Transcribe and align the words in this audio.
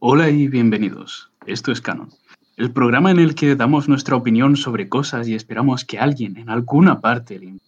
Hola 0.00 0.30
y 0.30 0.46
bienvenidos. 0.46 1.28
Esto 1.44 1.72
es 1.72 1.80
Canon, 1.80 2.08
el 2.56 2.72
programa 2.72 3.10
en 3.10 3.18
el 3.18 3.34
que 3.34 3.56
damos 3.56 3.88
nuestra 3.88 4.14
opinión 4.14 4.56
sobre 4.56 4.88
cosas 4.88 5.26
y 5.26 5.34
esperamos 5.34 5.84
que 5.84 5.98
alguien 5.98 6.36
en 6.36 6.50
alguna 6.50 7.00
parte 7.00 7.36
le 7.36 7.58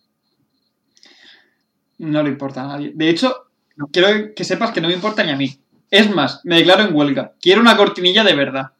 No 1.99 2.23
le 2.23 2.29
importa 2.29 2.63
a 2.63 2.69
nadie. 2.69 2.93
De 2.95 3.11
hecho, 3.11 3.35
quiero 3.93 4.33
que 4.37 4.45
sepas 4.45 4.71
que 4.71 4.81
no 4.81 4.87
me 4.87 4.95
importa 4.95 5.25
ni 5.25 5.33
a 5.33 5.37
mí. 5.37 5.59
Es 5.91 6.09
más, 6.15 6.41
me 6.45 6.55
declaro 6.55 6.85
en 6.85 6.95
huelga. 6.95 7.33
Quiero 7.43 7.61
una 7.61 7.77
cortinilla 7.77 8.23
de 8.23 8.35
verdad. 8.37 8.71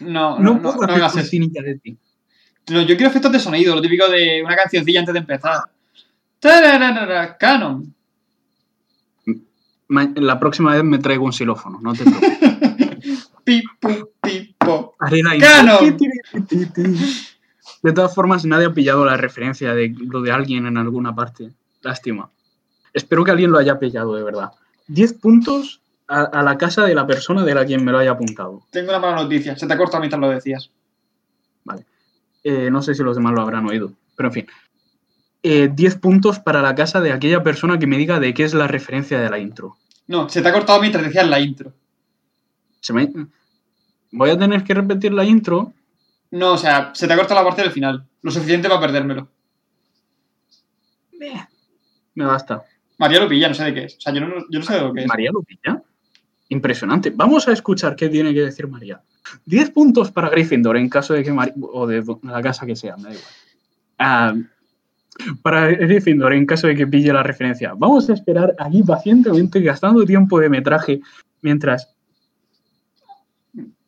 No, 0.00 0.40
no, 0.40 0.54
no, 0.54 0.60
puedo 0.60 0.74
no 0.78 0.82
hacer 0.82 0.96
hagas 0.96 1.12
eso. 1.12 1.20
cortinilla 1.20 1.62
de 1.62 1.78
ti. 1.78 1.98
No, 2.70 2.82
yo 2.82 2.96
quiero 2.96 3.10
efectos 3.10 3.30
de 3.30 3.38
sonido, 3.38 3.76
lo 3.76 3.80
típico 3.80 4.08
de 4.08 4.42
una 4.42 4.56
cancioncilla 4.56 4.98
antes 4.98 5.12
de 5.12 5.20
empezar. 5.20 5.60
Tararara, 6.40 7.36
Canon. 7.38 7.94
La 9.88 10.38
próxima 10.38 10.74
vez 10.74 10.84
me 10.84 10.98
traigo 10.98 11.24
un 11.24 11.32
xilófono, 11.32 11.80
no 11.80 11.94
te 11.94 12.04
preocupes. 12.04 13.30
Pipo. 13.44 14.96
Intro. 15.34 15.78
De 17.82 17.92
todas 17.92 18.14
formas, 18.14 18.44
nadie 18.44 18.66
ha 18.66 18.74
pillado 18.74 19.04
la 19.04 19.16
referencia 19.16 19.72
de 19.72 19.94
lo 19.96 20.20
de 20.20 20.32
alguien 20.32 20.66
en 20.66 20.76
alguna 20.76 21.14
parte. 21.14 21.52
Lástima. 21.80 22.28
Espero 22.92 23.24
que 23.24 23.30
alguien 23.30 23.52
lo 23.52 23.58
haya 23.58 23.78
pillado 23.78 24.16
de 24.16 24.24
verdad. 24.24 24.50
10 24.88 25.14
puntos 25.14 25.80
a, 26.08 26.22
a 26.22 26.42
la 26.42 26.58
casa 26.58 26.84
de 26.84 26.94
la 26.94 27.06
persona 27.06 27.44
de 27.44 27.54
la 27.54 27.64
quien 27.64 27.84
me 27.84 27.92
lo 27.92 27.98
haya 27.98 28.10
apuntado. 28.10 28.62
Tengo 28.70 28.90
una 28.90 28.98
mala 28.98 29.22
noticia. 29.22 29.56
Se 29.56 29.66
te 29.66 29.72
ha 29.72 29.76
cortado 29.76 30.00
mientras 30.00 30.20
lo 30.20 30.28
decías. 30.28 30.70
Vale. 31.64 31.86
Eh, 32.42 32.70
no 32.70 32.82
sé 32.82 32.94
si 32.94 33.02
los 33.02 33.16
demás 33.16 33.34
lo 33.34 33.42
habrán 33.42 33.66
oído, 33.66 33.92
pero 34.16 34.28
en 34.28 34.32
fin. 34.32 34.46
Eh, 35.42 35.70
10 35.72 35.96
puntos 35.96 36.38
para 36.40 36.62
la 36.62 36.74
casa 36.74 37.00
de 37.00 37.12
aquella 37.12 37.42
persona 37.42 37.78
que 37.78 37.86
me 37.86 37.96
diga 37.96 38.18
de 38.20 38.34
qué 38.34 38.44
es 38.44 38.54
la 38.54 38.66
referencia 38.66 39.20
de 39.20 39.30
la 39.30 39.38
intro. 39.38 39.76
No, 40.06 40.28
se 40.28 40.42
te 40.42 40.48
ha 40.48 40.52
cortado 40.52 40.80
mientras 40.80 41.04
decías 41.04 41.28
la 41.28 41.38
intro. 41.40 41.72
Se 42.80 42.92
me- 42.92 43.10
Voy 44.10 44.30
a 44.30 44.38
tener 44.38 44.64
que 44.64 44.74
repetir 44.74 45.12
la 45.12 45.24
intro. 45.24 45.72
No, 46.30 46.52
o 46.54 46.58
sea, 46.58 46.90
se 46.94 47.06
te 47.06 47.12
ha 47.12 47.16
cortado 47.16 47.40
la 47.40 47.46
parte 47.46 47.62
del 47.62 47.70
final. 47.72 48.06
Lo 48.22 48.30
suficiente 48.30 48.68
para 48.68 48.80
perdérmelo. 48.80 49.28
Eh, 51.20 51.40
Me 52.14 52.24
basta. 52.24 52.62
María 52.98 53.20
lo 53.20 53.28
pilla, 53.28 53.48
no 53.48 53.54
sé 53.54 53.64
de 53.64 53.74
qué 53.74 53.84
es. 53.84 53.96
O 53.96 54.00
sea, 54.00 54.12
yo 54.12 54.20
no, 54.20 54.34
yo 54.50 54.58
no 54.58 54.64
sé 54.64 54.74
de 54.74 54.80
lo 54.80 54.92
que 54.92 55.02
es. 55.02 55.06
María 55.06 55.30
lo 55.32 55.42
pilla. 55.42 55.82
Impresionante. 56.48 57.10
Vamos 57.14 57.46
a 57.46 57.52
escuchar 57.52 57.94
qué 57.94 58.08
tiene 58.08 58.32
que 58.34 58.40
decir 58.40 58.66
María. 58.66 59.00
10 59.44 59.70
puntos 59.70 60.10
para 60.10 60.30
Gryffindor 60.30 60.76
en 60.78 60.88
caso 60.88 61.12
de 61.14 61.22
que 61.22 61.32
Mari- 61.32 61.52
o 61.60 61.86
de 61.86 62.02
la 62.22 62.42
casa 62.42 62.66
que 62.66 62.74
sea, 62.74 62.96
me 62.96 63.04
da 63.04 63.10
igual. 63.10 63.32
Ah, 63.98 64.34
para 65.42 65.66
Gryffindor 65.68 66.32
en 66.32 66.46
caso 66.46 66.66
de 66.66 66.74
que 66.76 66.86
pille 66.86 67.12
la 67.12 67.22
referencia. 67.22 67.72
Vamos 67.76 68.08
a 68.10 68.14
esperar 68.14 68.54
aquí 68.58 68.82
pacientemente 68.82 69.60
gastando 69.60 70.04
tiempo 70.04 70.38
de 70.40 70.48
metraje 70.48 71.00
mientras 71.42 71.94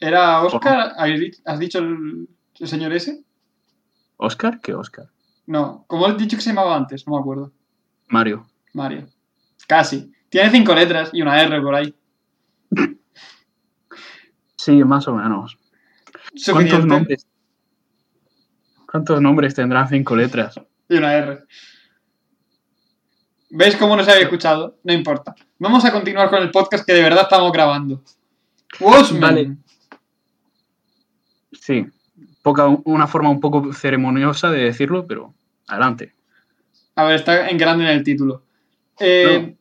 ¿Era 0.00 0.42
Oscar? 0.42 0.92
¿Habéis 0.96 1.20
di- 1.20 1.42
¿Has 1.44 1.58
dicho 1.58 1.78
el, 1.78 2.28
el 2.58 2.68
señor 2.68 2.92
ese? 2.92 3.22
Oscar, 4.16 4.60
¿qué 4.60 4.74
Oscar? 4.74 5.06
No, 5.46 5.84
como 5.86 6.08
he 6.08 6.14
dicho 6.14 6.36
que 6.36 6.42
se 6.42 6.50
llamaba 6.50 6.76
antes, 6.76 7.06
no 7.06 7.14
me 7.14 7.20
acuerdo. 7.20 7.52
Mario. 8.08 8.46
Mario. 8.72 9.06
Casi. 9.66 10.10
Tiene 10.28 10.50
cinco 10.50 10.74
letras 10.74 11.10
y 11.12 11.22
una 11.22 11.40
R 11.42 11.60
por 11.60 11.74
ahí. 11.74 11.94
Sí, 14.56 14.82
más 14.84 15.06
o 15.08 15.14
menos. 15.14 15.58
¿Cuántos 16.50 16.86
nombres? 16.86 17.26
¿Cuántos 18.90 19.20
nombres 19.20 19.54
tendrán 19.54 19.88
cinco 19.88 20.16
letras? 20.16 20.60
Y 20.90 20.96
una 20.96 21.14
R. 21.14 21.44
¿Ves 23.50 23.76
cómo 23.76 23.96
no 23.96 24.02
se 24.02 24.10
había 24.10 24.24
escuchado? 24.24 24.76
No 24.82 24.92
importa. 24.92 25.36
Vamos 25.60 25.84
a 25.84 25.92
continuar 25.92 26.28
con 26.28 26.42
el 26.42 26.50
podcast 26.50 26.84
que 26.84 26.92
de 26.92 27.02
verdad 27.02 27.22
estamos 27.22 27.52
grabando. 27.52 28.02
Watchmen. 28.80 29.20
Vale. 29.20 29.56
Sí, 31.52 31.86
poca, 32.42 32.66
una 32.84 33.06
forma 33.06 33.30
un 33.30 33.38
poco 33.38 33.72
ceremoniosa 33.72 34.50
de 34.50 34.64
decirlo, 34.64 35.06
pero 35.06 35.32
adelante. 35.68 36.12
A 36.96 37.04
ver, 37.04 37.14
está 37.14 37.48
en 37.48 37.56
grande 37.56 37.84
en 37.84 37.90
el 37.90 38.02
título. 38.02 38.42
Eh, 38.98 39.56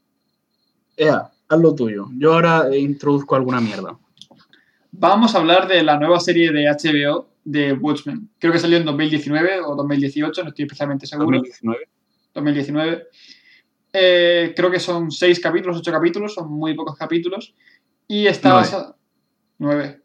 Ea, 0.97 1.29
haz 1.47 1.59
lo 1.59 1.75
tuyo. 1.75 2.07
Yo 2.17 2.33
ahora 2.33 2.69
eh, 2.71 2.79
introduzco 2.79 3.35
alguna 3.35 3.61
mierda. 3.61 3.99
Vamos 4.91 5.35
a 5.35 5.37
hablar 5.37 5.67
de 5.67 5.83
la 5.83 5.99
nueva 5.99 6.19
serie 6.19 6.51
de 6.51 6.65
HBO 6.65 7.29
de 7.49 7.73
Watchmen. 7.73 8.29
Creo 8.37 8.53
que 8.53 8.59
salió 8.59 8.77
en 8.77 8.85
2019 8.85 9.61
o 9.61 9.75
2018, 9.75 10.43
no 10.43 10.49
estoy 10.49 10.65
especialmente 10.65 11.07
seguro. 11.07 11.37
2019. 11.37 11.89
2019. 12.33 13.07
Eh, 13.91 14.53
creo 14.55 14.69
que 14.69 14.79
son 14.79 15.09
seis 15.09 15.39
capítulos, 15.39 15.77
ocho 15.77 15.91
capítulos, 15.91 16.35
son 16.35 16.51
muy 16.51 16.75
pocos 16.75 16.95
capítulos. 16.95 17.55
Y 18.07 18.27
está 18.27 18.53
basada. 18.53 18.95
Nueve. 19.57 19.99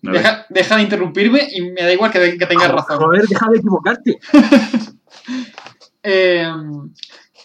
Nueve. 0.00 0.18
Deja, 0.18 0.46
deja 0.48 0.76
de 0.76 0.82
interrumpirme 0.82 1.40
y 1.52 1.60
me 1.60 1.82
da 1.82 1.92
igual 1.92 2.10
que, 2.10 2.38
que 2.38 2.46
tengas 2.46 2.72
razón. 2.72 2.98
Joder, 2.98 3.26
deja 3.26 3.48
de 3.50 3.58
equivocarte. 3.58 4.18
Eh, 6.08 6.48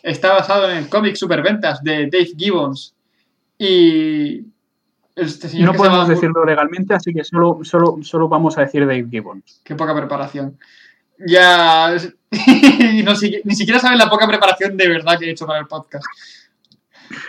está 0.03 0.33
basado 0.33 0.69
en 0.69 0.77
el 0.77 0.87
cómic 0.87 1.15
Superventas 1.15 1.81
de 1.81 2.07
Dave 2.11 2.29
Gibbons. 2.37 2.93
Y. 3.57 4.45
Este 5.15 5.49
señor 5.49 5.71
No 5.71 5.73
podemos 5.73 6.07
decirlo 6.07 6.45
legalmente, 6.45 6.93
así 6.93 7.13
que 7.13 7.23
solo, 7.23 7.59
solo, 7.63 7.97
solo 8.01 8.27
vamos 8.27 8.57
a 8.57 8.61
decir 8.61 8.81
Dave 8.81 9.07
Gibbons. 9.09 9.61
Qué 9.63 9.75
poca 9.75 9.95
preparación. 9.95 10.57
Ya. 11.25 11.93
no 13.03 13.13
ni 13.43 13.55
siquiera 13.55 13.79
saben 13.79 13.97
la 13.97 14.09
poca 14.09 14.27
preparación 14.27 14.77
de 14.77 14.87
verdad 14.87 15.19
que 15.19 15.25
he 15.25 15.31
hecho 15.31 15.45
para 15.45 15.59
el 15.59 15.67
podcast. 15.67 16.05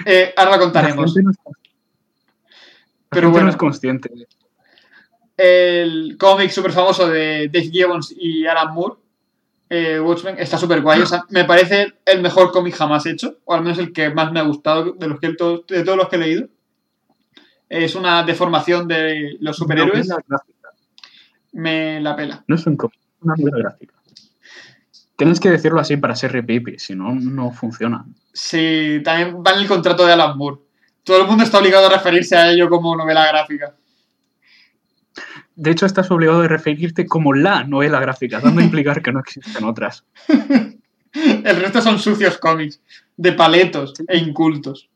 Eh, 0.07 0.33
ahora 0.37 0.53
lo 0.53 0.57
La 0.57 0.63
contaremos. 0.63 1.17
no 1.17 1.31
es, 1.31 1.37
Pero 3.09 3.31
bueno. 3.31 3.47
no 3.47 3.51
es 3.51 3.57
consciente. 3.57 4.11
El 5.37 6.17
cómic 6.19 6.51
súper 6.51 6.73
famoso 6.73 7.09
de 7.09 7.49
Dave 7.53 7.71
Gibbons 7.71 8.15
y 8.17 8.47
Alan 8.47 8.73
Moore, 8.75 8.97
eh, 9.69 9.99
Watchmen, 9.99 10.37
está 10.39 10.57
súper 10.57 10.83
guay. 10.83 11.01
O 11.01 11.07
sea, 11.07 11.25
me 11.31 11.45
parece 11.45 11.95
el 12.05 12.21
mejor 12.21 12.53
cómic 12.53 12.75
jamás 12.75 13.07
hecho, 13.07 13.39
o 13.45 13.55
al 13.55 13.63
menos 13.63 13.79
el 13.79 13.93
que 13.93 14.11
más 14.11 14.31
me 14.31 14.41
ha 14.41 14.45
gustado 14.45 14.93
de, 14.93 15.09
los 15.09 15.19
que, 15.19 15.29
de 15.29 15.35
todos 15.35 15.97
los 15.97 16.09
que 16.09 16.17
he 16.17 16.19
leído. 16.19 16.49
Es 17.73 17.95
una 17.95 18.23
deformación 18.23 18.87
de 18.87 19.39
los 19.41 19.57
superhéroes. 19.57 20.07
Gráfica. 20.07 20.69
Me 21.53 22.03
la 22.03 22.15
pela. 22.15 22.45
No 22.47 22.55
es 22.55 22.67
un 22.67 22.77
cómic, 22.77 22.99
es 23.01 23.23
una 23.23 23.35
novela 23.35 23.59
gráfica. 23.61 23.95
Tienes 25.17 25.41
que 25.41 25.49
decirlo 25.49 25.81
así 25.81 25.97
para 25.97 26.15
ser 26.15 26.33
repipi, 26.33 26.79
si 26.79 26.95
no, 26.95 27.15
no 27.15 27.51
funciona. 27.51 28.05
Sí, 28.35 29.01
también 29.03 29.43
va 29.43 29.53
en 29.53 29.61
el 29.61 29.69
contrato 29.69 30.05
de 30.05 30.13
Alan 30.13 30.37
Moore. 30.37 30.59
Todo 31.03 31.23
el 31.23 31.27
mundo 31.27 31.45
está 31.45 31.61
obligado 31.61 31.87
a 31.87 31.91
referirse 31.91 32.37
a 32.37 32.51
ello 32.51 32.69
como 32.69 32.95
novela 32.95 33.27
gráfica. 33.27 33.75
De 35.57 35.71
hecho, 35.71 35.87
estás 35.87 36.11
obligado 36.11 36.43
a 36.43 36.49
referirte 36.49 37.07
como 37.07 37.33
la 37.33 37.65
novela 37.65 38.01
gráfica, 38.01 38.41
dando 38.41 38.61
a 38.61 38.65
implicar 38.65 39.01
que 39.01 39.13
no 39.13 39.21
existen 39.21 39.65
otras. 39.65 40.05
El 41.15 41.57
resto 41.57 41.81
son 41.81 41.99
sucios 41.99 42.37
cómics, 42.37 42.83
de 43.17 43.33
paletos 43.33 43.95
e 44.09 44.19
incultos. 44.19 44.91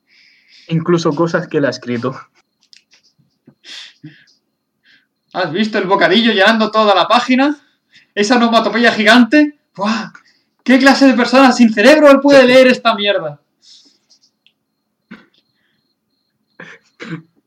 Incluso 0.69 1.15
cosas 1.15 1.49
que 1.49 1.57
él 1.57 1.65
ha 1.65 1.71
escrito. 1.71 2.15
¿Has 5.37 5.53
visto 5.53 5.77
el 5.77 5.85
bocadillo 5.85 6.33
llenando 6.33 6.71
toda 6.71 6.95
la 6.95 7.07
página? 7.07 7.55
¿Esa 8.15 8.37
onomatopeya 8.37 8.91
gigante? 8.91 9.59
¡Buah! 9.75 10.11
¿Qué 10.65 10.79
clase 10.79 11.07
de 11.07 11.13
persona 11.13 11.53
sin 11.53 11.71
cerebro 11.75 12.23
puede 12.23 12.47
leer 12.47 12.69
esta 12.69 12.95
mierda? 12.95 13.39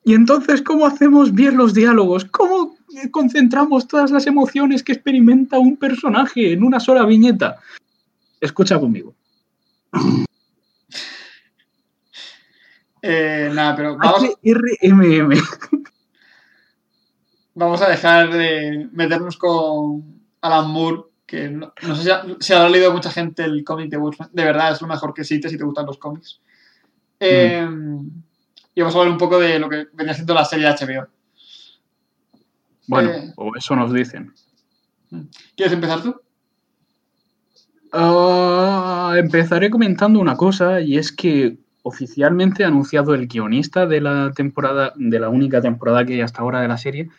Y 0.04 0.14
entonces, 0.14 0.62
¿cómo 0.62 0.86
hacemos 0.86 1.34
bien 1.34 1.58
los 1.58 1.74
diálogos? 1.74 2.26
¿Cómo 2.26 2.78
concentramos 3.10 3.88
todas 3.88 4.12
las 4.12 4.28
emociones 4.28 4.84
que 4.84 4.92
experimenta 4.92 5.58
un 5.58 5.76
personaje 5.76 6.54
en 6.54 6.64
una 6.64 6.80
sola 6.80 7.04
viñeta? 7.06 7.58
Escucha 8.40 8.80
conmigo. 8.80 9.16
Eh, 13.02 13.50
nada, 13.52 13.76
pero 13.76 13.97
vamos, 13.97 14.26
HRMM. 14.44 15.42
Vamos 17.59 17.82
a 17.82 17.90
dejar 17.90 18.32
de 18.32 18.88
meternos 18.91 19.38
con 19.38 20.22
Alan 20.41 20.70
Moore, 20.72 21.03
que 21.26 21.50
no, 21.50 21.73
no 21.84 21.96
sé 21.96 22.03
si, 22.03 22.09
ha- 22.09 22.23
si 22.40 22.53
habrá 22.53 22.70
leído 22.70 22.91
mucha 22.94 23.11
gente 23.11 23.44
el 23.44 23.64
cómic 23.64 23.90
de 23.90 23.97
Watchmen. 23.97 24.29
De 24.34 24.44
verdad, 24.44 24.72
es 24.72 24.82
lo 24.82 24.88
mejor 24.88 25.14
que 25.14 25.22
existe 25.22 25.50
si 25.50 25.58
te 25.58 25.64
gustan 25.64 25.85
los 25.85 25.97
cómics. 25.97 26.41
Eh, 27.20 27.67
Y 28.76 28.82
vamos 28.82 28.96
a 28.96 29.00
hablar 29.00 29.11
un 29.11 29.17
poco 29.17 29.38
de 29.40 29.59
lo 29.59 29.67
que 29.70 29.88
venía 29.94 30.14
siendo 30.14 30.34
la 30.34 30.46
serie 30.46 30.66
de 30.66 30.72
HBO. 30.72 31.08
Bueno, 32.88 33.09
Eh. 33.11 33.34
o 33.35 33.52
eso 33.56 33.76
nos 33.76 33.91
dicen. 33.94 34.34
¿Quieres 35.56 35.73
empezar 35.73 36.02
tú? 36.02 36.16
Ah, 37.91 39.16
empezaré 39.17 39.70
comentando 39.70 40.20
una 40.20 40.38
cosa 40.38 40.79
y 40.79 40.97
es 40.97 41.11
que 41.11 41.58
oficialmente 41.82 42.64
ha 42.64 42.67
anunciado 42.67 43.16
el 43.16 43.28
guionista 43.28 43.85
de 43.88 44.00
la 44.02 44.32
temporada, 44.35 44.94
de 44.96 45.20
la 45.20 45.29
única 45.29 45.59
temporada 45.61 46.06
que 46.06 46.14
hay 46.14 46.22
hasta 46.22 46.41
ahora 46.41 46.61
de 46.61 46.67
la 46.67 46.78
serie, 46.78 47.09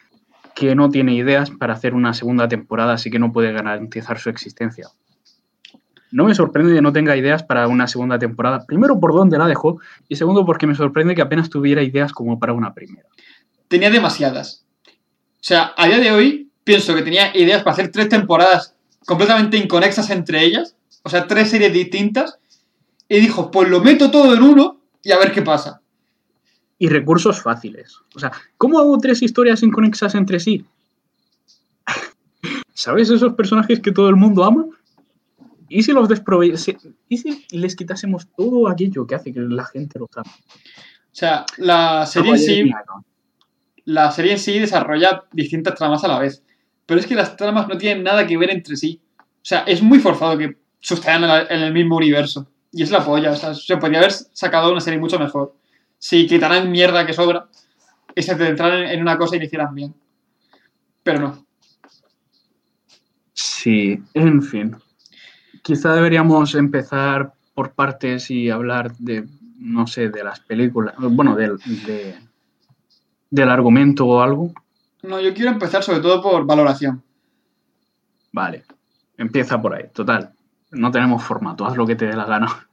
que 0.55 0.75
no 0.75 0.91
tiene 0.91 1.15
ideas 1.15 1.51
para 1.51 1.75
hacer 1.75 1.95
una 1.95 2.15
segunda 2.15 2.49
temporada, 2.49 2.95
así 2.95 3.11
que 3.11 3.19
no 3.19 3.33
puede 3.33 3.53
garantizar 3.53 4.19
su 4.19 4.31
existencia. 4.31 4.89
no 6.13 6.25
me 6.25 6.35
sorprende 6.35 6.75
que 6.75 6.83
no 6.83 6.93
tenga 6.93 7.17
ideas 7.17 7.45
para 7.45 7.69
una 7.69 7.87
segunda 7.87 8.19
temporada. 8.19 8.67
Primero, 8.67 8.99
por 8.99 9.15
dónde 9.15 9.39
la 9.39 9.47
dejó. 9.47 9.79
Y 10.09 10.17
segundo, 10.17 10.45
porque 10.45 10.67
me 10.67 10.75
sorprende 10.75 11.15
que 11.15 11.23
apenas 11.23 11.51
tuviera 11.51 11.83
ideas 11.83 12.13
como 12.13 12.39
para 12.41 12.53
una 12.53 12.75
primera. 12.75 13.07
Tenía 13.69 13.91
demasiadas. 13.91 14.65
O 14.87 15.43
sea, 15.43 15.73
a 15.77 15.87
día 15.87 15.99
de 15.99 16.11
hoy 16.11 16.51
pienso 16.65 16.95
que 16.97 17.03
tenía 17.03 17.37
ideas 17.37 17.63
para 17.63 17.75
hacer 17.75 17.93
tres 17.93 18.09
temporadas 18.09 18.75
completamente 19.07 19.57
inconexas 19.57 20.11
entre 20.11 20.43
ellas. 20.45 20.75
O 21.05 21.09
sea, 21.09 21.29
tres 21.29 21.51
series 21.51 21.73
distintas. 21.73 22.39
Y 23.09 23.21
dijo, 23.21 23.51
pues 23.51 23.69
lo 23.69 23.81
meto 23.81 24.11
todo 24.11 24.35
en 24.35 24.43
uno 24.43 24.81
y 25.03 25.13
a 25.13 25.19
ver 25.19 25.33
qué 25.33 25.43
pasa. 25.43 25.80
Y 26.83 26.89
recursos 26.89 27.43
fáciles. 27.43 27.99
O 28.15 28.19
sea, 28.19 28.33
¿cómo 28.57 28.79
hago 28.79 28.97
tres 28.99 29.21
historias 29.21 29.63
inconexas 29.63 30.15
entre 30.15 30.41
sí? 30.41 30.65
¿Sabes 32.73 33.11
esos 33.11 33.35
personajes 33.35 33.81
que 33.81 33.93
todo 33.93 34.09
el 34.09 34.17
mundo 34.17 34.43
ama? 34.45 34.65
¿Y 35.69 35.83
si 35.83 35.93
los 35.93 36.09
desprove... 36.09 36.55
¿Y 37.09 37.17
si 37.19 37.47
les 37.51 37.77
quitásemos 37.77 38.29
todo 38.35 38.67
aquello 38.67 39.07
que 39.07 39.15
hace 39.15 39.31
que 39.31 39.41
la 39.41 39.67
gente 39.67 39.99
los 39.99 40.09
ama? 40.17 40.33
O 40.33 41.15
sea, 41.15 41.45
la 41.59 42.07
serie 42.07 42.33
en 42.33 42.39
sí. 42.39 42.71
La 43.85 44.11
serie 44.11 44.33
en 44.33 44.39
sí 44.39 44.59
desarrolla 44.59 45.25
distintas 45.33 45.75
tramas 45.75 46.03
a 46.05 46.09
la 46.09 46.19
vez. 46.19 46.43
Pero 46.87 46.99
es 46.99 47.07
que 47.07 47.15
las 47.15 47.37
tramas 47.37 47.69
no 47.69 47.77
tienen 47.77 48.03
nada 48.03 48.27
que 48.27 48.39
ver 48.39 48.51
entre 48.51 48.77
sí. 48.77 49.03
O 49.19 49.45
sea, 49.45 49.61
es 49.61 49.83
muy 49.83 49.99
forzado 49.99 50.39
que 50.39 50.57
sucedan 50.81 51.25
en 51.51 51.61
el 51.61 51.75
mismo 51.75 51.97
universo. 51.97 52.49
Y 52.73 52.83
es 52.83 52.91
la 52.91 53.05
polla. 53.05 53.33
O 53.33 53.37
sea, 53.37 53.53
se 53.53 53.77
podría 53.77 53.99
haber 53.99 54.13
sacado 54.13 54.73
una 54.73 54.81
serie 54.81 54.99
mucho 54.99 55.19
mejor. 55.19 55.60
Si 56.01 56.27
quitaran 56.27 56.71
mierda 56.71 57.05
que 57.05 57.13
sobra 57.13 57.47
y 58.15 58.23
se 58.23 58.35
centraran 58.35 58.85
en 58.85 59.03
una 59.03 59.19
cosa 59.19 59.37
y 59.37 59.39
lo 59.39 59.45
hicieran 59.45 59.75
bien. 59.75 59.95
Pero 61.03 61.21
no. 61.21 61.47
Sí, 63.35 64.03
en 64.15 64.43
fin. 64.43 64.77
Quizá 65.63 65.95
deberíamos 65.95 66.55
empezar 66.55 67.35
por 67.55 67.73
partes 67.73 68.31
y 68.31 68.49
hablar 68.49 68.97
de, 68.97 69.29
no 69.59 69.87
sé, 69.87 70.09
de 70.09 70.25
las 70.25 70.41
películas, 70.41 70.95
bueno, 70.99 71.37
del, 71.37 71.59
del 73.29 73.51
argumento 73.51 74.07
o 74.07 74.23
algo. 74.23 74.55
No, 75.03 75.21
yo 75.21 75.35
quiero 75.35 75.51
empezar 75.51 75.83
sobre 75.83 76.01
todo 76.01 76.23
por 76.23 76.47
valoración. 76.47 77.03
Vale, 78.33 78.65
empieza 79.19 79.61
por 79.61 79.75
ahí, 79.75 79.85
total. 79.93 80.33
No 80.71 80.91
tenemos 80.91 81.23
formato, 81.23 81.67
haz 81.67 81.77
lo 81.77 81.87
que 81.87 81.97
te 81.97 82.07
dé 82.07 82.17
la 82.17 82.25
gana. 82.25 82.69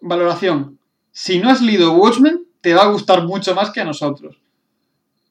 Valoración. 0.00 0.77
Si 1.20 1.40
no 1.40 1.50
has 1.50 1.60
leído 1.60 1.94
Watchmen, 1.94 2.44
te 2.60 2.74
va 2.74 2.82
a 2.82 2.92
gustar 2.92 3.24
mucho 3.26 3.52
más 3.52 3.72
que 3.72 3.80
a 3.80 3.84
nosotros. 3.84 4.40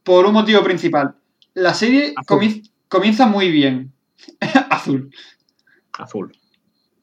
Por 0.03 0.25
un 0.25 0.33
motivo 0.33 0.61
principal. 0.61 1.15
La 1.53 1.73
serie 1.73 2.13
comienza 2.89 3.25
muy 3.25 3.49
bien. 3.49 3.93
Azul. 4.69 5.09
Azul. 5.93 6.37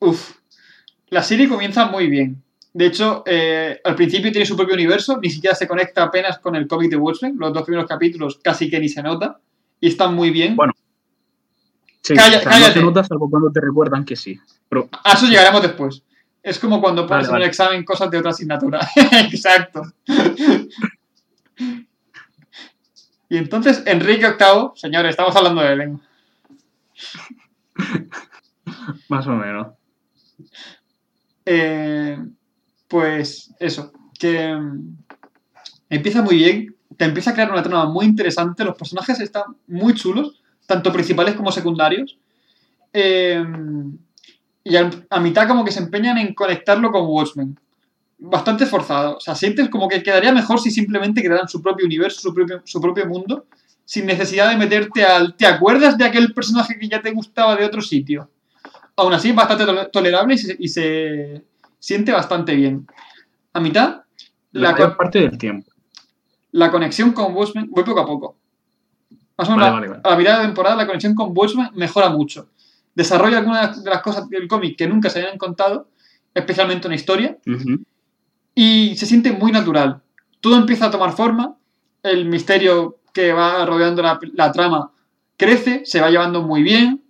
Uf. 0.00 0.36
La 1.08 1.22
serie 1.22 1.48
comienza 1.48 1.86
muy 1.86 2.08
bien. 2.08 2.42
De 2.75 2.84
hecho, 2.84 3.22
eh, 3.25 3.81
al 3.82 3.94
principio 3.94 4.31
tiene 4.31 4.44
su 4.44 4.54
propio 4.54 4.75
universo, 4.75 5.16
ni 5.16 5.31
siquiera 5.31 5.56
se 5.56 5.66
conecta 5.66 6.02
apenas 6.02 6.38
con 6.38 6.54
el 6.54 6.69
cómic 6.69 6.90
de 6.90 6.96
Watchmen. 6.96 7.36
Los 7.38 7.54
dos 7.54 7.62
primeros 7.62 7.88
capítulos 7.88 8.38
casi 8.44 8.69
que 8.69 8.78
ni 8.78 8.90
se 8.90 9.02
nota. 9.02 9.40
Y 9.81 9.88
están 9.88 10.14
muy 10.14 10.28
bien. 10.28 10.56
Bueno. 10.56 10.75
Sí, 12.02 12.12
cállate. 12.12 12.44
No 12.44 12.72
se 12.75 12.82
nota 12.82 13.02
salvo 13.02 13.31
cuando 13.31 13.50
te 13.50 13.62
recuerdan 13.62 14.04
que 14.04 14.14
sí. 14.14 14.38
A 15.04 15.14
eso 15.14 15.26
llegaremos 15.26 15.62
después. 15.62 16.02
Es 16.44 16.58
como 16.58 16.79
cuando 16.79 17.06
pones 17.06 17.26
en 17.26 17.37
el 17.37 17.43
examen 17.44 17.87
cosas 17.87 18.11
de 18.11 18.19
otra 18.19 18.32
asignatura. 18.32 18.87
Exacto. 19.12 19.81
y 23.31 23.38
entonces, 23.38 23.82
Enrique 23.87 24.26
VIII, 24.26 24.73
señores, 24.75 25.11
estamos 25.12 25.35
hablando 25.35 25.62
de 25.62 25.75
lengua. 25.75 26.00
Más 29.08 29.26
o 29.26 29.31
menos. 29.31 29.69
Eh, 31.46 32.19
pues 32.88 33.55
eso, 33.58 33.91
que 34.19 34.55
mm, 34.55 34.96
empieza 35.88 36.20
muy 36.20 36.37
bien, 36.37 36.76
te 36.99 37.06
empieza 37.06 37.31
a 37.31 37.35
crear 37.35 37.50
una 37.50 37.62
trama 37.62 37.87
muy 37.87 38.05
interesante, 38.05 38.67
los 38.67 38.76
personajes 38.76 39.19
están 39.19 39.56
muy 39.67 39.94
chulos, 39.94 40.43
tanto 40.67 40.93
principales 40.93 41.37
como 41.37 41.50
secundarios. 41.50 42.19
Eh, 42.93 43.43
y 44.64 44.76
a, 44.76 45.20
mitad 45.20 45.46
como 45.46 45.62
que 45.62 45.70
se 45.70 45.81
empeñan 45.81 46.16
en 46.16 46.34
conectarlo 46.34 46.90
con 46.90 47.06
Watchmen. 47.06 47.58
Bastante 48.19 48.64
forzado. 48.64 49.19
O 49.19 49.20
sea, 49.20 49.34
sientes 49.34 49.69
como 49.69 49.88
que 49.88 50.02
quedaría 50.02 50.32
mejor 50.32 50.58
si 50.58 50.70
simplemente 50.70 51.22
crearan 51.22 51.49
su 51.49 51.61
propio 51.61 51.84
universo, 51.84 52.20
su 52.20 52.32
propio, 52.32 52.62
su 52.64 52.81
propio 52.81 53.06
mundo, 53.06 53.44
sin 53.84 54.06
necesidad 54.06 54.49
de 54.49 54.56
meterte 54.56 55.05
al... 55.05 55.37
¿Te 55.37 55.46
acuerdas 55.46 55.99
de 55.99 56.06
aquel 56.06 56.32
personaje 56.32 56.78
que 56.78 56.88
ya 56.88 57.02
te 57.02 57.11
gustaba 57.11 57.56
de 57.56 57.66
otro 57.66 57.82
sitio? 57.82 58.31
Aún 58.96 59.12
así, 59.12 59.31
es 59.31 59.37
bastante 59.37 59.66
tolerable 59.93 60.37
y 60.58 60.69
se, 60.69 61.44
siente 61.78 62.12
bastante 62.12 62.55
bien. 62.55 62.87
A 63.52 63.60
mitad... 63.60 64.00
La, 64.52 64.72
mayor 64.72 64.96
parte 64.96 65.19
del 65.19 65.37
tiempo. 65.37 65.70
La 66.52 66.70
conexión 66.70 67.12
con 67.12 67.34
Watchmen, 67.34 67.69
voy 67.70 67.84
poco 67.84 68.00
a 68.00 68.06
poco. 68.06 68.37
Más 69.37 69.49
o 69.49 69.56
menos 69.56 70.00
a 70.05 70.10
la 70.10 70.17
mitad 70.17 70.38
de 70.38 70.46
temporada 70.46 70.76
la 70.76 70.87
conexión 70.87 71.14
con 71.14 71.37
Watchmen 71.37 71.70
mejora 71.75 72.08
mucho 72.08 72.49
desarrolla 72.94 73.38
algunas 73.38 73.82
de 73.82 73.91
las 73.91 74.02
cosas 74.02 74.29
del 74.29 74.49
cómic 74.49 74.76
que 74.76 74.87
nunca 74.87 75.11
se 75.11 75.20
habían 75.20 75.38
contado, 75.38 75.88
especialmente 76.35 76.87
una 76.87 76.96
historia, 76.96 77.38
y 78.55 78.96
se 78.96 79.06
siente 79.06 79.32
muy 79.32 79.52
natural. 79.52 80.02
Todo 80.41 80.56
empieza 80.56 80.87
a 80.87 80.91
tomar 80.91 81.12
forma, 81.12 81.56
el 82.02 82.26
misterio 82.26 82.99
que 83.12 83.32
va 83.32 83.64
rodeando 83.64 84.02
la, 84.02 84.52
trama 84.52 84.91
crece, 85.37 85.82
se 85.85 86.00
va 86.00 86.11
llevando 86.11 86.43
muy 86.43 86.62
bien, 86.62 87.02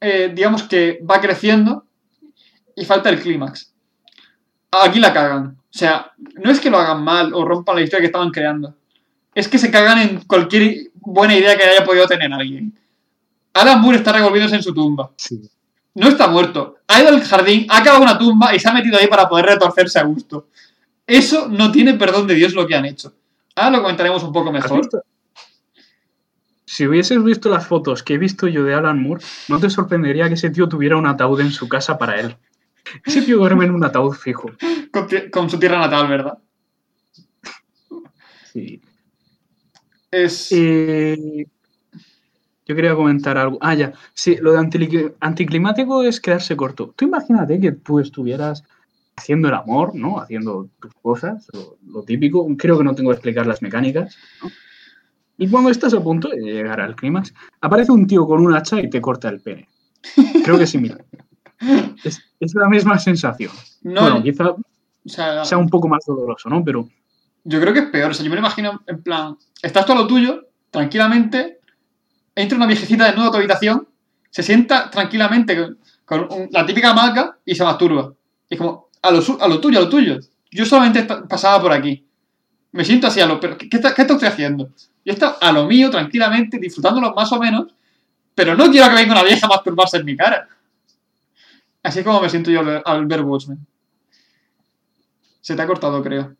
eh, 0.00 0.32
digamos 0.34 0.62
que 0.62 1.00
va 1.08 1.20
creciendo 1.20 1.84
y 2.74 2.84
falta 2.84 3.10
el 3.10 3.20
clímax. 3.20 3.72
Aquí 4.70 4.98
la 5.00 5.12
cagan. 5.12 5.58
O 5.58 5.78
sea, 5.78 6.12
no 6.42 6.50
es 6.50 6.60
que 6.60 6.70
lo 6.70 6.78
hagan 6.78 7.02
mal 7.04 7.34
o 7.34 7.44
rompan 7.44 7.76
la 7.76 7.82
historia 7.82 8.00
que 8.00 8.06
estaban 8.06 8.30
creando. 8.30 8.74
Es 9.34 9.48
que 9.48 9.58
se 9.58 9.70
cagan 9.70 9.98
en 9.98 10.20
cualquier 10.22 10.90
buena 10.94 11.36
idea 11.36 11.56
que 11.56 11.64
haya 11.64 11.84
podido 11.84 12.06
tener 12.06 12.32
alguien. 12.32 12.79
Alan 13.54 13.80
Moore 13.80 13.98
está 13.98 14.12
revolviéndose 14.12 14.56
en 14.56 14.62
su 14.62 14.72
tumba. 14.72 15.10
No 15.94 16.08
está 16.08 16.28
muerto. 16.28 16.76
Ha 16.86 17.00
ido 17.00 17.08
al 17.08 17.22
jardín, 17.22 17.66
ha 17.68 17.78
acabado 17.78 18.02
una 18.02 18.18
tumba 18.18 18.54
y 18.54 18.60
se 18.60 18.68
ha 18.68 18.72
metido 18.72 18.98
ahí 18.98 19.06
para 19.06 19.28
poder 19.28 19.46
retorcerse 19.46 19.98
a 19.98 20.04
gusto. 20.04 20.48
Eso 21.06 21.48
no 21.48 21.72
tiene 21.72 21.94
perdón 21.94 22.26
de 22.26 22.34
Dios 22.34 22.54
lo 22.54 22.66
que 22.66 22.76
han 22.76 22.84
hecho. 22.84 23.12
Ahora 23.56 23.76
lo 23.76 23.82
comentaremos 23.82 24.22
un 24.22 24.32
poco 24.32 24.52
mejor. 24.52 24.88
Si 26.64 26.86
hubieses 26.86 27.22
visto 27.22 27.48
las 27.48 27.66
fotos 27.66 28.04
que 28.04 28.14
he 28.14 28.18
visto 28.18 28.46
yo 28.46 28.62
de 28.62 28.74
Alan 28.74 29.02
Moore, 29.02 29.24
no 29.48 29.58
te 29.58 29.68
sorprendería 29.68 30.28
que 30.28 30.34
ese 30.34 30.50
tío 30.50 30.68
tuviera 30.68 30.96
un 30.96 31.06
ataúd 31.06 31.40
en 31.40 31.50
su 31.50 31.68
casa 31.68 31.98
para 31.98 32.20
él. 32.20 32.36
Ese 33.04 33.22
tío 33.22 33.38
duerme 33.38 33.64
en 33.64 33.72
un 33.72 33.84
ataúd 33.84 34.14
fijo. 34.14 34.50
Con, 35.32 35.50
su 35.50 35.58
tierra 35.58 35.78
natal, 35.78 36.08
¿verdad? 36.08 36.38
Sí. 38.52 38.80
Es. 40.10 40.52
Eh, 40.52 41.46
yo 42.70 42.76
quería 42.76 42.94
comentar 42.94 43.36
algo. 43.36 43.58
Ah, 43.60 43.74
ya. 43.74 43.92
Sí, 44.14 44.36
lo 44.40 44.52
de 44.52 45.12
anticlimático 45.20 46.04
es 46.04 46.20
quedarse 46.20 46.56
corto. 46.56 46.94
Tú 46.94 47.04
imagínate 47.06 47.58
que 47.58 47.72
tú 47.72 47.98
estuvieras 47.98 48.62
haciendo 49.16 49.48
el 49.48 49.54
amor, 49.54 49.92
¿no? 49.96 50.20
Haciendo 50.20 50.68
tus 50.80 50.94
cosas, 51.02 51.48
lo, 51.52 52.04
típico. 52.04 52.46
Creo 52.56 52.78
que 52.78 52.84
no 52.84 52.94
tengo 52.94 53.10
que 53.10 53.16
explicar 53.16 53.44
las 53.48 53.60
mecánicas, 53.60 54.16
¿no? 54.40 54.50
Y 55.36 55.48
cuando 55.48 55.70
estás 55.70 55.94
a 55.94 56.00
punto 56.00 56.28
de 56.28 56.36
llegar 56.36 56.80
al 56.80 56.94
clímax, 56.94 57.34
aparece 57.60 57.90
un 57.90 58.06
tío 58.06 58.24
con 58.24 58.46
un 58.46 58.54
hacha 58.54 58.80
y 58.80 58.88
te 58.88 59.00
corta 59.00 59.28
el 59.30 59.40
pene. 59.40 59.68
Creo 60.44 60.56
que 60.56 60.66
sí, 60.66 60.78
mira. 60.78 60.98
Es, 62.04 62.18
es 62.40 62.54
la 62.54 62.70
misma 62.70 62.98
sensación. 62.98 63.52
No, 63.82 64.00
bueno, 64.00 64.22
quizá 64.22 64.54
sea, 65.04 65.58
un 65.58 65.68
poco 65.68 65.88
más 65.88 66.04
doloroso, 66.06 66.48
¿no? 66.48 66.64
Pero. 66.64 66.88
Yo 67.44 67.60
creo 67.60 67.74
que 67.74 67.80
es 67.80 67.86
peor. 67.86 68.12
O 68.12 68.14
sea, 68.14 68.24
yo 68.24 68.30
me 68.30 68.36
lo 68.36 68.40
imagino 68.40 68.80
en 68.86 69.02
plan, 69.02 69.36
estás 69.60 69.84
todo 69.84 69.96
lo 69.96 70.06
tuyo, 70.06 70.46
tranquilamente, 70.70 71.59
entra 72.40 72.56
una 72.56 72.66
viejecita 72.66 73.06
de 73.06 73.12
nuevo 73.12 73.28
a 73.28 73.32
tu 73.32 73.38
habitación, 73.38 73.88
se 74.30 74.42
sienta 74.42 74.90
tranquilamente 74.90 75.56
con, 76.04 76.28
la 76.50 76.66
típica 76.66 76.90
hamaca 76.90 77.38
y 77.44 77.54
se 77.54 77.64
masturba. 77.64 78.12
Es 78.48 78.58
como, 78.58 78.88
a 79.02 79.10
lo, 79.10 79.20
tuyo, 79.60 79.78
a 79.78 79.82
lo 79.82 79.88
tuyo. 79.88 80.18
Yo 80.50 80.64
solamente 80.64 81.04
pasaba 81.28 81.60
por 81.60 81.72
aquí. 81.72 82.04
Me 82.72 82.84
siento 82.84 83.06
así 83.06 83.20
a 83.20 83.26
lo... 83.26 83.40
¿qué, 83.40 83.68
qué, 83.68 83.76
estoy 83.76 84.28
haciendo? 84.28 84.70
Yo 85.04 85.12
estoy 85.12 85.30
a 85.40 85.52
lo 85.52 85.66
mío, 85.66 85.90
tranquilamente, 85.90 86.58
disfrutándolo 86.58 87.12
más 87.14 87.32
o 87.32 87.38
menos, 87.38 87.66
pero 88.34 88.54
no 88.54 88.70
quiero 88.70 88.88
que 88.88 88.94
venga 88.94 89.12
una 89.12 89.24
vieja 89.24 89.46
a 89.46 89.48
masturbarse 89.48 89.96
en 89.96 90.04
mi 90.04 90.16
cara. 90.16 90.48
Así 91.82 92.00
es 92.00 92.04
como 92.04 92.20
me 92.20 92.28
siento 92.28 92.50
yo 92.50 92.60
al 92.84 93.06
ver 93.06 93.22
Watchmen. 93.22 93.66
Se 95.40 95.56
te 95.56 95.62
ha 95.62 95.66
cortado, 95.66 96.02
creo. 96.02 96.36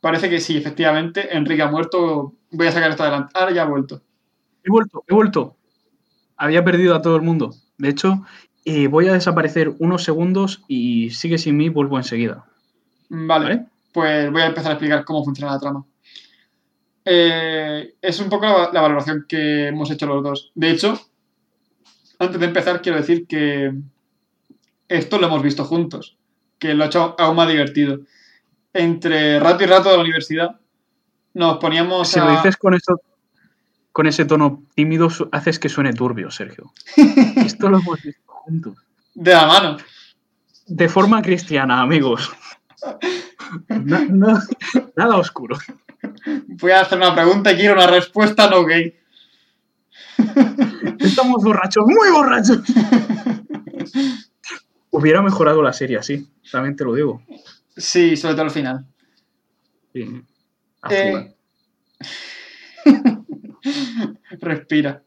Parece 0.00 0.30
que 0.30 0.40
sí, 0.40 0.56
efectivamente, 0.56 1.36
Enrique 1.36 1.62
ha 1.62 1.70
muerto. 1.70 2.34
Voy 2.50 2.66
a 2.66 2.72
sacar 2.72 2.90
esto 2.90 3.02
adelante. 3.02 3.32
Ahora 3.34 3.52
ya 3.52 3.62
ha 3.62 3.66
vuelto. 3.66 4.02
He 4.64 4.70
vuelto, 4.70 5.04
he 5.06 5.14
vuelto. 5.14 5.56
Había 6.36 6.64
perdido 6.64 6.94
a 6.94 7.02
todo 7.02 7.16
el 7.16 7.22
mundo. 7.22 7.54
De 7.78 7.88
hecho, 7.88 8.24
eh, 8.64 8.88
voy 8.88 9.08
a 9.08 9.12
desaparecer 9.12 9.74
unos 9.78 10.04
segundos 10.04 10.62
y 10.68 11.10
sigue 11.10 11.38
sin 11.38 11.56
mí, 11.56 11.68
vuelvo 11.68 11.96
enseguida. 11.96 12.44
Vale, 13.08 13.66
Pues 13.92 14.30
voy 14.30 14.42
a 14.42 14.46
empezar 14.46 14.70
a 14.70 14.74
explicar 14.74 15.04
cómo 15.04 15.24
funciona 15.24 15.52
la 15.52 15.58
trama. 15.58 15.84
Eh, 17.04 17.94
es 18.00 18.20
un 18.20 18.28
poco 18.28 18.46
la, 18.46 18.80
valoración 18.80 19.24
que 19.28 19.68
hemos 19.68 19.90
hecho 19.90 20.06
los 20.06 20.22
dos. 20.22 20.52
De 20.54 20.70
hecho, 20.70 20.98
antes 22.18 22.38
de 22.38 22.46
empezar, 22.46 22.82
quiero 22.82 22.98
decir 22.98 23.26
que 23.26 23.72
esto 24.88 25.18
lo 25.18 25.26
hemos 25.26 25.42
visto 25.42 25.64
juntos, 25.64 26.18
que 26.58 26.74
lo 26.74 26.84
ha 26.84 26.86
hecho 26.88 27.16
aún 27.18 27.36
más 27.36 27.48
divertido. 27.48 28.00
Entre 28.72 29.40
rato 29.40 29.64
y 29.64 29.66
rato 29.66 29.90
de 29.90 29.96
la 29.96 30.02
universidad 30.02 30.60
nos 31.34 31.58
poníamos 31.58 32.08
Si 32.08 32.18
a... 32.18 32.24
lo 32.24 32.30
dices 32.32 32.56
con 32.56 32.74
eso, 32.74 33.00
con 33.92 34.06
ese 34.06 34.24
tono 34.24 34.62
tímido, 34.74 35.08
haces 35.32 35.58
que 35.58 35.68
suene 35.68 35.92
turbio, 35.92 36.30
Sergio. 36.30 36.72
Esto 37.36 37.68
lo 37.70 37.78
hemos 37.78 38.00
visto 38.02 38.20
juntos. 38.26 38.76
de 39.14 39.32
la 39.32 39.46
mano. 39.46 39.76
De 40.66 40.88
forma 40.88 41.20
cristiana, 41.22 41.80
amigos. 41.82 42.30
Na- 43.68 44.04
na- 44.08 44.46
nada 44.96 45.16
oscuro. 45.16 45.56
Voy 46.46 46.70
a 46.70 46.80
hacer 46.82 46.98
una 46.98 47.14
pregunta 47.14 47.52
y 47.52 47.56
quiero 47.56 47.74
una 47.74 47.86
respuesta 47.88 48.48
no 48.48 48.64
gay. 48.64 48.96
Estamos 50.98 51.42
borrachos, 51.42 51.84
muy 51.86 52.10
borrachos. 52.10 52.60
Hubiera 54.90 55.22
mejorado 55.22 55.62
la 55.62 55.72
serie 55.72 55.98
así, 55.98 56.28
también 56.50 56.76
te 56.76 56.84
lo 56.84 56.94
digo. 56.94 57.22
Sí, 57.76 58.16
sobre 58.16 58.34
todo 58.34 58.44
al 58.44 58.50
final. 58.50 58.86
Sí. 59.92 60.22
Eh. 60.90 61.34
Respira. 64.40 65.02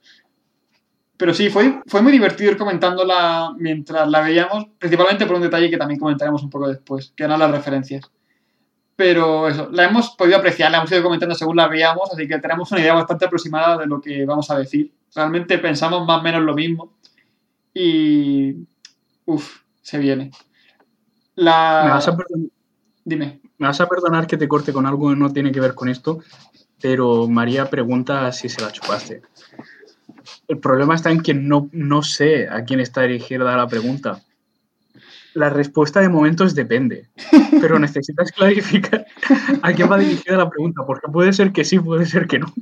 Pero 1.18 1.34
sí, 1.34 1.50
fue, 1.50 1.82
fue 1.86 2.02
muy 2.02 2.12
divertido 2.12 2.52
ir 2.52 2.58
comentándola 2.58 3.54
mientras 3.58 4.10
la 4.10 4.22
veíamos, 4.22 4.66
principalmente 4.78 5.26
por 5.26 5.36
un 5.36 5.44
detalle 5.44 5.70
que 5.70 5.78
también 5.78 6.00
comentaremos 6.00 6.44
un 6.44 6.50
poco 6.50 6.68
después, 6.68 7.14
que 7.16 7.24
eran 7.24 7.40
las 7.40 7.52
referencias. 7.52 8.10
Pero 8.96 9.48
eso, 9.48 9.70
la 9.72 9.86
hemos 9.86 10.12
podido 10.16 10.38
apreciar, 10.38 10.72
la 10.72 10.78
hemos 10.78 10.92
ido 10.92 11.04
comentando 11.04 11.36
según 11.36 11.56
la 11.56 11.68
veíamos, 11.68 12.12
así 12.12 12.28
que 12.28 12.40
tenemos 12.40 12.72
una 12.72 12.82
idea 12.82 12.94
bastante 12.94 13.26
aproximada 13.26 13.78
de 13.78 13.88
lo 13.88 14.02
que 14.02 14.26
vamos 14.26 14.50
a 14.52 14.58
decir. 14.58 14.94
Realmente 15.16 15.58
pensamos 15.60 16.06
más 16.06 16.20
o 16.20 16.24
menos 16.24 16.42
lo 16.44 16.54
mismo. 16.54 16.94
Y. 17.74 18.56
Uf, 19.26 19.62
se 19.82 19.98
viene. 19.98 20.32
La. 21.36 21.84
Me 21.86 21.90
vas, 21.92 22.08
a 22.08 22.18
Dime. 23.04 23.42
me 23.58 23.68
vas 23.68 23.82
a 23.82 23.88
perdonar 23.88 24.28
que 24.28 24.38
te 24.38 24.48
corte 24.48 24.74
con 24.74 24.86
algo 24.86 25.10
que 25.10 25.16
no 25.16 25.32
tiene 25.34 25.52
que 25.52 25.60
ver 25.60 25.74
con 25.74 25.90
esto, 25.90 26.20
pero 26.84 27.30
María 27.30 27.70
pregunta 27.70 28.30
si 28.34 28.50
se 28.50 28.60
la 28.60 28.70
chupaste. 28.70 29.22
El 30.50 30.60
problema 30.60 30.96
está 30.96 31.12
en 31.12 31.22
que 31.22 31.34
no, 31.34 31.70
no 31.72 32.04
sé 32.04 32.50
a 32.50 32.66
quién 32.66 32.82
está 32.82 33.04
dirigida 33.04 33.56
la 33.56 33.68
pregunta. 33.68 34.22
La 35.34 35.50
respuesta 35.50 36.02
de 36.02 36.10
momento 36.10 36.44
es 36.44 36.54
depende, 36.54 37.08
pero 37.62 37.80
necesitas 37.80 38.34
clarificar 38.34 39.06
a 39.62 39.72
quién 39.72 39.90
va 39.90 39.98
dirigida 39.98 40.36
la 40.36 40.50
pregunta, 40.50 40.86
porque 40.86 41.10
puede 41.10 41.32
ser 41.32 41.54
que 41.54 41.64
sí, 41.64 41.80
puede 41.80 42.06
ser 42.06 42.28
que 42.28 42.40
no. 42.40 42.54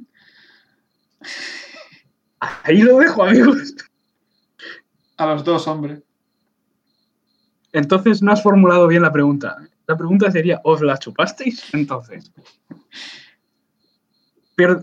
Ahí 2.40 2.84
lo 2.84 3.00
dejo, 3.00 3.24
amigos. 3.24 3.76
A 5.18 5.26
los 5.26 5.44
dos, 5.44 5.68
hombre. 5.68 6.04
Entonces 7.74 8.22
no 8.22 8.32
has 8.32 8.44
formulado 8.44 8.88
bien 8.88 9.02
la 9.02 9.12
pregunta. 9.12 9.58
La 9.88 9.98
pregunta 9.98 10.30
sería, 10.30 10.62
¿os 10.64 10.80
la 10.82 11.00
chupasteis? 11.00 11.74
Entonces. 11.74 12.32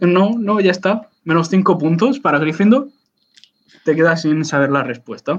No, 0.01 0.31
no, 0.39 0.61
ya 0.61 0.71
está. 0.71 1.09
Menos 1.25 1.49
cinco 1.49 1.79
puntos 1.79 2.19
para 2.19 2.39
Gryffindor. 2.39 2.89
Te 3.85 3.95
quedas 3.95 4.23
sin 4.23 4.45
saber 4.45 4.71
la 4.71 4.83
respuesta. 4.83 5.37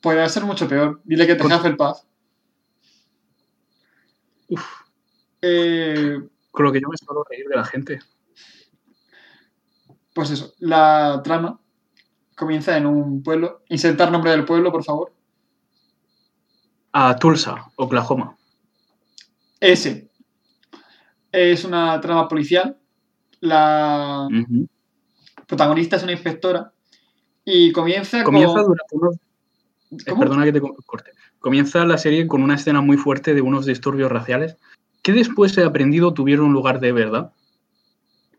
Podría 0.00 0.28
ser 0.28 0.44
mucho 0.44 0.68
peor. 0.68 1.00
Dile 1.04 1.26
que 1.26 1.34
te 1.34 1.44
Hufflepuff. 1.44 1.98
Uf, 4.48 4.64
Eh, 5.42 6.18
con 6.50 6.64
lo 6.64 6.72
que 6.72 6.80
yo 6.80 6.88
me 6.88 6.96
suelo 6.96 7.24
reír 7.28 7.46
de 7.48 7.56
la 7.56 7.64
gente. 7.64 7.98
pues 10.14 10.30
eso, 10.30 10.54
la 10.60 11.20
trama 11.22 11.60
comienza 12.36 12.76
en 12.76 12.86
un 12.86 13.22
pueblo. 13.22 13.62
Insertar 13.68 14.10
nombre 14.10 14.30
del 14.30 14.44
pueblo, 14.46 14.72
por 14.72 14.82
favor. 14.82 15.12
A 16.92 17.16
Tulsa, 17.16 17.70
Oklahoma. 17.76 18.36
Ese. 19.60 20.10
Es 21.30 21.64
una 21.64 22.00
trama 22.00 22.28
policial. 22.28 22.78
La 23.40 24.28
protagonista 25.46 25.96
es 25.96 26.02
una 26.02 26.12
inspectora. 26.12 26.72
Y 27.44 27.70
comienza, 27.72 28.24
Comienza 28.24 28.54
con... 28.54 28.64
durante 28.64 28.96
unos... 28.96 29.16
eh, 30.06 30.14
perdona 30.18 30.44
que 30.44 30.52
te 30.52 30.60
co- 30.60 30.76
corte. 30.84 31.12
Comienza 31.38 31.84
la 31.84 31.98
serie 31.98 32.26
con 32.26 32.42
una 32.42 32.56
escena 32.56 32.80
muy 32.80 32.96
fuerte 32.96 33.34
de 33.34 33.42
unos 33.42 33.66
disturbios 33.66 34.10
raciales 34.10 34.56
que 35.02 35.12
después 35.12 35.56
he 35.56 35.62
aprendido 35.62 36.12
tuvieron 36.12 36.52
lugar 36.52 36.80
de 36.80 36.90
verdad. 36.90 37.32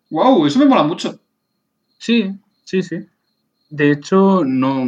¡Wow! 0.09 0.45
Eso 0.45 0.59
me 0.59 0.65
mola 0.65 0.83
mucho. 0.83 1.19
Sí, 1.97 2.33
sí, 2.65 2.81
sí. 2.81 2.99
De 3.69 3.91
hecho, 3.91 4.43
no 4.45 4.85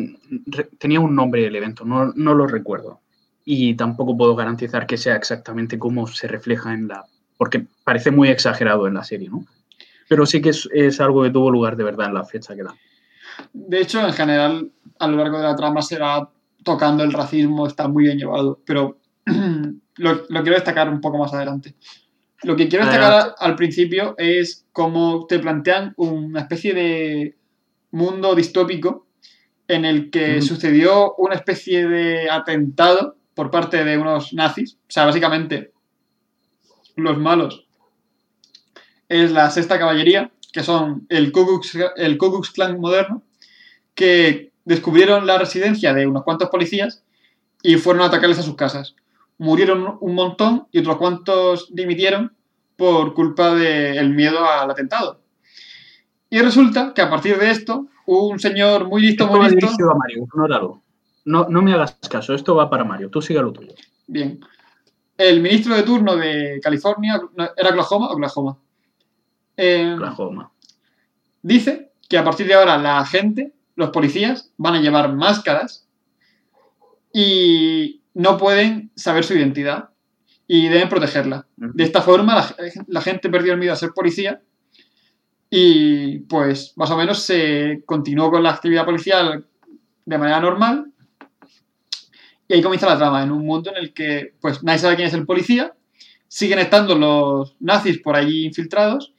re- 0.47 0.69
tenía 0.77 0.99
un 0.99 1.15
nombre 1.15 1.45
el 1.45 1.55
evento, 1.55 1.85
no, 1.85 2.11
no 2.13 2.33
lo 2.33 2.47
recuerdo. 2.47 2.99
Y 3.45 3.75
tampoco 3.75 4.17
puedo 4.17 4.35
garantizar 4.35 4.85
que 4.85 4.97
sea 4.97 5.15
exactamente 5.15 5.79
como 5.79 6.07
se 6.07 6.27
refleja 6.27 6.73
en 6.73 6.87
la... 6.89 7.05
Porque 7.37 7.65
parece 7.85 8.11
muy 8.11 8.27
exagerado 8.29 8.87
en 8.87 8.93
la 8.95 9.03
serie, 9.03 9.29
¿no? 9.29 9.45
Pero 10.09 10.25
sí 10.25 10.41
que 10.41 10.49
es, 10.49 10.67
es 10.73 10.99
algo 10.99 11.23
que 11.23 11.29
tuvo 11.29 11.49
lugar 11.49 11.77
de 11.77 11.85
verdad 11.85 12.07
en 12.07 12.15
la 12.15 12.25
fecha 12.25 12.53
que 12.55 12.63
da. 12.63 12.75
De 13.53 13.79
hecho, 13.79 14.05
en 14.05 14.11
general, 14.11 14.71
a 14.99 15.07
lo 15.07 15.15
largo 15.15 15.37
de 15.37 15.43
la 15.43 15.55
trama 15.55 15.81
se 15.81 15.97
va 15.97 16.29
tocando 16.63 17.03
el 17.05 17.13
racismo, 17.13 17.65
está 17.65 17.87
muy 17.87 18.03
bien 18.03 18.17
llevado, 18.17 18.59
pero 18.65 18.99
lo, 19.95 20.13
lo 20.27 20.41
quiero 20.41 20.55
destacar 20.55 20.89
un 20.89 20.99
poco 20.99 21.17
más 21.17 21.33
adelante. 21.33 21.75
Lo 22.43 22.55
que 22.55 22.67
quiero 22.67 22.85
destacar 22.85 23.11
Adelante. 23.11 23.35
al 23.39 23.55
principio 23.55 24.15
es 24.17 24.65
cómo 24.71 25.25
te 25.27 25.39
plantean 25.39 25.93
una 25.97 26.41
especie 26.41 26.73
de 26.73 27.35
mundo 27.91 28.33
distópico 28.33 29.07
en 29.67 29.85
el 29.85 30.09
que 30.09 30.41
sucedió 30.41 31.15
una 31.15 31.35
especie 31.35 31.87
de 31.87 32.29
atentado 32.29 33.17
por 33.33 33.51
parte 33.51 33.83
de 33.83 33.97
unos 33.97 34.33
nazis. 34.33 34.75
O 34.75 34.91
sea, 34.91 35.05
básicamente, 35.05 35.71
los 36.95 37.17
malos 37.17 37.68
es 39.09 39.31
la 39.31 39.49
sexta 39.49 39.77
caballería, 39.79 40.31
que 40.53 40.63
son 40.63 41.05
el 41.09 41.31
Ku 41.31 41.45
Klux, 41.45 41.77
el 41.97 42.17
Ku 42.17 42.31
Klux 42.31 42.51
Klan 42.51 42.79
moderno, 42.79 43.23
que 43.95 44.51
descubrieron 44.65 45.25
la 45.27 45.37
residencia 45.37 45.93
de 45.93 46.07
unos 46.07 46.23
cuantos 46.23 46.49
policías 46.49 47.03
y 47.61 47.75
fueron 47.75 48.03
a 48.03 48.05
atacarles 48.05 48.39
a 48.39 48.43
sus 48.43 48.55
casas. 48.55 48.95
Murieron 49.37 49.97
un 49.99 50.15
montón 50.15 50.67
y 50.71 50.79
otros 50.79 50.97
cuantos 50.97 51.67
dimitieron 51.73 52.33
por 52.75 53.13
culpa 53.13 53.53
del 53.55 54.11
miedo 54.11 54.45
al 54.45 54.69
atentado. 54.71 55.21
Y 56.29 56.39
resulta 56.39 56.93
que 56.93 57.01
a 57.01 57.09
partir 57.09 57.37
de 57.37 57.49
esto, 57.49 57.87
un 58.05 58.39
señor 58.39 58.87
muy 58.87 59.01
listo, 59.01 59.25
Esto 59.25 59.37
muy 59.37 59.49
listo. 59.49 59.91
a 59.91 59.95
Mario. 59.95 60.81
No, 61.25 61.47
no 61.49 61.61
me 61.61 61.73
hagas 61.73 61.97
caso, 62.09 62.33
esto 62.33 62.55
va 62.55 62.69
para 62.69 62.83
Mario, 62.83 63.09
tú 63.09 63.21
sigue 63.21 63.41
lo 63.41 63.51
tuyo. 63.51 63.73
Bien. 64.07 64.39
El 65.17 65.41
ministro 65.41 65.75
de 65.75 65.83
turno 65.83 66.15
de 66.15 66.59
California, 66.63 67.19
¿era 67.57 67.69
Oklahoma? 67.69 68.11
Oklahoma. 68.11 68.57
Eh, 69.61 69.93
Oklahoma. 69.93 70.53
dice 71.41 71.91
que 72.07 72.17
a 72.17 72.23
partir 72.23 72.47
de 72.47 72.53
ahora 72.53 72.77
la 72.77 73.05
gente, 73.05 73.51
los 73.75 73.89
policías, 73.89 74.53
van 74.55 74.75
a 74.75 74.81
llevar 74.81 75.13
máscaras 75.13 75.85
y 77.11 78.01
no 78.13 78.37
pueden 78.37 78.89
saber 78.95 79.25
su 79.25 79.33
identidad 79.33 79.89
y 80.47 80.69
deben 80.69 80.87
protegerla. 80.87 81.45
De 81.57 81.83
esta 81.83 82.01
forma 82.01 82.35
la, 82.35 82.55
la 82.87 83.01
gente 83.01 83.29
perdió 83.29 83.51
el 83.51 83.59
miedo 83.59 83.73
a 83.73 83.75
ser 83.75 83.91
policía 83.91 84.41
y 85.49 86.19
pues 86.19 86.71
más 86.77 86.89
o 86.91 86.95
menos 86.95 87.21
se 87.21 87.83
continuó 87.85 88.31
con 88.31 88.41
la 88.41 88.51
actividad 88.51 88.85
policial 88.85 89.45
de 90.05 90.17
manera 90.17 90.39
normal 90.39 90.93
y 92.47 92.53
ahí 92.53 92.61
comienza 92.61 92.87
la 92.87 92.97
trama, 92.97 93.23
en 93.23 93.31
un 93.31 93.45
mundo 93.45 93.71
en 93.71 93.77
el 93.77 93.93
que 93.93 94.35
pues 94.39 94.63
nadie 94.63 94.79
sabe 94.79 94.95
quién 94.95 95.09
es 95.09 95.13
el 95.13 95.25
policía, 95.25 95.73
siguen 96.29 96.59
estando 96.59 96.95
los 96.97 97.57
nazis 97.59 97.99
por 97.99 98.15
allí 98.15 98.45
infiltrados 98.45 99.13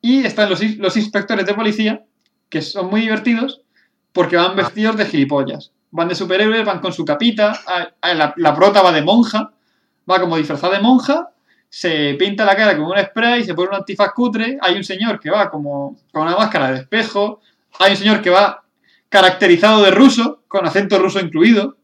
y 0.00 0.24
están 0.24 0.48
los, 0.50 0.62
los 0.78 0.96
inspectores 0.96 1.46
de 1.46 1.54
policía 1.54 2.04
que 2.48 2.62
son 2.62 2.88
muy 2.90 3.02
divertidos 3.02 3.60
porque 4.12 4.36
van 4.36 4.56
vestidos 4.56 4.96
de 4.96 5.06
gilipollas. 5.06 5.72
Van 5.90 6.08
de 6.08 6.14
superhéroes, 6.14 6.64
van 6.64 6.80
con 6.80 6.92
su 6.92 7.04
capita, 7.04 7.52
a- 7.66 7.88
a 8.00 8.14
la, 8.14 8.34
la 8.36 8.54
prota 8.54 8.82
va 8.82 8.92
de 8.92 9.02
monja, 9.02 9.52
va 10.10 10.20
como 10.20 10.36
disfrazada 10.36 10.76
de 10.76 10.82
monja, 10.82 11.30
se 11.68 12.14
pinta 12.18 12.44
la 12.44 12.56
cara 12.56 12.76
con 12.76 12.86
un 12.86 12.98
spray, 12.98 13.44
se 13.44 13.54
pone 13.54 13.68
un 13.70 13.76
antifaz 13.76 14.12
cutre, 14.14 14.58
hay 14.60 14.76
un 14.76 14.84
señor 14.84 15.20
que 15.20 15.30
va 15.30 15.50
como 15.50 15.96
con 16.12 16.22
una 16.22 16.36
máscara 16.36 16.72
de 16.72 16.78
espejo, 16.80 17.40
hay 17.78 17.92
un 17.92 17.96
señor 17.96 18.22
que 18.22 18.30
va 18.30 18.62
caracterizado 19.08 19.82
de 19.82 19.90
ruso, 19.90 20.42
con 20.48 20.66
acento 20.66 20.98
ruso 20.98 21.20
incluido, 21.20 21.76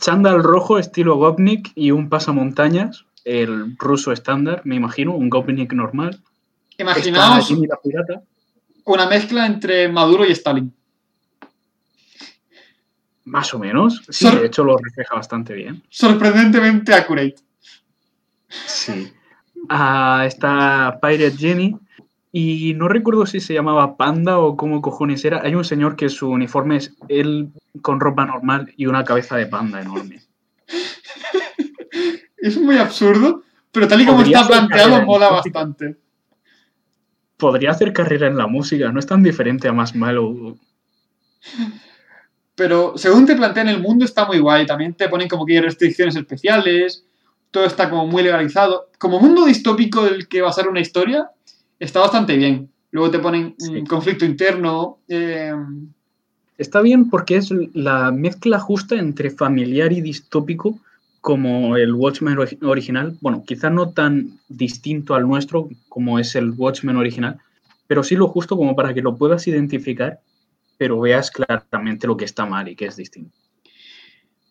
Chándal 0.00 0.42
rojo 0.42 0.78
estilo 0.78 1.16
Gopnik 1.16 1.70
y 1.74 1.90
un 1.92 2.08
pasamontañas, 2.10 3.04
el 3.24 3.76
ruso 3.78 4.12
estándar, 4.12 4.60
me 4.64 4.74
imagino, 4.74 5.14
un 5.14 5.30
Gopnik 5.30 5.72
normal. 5.72 6.20
Imaginaos 6.78 7.50
una 8.86 9.06
mezcla 9.06 9.46
entre 9.46 9.88
Maduro 9.88 10.24
y 10.26 10.32
Stalin. 10.32 10.72
Más 13.24 13.54
o 13.54 13.58
menos. 13.58 14.02
Sí, 14.10 14.26
Sor- 14.26 14.40
de 14.40 14.46
hecho 14.46 14.64
lo 14.64 14.76
refleja 14.76 15.14
bastante 15.14 15.54
bien. 15.54 15.82
Sorprendentemente 15.88 16.92
accurate. 16.92 17.36
Sí. 18.66 19.12
Ah, 19.68 20.24
está 20.26 20.98
Pirate 21.00 21.36
Jenny. 21.36 21.76
Y 22.32 22.74
no 22.74 22.88
recuerdo 22.88 23.24
si 23.26 23.38
se 23.40 23.54
llamaba 23.54 23.96
Panda 23.96 24.38
o 24.40 24.56
cómo 24.56 24.82
cojones 24.82 25.24
era. 25.24 25.40
Hay 25.42 25.54
un 25.54 25.64
señor 25.64 25.94
que 25.96 26.08
su 26.08 26.28
uniforme 26.28 26.76
es 26.76 26.92
él 27.08 27.50
con 27.80 28.00
ropa 28.00 28.26
normal 28.26 28.72
y 28.76 28.86
una 28.86 29.04
cabeza 29.04 29.36
de 29.36 29.46
panda 29.46 29.80
enorme. 29.80 30.20
Es 32.36 32.58
muy 32.58 32.76
absurdo, 32.76 33.42
pero 33.72 33.88
tal 33.88 34.02
y 34.02 34.04
como 34.04 34.20
está 34.20 34.46
planteado, 34.46 35.00
mola 35.06 35.30
bastante. 35.30 35.96
Podría 37.44 37.72
hacer 37.72 37.92
carrera 37.92 38.26
en 38.26 38.38
la 38.38 38.46
música, 38.46 38.90
no 38.90 38.98
es 38.98 39.04
tan 39.06 39.22
diferente 39.22 39.68
a 39.68 39.72
más 39.74 39.94
malo. 39.94 40.56
Pero 42.54 42.96
según 42.96 43.26
te 43.26 43.36
plantean 43.36 43.68
el 43.68 43.82
mundo, 43.82 44.06
está 44.06 44.24
muy 44.24 44.38
guay. 44.38 44.64
También 44.64 44.94
te 44.94 45.10
ponen 45.10 45.28
como 45.28 45.44
que 45.44 45.52
hay 45.52 45.60
restricciones 45.60 46.16
especiales. 46.16 47.04
Todo 47.50 47.66
está 47.66 47.90
como 47.90 48.06
muy 48.06 48.22
legalizado. 48.22 48.88
Como 48.98 49.20
mundo 49.20 49.44
distópico 49.44 50.04
del 50.06 50.26
que 50.26 50.40
basar 50.40 50.68
una 50.70 50.80
historia, 50.80 51.28
está 51.78 52.00
bastante 52.00 52.34
bien. 52.34 52.70
Luego 52.92 53.10
te 53.10 53.18
ponen 53.18 53.54
Sí. 53.58 53.76
un 53.76 53.84
conflicto 53.84 54.24
interno. 54.24 55.00
eh, 55.08 55.52
Está 56.56 56.80
bien 56.80 57.10
porque 57.10 57.36
es 57.36 57.50
la 57.74 58.10
mezcla 58.10 58.58
justa 58.58 58.94
entre 58.94 59.28
familiar 59.30 59.92
y 59.92 60.00
distópico 60.00 60.78
como 61.24 61.78
el 61.78 61.94
Watchmen 61.94 62.36
ori- 62.36 62.58
original. 62.62 63.16
Bueno, 63.22 63.44
quizá 63.46 63.70
no 63.70 63.90
tan 63.92 64.38
distinto 64.48 65.14
al 65.14 65.26
nuestro 65.26 65.70
como 65.88 66.18
es 66.18 66.34
el 66.34 66.50
Watchmen 66.50 66.96
original, 66.98 67.38
pero 67.86 68.02
sí 68.02 68.14
lo 68.14 68.28
justo 68.28 68.58
como 68.58 68.76
para 68.76 68.92
que 68.92 69.00
lo 69.00 69.16
puedas 69.16 69.46
identificar, 69.48 70.20
pero 70.76 71.00
veas 71.00 71.30
claramente 71.30 72.06
lo 72.06 72.18
que 72.18 72.26
está 72.26 72.44
mal 72.44 72.68
y 72.68 72.76
que 72.76 72.84
es 72.86 72.96
distinto. 72.96 73.34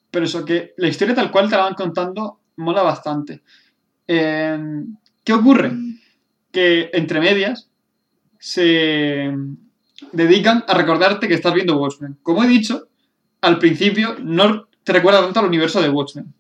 pero 0.10 0.26
eso, 0.26 0.44
que 0.44 0.74
la 0.78 0.88
historia 0.88 1.14
tal 1.14 1.30
cual 1.30 1.48
te 1.48 1.56
la 1.58 1.64
van 1.66 1.76
contando 1.76 2.40
mola 2.56 2.82
bastante. 2.82 3.44
Eh, 4.08 4.58
¿Qué 5.24 5.32
ocurre? 5.34 5.72
Que 6.52 6.90
entre 6.94 7.20
medias 7.20 7.70
se 8.40 9.32
dedican 10.12 10.64
a 10.68 10.74
recordarte 10.74 11.28
que 11.28 11.36
estás 11.36 11.54
viendo 11.54 11.78
Watchmen. 11.78 12.18
Como 12.24 12.44
he 12.44 12.48
dicho, 12.48 12.88
al 13.42 13.60
principio 13.60 14.16
no 14.24 14.68
te 14.84 14.92
recuerda 14.94 15.22
tanto 15.22 15.40
al 15.40 15.46
universo 15.48 15.80
de 15.80 15.90
Watchmen. 15.90 16.34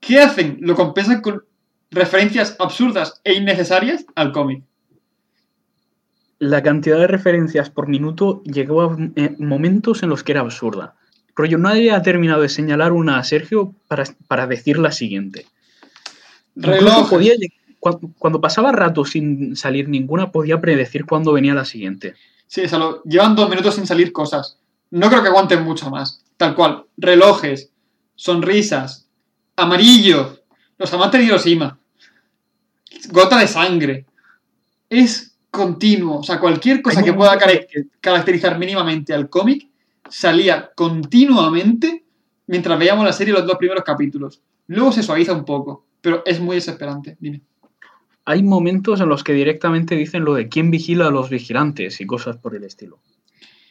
¿Qué 0.00 0.20
hacen? 0.20 0.58
Lo 0.60 0.74
compensan 0.74 1.20
con 1.20 1.44
referencias 1.90 2.56
absurdas 2.58 3.20
e 3.24 3.34
innecesarias 3.34 4.04
al 4.14 4.32
cómic. 4.32 4.62
La 6.38 6.62
cantidad 6.62 6.98
de 6.98 7.08
referencias 7.08 7.68
por 7.70 7.88
minuto 7.88 8.42
llegó 8.44 8.82
a 8.82 8.96
eh, 9.16 9.34
momentos 9.38 10.02
en 10.02 10.08
los 10.10 10.22
que 10.22 10.32
era 10.32 10.42
absurda. 10.42 10.94
Rollo, 11.34 11.58
nadie 11.58 11.90
ha 11.92 12.02
terminado 12.02 12.42
de 12.42 12.48
señalar 12.48 12.92
una 12.92 13.18
a 13.18 13.24
Sergio 13.24 13.74
para, 13.88 14.04
para 14.28 14.46
decir 14.46 14.78
la 14.78 14.92
siguiente. 14.92 15.46
Reloj. 16.54 17.08
podía 17.10 17.34
cuando 18.18 18.40
pasaba 18.40 18.72
rato 18.72 19.04
sin 19.04 19.54
salir 19.54 19.88
ninguna, 19.88 20.32
podía 20.32 20.60
predecir 20.60 21.06
cuándo 21.06 21.32
venía 21.32 21.54
la 21.54 21.64
siguiente. 21.64 22.14
Sí, 22.48 22.62
o 22.64 22.68
sea, 22.68 22.78
lo- 22.78 23.02
llevan 23.04 23.36
dos 23.36 23.48
minutos 23.48 23.76
sin 23.76 23.86
salir 23.86 24.12
cosas. 24.12 24.58
No 24.90 25.08
creo 25.08 25.22
que 25.22 25.28
aguanten 25.28 25.62
mucho 25.62 25.88
más. 25.90 26.24
Tal 26.36 26.54
cual. 26.56 26.86
Relojes, 26.96 27.70
sonrisas, 28.16 29.07
amarillo, 29.58 30.38
los 30.76 30.92
amantes 30.92 31.20
de 31.20 31.26
Hiroshima, 31.26 31.78
gota 33.10 33.38
de 33.38 33.46
sangre. 33.46 34.06
Es 34.88 35.36
continuo. 35.50 36.18
O 36.20 36.22
sea, 36.22 36.38
cualquier 36.38 36.82
cosa 36.82 37.02
que 37.02 37.12
pueda 37.12 37.36
caracterizar 38.00 38.58
mínimamente 38.58 39.12
al 39.12 39.28
cómic 39.28 39.68
salía 40.08 40.70
continuamente 40.74 42.04
mientras 42.46 42.78
veíamos 42.78 43.04
la 43.04 43.12
serie 43.12 43.34
los 43.34 43.46
dos 43.46 43.58
primeros 43.58 43.84
capítulos. 43.84 44.40
Luego 44.68 44.92
se 44.92 45.02
suaviza 45.02 45.32
un 45.32 45.44
poco, 45.44 45.86
pero 46.00 46.22
es 46.24 46.40
muy 46.40 46.56
desesperante. 46.56 47.16
Dime. 47.20 47.42
hay 48.24 48.42
momentos 48.42 49.00
en 49.00 49.08
los 49.08 49.24
que 49.24 49.32
directamente 49.32 49.94
dicen 49.96 50.24
lo 50.24 50.34
de 50.34 50.48
quién 50.48 50.70
vigila 50.70 51.06
a 51.06 51.10
los 51.10 51.30
vigilantes 51.30 52.00
y 52.00 52.06
cosas 52.06 52.36
por 52.36 52.54
el 52.54 52.64
estilo. 52.64 53.00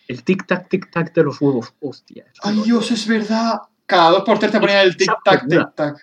El 0.07 0.23
tic-tac, 0.23 0.67
tic-tac 0.69 1.13
de 1.13 1.23
los 1.23 1.39
huevos. 1.41 1.73
Hostia. 1.79 2.25
¡Ay, 2.41 2.61
Dios, 2.63 2.91
es 2.91 3.07
verdad! 3.07 3.59
Cada 3.87 4.11
dos 4.11 4.23
por 4.23 4.37
tres 4.37 4.51
te 4.51 4.59
ponían 4.59 4.85
el 4.85 4.95
tic-tac, 4.95 5.47
tic-tac. 5.47 5.97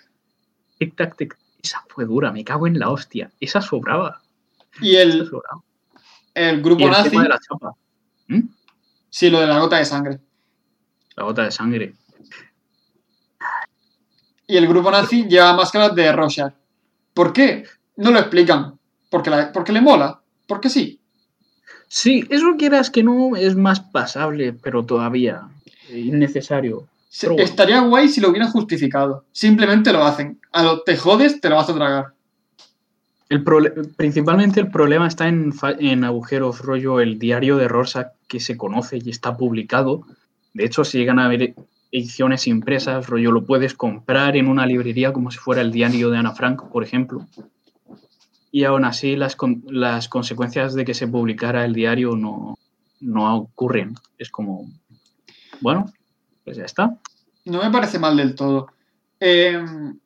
Tic-tac, 0.81 1.17
tic. 1.17 1.39
Esa 1.63 1.85
fue 1.89 2.05
dura, 2.07 2.33
me 2.33 2.43
cago 2.45 2.67
en 2.67 2.79
la 2.79 2.89
hostia. 2.91 3.31
Esa 3.39 3.61
sobraba. 3.61 4.21
Y 4.81 4.97
el, 4.97 5.27
sobraba. 5.29 5.63
el 6.35 6.59
Y 6.59 6.63
grupo 6.63 6.85
el 6.85 6.91
nazi, 6.91 7.11
tema 7.11 7.23
de 7.23 7.29
la 7.29 7.39
chapa. 7.39 7.75
¿Mm? 8.27 8.41
sí, 9.11 9.31
lo 9.31 9.39
de 9.41 9.47
la 9.47 9.59
gota 9.61 9.77
de 9.77 9.85
sangre. 9.85 10.19
La 11.15 11.25
gota 11.25 11.43
de 11.45 11.51
sangre. 11.53 11.95
Y 14.47 14.57
el 14.57 14.67
grupo 14.69 14.91
nazi 14.91 15.25
lleva 15.29 15.55
máscaras 15.55 15.95
de 15.95 16.13
Rorschach. 16.13 16.53
¿Por 17.15 17.33
qué? 17.33 17.65
No 17.97 18.11
lo 18.11 18.19
explican. 18.19 18.79
Porque, 19.11 19.31
la- 19.31 19.53
porque 19.53 19.73
le 19.73 19.81
mola. 19.81 20.21
Porque 20.47 20.69
sí. 20.69 21.01
Sí, 21.89 22.27
eso 22.29 22.57
quieras 22.59 22.91
que 22.91 23.03
no 23.05 23.37
es 23.37 23.55
más 23.57 23.81
pasable, 23.81 24.53
pero 24.53 24.85
todavía 24.85 25.49
innecesario. 25.91 26.89
Se- 27.15 27.27
Pero 27.29 27.35
bueno. 27.35 27.49
Estaría 27.49 27.81
guay 27.81 28.09
si 28.09 28.21
lo 28.21 28.31
hubieran 28.31 28.51
justificado. 28.51 29.25
Simplemente 29.31 29.93
lo 29.93 30.03
hacen. 30.05 30.41
A 30.51 30.65
lo 30.65 30.83
te 30.83 30.97
jodes, 30.97 31.41
te 31.41 31.49
lo 31.49 31.55
vas 31.55 31.71
a 31.71 31.75
tragar. 31.75 32.07
El 33.29 33.45
prole- 33.45 33.73
principalmente 33.97 34.59
el 34.59 34.69
problema 34.69 35.07
está 35.07 35.29
en, 35.29 35.53
en 35.79 36.03
agujeros 36.03 36.59
rollo 36.61 36.99
el 36.99 37.21
diario 37.21 37.57
de 37.57 37.69
Rorschach 37.69 38.09
que 38.27 38.41
se 38.41 38.57
conoce 38.57 38.99
y 39.05 39.11
está 39.11 39.37
publicado. 39.37 40.03
De 40.55 40.65
hecho, 40.65 40.83
si 40.83 40.99
llegan 40.99 41.21
a 41.21 41.27
haber 41.27 41.55
ediciones 41.93 42.49
impresas, 42.49 43.07
rollo 43.07 43.31
lo 43.31 43.45
puedes 43.45 43.75
comprar 43.75 44.37
en 44.37 44.49
una 44.49 44.67
librería 44.67 45.13
como 45.13 45.31
si 45.31 45.39
fuera 45.39 45.61
el 45.63 45.71
diario 45.71 46.11
de 46.11 46.19
Ana 46.19 46.33
Frank, 46.35 46.63
por 46.69 46.83
ejemplo. 46.83 47.27
Y 48.51 48.65
aún 48.65 48.85
así 48.85 49.15
las, 49.15 49.37
las 49.71 50.09
consecuencias 50.09 50.75
de 50.75 50.85
que 50.85 50.95
se 50.95 51.07
publicara 51.07 51.65
el 51.65 51.75
diario 51.75 52.17
no, 52.17 52.59
no 53.01 53.37
ocurren. 53.37 53.95
Es 54.19 54.31
como, 54.31 54.69
bueno, 55.61 55.93
pues 56.45 56.57
ya 56.57 56.65
está. 56.65 56.97
No 57.47 57.63
me 57.63 57.71
parece 57.71 57.99
mal 57.99 58.17
del 58.17 58.35
todo. 58.35 58.69
Eh, 59.21 59.65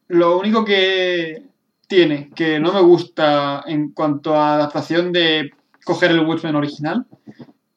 lo 0.08 0.38
único 0.38 0.64
que 0.64 1.42
tiene, 1.86 2.30
que 2.30 2.60
no 2.60 2.72
me 2.72 2.80
gusta 2.80 3.64
en 3.66 3.90
cuanto 3.90 4.34
a 4.34 4.54
adaptación 4.54 5.12
de 5.12 5.50
coger 5.84 6.10
el 6.10 6.20
Watchmen 6.20 6.54
original, 6.54 7.06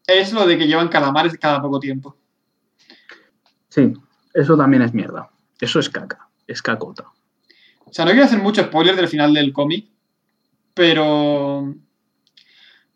es 0.05 0.33
lo 0.33 0.45
de 0.45 0.57
que 0.57 0.67
llevan 0.67 0.89
calamares 0.89 1.37
cada 1.37 1.61
poco 1.61 1.79
tiempo. 1.79 2.15
Sí, 3.69 3.93
eso 4.33 4.57
también 4.57 4.83
es 4.83 4.93
mierda. 4.93 5.29
Eso 5.59 5.79
es 5.79 5.89
caca, 5.89 6.27
es 6.47 6.61
cacota. 6.61 7.05
O 7.85 7.93
sea, 7.93 8.05
no 8.05 8.11
quiero 8.11 8.25
hacer 8.25 8.39
mucho 8.39 8.63
spoiler 8.63 8.95
del 8.95 9.07
final 9.07 9.33
del 9.33 9.53
cómic, 9.53 9.87
pero 10.73 11.73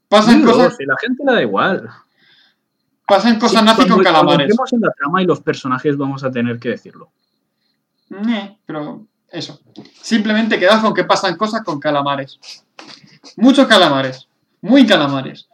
pasan 0.08 0.39
Dilo, 0.39 0.51
cosas, 0.51 0.75
si 0.78 0.86
la 0.86 0.95
gente 0.99 1.23
le 1.25 1.34
da 1.34 1.41
igual. 1.41 1.89
Pasan 3.08 3.39
cosas 3.39 3.60
Sí, 3.62 3.65
nazi 3.65 3.76
cuando- 3.78 3.96
con 3.96 4.04
cuando 4.04 4.20
calamares. 4.20 4.46
entremos 4.50 4.74
en 4.74 4.82
la 4.82 4.91
trama 4.91 5.22
y 5.22 5.26
los 5.26 5.41
personajes 5.41 5.98
vamos 5.98 6.24
a 6.24 6.32
tener 6.32 6.60
que 6.60 6.70
decirlo. 6.70 7.10
Ñe, 8.10 8.58
pero 8.65 9.06
eso. 9.32 9.60
Simplemente 10.02 10.60
quedas 10.60 10.82
con 10.82 10.94
que 10.94 11.04
pasan 11.04 11.36
cosas 11.38 11.63
con 11.63 11.80
calamares. 11.80 12.39
Muchos 13.38 13.68
calamares. 13.68 14.28
Muy 14.62 14.86
calamares. 14.86 15.48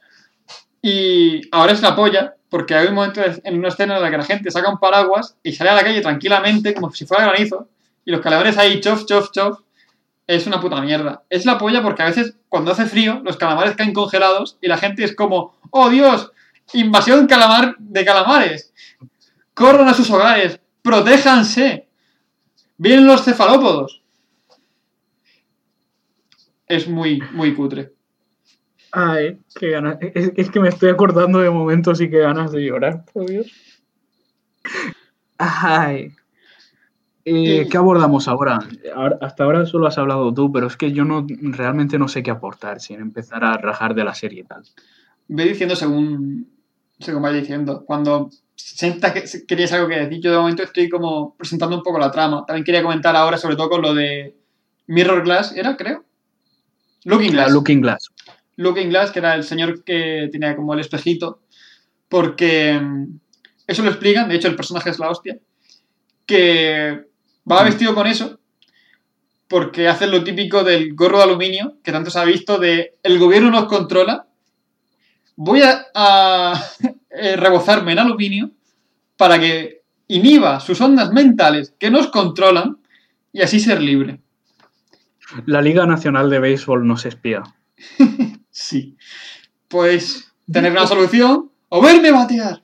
Y 0.81 1.41
ahora 1.55 1.73
es 1.73 1.81
la 1.81 1.95
polla, 1.95 2.35
porque 2.49 2.75
hay 2.75 2.87
un 2.87 2.95
momento 2.95 3.21
en 3.43 3.57
una 3.59 3.67
escena 3.69 3.97
en 3.97 4.01
la 4.01 4.11
que 4.11 4.17
la 4.17 4.23
gente 4.23 4.51
saca 4.51 4.69
un 4.69 4.79
paraguas 4.79 5.35
y 5.43 5.53
sale 5.53 5.69
a 5.69 5.75
la 5.75 5.83
calle 5.83 6.01
tranquilamente, 6.01 6.73
como 6.73 6.91
si 6.91 7.05
fuera 7.05 7.25
granizo, 7.27 7.67
y 8.03 8.11
los 8.11 8.21
calamares 8.21 8.57
ahí, 8.57 8.79
chof, 8.81 9.05
chof, 9.05 9.31
chof. 9.31 9.59
Es 10.27 10.47
una 10.47 10.59
puta 10.61 10.81
mierda. 10.81 11.23
Es 11.29 11.45
la 11.45 11.57
polla 11.57 11.81
porque 11.83 12.03
a 12.03 12.05
veces, 12.05 12.35
cuando 12.49 12.71
hace 12.71 12.85
frío, 12.85 13.21
los 13.23 13.37
calamares 13.37 13.75
caen 13.75 13.93
congelados 13.93 14.57
y 14.61 14.67
la 14.67 14.77
gente 14.77 15.03
es 15.03 15.15
como, 15.15 15.55
¡Oh 15.71 15.89
Dios! 15.89 16.31
¡Invasión 16.73 17.27
calamar 17.27 17.75
de 17.79 18.05
calamares! 18.05 18.73
¡Corran 19.53 19.87
a 19.87 19.93
sus 19.93 20.09
hogares! 20.09 20.59
¡Protéjanse! 20.81 21.87
¡Vienen 22.77 23.05
los 23.05 23.23
cefalópodos! 23.23 24.01
Es 26.67 26.87
muy, 26.87 27.21
muy 27.33 27.53
cutre. 27.53 27.93
Ay, 28.93 29.39
qué 29.59 29.69
ganas. 29.71 29.97
Es, 30.01 30.31
es 30.35 30.49
que 30.49 30.59
me 30.59 30.69
estoy 30.69 30.89
acordando 30.89 31.39
de 31.39 31.49
momentos 31.49 31.99
y 32.01 32.09
qué 32.09 32.19
ganas 32.19 32.51
de 32.51 32.61
llorar, 32.65 33.05
por 33.13 33.25
Dios. 33.29 33.51
Ay. 35.37 36.13
Eh, 37.23 37.67
¿Qué 37.69 37.77
abordamos 37.77 38.27
ahora? 38.27 38.59
Ahora- 38.95 39.17
Hasta 39.21 39.43
ahora 39.43 39.65
solo 39.65 39.87
has 39.87 39.97
hablado 39.97 40.33
tú, 40.33 40.51
pero 40.51 40.67
es 40.67 40.75
que 40.77 40.91
yo 40.91 41.05
no 41.05 41.25
realmente 41.29 41.99
no 41.99 42.07
sé 42.07 42.23
qué 42.23 42.31
aportar 42.31 42.79
sin 42.79 42.99
empezar 42.99 43.43
a 43.43 43.57
rajar 43.57 43.93
de 43.93 44.03
la 44.03 44.15
serie 44.15 44.41
y 44.41 44.43
tal. 44.43 44.63
Ve 45.33 45.45
diciendo 45.45 45.75
según, 45.77 46.51
según 46.99 47.21
vaya 47.21 47.39
diciendo. 47.39 47.85
Cuando 47.85 48.29
sientas 48.55 49.13
que 49.13 49.45
querías 49.45 49.71
algo 49.71 49.87
que 49.87 49.95
decir, 49.95 50.19
yo 50.21 50.31
de 50.31 50.37
momento 50.37 50.63
estoy 50.63 50.89
como 50.89 51.35
presentando 51.37 51.77
un 51.77 51.83
poco 51.83 51.99
la 51.99 52.11
trama. 52.11 52.43
También 52.45 52.65
quería 52.65 52.83
comentar 52.83 53.15
ahora, 53.15 53.37
sobre 53.37 53.55
todo 53.55 53.69
con 53.69 53.81
lo 53.81 53.93
de 53.93 54.35
Mirror 54.87 55.23
Glass, 55.23 55.55
¿era, 55.55 55.77
creo? 55.77 56.03
Looking 57.05 57.35
La 57.35 57.43
Glass. 57.43 57.53
Looking 57.53 57.81
Glass. 57.81 58.09
Looking 58.57 58.89
Glass, 58.89 59.11
que 59.11 59.19
era 59.19 59.33
el 59.35 59.43
señor 59.43 59.83
que 59.85 60.27
tenía 60.31 60.55
como 60.55 60.73
el 60.73 60.81
espejito, 60.81 61.41
porque 62.09 62.77
mm, 62.79 63.05
eso 63.67 63.83
lo 63.83 63.89
explican, 63.89 64.27
de 64.27 64.35
hecho 64.35 64.49
el 64.49 64.57
personaje 64.57 64.89
es 64.89 64.99
la 64.99 65.09
hostia, 65.09 65.39
que 66.25 67.05
va 67.49 67.61
Mm. 67.61 67.65
vestido 67.65 67.95
con 67.95 68.07
eso 68.07 68.37
porque 69.47 69.89
hace 69.89 70.07
lo 70.07 70.23
típico 70.23 70.63
del 70.63 70.93
gorro 70.95 71.17
de 71.17 71.23
aluminio, 71.25 71.77
que 71.83 71.91
tanto 71.91 72.09
se 72.09 72.19
ha 72.19 72.23
visto 72.23 72.57
de 72.57 72.95
el 73.03 73.19
gobierno 73.19 73.51
nos 73.51 73.65
controla, 73.65 74.25
voy 75.35 75.61
a, 75.61 75.85
a, 75.93 76.61
eh, 77.09 77.35
rebozarme 77.35 77.93
en 77.93 77.99
aluminio 77.99 78.51
para 79.17 79.39
que 79.39 79.81
inhiba 80.07 80.59
sus 80.59 80.79
ondas 80.81 81.11
mentales 81.11 81.73
que 81.79 81.91
nos 81.91 82.07
controlan 82.07 82.77
y 83.31 83.41
así 83.41 83.59
ser 83.59 83.81
libre. 83.81 84.19
La 85.45 85.61
Liga 85.61 85.85
Nacional 85.85 86.29
de 86.29 86.39
Béisbol 86.39 86.85
nos 86.85 87.05
espía. 87.05 87.43
Sí. 88.53 88.97
Pues 89.69 90.33
tener 90.51 90.73
una 90.73 90.85
solución 90.85 91.49
o 91.69 91.81
verme 91.81 92.11
batear. 92.11 92.61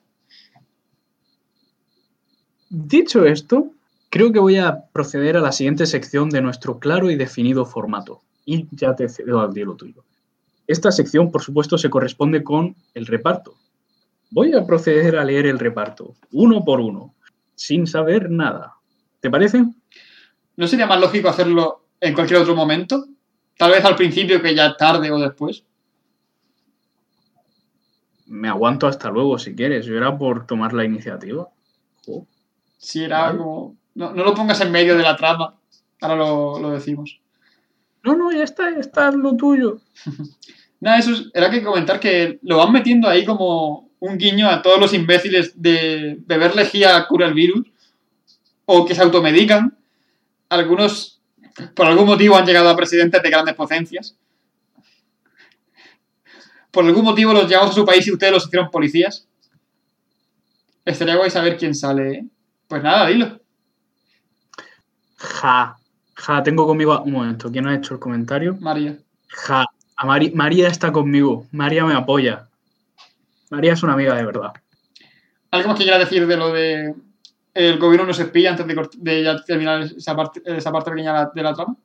Dicho 2.70 3.26
esto, 3.26 3.72
creo 4.10 4.34
que 4.34 4.40
voy 4.40 4.58
a 4.58 4.86
proceder 4.92 5.38
a 5.38 5.42
la 5.42 5.54
siguiente 5.54 5.86
sección 5.86 6.30
de 6.30 6.42
nuestro 6.42 6.80
claro 6.80 7.10
y 7.10 7.16
definido 7.16 7.66
formato. 7.66 8.22
Y 8.46 8.68
ya 8.72 8.96
te 8.98 9.08
cedo 9.08 9.40
al 9.40 9.54
lo 9.54 9.76
tuyo. 9.76 10.04
Esta 10.68 10.92
sección, 10.92 11.32
por 11.32 11.42
supuesto, 11.42 11.78
se 11.78 11.90
corresponde 11.90 12.44
con 12.44 12.76
el 12.94 13.06
reparto. 13.06 13.56
Voy 14.30 14.54
a 14.54 14.66
proceder 14.66 15.18
a 15.18 15.24
leer 15.24 15.46
el 15.46 15.60
reparto, 15.60 16.16
uno 16.32 16.66
por 16.66 16.82
uno, 16.82 17.16
sin 17.56 17.88
saber 17.88 18.30
nada. 18.30 18.76
¿Te 19.22 19.30
parece? 19.30 19.66
¿No 20.58 20.68
sería 20.68 20.86
más 20.86 21.00
lógico 21.00 21.30
hacerlo 21.30 21.86
en 22.02 22.14
cualquier 22.14 22.42
otro 22.42 22.56
momento? 22.56 23.06
Tal 23.58 23.72
vez 23.72 23.86
al 23.86 23.96
principio, 23.96 24.42
que 24.42 24.54
ya 24.54 24.76
tarde 24.76 25.10
o 25.12 25.18
después. 25.18 25.64
Me 28.26 28.50
aguanto 28.50 28.88
hasta 28.88 29.10
luego 29.10 29.40
si 29.40 29.56
quieres. 29.56 29.86
Yo 29.86 29.96
era 29.96 30.18
por 30.18 30.46
tomar 30.46 30.74
la 30.74 30.84
iniciativa. 30.84 31.48
Si 32.78 33.04
era 33.04 33.22
Vale. 33.28 33.38
como. 33.38 33.78
No, 33.96 34.14
no 34.14 34.24
lo 34.24 34.36
pongas 34.36 34.62
en 34.62 34.72
medio 34.72 34.96
de 34.96 35.04
la 35.04 35.16
trama. 35.16 35.56
Ahora 36.02 36.16
lo, 36.16 36.60
lo 36.60 36.70
decimos. 36.72 37.20
No, 38.08 38.16
no, 38.16 38.32
ya 38.32 38.44
está, 38.44 38.72
ya 38.72 38.80
está 38.80 39.12
lo 39.12 39.36
tuyo. 39.36 39.82
Nada, 40.80 41.00
eso 41.00 41.12
es- 41.12 41.30
era 41.34 41.50
que 41.50 41.64
comentar 41.64 42.00
que 42.00 42.40
lo 42.44 42.58
van 42.58 42.72
metiendo 42.72 43.08
ahí 43.10 43.26
como 43.26 43.90
un 44.00 44.18
guiño 44.18 44.48
a 44.48 44.62
todos 44.62 44.80
los 44.80 44.94
imbéciles 44.94 45.60
de 45.62 46.18
beber 46.26 46.56
lejía 46.56 47.06
cura 47.08 47.26
el 47.28 47.34
virus 47.34 47.68
o 48.66 48.86
que 48.86 48.94
se 48.96 49.02
automedican. 49.02 49.76
Algunos, 50.50 51.20
por 51.76 51.88
algún 51.88 52.06
motivo, 52.06 52.36
han 52.38 52.46
llegado 52.46 52.70
a 52.70 52.76
presidentes 52.78 53.22
de 53.22 53.30
grandes 53.30 53.56
potencias. 53.56 54.16
Por 56.72 56.86
algún 56.86 57.04
motivo 57.06 57.34
los 57.34 57.50
llevamos 57.50 57.72
a 57.72 57.76
su 57.76 57.86
país 57.86 58.06
y 58.08 58.12
ustedes 58.12 58.34
los 58.34 58.46
hicieron 58.46 58.70
policías. 58.70 59.28
Estaría 60.86 61.16
guay 61.16 61.32
saber 61.32 61.58
quién 61.58 61.74
sale, 61.74 62.12
¿eh? 62.12 62.26
Pues 62.68 62.84
nada, 62.84 63.08
dilo. 63.08 63.40
Ja, 65.18 65.77
ja, 66.18 66.44
tengo 66.44 66.66
conmigo. 66.68 66.94
a- 66.94 67.02
Un 67.02 67.12
momento, 67.14 67.52
¿quién 67.52 67.68
ha 67.68 67.76
hecho 67.76 67.94
el 67.94 68.00
comentario? 68.00 68.58
María. 68.60 68.98
Ja, 69.30 69.66
a 69.96 70.06
Mari- 70.06 70.32
María 70.36 70.68
está 70.68 70.92
conmigo. 70.92 71.46
María 71.52 71.86
me 71.86 71.94
apoya. 71.94 72.48
María 73.50 73.74
es 73.74 73.84
una 73.84 73.94
amiga 73.94 74.16
de 74.16 74.26
verdad. 74.26 74.52
¿Algo 75.52 75.70
más 75.70 75.78
que 75.78 75.84
quieras 75.86 76.02
decir 76.02 76.28
de 76.28 76.38
lo 76.38 76.52
de 76.52 76.94
el 77.54 77.80
gobierno 77.80 78.06
nos 78.08 78.20
espía 78.20 78.52
antes 78.52 78.68
de, 78.68 78.76
cort- 78.76 78.94
de 78.98 79.24
ya 79.24 79.42
terminar 79.44 79.82
esa 79.82 80.16
parte, 80.16 80.42
esa 80.46 80.72
parte 80.72 80.92
pequeña 80.92 81.30
de 81.34 81.42
la- 81.44 81.54
trama? 81.54 81.76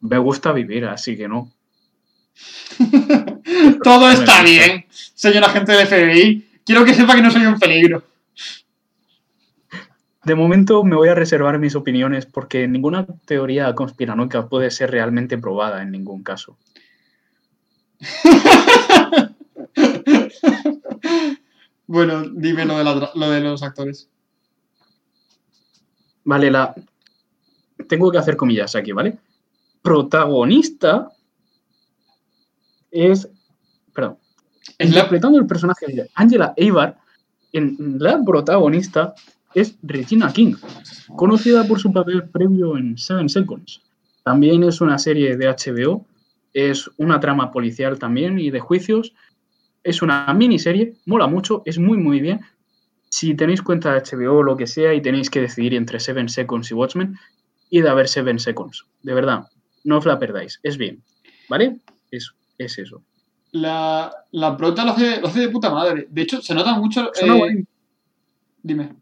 Me 0.00 0.18
gusta 0.18 0.52
vivir, 0.52 0.84
así 0.84 1.16
que 1.16 1.26
no. 1.28 1.50
Todo 3.82 4.10
está 4.10 4.42
bien, 4.42 4.86
señor 5.14 5.44
agente 5.44 5.72
del 5.72 5.86
FBI. 5.86 6.48
Quiero 6.64 6.84
que 6.84 6.94
sepa 6.94 7.14
que 7.14 7.22
no 7.22 7.30
soy 7.30 7.46
un 7.46 7.58
peligro. 7.58 8.02
De 10.24 10.34
momento 10.34 10.84
me 10.84 10.94
voy 10.96 11.08
a 11.08 11.14
reservar 11.14 11.58
mis 11.58 11.74
opiniones 11.74 12.26
porque 12.26 12.68
ninguna 12.68 13.06
teoría 13.26 13.74
conspiranoica 13.74 14.48
puede 14.48 14.70
ser 14.70 14.90
realmente 14.90 15.36
probada 15.38 15.82
en 15.82 15.90
ningún 15.90 16.22
caso. 16.22 16.56
Bueno, 21.86 22.22
dime 22.22 22.64
lo 22.64 22.78
de, 22.78 22.84
la 22.84 23.10
lo 23.14 23.30
de 23.30 23.40
los 23.40 23.62
actores. 23.62 24.08
Vale, 26.24 26.50
la. 26.50 26.74
Tengo 27.88 28.10
que 28.10 28.18
hacer 28.18 28.36
comillas 28.36 28.74
aquí, 28.76 28.92
¿vale? 28.92 29.18
Protagonista 29.82 31.10
es. 32.90 33.28
Perdón. 33.92 34.18
Es 34.78 34.88
la- 34.90 35.00
Interpretando 35.00 35.38
el 35.38 35.46
personaje 35.46 35.86
de 35.88 36.10
Angela 36.14 36.54
Eibar, 36.56 36.98
en 37.52 37.76
la 37.98 38.22
protagonista 38.24 39.14
es 39.54 39.76
Regina 39.82 40.32
King, 40.32 40.54
conocida 41.16 41.66
por 41.66 41.80
su 41.80 41.92
papel 41.92 42.28
previo 42.28 42.76
en 42.76 42.96
Seven 42.98 43.28
Seconds. 43.28 43.80
También 44.24 44.62
es 44.62 44.80
una 44.80 44.98
serie 44.98 45.36
de 45.36 45.48
HBO, 45.48 46.06
es 46.54 46.90
una 46.96 47.20
trama 47.20 47.50
policial 47.50 47.98
también 47.98 48.38
y 48.38 48.50
de 48.50 48.60
juicios. 48.60 49.14
Es 49.82 50.02
una 50.02 50.32
miniserie, 50.32 50.94
mola 51.06 51.26
mucho, 51.26 51.62
es 51.64 51.78
muy 51.78 51.98
muy 51.98 52.20
bien. 52.20 52.40
Si 53.08 53.34
tenéis 53.34 53.62
cuenta 53.62 53.92
de 53.92 54.00
HBO 54.00 54.38
o 54.38 54.42
lo 54.42 54.56
que 54.56 54.66
sea 54.66 54.94
y 54.94 55.02
tenéis 55.02 55.28
que 55.28 55.40
decidir 55.40 55.74
entre 55.74 56.00
Seven 56.00 56.28
Seconds 56.28 56.70
y 56.70 56.74
Watchmen, 56.74 57.16
id 57.70 57.86
a 57.86 57.94
ver 57.94 58.08
Seven 58.08 58.38
Seconds. 58.38 58.86
De 59.02 59.12
verdad, 59.12 59.48
no 59.84 59.98
os 59.98 60.06
la 60.06 60.18
perdáis, 60.18 60.60
es 60.62 60.76
bien. 60.76 61.02
¿Vale? 61.48 61.78
Es, 62.10 62.32
es 62.58 62.78
eso. 62.78 63.02
La, 63.50 64.10
la 64.30 64.56
prota 64.56 64.84
lo 64.84 64.92
hace, 64.92 65.20
lo 65.20 65.28
hace 65.28 65.40
de 65.40 65.48
puta 65.48 65.70
madre. 65.70 66.06
De 66.08 66.22
hecho, 66.22 66.40
se 66.40 66.54
nota 66.54 66.74
mucho. 66.78 67.10
Eh, 67.20 67.64
Dime. 68.62 69.01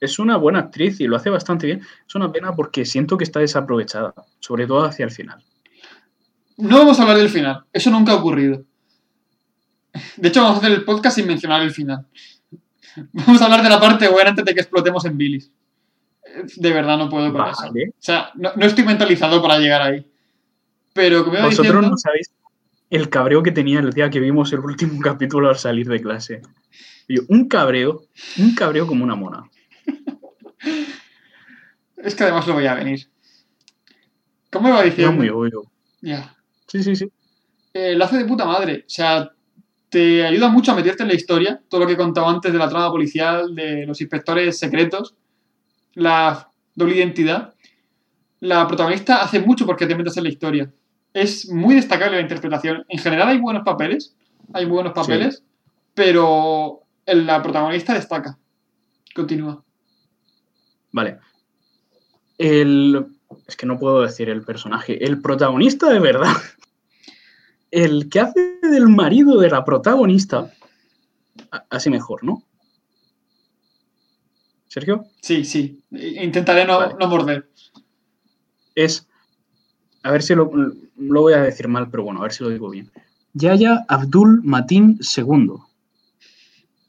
Es 0.00 0.18
una 0.18 0.36
buena 0.36 0.60
actriz 0.60 1.00
y 1.00 1.06
lo 1.06 1.16
hace 1.16 1.30
bastante 1.30 1.66
bien. 1.66 1.82
Es 2.06 2.14
una 2.14 2.30
pena 2.32 2.54
porque 2.54 2.84
siento 2.84 3.16
que 3.16 3.24
está 3.24 3.40
desaprovechada, 3.40 4.14
sobre 4.40 4.66
todo 4.66 4.84
hacia 4.84 5.04
el 5.04 5.10
final. 5.10 5.42
No 6.56 6.78
vamos 6.78 6.98
a 6.98 7.02
hablar 7.02 7.18
del 7.18 7.28
final. 7.28 7.64
Eso 7.72 7.90
nunca 7.90 8.12
ha 8.12 8.16
ocurrido. 8.16 8.64
De 10.16 10.28
hecho, 10.28 10.42
vamos 10.42 10.56
a 10.56 10.60
hacer 10.60 10.72
el 10.72 10.84
podcast 10.84 11.16
sin 11.16 11.26
mencionar 11.26 11.62
el 11.62 11.70
final. 11.70 12.06
Vamos 13.12 13.40
a 13.40 13.44
hablar 13.44 13.62
de 13.62 13.68
la 13.68 13.80
parte 13.80 14.08
buena 14.08 14.30
antes 14.30 14.44
de 14.44 14.54
que 14.54 14.60
explotemos 14.60 15.04
en 15.04 15.16
bilis. 15.16 15.50
De 16.56 16.72
verdad 16.72 16.98
no 16.98 17.08
puedo 17.08 17.32
con 17.32 17.48
eso. 17.48 17.66
O 17.66 17.92
sea, 17.98 18.30
no, 18.34 18.50
no 18.54 18.66
estoy 18.66 18.84
mentalizado 18.84 19.40
para 19.40 19.58
llegar 19.58 19.82
ahí. 19.82 20.06
Pero 20.92 21.24
como 21.24 21.36
Vosotros 21.36 21.58
diciendo, 21.58 21.90
no 21.90 21.96
sabéis 21.96 22.30
el 22.90 23.08
cabreo 23.08 23.42
que 23.42 23.52
tenía 23.52 23.80
el 23.80 23.92
día 23.92 24.10
que 24.10 24.20
vimos 24.20 24.52
el 24.52 24.60
último 24.60 25.00
capítulo 25.02 25.48
al 25.48 25.56
salir 25.56 25.88
de 25.88 26.00
clase. 26.00 26.42
Yo, 27.08 27.22
un 27.28 27.48
cabreo, 27.48 28.02
un 28.38 28.54
cabreo 28.54 28.86
como 28.86 29.04
una 29.04 29.14
mona. 29.14 29.44
Es 31.96 32.14
que 32.14 32.24
además 32.24 32.46
lo 32.46 32.54
voy 32.54 32.66
a 32.66 32.74
venir. 32.74 33.08
¿Cómo 34.50 34.68
iba 34.68 34.82
diciendo? 34.82 35.12
muy 35.12 35.28
obvio. 35.28 35.70
Ya. 36.00 36.34
Sí, 36.66 36.82
sí, 36.82 36.96
sí. 36.96 37.10
Eh, 37.74 37.94
lo 37.94 38.04
hace 38.04 38.18
de 38.18 38.24
puta 38.24 38.44
madre. 38.44 38.84
O 38.86 38.90
sea, 38.90 39.30
te 39.88 40.24
ayuda 40.26 40.48
mucho 40.48 40.72
a 40.72 40.74
meterte 40.74 41.02
en 41.02 41.08
la 41.08 41.14
historia. 41.14 41.60
Todo 41.68 41.82
lo 41.82 41.86
que 41.86 41.94
he 41.94 41.96
contado 41.96 42.28
antes 42.28 42.52
de 42.52 42.58
la 42.58 42.68
trama 42.68 42.90
policial, 42.90 43.54
de 43.54 43.86
los 43.86 44.00
inspectores 44.00 44.58
secretos, 44.58 45.14
la 45.94 46.50
doble 46.74 46.96
identidad. 46.96 47.54
La 48.40 48.66
protagonista 48.66 49.22
hace 49.22 49.40
mucho 49.40 49.66
porque 49.66 49.86
te 49.86 49.94
metes 49.94 50.16
en 50.16 50.24
la 50.24 50.30
historia. 50.30 50.72
Es 51.12 51.50
muy 51.50 51.74
destacable 51.74 52.16
la 52.16 52.22
interpretación. 52.22 52.84
En 52.88 52.98
general 52.98 53.28
hay 53.28 53.38
buenos 53.38 53.64
papeles. 53.64 54.14
Hay 54.52 54.64
buenos 54.64 54.92
papeles. 54.92 55.42
Pero 55.94 56.82
la 57.06 57.42
protagonista 57.42 57.94
destaca. 57.94 58.38
Continúa. 59.14 59.64
Vale. 60.98 61.18
El. 62.38 63.06
Es 63.46 63.54
que 63.56 63.66
no 63.66 63.78
puedo 63.78 64.00
decir 64.02 64.28
el 64.28 64.42
personaje. 64.42 65.04
El 65.04 65.22
protagonista 65.22 65.88
de 65.92 66.00
verdad. 66.00 66.32
El 67.70 68.08
que 68.08 68.18
hace 68.18 68.58
del 68.62 68.88
marido 68.88 69.38
de 69.38 69.48
la 69.48 69.64
protagonista. 69.64 70.52
Así 71.70 71.88
mejor, 71.88 72.24
¿no? 72.24 72.42
Sergio, 74.66 75.04
Sí, 75.20 75.44
sí. 75.44 75.80
Intentaré 75.92 76.64
no, 76.64 76.78
Vale. 76.78 76.94
no 76.98 77.06
morder. 77.06 77.48
es. 78.74 79.06
A 80.02 80.10
ver 80.10 80.22
si 80.24 80.34
lo, 80.34 80.50
lo 80.96 81.20
voy 81.20 81.34
a 81.34 81.42
decir 81.42 81.68
mal, 81.68 81.88
pero 81.90 82.02
bueno, 82.02 82.18
a 82.20 82.22
ver 82.24 82.32
si 82.32 82.42
lo 82.42 82.50
digo 82.50 82.70
bien. 82.70 82.90
Yaya 83.34 83.84
Abdul 83.86 84.40
Matin 84.42 84.98
II. 85.16 85.52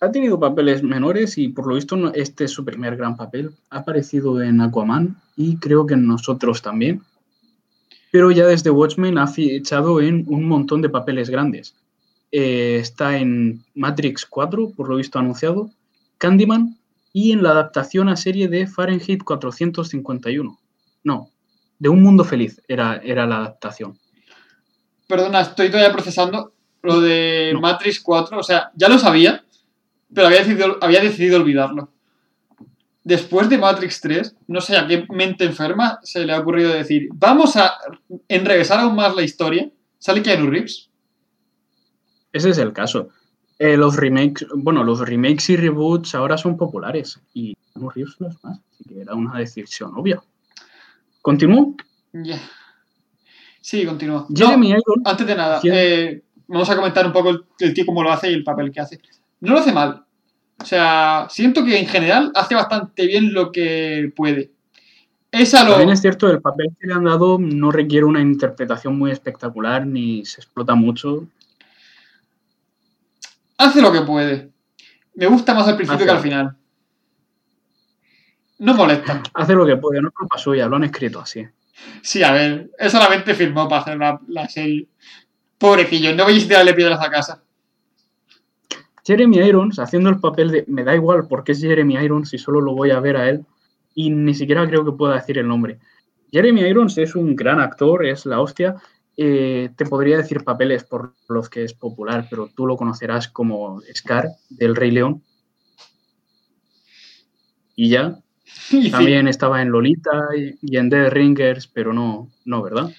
Ha 0.02 0.12
tenido 0.12 0.40
papeles 0.40 0.82
menores 0.82 1.38
y 1.38 1.50
por 1.50 1.68
lo 1.68 1.76
visto 1.76 1.96
no- 1.96 2.12
este 2.14 2.46
es 2.46 2.52
su 2.52 2.64
primer 2.64 2.96
gran 2.96 3.18
papel. 3.18 3.52
Ha 3.70 3.80
aparecido 3.80 4.42
en 4.42 4.62
Aquaman 4.62 5.18
y 5.36 5.58
creo 5.58 5.86
que 5.86 5.96
en 5.96 6.08
nosotros 6.08 6.62
también. 6.62 7.02
Pero 8.12 8.32
ya 8.32 8.48
desde 8.48 8.70
Watchmen 8.72 9.18
ha 9.18 9.28
fichado 9.28 10.02
en 10.02 10.24
un 10.28 10.46
montón 10.48 10.82
de 10.82 10.90
papeles 10.90 11.30
grandes. 11.30 11.76
Eh, 12.32 12.78
está 12.80 13.18
en 13.18 13.64
Matrix 13.76 14.26
4, 14.26 14.72
por 14.76 14.88
lo 14.88 14.96
visto 14.96 15.20
anunciado, 15.20 15.70
Candyman 16.18 16.78
y 17.12 17.32
en 17.32 17.44
la 17.44 17.52
adaptación 17.52 18.08
a 18.08 18.16
serie 18.16 18.48
de 18.48 18.68
Fahrenheit 18.68 19.24
451. 19.24 20.58
No, 21.04 21.30
de 21.78 21.90
Un 21.90 22.02
Mundo 22.04 22.24
Feliz 22.24 22.62
era, 22.68 22.98
era 23.04 23.26
la 23.26 23.38
adaptación. 23.38 23.98
Perdona, 25.08 25.42
estoy 25.42 25.70
todavía 25.70 25.92
procesando 25.92 26.54
lo 26.84 27.02
de 27.02 27.52
No. 27.54 27.62
Matrix 27.62 28.00
4. 28.00 28.40
O 28.40 28.44
sea, 28.44 28.72
ya 28.76 28.88
lo 28.90 28.98
sabía, 29.00 29.44
pero 30.14 30.28
había 30.28 30.40
decidido, 30.40 30.78
había 30.82 31.02
decidido 31.02 31.38
olvidarlo. 31.38 31.92
Después 33.04 33.50
de 33.50 33.58
Matrix 33.58 34.02
3, 34.02 34.36
no 34.48 34.62
sé 34.62 34.78
a 34.78 34.88
qué 34.88 35.06
mente 35.10 35.46
enferma 35.46 36.00
se 36.04 36.26
le 36.26 36.34
ha 36.34 36.40
ocurrido 36.40 36.72
decir, 36.72 37.10
vamos 37.14 37.56
a 37.56 37.74
enrevesar 38.28 38.80
aún 38.80 38.96
más 38.96 39.16
la 39.16 39.24
historia. 39.24 39.70
Sale 39.98 40.22
Keanu 40.22 40.50
Reeves. 40.50 40.90
Ese 42.32 42.50
es 42.52 42.58
el 42.58 42.74
caso. 42.74 43.10
Eh, 43.58 43.76
los 43.76 43.96
remakes, 43.96 44.48
bueno, 44.56 44.84
los 44.84 45.00
remakes 45.00 45.50
y 45.50 45.58
reboots 45.58 46.16
ahora 46.16 46.38
son 46.38 46.56
populares 46.56 47.20
y 47.34 47.56
Keanu 47.74 47.90
Reeves 47.90 48.16
no 48.20 48.28
es 48.28 48.44
más, 48.44 48.60
así 48.72 48.84
que 48.86 49.02
era 49.02 49.16
una 49.16 49.38
decisión 49.40 49.92
obvia. 49.96 50.22
¿Continúo? 51.22 51.76
Ya. 52.14 52.40
Sí. 53.62 53.86
No, 53.86 54.64
Irons, 54.64 54.84
antes 55.04 55.28
de 55.28 55.36
nada, 55.36 55.60
eh, 55.64 56.24
vamos 56.48 56.70
a 56.70 56.76
comentar 56.76 57.06
un 57.06 57.12
poco 57.12 57.30
el, 57.30 57.44
el 57.60 57.74
tío 57.74 57.86
cómo 57.86 58.04
lo 58.04 58.12
hace 58.12 58.32
y 58.32 58.34
el 58.34 58.44
papel 58.44 58.72
que 58.72 58.80
hace. 58.80 59.02
No 59.42 59.54
lo 59.54 59.60
hace 59.60 59.72
mal. 59.72 60.06
O 60.62 60.66
sea, 60.66 61.28
siento 61.30 61.64
que 61.64 61.80
en 61.80 61.88
general 61.88 62.32
hace 62.36 62.56
bastante 62.56 63.08
bien 63.08 63.34
lo 63.34 63.52
que 63.52 64.12
puede. 64.16 64.52
Es 65.32 65.54
a 65.54 65.64
lo. 65.64 65.72
también 65.72 65.92
es 65.92 66.02
cierto, 66.02 66.30
el 66.30 66.42
papel 66.42 66.68
que 66.80 66.88
le 66.88 66.94
han 66.94 67.06
dado 67.06 67.38
no 67.40 67.72
requiere 67.72 68.06
una 68.06 68.20
interpretación 68.20 68.98
muy 68.98 69.12
espectacular 69.12 69.86
ni 69.86 70.26
se 70.26 70.42
explota 70.42 70.76
mucho. 70.76 71.28
Hace 73.58 73.82
lo 73.82 73.92
que 73.92 74.02
puede. 74.02 74.50
Me 75.16 75.28
gusta 75.28 75.54
más 75.54 75.68
al 75.68 75.76
principio 75.76 75.98
Hace. 75.98 76.06
que 76.06 76.12
al 76.12 76.20
final. 76.20 76.56
No 78.60 78.74
molesta. 78.74 79.22
Hace 79.34 79.54
lo 79.54 79.66
que 79.66 79.78
puede, 79.78 80.02
no 80.02 80.10
es 80.10 80.14
culpa 80.14 80.38
suya, 80.38 80.68
lo 80.68 80.76
han 80.76 80.84
escrito 80.84 81.20
así. 81.20 81.46
Sí, 82.02 82.24
a 82.24 82.32
ver, 82.34 82.72
él 82.78 82.90
solamente 82.90 83.34
firmó 83.34 83.70
para 83.70 83.82
hacer 83.82 83.98
la, 83.98 84.20
la 84.28 84.50
serie. 84.50 84.88
Pobrecillo, 85.58 86.14
no 86.16 86.26
vayáis 86.26 86.46
a 86.46 86.48
tirarle 86.48 86.74
piedras 86.74 87.02
a 87.02 87.10
casa. 87.10 87.44
Jeremy 89.10 89.40
Irons 89.40 89.80
haciendo 89.80 90.12
el 90.12 90.20
papel 90.20 90.52
de 90.52 90.66
me 90.68 90.84
da 90.84 90.94
igual 90.94 91.28
porque 91.28 91.54
es 91.54 91.62
Jeremy 91.62 91.96
Irons 91.96 92.32
y 92.32 92.38
solo 92.38 92.62
lo 92.62 92.76
voy 92.76 92.92
a 92.92 93.00
ver 93.00 93.18
a 93.18 93.28
él 93.28 93.44
y 93.96 94.12
ni 94.12 94.36
siquiera 94.36 94.68
creo 94.68 94.86
que 94.86 94.92
pueda 94.92 95.16
decir 95.16 95.40
el 95.40 95.48
nombre. 95.48 95.80
Jeremy 96.32 96.62
Irons 96.62 96.96
es 97.00 97.16
un 97.16 97.36
gran 97.36 97.60
actor, 97.60 98.06
es 98.06 98.28
la 98.28 98.40
hostia. 98.40 98.76
Eh, 99.18 99.72
te 99.76 99.86
podría 99.88 100.18
decir 100.18 100.44
papeles 100.44 100.84
por 100.84 101.16
los 101.28 101.50
que 101.50 101.64
es 101.64 101.74
popular, 101.74 102.28
pero 102.30 102.52
tú 102.56 102.68
lo 102.68 102.78
conocerás 102.78 103.28
como 103.28 103.82
Scar 103.96 104.28
del 104.48 104.76
Rey 104.76 104.92
León. 104.92 105.24
Y 107.76 107.90
ya, 107.90 108.20
sí, 108.44 108.92
también 108.92 109.28
estaba 109.28 109.64
en 109.64 109.72
Lolita 109.72 110.28
y, 110.38 110.56
y 110.62 110.78
en 110.78 110.92
The 110.92 111.10
Ringers, 111.10 111.66
pero 111.66 111.94
no, 111.94 112.30
no, 112.46 112.62
¿verdad? 112.62 112.92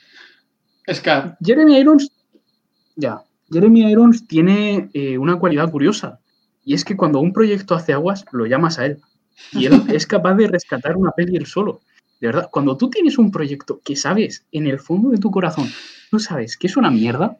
Scar. 0.93 1.37
Jeremy 1.41 1.79
Irons, 1.79 2.11
ya, 2.97 3.23
Jeremy 3.51 3.91
Irons 3.91 4.27
tiene 4.27 4.91
eh, 4.93 5.19
una 5.19 5.37
cualidad 5.39 5.71
curiosa 5.71 6.21
y 6.65 6.75
es 6.75 6.85
que 6.85 6.97
cuando 6.97 7.21
un 7.21 7.33
proyecto 7.33 7.75
hace 7.75 7.93
aguas, 7.93 8.25
lo 8.33 8.47
llamas 8.47 8.79
a 8.79 8.87
él 8.87 9.01
y 9.53 9.67
él 9.67 9.73
es 9.93 10.07
capaz 10.07 10.35
de 10.35 10.47
rescatar 10.49 10.97
una 10.97 11.11
peli 11.13 11.37
él 11.37 11.47
solo. 11.47 11.81
De 12.21 12.27
verdad, 12.29 12.49
cuando 12.53 12.77
tú 12.77 12.91
tienes 12.91 13.17
un 13.19 13.31
proyecto 13.31 13.81
que 13.83 13.97
sabes 13.97 14.45
en 14.53 14.67
el 14.67 14.79
fondo 14.79 15.09
de 15.11 15.19
tu 15.19 15.31
corazón, 15.31 15.69
tú 16.11 16.19
sabes 16.19 16.57
que 16.57 16.67
es 16.67 16.77
una 16.77 16.91
mierda, 16.91 17.39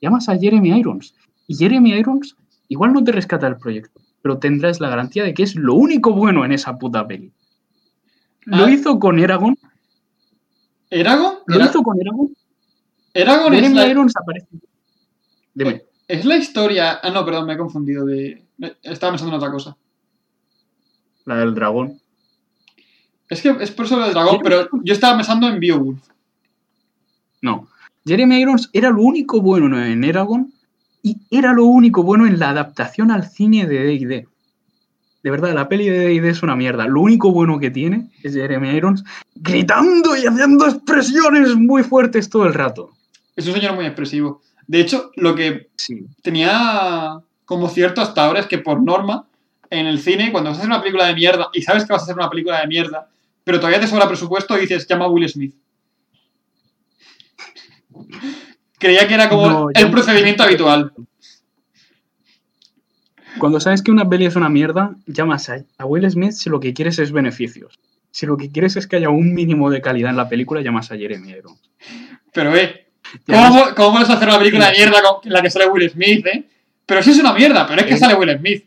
llamas 0.00 0.28
a 0.28 0.38
Jeremy 0.38 0.78
Irons 0.78 1.14
y 1.46 1.54
Jeremy 1.56 1.92
Irons 1.98 2.34
igual 2.68 2.92
no 2.94 3.04
te 3.04 3.12
rescata 3.12 3.46
el 3.46 3.58
proyecto, 3.58 4.00
pero 4.22 4.38
tendrás 4.38 4.80
la 4.80 4.88
garantía 4.88 5.22
de 5.24 5.34
que 5.34 5.42
es 5.42 5.54
lo 5.54 5.74
único 5.74 6.12
bueno 6.12 6.44
en 6.44 6.52
esa 6.52 6.78
puta 6.78 7.06
peli. 7.06 7.30
Lo 8.44 8.64
Ah. 8.64 8.70
hizo 8.70 8.98
con 8.98 9.18
Eragon, 9.18 9.56
¿Eragon? 10.90 11.34
lo 11.46 11.64
hizo 11.64 11.82
con 11.82 12.00
Eragon. 12.00 12.34
Eragon 13.14 13.52
es 13.54 13.60
Jeremy 13.60 13.74
la, 13.76 13.88
Irons 13.88 14.14
aparece. 14.16 14.48
Dime. 15.54 15.82
es 16.08 16.24
la 16.24 16.36
historia. 16.36 17.00
Ah, 17.02 17.10
no, 17.10 17.24
perdón, 17.24 17.46
me 17.46 17.54
he 17.54 17.58
confundido 17.58 18.04
de. 18.04 18.44
Estaba 18.82 19.12
pensando 19.12 19.34
en 19.34 19.38
otra 19.38 19.50
cosa. 19.50 19.76
La 21.24 21.36
del 21.36 21.54
dragón. 21.54 22.00
Es 23.28 23.40
que 23.40 23.56
es 23.60 23.70
por 23.70 23.86
eso 23.86 23.96
lo 23.96 24.04
del 24.04 24.14
dragón, 24.14 24.40
pero 24.42 24.68
yo 24.82 24.92
estaba 24.92 25.16
pensando 25.16 25.48
en 25.48 25.58
Beowulf. 25.58 26.00
No. 27.40 27.68
Jeremy 28.04 28.40
Irons 28.40 28.68
era 28.72 28.90
lo 28.90 29.02
único 29.02 29.40
bueno 29.40 29.82
en 29.82 30.04
Eragon 30.04 30.52
y 31.02 31.16
era 31.30 31.52
lo 31.52 31.64
único 31.64 32.02
bueno 32.02 32.26
en 32.26 32.38
la 32.38 32.50
adaptación 32.50 33.10
al 33.10 33.28
cine 33.28 33.66
de 33.66 33.84
D&D. 33.84 34.28
De 35.22 35.30
verdad, 35.30 35.54
la 35.54 35.68
peli 35.68 35.88
de 35.88 35.98
D&D 35.98 36.28
es 36.28 36.42
una 36.42 36.56
mierda. 36.56 36.86
Lo 36.86 37.00
único 37.00 37.32
bueno 37.32 37.58
que 37.58 37.70
tiene 37.70 38.10
es 38.22 38.34
Jeremy 38.34 38.70
Irons 38.70 39.04
gritando 39.34 40.16
y 40.16 40.26
haciendo 40.26 40.66
expresiones 40.66 41.54
muy 41.54 41.84
fuertes 41.84 42.28
todo 42.28 42.46
el 42.46 42.54
rato. 42.54 42.90
Es 43.36 43.46
un 43.46 43.54
señor 43.54 43.74
muy 43.74 43.86
expresivo. 43.86 44.42
De 44.72 44.80
hecho, 44.80 45.10
lo 45.16 45.34
que 45.34 45.68
Sí. 45.76 46.06
tenía 46.22 47.20
como 47.44 47.68
cierto 47.68 48.00
hasta 48.00 48.24
ahora 48.24 48.40
es 48.40 48.46
que 48.46 48.56
por 48.56 48.82
norma, 48.82 49.26
en 49.68 49.86
el 49.86 49.98
cine, 50.00 50.32
cuando 50.32 50.48
vas 50.48 50.56
a 50.56 50.62
hacer 50.62 50.70
una 50.70 50.80
película 50.80 51.06
de 51.08 51.14
mierda 51.14 51.50
y 51.52 51.60
sabes 51.60 51.84
que 51.84 51.92
vas 51.92 52.00
a 52.00 52.04
hacer 52.04 52.14
una 52.14 52.30
película 52.30 52.58
de 52.58 52.66
mierda, 52.68 53.06
pero 53.44 53.58
todavía 53.58 53.80
te 53.80 53.86
sobra 53.86 54.08
presupuesto, 54.08 54.56
dices, 54.56 54.86
llama 54.88 55.04
a 55.04 55.08
Will 55.08 55.28
Smith. 55.28 55.54
Creía 58.78 59.06
que 59.06 59.12
era 59.12 59.28
como 59.28 59.50
No, 59.50 59.68
el 59.74 59.90
procedimiento 59.90 60.42
habitual. 60.42 60.94
Cuando 63.38 63.60
sabes 63.60 63.82
que 63.82 63.90
una 63.90 64.08
peli 64.08 64.24
es 64.24 64.36
una 64.36 64.48
mierda, 64.48 64.96
llamas 65.06 65.50
a, 65.50 65.62
a 65.76 65.84
Will 65.84 66.10
Smith 66.10 66.32
si 66.32 66.48
lo 66.48 66.60
que 66.60 66.72
quieres 66.72 66.98
es 66.98 67.12
beneficios. 67.12 67.78
Si 68.10 68.24
lo 68.24 68.38
que 68.38 68.50
quieres 68.50 68.76
es 68.76 68.86
que 68.86 68.96
haya 68.96 69.10
un 69.10 69.34
mínimo 69.34 69.68
de 69.68 69.82
calidad 69.82 70.08
en 70.10 70.16
la 70.16 70.30
película, 70.30 70.62
llamas 70.62 70.90
a 70.92 70.96
Jeremy 70.96 71.30
Irons. 71.30 71.60
Pero, 72.32 72.56
eh, 72.56 72.78
Y 72.86 72.91
¿cómo, 73.26 73.64
¿cómo 73.76 73.92
puedes 73.92 74.10
hacer 74.10 74.28
una 74.28 74.38
película 74.38 74.66
de 74.70 74.72
mierda 74.78 74.98
con- 75.02 75.30
la 75.32 75.42
que 75.42 75.50
sale 75.50 75.66
Will 75.68 75.90
Smith, 75.90 76.26
eh? 76.26 76.44
Pero 76.86 77.02
sí 77.02 77.10
es 77.10 77.18
una 77.18 77.32
mierda, 77.32 77.66
pero 77.66 77.80
es 77.80 77.86
que 77.86 77.94
Eh. 77.94 77.98
sale 77.98 78.14
Will 78.14 78.36
Smith. 78.38 78.64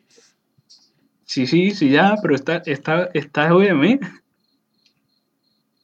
Sí, 1.25 1.47
sí, 1.47 1.71
sí, 1.71 1.89
ya, 1.89 2.15
pero 2.21 2.35
está, 2.35 2.61
está, 2.65 3.09
está 3.13 3.53
OM. 3.53 3.99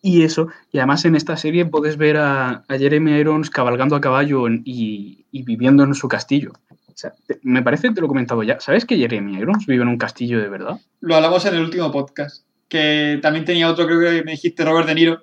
Y 0.04 0.24
eso, 0.24 0.48
y 0.72 0.80
además 0.80 1.06
en 1.06 1.16
esta 1.16 1.38
serie 1.38 1.66
puedes 1.66 1.96
ver 1.98 2.18
a, 2.18 2.64
a 2.68 2.78
Jeremy 2.78 3.12
Irons 3.20 3.50
cabalgando 3.52 3.96
a 3.96 4.02
caballo 4.02 4.48
en- 4.48 4.62
y, 4.66 5.26
y 5.32 5.44
viviendo 5.44 5.84
en 5.84 5.94
su 5.94 6.08
castillo. 6.08 6.54
O 6.70 6.94
sea, 6.96 7.14
te- 7.28 7.40
me 7.44 7.62
parece, 7.62 7.92
te 7.92 8.02
lo 8.02 8.08
he 8.08 8.10
comentado 8.10 8.42
ya, 8.44 8.60
¿sabes 8.60 8.86
que 8.86 8.98
Jeremy 8.98 9.38
Irons 9.38 9.66
vive 9.68 9.84
en 9.84 9.90
un 9.90 9.98
castillo 9.98 10.40
de 10.42 10.50
verdad? 10.50 10.80
Lo 11.02 11.16
hablamos 11.16 11.46
en 11.46 11.56
el 11.56 11.62
último 11.62 11.92
podcast. 11.92 12.46
Que 12.68 13.20
también 13.22 13.44
tenía 13.46 13.70
otro, 13.70 13.86
creo 13.86 14.00
que 14.00 14.24
me 14.24 14.32
dijiste 14.32 14.64
Robert 14.64 14.88
De 14.88 14.96
Niro. 14.96 15.22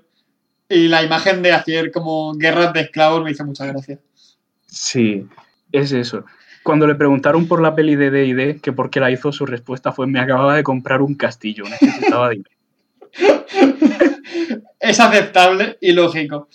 Y 0.69 0.89
la 0.89 1.03
imagen 1.03 1.43
de 1.43 1.53
hacer 1.53 1.91
como 1.93 2.35
guerras 2.35 2.73
de 2.73 2.81
esclavos 2.83 3.25
me 3.25 3.31
hizo 3.31 3.45
mucha 3.45 3.67
gracia. 3.67 3.99
Sí, 4.67 5.27
es 5.73 5.93
eso. 5.93 6.25
Cuando 6.63 6.87
le 6.87 6.95
preguntaron 6.95 7.47
por 7.49 7.63
la 7.63 7.75
peli 7.75 7.97
de 7.97 8.11
D&D, 8.11 8.61
que 8.61 8.73
por 8.73 8.91
qué 8.91 9.01
la 9.01 9.11
hizo, 9.11 9.33
su 9.33 9.47
respuesta 9.47 9.93
fue, 9.93 10.07
me 10.07 10.21
acababa 10.21 10.57
de 10.57 10.63
comprar 10.63 11.01
un 11.01 11.15
castillo, 11.15 11.65
necesitaba 11.65 12.29
dinero. 12.31 12.51
Es 14.79 15.01
aceptable 15.01 15.79
y 15.81 15.93
lógico. 15.93 16.49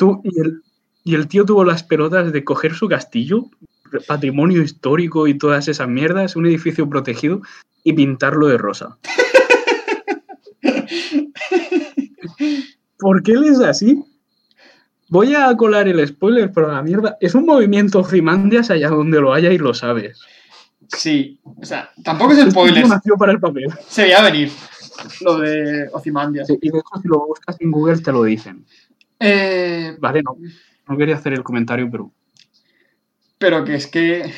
O 0.00 0.20
y 0.24 0.40
el- 0.40 0.62
y 1.02 1.14
el 1.14 1.26
tío 1.28 1.44
tuvo 1.46 1.64
las 1.64 1.82
pelotas 1.82 2.30
de 2.32 2.44
coger 2.44 2.74
su 2.74 2.86
castillo, 2.86 3.46
patrimonio 4.06 4.62
histórico 4.62 5.26
y 5.26 5.36
todas 5.36 5.66
esas 5.66 5.88
mierdas, 5.88 6.36
un 6.36 6.46
edificio 6.46 6.88
protegido, 6.88 7.40
y 7.82 7.94
pintarlo 7.94 8.46
de 8.48 8.58
rosa. 8.58 8.98
¿Por 13.00 13.22
qué 13.22 13.32
él 13.32 13.44
es 13.44 13.60
así? 13.60 14.04
Voy 15.08 15.34
a 15.34 15.56
colar 15.56 15.88
el 15.88 16.06
spoiler, 16.06 16.52
pero 16.52 16.70
la 16.70 16.82
mierda 16.82 17.16
es 17.20 17.34
un 17.34 17.44
movimiento 17.46 18.00
Ozymandias 18.00 18.70
allá 18.70 18.90
donde 18.90 19.20
lo 19.20 19.32
haya 19.32 19.50
y 19.52 19.58
lo 19.58 19.74
sabes. 19.74 20.20
sí. 20.88 21.40
O 21.44 21.64
sea, 21.64 21.90
tampoco 22.04 22.32
es 22.32 22.50
spoiler. 22.50 22.86
nació 22.88 23.16
para 23.16 23.32
el 23.32 23.40
papel. 23.40 23.64
Se 23.88 24.02
veía 24.02 24.22
venir 24.22 24.50
lo 25.22 25.38
de 25.38 25.88
Ozymandias. 25.92 26.46
Sí, 26.46 26.58
y 26.60 26.70
de 26.70 26.78
hecho, 26.78 27.00
si 27.02 27.08
lo 27.08 27.26
buscas 27.26 27.56
en 27.60 27.70
Google 27.70 27.98
te 27.98 28.12
lo 28.12 28.22
dicen. 28.24 28.64
Eh, 29.18 29.96
Vale, 29.98 30.22
no, 30.22 30.36
no 30.88 30.96
quería 30.96 31.16
hacer 31.16 31.32
el 31.32 31.42
comentario, 31.42 31.88
pero 31.90 32.12
pero 33.38 33.64
que 33.64 33.74
es 33.74 33.86
que 33.86 34.30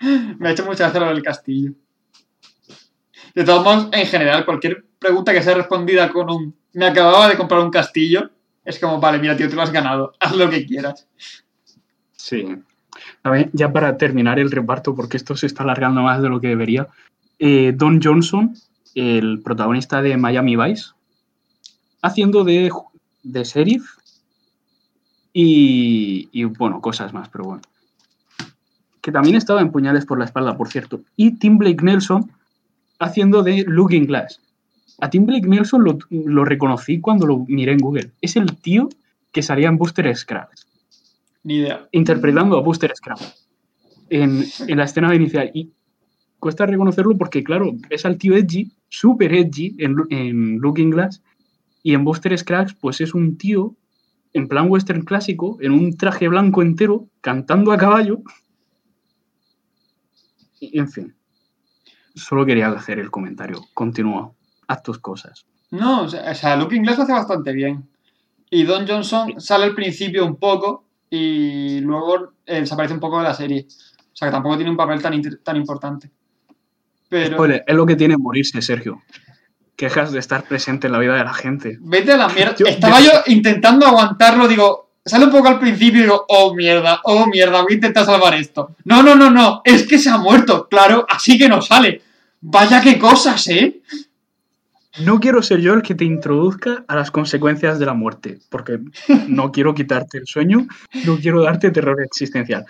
me 0.38 0.48
ha 0.48 0.52
hecho 0.52 0.64
mucha 0.64 0.84
gracia 0.84 1.00
lo 1.00 1.08
del 1.08 1.22
castillo. 1.22 1.72
De 3.34 3.44
todos 3.44 3.62
modos, 3.64 3.88
en 3.92 4.06
general, 4.06 4.44
cualquier 4.46 4.84
pregunta 4.98 5.32
que 5.32 5.42
sea 5.42 5.54
respondida 5.54 6.10
con 6.10 6.30
un 6.30 6.56
me 6.76 6.84
acababa 6.84 7.26
de 7.26 7.38
comprar 7.38 7.60
un 7.60 7.70
castillo, 7.70 8.30
es 8.62 8.78
como, 8.78 9.00
vale, 9.00 9.18
mira, 9.18 9.34
tío, 9.34 9.48
te 9.48 9.56
lo 9.56 9.62
has 9.62 9.72
ganado, 9.72 10.12
haz 10.20 10.36
lo 10.36 10.50
que 10.50 10.66
quieras. 10.66 11.08
Sí. 12.12 12.46
A 13.22 13.30
ver, 13.30 13.48
ya 13.54 13.72
para 13.72 13.96
terminar 13.96 14.38
el 14.38 14.50
reparto, 14.50 14.94
porque 14.94 15.16
esto 15.16 15.34
se 15.36 15.46
está 15.46 15.62
alargando 15.62 16.02
más 16.02 16.20
de 16.20 16.28
lo 16.28 16.38
que 16.38 16.48
debería. 16.48 16.86
eh, 17.38 17.72
Don 17.74 18.02
Johnson, 18.02 18.54
el 18.94 19.40
protagonista 19.42 20.02
de 20.02 20.18
Miami 20.18 20.54
Vice, 20.54 20.90
haciendo 22.02 22.44
de, 22.44 22.70
de 23.22 23.44
sheriff 23.44 23.96
y, 25.32 26.28
y, 26.30 26.44
bueno, 26.44 26.82
cosas 26.82 27.14
más, 27.14 27.30
pero 27.30 27.44
bueno. 27.44 27.62
Que 29.00 29.12
también 29.12 29.36
estaba 29.36 29.62
en 29.62 29.72
Puñales 29.72 30.04
por 30.04 30.18
la 30.18 30.26
espalda, 30.26 30.58
por 30.58 30.68
cierto. 30.68 31.00
Y 31.16 31.38
Tim 31.38 31.56
Blake 31.56 31.82
Nelson 31.82 32.30
haciendo 32.98 33.42
de 33.42 33.64
Looking 33.66 34.06
Glass. 34.06 34.40
A 35.00 35.10
Tim 35.10 35.26
Blake 35.26 35.46
Nelson 35.46 35.84
lo, 35.84 35.98
lo 36.10 36.44
reconocí 36.44 37.00
cuando 37.00 37.26
lo 37.26 37.44
miré 37.48 37.72
en 37.72 37.78
Google. 37.78 38.12
Es 38.20 38.36
el 38.36 38.56
tío 38.56 38.88
que 39.32 39.42
salía 39.42 39.68
en 39.68 39.76
Booster 39.76 40.14
Scraps 40.16 40.66
Ni 41.44 41.56
idea. 41.56 41.86
interpretando 41.92 42.56
a 42.56 42.62
Buster 42.62 42.92
Scruggs 42.94 43.46
en, 44.08 44.44
en 44.66 44.78
la 44.78 44.84
escena 44.84 45.14
inicial. 45.14 45.50
Y 45.52 45.70
cuesta 46.38 46.66
reconocerlo 46.66 47.16
porque, 47.18 47.44
claro, 47.44 47.72
ves 47.88 48.06
al 48.06 48.18
tío 48.18 48.34
Edgy, 48.36 48.72
súper 48.88 49.34
Edgy 49.34 49.74
en, 49.78 49.96
en 50.10 50.58
Looking 50.58 50.90
Glass, 50.90 51.22
y 51.82 51.94
en 51.94 52.04
Buster 52.04 52.36
Scruggs, 52.36 52.74
pues 52.74 53.00
es 53.00 53.14
un 53.14 53.36
tío 53.36 53.76
en 54.32 54.48
plan 54.48 54.70
western 54.70 55.02
clásico, 55.02 55.58
en 55.60 55.72
un 55.72 55.96
traje 55.96 56.28
blanco 56.28 56.62
entero, 56.62 57.08
cantando 57.20 57.72
a 57.72 57.78
caballo. 57.78 58.22
Y, 60.60 60.78
en 60.78 60.88
fin, 60.88 61.14
solo 62.14 62.44
quería 62.44 62.68
hacer 62.68 62.98
el 62.98 63.10
comentario. 63.10 63.60
Continúa, 63.72 64.32
haz 64.68 64.82
tus 64.82 64.98
cosas. 64.98 65.44
No, 65.70 66.02
o 66.02 66.08
sea, 66.08 66.30
o 66.30 66.34
sea, 66.34 66.56
Looking 66.56 66.82
Glass 66.82 66.98
lo 66.98 67.04
hace 67.04 67.12
bastante 67.12 67.52
bien. 67.52 67.88
Y 68.50 68.62
Don 68.62 68.86
Johnson 68.86 69.40
sale 69.40 69.64
al 69.64 69.74
principio 69.74 70.24
un 70.24 70.36
poco 70.36 70.84
y 71.10 71.80
luego 71.80 72.32
eh, 72.46 72.60
desaparece 72.60 72.94
un 72.94 73.00
poco 73.00 73.18
de 73.18 73.24
la 73.24 73.34
serie. 73.34 73.66
O 73.68 74.16
sea 74.16 74.28
que 74.28 74.32
tampoco 74.32 74.56
tiene 74.56 74.70
un 74.70 74.76
papel 74.76 75.02
tan, 75.02 75.20
tan 75.42 75.56
importante. 75.56 76.10
Pero 77.08 77.34
Spoiler, 77.36 77.64
es 77.66 77.74
lo 77.76 77.86
que 77.86 77.96
tiene 77.96 78.16
morirse, 78.16 78.60
Sergio. 78.62 79.02
Quejas 79.76 80.10
de 80.12 80.18
estar 80.20 80.44
presente 80.44 80.86
en 80.86 80.92
la 80.94 80.98
vida 80.98 81.14
de 81.16 81.24
la 81.24 81.34
gente. 81.34 81.76
vete 81.80 82.12
a 82.12 82.16
la 82.16 82.28
mierda. 82.28 82.54
Yo- 82.56 82.66
Estaba 82.66 83.00
yo 83.00 83.10
intentando 83.26 83.86
aguantarlo, 83.86 84.48
digo, 84.48 84.90
sale 85.04 85.26
un 85.26 85.30
poco 85.30 85.48
al 85.48 85.58
principio 85.60 86.00
y 86.00 86.02
digo, 86.04 86.24
oh 86.28 86.54
mierda, 86.54 87.00
oh 87.04 87.26
mierda, 87.26 87.60
voy 87.62 87.72
a 87.72 87.74
intentar 87.76 88.04
salvar 88.06 88.34
esto. 88.34 88.74
No, 88.84 89.02
no, 89.02 89.14
no, 89.14 89.30
no, 89.30 89.60
es 89.64 89.86
que 89.86 89.98
se 89.98 90.08
ha 90.08 90.16
muerto, 90.16 90.66
claro, 90.68 91.04
así 91.08 91.36
que 91.36 91.48
no 91.48 91.60
sale. 91.60 92.00
Vaya 92.40 92.80
qué 92.80 92.98
cosas, 92.98 93.46
¿eh? 93.48 93.80
No 95.04 95.20
quiero 95.20 95.42
ser 95.42 95.60
yo 95.60 95.74
el 95.74 95.82
que 95.82 95.94
te 95.94 96.04
introduzca 96.04 96.84
a 96.88 96.96
las 96.96 97.10
consecuencias 97.10 97.78
de 97.78 97.86
la 97.86 97.94
muerte, 97.94 98.38
porque 98.48 98.80
no 99.28 99.50
quiero 99.52 99.74
quitarte 99.74 100.18
el 100.18 100.26
sueño, 100.26 100.66
no 101.04 101.16
quiero 101.18 101.42
darte 101.42 101.70
terror 101.70 102.02
existencial. 102.02 102.64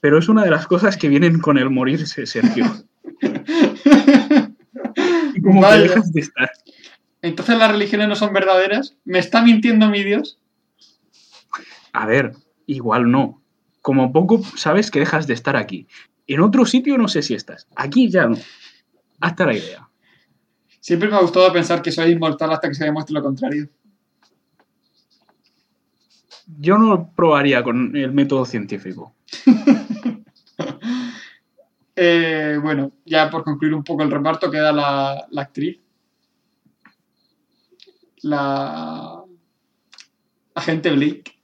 Pero 0.00 0.18
es 0.18 0.28
una 0.28 0.44
de 0.44 0.50
las 0.50 0.66
cosas 0.66 0.96
que 0.96 1.08
vienen 1.08 1.40
con 1.40 1.58
el 1.58 1.70
morirse, 1.70 2.26
Sergio. 2.26 2.64
Y 5.34 5.42
como 5.42 5.62
que 5.62 5.78
dejas 5.78 6.12
de 6.12 6.20
estar. 6.20 6.50
Entonces 7.22 7.56
las 7.58 7.70
religiones 7.70 8.08
no 8.08 8.16
son 8.16 8.32
verdaderas. 8.32 8.96
¿Me 9.04 9.18
está 9.18 9.42
mintiendo 9.42 9.88
mi 9.88 10.02
Dios? 10.02 10.38
A 11.92 12.06
ver, 12.06 12.32
igual 12.66 13.10
no. 13.10 13.42
Como 13.82 14.12
poco 14.12 14.42
sabes 14.56 14.90
que 14.90 15.00
dejas 15.00 15.26
de 15.26 15.34
estar 15.34 15.56
aquí. 15.56 15.86
En 16.26 16.40
otro 16.40 16.66
sitio 16.66 16.98
no 16.98 17.08
sé 17.08 17.22
si 17.22 17.34
estás. 17.34 17.66
Aquí 17.76 18.10
ya 18.10 18.26
no. 18.26 18.36
Hasta 19.20 19.46
la 19.46 19.54
idea. 19.54 19.89
Siempre 20.90 21.08
me 21.08 21.14
ha 21.14 21.20
gustado 21.20 21.52
pensar 21.52 21.82
que 21.82 21.92
soy 21.92 22.10
inmortal 22.10 22.50
hasta 22.50 22.66
que 22.66 22.74
se 22.74 22.84
demuestre 22.84 23.14
lo 23.14 23.22
contrario. 23.22 23.68
Yo 26.58 26.78
no 26.78 27.12
probaría 27.14 27.62
con 27.62 27.94
el 27.94 28.10
método 28.10 28.44
científico. 28.44 29.14
Eh, 32.02 32.58
bueno, 32.62 32.92
ya 33.04 33.28
por 33.28 33.44
concluir 33.44 33.74
un 33.74 33.84
poco 33.84 34.02
el 34.02 34.10
reparto, 34.10 34.50
queda 34.50 34.72
la, 34.72 35.26
la 35.30 35.42
actriz. 35.42 35.78
La 38.22 39.22
agente 40.54 40.90
Blake. 40.90 41.38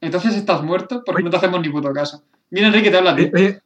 Entonces 0.00 0.36
estás 0.36 0.62
muerto 0.62 1.02
porque 1.04 1.24
no 1.24 1.30
te 1.30 1.38
hacemos 1.38 1.60
ni 1.60 1.70
puto 1.70 1.92
caso. 1.92 2.22
Mira, 2.50 2.68
Enrique, 2.68 2.90
te 2.90 2.98
habla 2.98 3.12
a 3.12 3.16
ti. 3.16 3.22
Eh, 3.22 3.32
eh, 3.34 3.60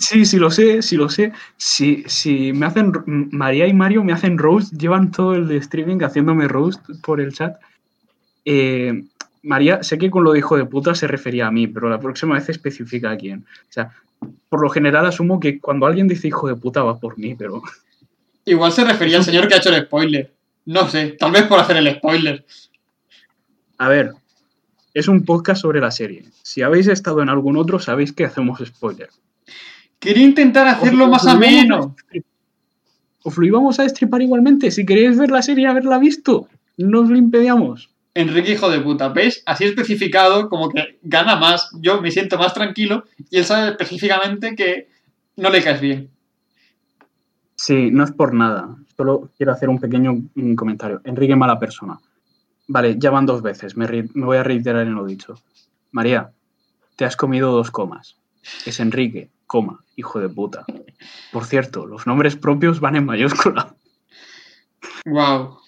sí, 0.00 0.24
sí 0.24 0.38
lo 0.38 0.50
sé, 0.50 0.82
sí 0.82 0.96
lo 0.96 1.08
sé. 1.08 1.32
Si, 1.56 2.02
si 2.06 2.52
me 2.52 2.66
hacen, 2.66 2.92
María 3.06 3.66
y 3.66 3.72
Mario 3.72 4.02
me 4.02 4.12
hacen 4.12 4.38
roast, 4.38 4.72
llevan 4.74 5.12
todo 5.12 5.34
el 5.34 5.50
streaming 5.52 5.98
haciéndome 5.98 6.48
roast 6.48 6.84
por 7.02 7.20
el 7.20 7.32
chat. 7.32 7.56
Eh, 8.44 9.04
María, 9.42 9.82
sé 9.82 9.98
que 9.98 10.10
con 10.10 10.24
lo 10.24 10.32
de 10.32 10.40
hijo 10.40 10.56
de 10.56 10.66
puta 10.66 10.94
se 10.94 11.06
refería 11.06 11.46
a 11.46 11.52
mí, 11.52 11.66
pero 11.66 11.88
la 11.88 12.00
próxima 12.00 12.34
vez 12.34 12.48
especifica 12.48 13.10
a 13.10 13.16
quién. 13.16 13.46
O 13.68 13.72
sea, 13.72 13.94
por 14.48 14.60
lo 14.60 14.68
general 14.68 15.06
asumo 15.06 15.38
que 15.38 15.60
cuando 15.60 15.86
alguien 15.86 16.08
dice 16.08 16.28
hijo 16.28 16.48
de 16.48 16.56
puta 16.56 16.82
va 16.82 16.98
por 16.98 17.16
mí, 17.16 17.34
pero 17.34 17.62
Igual 18.44 18.72
se 18.72 18.84
refería 18.84 19.18
al 19.18 19.24
señor 19.24 19.48
que 19.48 19.54
ha 19.54 19.58
hecho 19.58 19.74
el 19.74 19.84
spoiler. 19.84 20.32
No 20.66 20.88
sé, 20.88 21.16
tal 21.18 21.32
vez 21.32 21.44
por 21.44 21.58
hacer 21.58 21.76
el 21.76 21.94
spoiler. 21.94 22.44
a 23.78 23.88
ver, 23.88 24.12
es 24.92 25.08
un 25.08 25.24
podcast 25.24 25.62
sobre 25.62 25.80
la 25.80 25.90
serie. 25.90 26.24
Si 26.42 26.62
habéis 26.62 26.88
estado 26.88 27.22
en 27.22 27.28
algún 27.28 27.56
otro, 27.56 27.78
sabéis 27.78 28.12
que 28.12 28.24
hacemos 28.24 28.60
spoiler. 28.64 29.08
Quería 30.00 30.24
intentar 30.24 30.66
hacerlo 30.66 31.06
más 31.08 31.26
a 31.26 31.32
ameno. 31.32 31.94
Os 33.22 33.36
lo 33.36 33.46
íbamos 33.46 33.78
a 33.78 33.82
destripar 33.82 34.22
igualmente. 34.22 34.70
Si 34.70 34.86
queréis 34.86 35.18
ver 35.18 35.30
la 35.30 35.42
serie 35.42 35.64
y 35.64 35.66
haberla 35.66 35.98
visto, 35.98 36.48
no 36.78 37.02
os 37.02 37.10
lo 37.10 37.18
impedíamos. 37.18 37.90
Enrique, 38.14 38.52
hijo 38.52 38.70
de 38.70 38.80
puta, 38.80 39.10
¿ves? 39.10 39.42
Así 39.46 39.64
especificado, 39.64 40.48
como 40.48 40.70
que 40.70 40.98
gana 41.02 41.36
más, 41.36 41.70
yo 41.80 42.00
me 42.00 42.10
siento 42.10 42.38
más 42.38 42.54
tranquilo 42.54 43.04
y 43.30 43.38
él 43.38 43.44
sabe 43.44 43.70
específicamente 43.70 44.56
que 44.56 44.88
no 45.36 45.50
le 45.50 45.62
caes 45.62 45.80
bien. 45.80 46.10
Sí, 47.54 47.90
no 47.92 48.02
es 48.02 48.10
por 48.10 48.32
nada. 48.32 48.74
Solo 48.96 49.30
quiero 49.36 49.52
hacer 49.52 49.68
un 49.68 49.78
pequeño 49.78 50.22
comentario. 50.56 51.02
Enrique, 51.04 51.36
mala 51.36 51.58
persona. 51.58 52.00
Vale, 52.68 52.96
ya 52.98 53.10
van 53.10 53.26
dos 53.26 53.42
veces. 53.42 53.76
Me 53.76 53.86
voy 54.14 54.38
a 54.38 54.42
reiterar 54.42 54.86
en 54.86 54.94
lo 54.94 55.04
dicho. 55.04 55.34
María, 55.92 56.30
te 56.96 57.04
has 57.04 57.16
comido 57.16 57.52
dos 57.52 57.70
comas. 57.70 58.16
Es 58.64 58.80
Enrique, 58.80 59.28
coma, 59.50 59.84
hijo 59.96 60.20
de 60.20 60.28
puta. 60.28 60.64
Por 61.32 61.44
cierto, 61.44 61.84
los 61.84 62.06
nombres 62.06 62.36
propios 62.36 62.78
van 62.78 62.94
en 62.94 63.04
mayúscula. 63.04 63.74
Wow. 65.04 65.58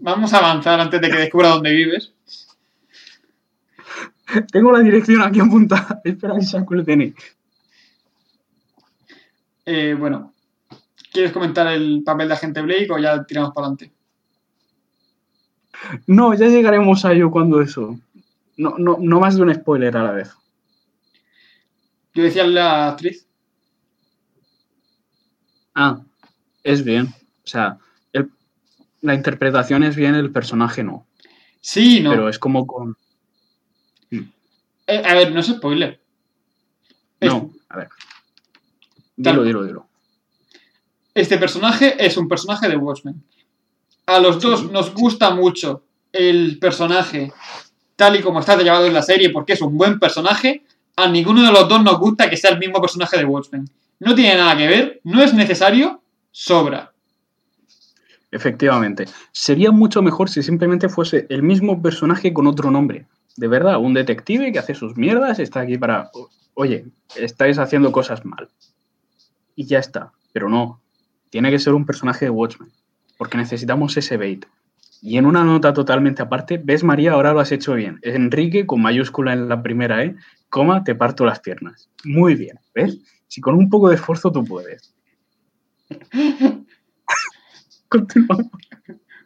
Vamos 0.00 0.34
a 0.34 0.38
avanzar 0.38 0.80
antes 0.80 1.00
de 1.00 1.10
que 1.10 1.16
descubra 1.16 1.50
dónde 1.50 1.70
vives. 1.70 2.12
Tengo 4.50 4.72
la 4.72 4.80
dirección 4.80 5.22
aquí 5.22 5.38
apuntada. 5.38 6.00
Espera, 6.04 6.34
que 6.34 6.44
saco 6.44 6.74
el 6.74 6.84
DNI. 6.84 7.14
Eh, 9.66 9.94
bueno, 9.96 10.32
¿quieres 11.12 11.30
comentar 11.30 11.68
el 11.68 12.02
papel 12.04 12.26
de 12.26 12.34
agente 12.34 12.62
Blake 12.62 12.90
o 12.90 12.98
ya 12.98 13.24
tiramos 13.24 13.54
para 13.54 13.68
adelante? 13.68 13.92
No, 16.08 16.34
ya 16.34 16.48
llegaremos 16.48 17.04
a 17.04 17.12
ello 17.12 17.30
cuando 17.30 17.60
eso. 17.60 17.96
No, 18.56 18.74
no, 18.76 18.96
no 19.00 19.20
más 19.20 19.36
de 19.36 19.42
un 19.42 19.54
spoiler 19.54 19.96
a 19.96 20.02
la 20.02 20.10
vez. 20.10 20.36
Yo 22.14 22.22
decía 22.22 22.46
la 22.46 22.88
actriz. 22.88 23.26
Ah, 25.74 26.00
es 26.62 26.84
bien. 26.84 27.06
O 27.08 27.46
sea, 27.46 27.78
el- 28.12 28.30
la 29.02 29.14
interpretación 29.14 29.82
es 29.82 29.96
bien, 29.96 30.14
el 30.14 30.30
personaje 30.30 30.84
no. 30.84 31.06
Sí, 31.60 32.00
no. 32.00 32.10
Pero 32.10 32.28
es 32.28 32.38
como 32.38 32.66
con. 32.66 32.96
Eh, 34.86 35.02
a 35.04 35.14
ver, 35.14 35.32
no 35.32 35.40
es 35.40 35.46
spoiler. 35.46 36.00
No, 37.20 37.50
a 37.70 37.76
ver. 37.78 37.88
Dilo, 39.16 39.36
Tal- 39.36 39.44
dilo, 39.46 39.64
dilo. 39.64 39.88
Este 41.14 41.38
personaje 41.38 41.94
es 42.04 42.16
un 42.16 42.28
personaje 42.28 42.68
de 42.68 42.76
Watchmen. 42.76 43.22
A 44.06 44.18
los 44.18 44.40
dos 44.42 44.60
Sí, 44.60 44.68
nos 44.70 44.86
sí. 44.86 44.92
gusta 44.94 45.34
mucho 45.34 45.84
el 46.12 46.58
personaje 46.58 47.32
tal 47.96 48.16
y 48.16 48.22
como 48.22 48.40
está 48.40 48.56
llevado 48.60 48.86
en 48.86 48.92
la 48.92 49.02
serie 49.02 49.30
porque 49.30 49.54
es 49.54 49.62
un 49.62 49.76
buen 49.78 49.98
personaje. 49.98 50.64
A 50.96 51.08
ninguno 51.08 51.42
de 51.42 51.52
los 51.52 51.68
dos 51.68 51.82
nos 51.82 51.98
gusta 51.98 52.30
que 52.30 52.36
sea 52.36 52.50
el 52.50 52.58
mismo 52.58 52.80
personaje 52.80 53.16
de 53.18 53.24
Watchmen. 53.24 53.68
No 54.00 54.14
tiene 54.14 54.36
nada 54.36 54.56
que 54.56 54.66
ver, 54.68 55.00
no 55.04 55.22
es 55.22 55.34
necesario, 55.34 56.02
sobra. 56.30 56.92
Efectivamente. 58.30 59.06
Sería 59.32 59.70
mucho 59.70 60.02
mejor 60.02 60.28
si 60.28 60.42
simplemente 60.42 60.88
fuese 60.88 61.26
el 61.28 61.42
mismo 61.42 61.80
personaje 61.80 62.32
con 62.32 62.46
otro 62.46 62.70
nombre. 62.70 63.06
De 63.36 63.48
verdad, 63.48 63.78
un 63.78 63.94
detective 63.94 64.52
que 64.52 64.58
hace 64.58 64.74
sus 64.74 64.96
mierdas, 64.96 65.38
está 65.38 65.60
aquí 65.60 65.78
para. 65.78 66.10
"O- 66.14 66.28
Oye, 66.56 66.84
estáis 67.16 67.58
haciendo 67.58 67.90
cosas 67.90 68.24
mal. 68.24 68.48
Y 69.56 69.66
ya 69.66 69.78
está. 69.80 70.12
Pero 70.32 70.48
no. 70.48 70.80
Tiene 71.30 71.50
que 71.50 71.58
ser 71.58 71.74
un 71.74 71.84
personaje 71.86 72.26
de 72.26 72.30
Watchmen. 72.30 72.70
Porque 73.18 73.36
necesitamos 73.38 73.96
ese 73.96 74.16
bait. 74.16 74.46
Y 75.06 75.18
en 75.18 75.26
una 75.26 75.44
nota 75.44 75.74
totalmente 75.74 76.22
aparte, 76.22 76.58
ves 76.64 76.82
María, 76.82 77.12
ahora 77.12 77.34
lo 77.34 77.40
has 77.40 77.52
hecho 77.52 77.74
bien. 77.74 77.98
Enrique 78.00 78.64
con 78.64 78.80
mayúscula 78.80 79.34
en 79.34 79.50
la 79.50 79.62
primera 79.62 80.02
E, 80.02 80.16
coma, 80.48 80.82
te 80.82 80.94
parto 80.94 81.26
las 81.26 81.40
piernas. 81.40 81.90
Muy 82.04 82.36
bien, 82.36 82.58
¿ves? 82.74 83.00
Si 83.28 83.42
con 83.42 83.54
un 83.54 83.68
poco 83.68 83.90
de 83.90 83.96
esfuerzo 83.96 84.32
tú 84.32 84.42
puedes. 84.46 84.94
Continuamos. 87.90 88.46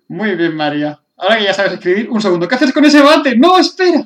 Muy 0.08 0.34
bien, 0.34 0.56
María. 0.56 1.00
Ahora 1.16 1.38
que 1.38 1.44
ya 1.44 1.54
sabes 1.54 1.74
escribir, 1.74 2.10
un 2.10 2.20
segundo. 2.20 2.48
¿Qué 2.48 2.56
haces 2.56 2.72
con 2.72 2.84
ese 2.84 3.00
bate? 3.00 3.36
¡No, 3.36 3.56
espera! 3.56 4.04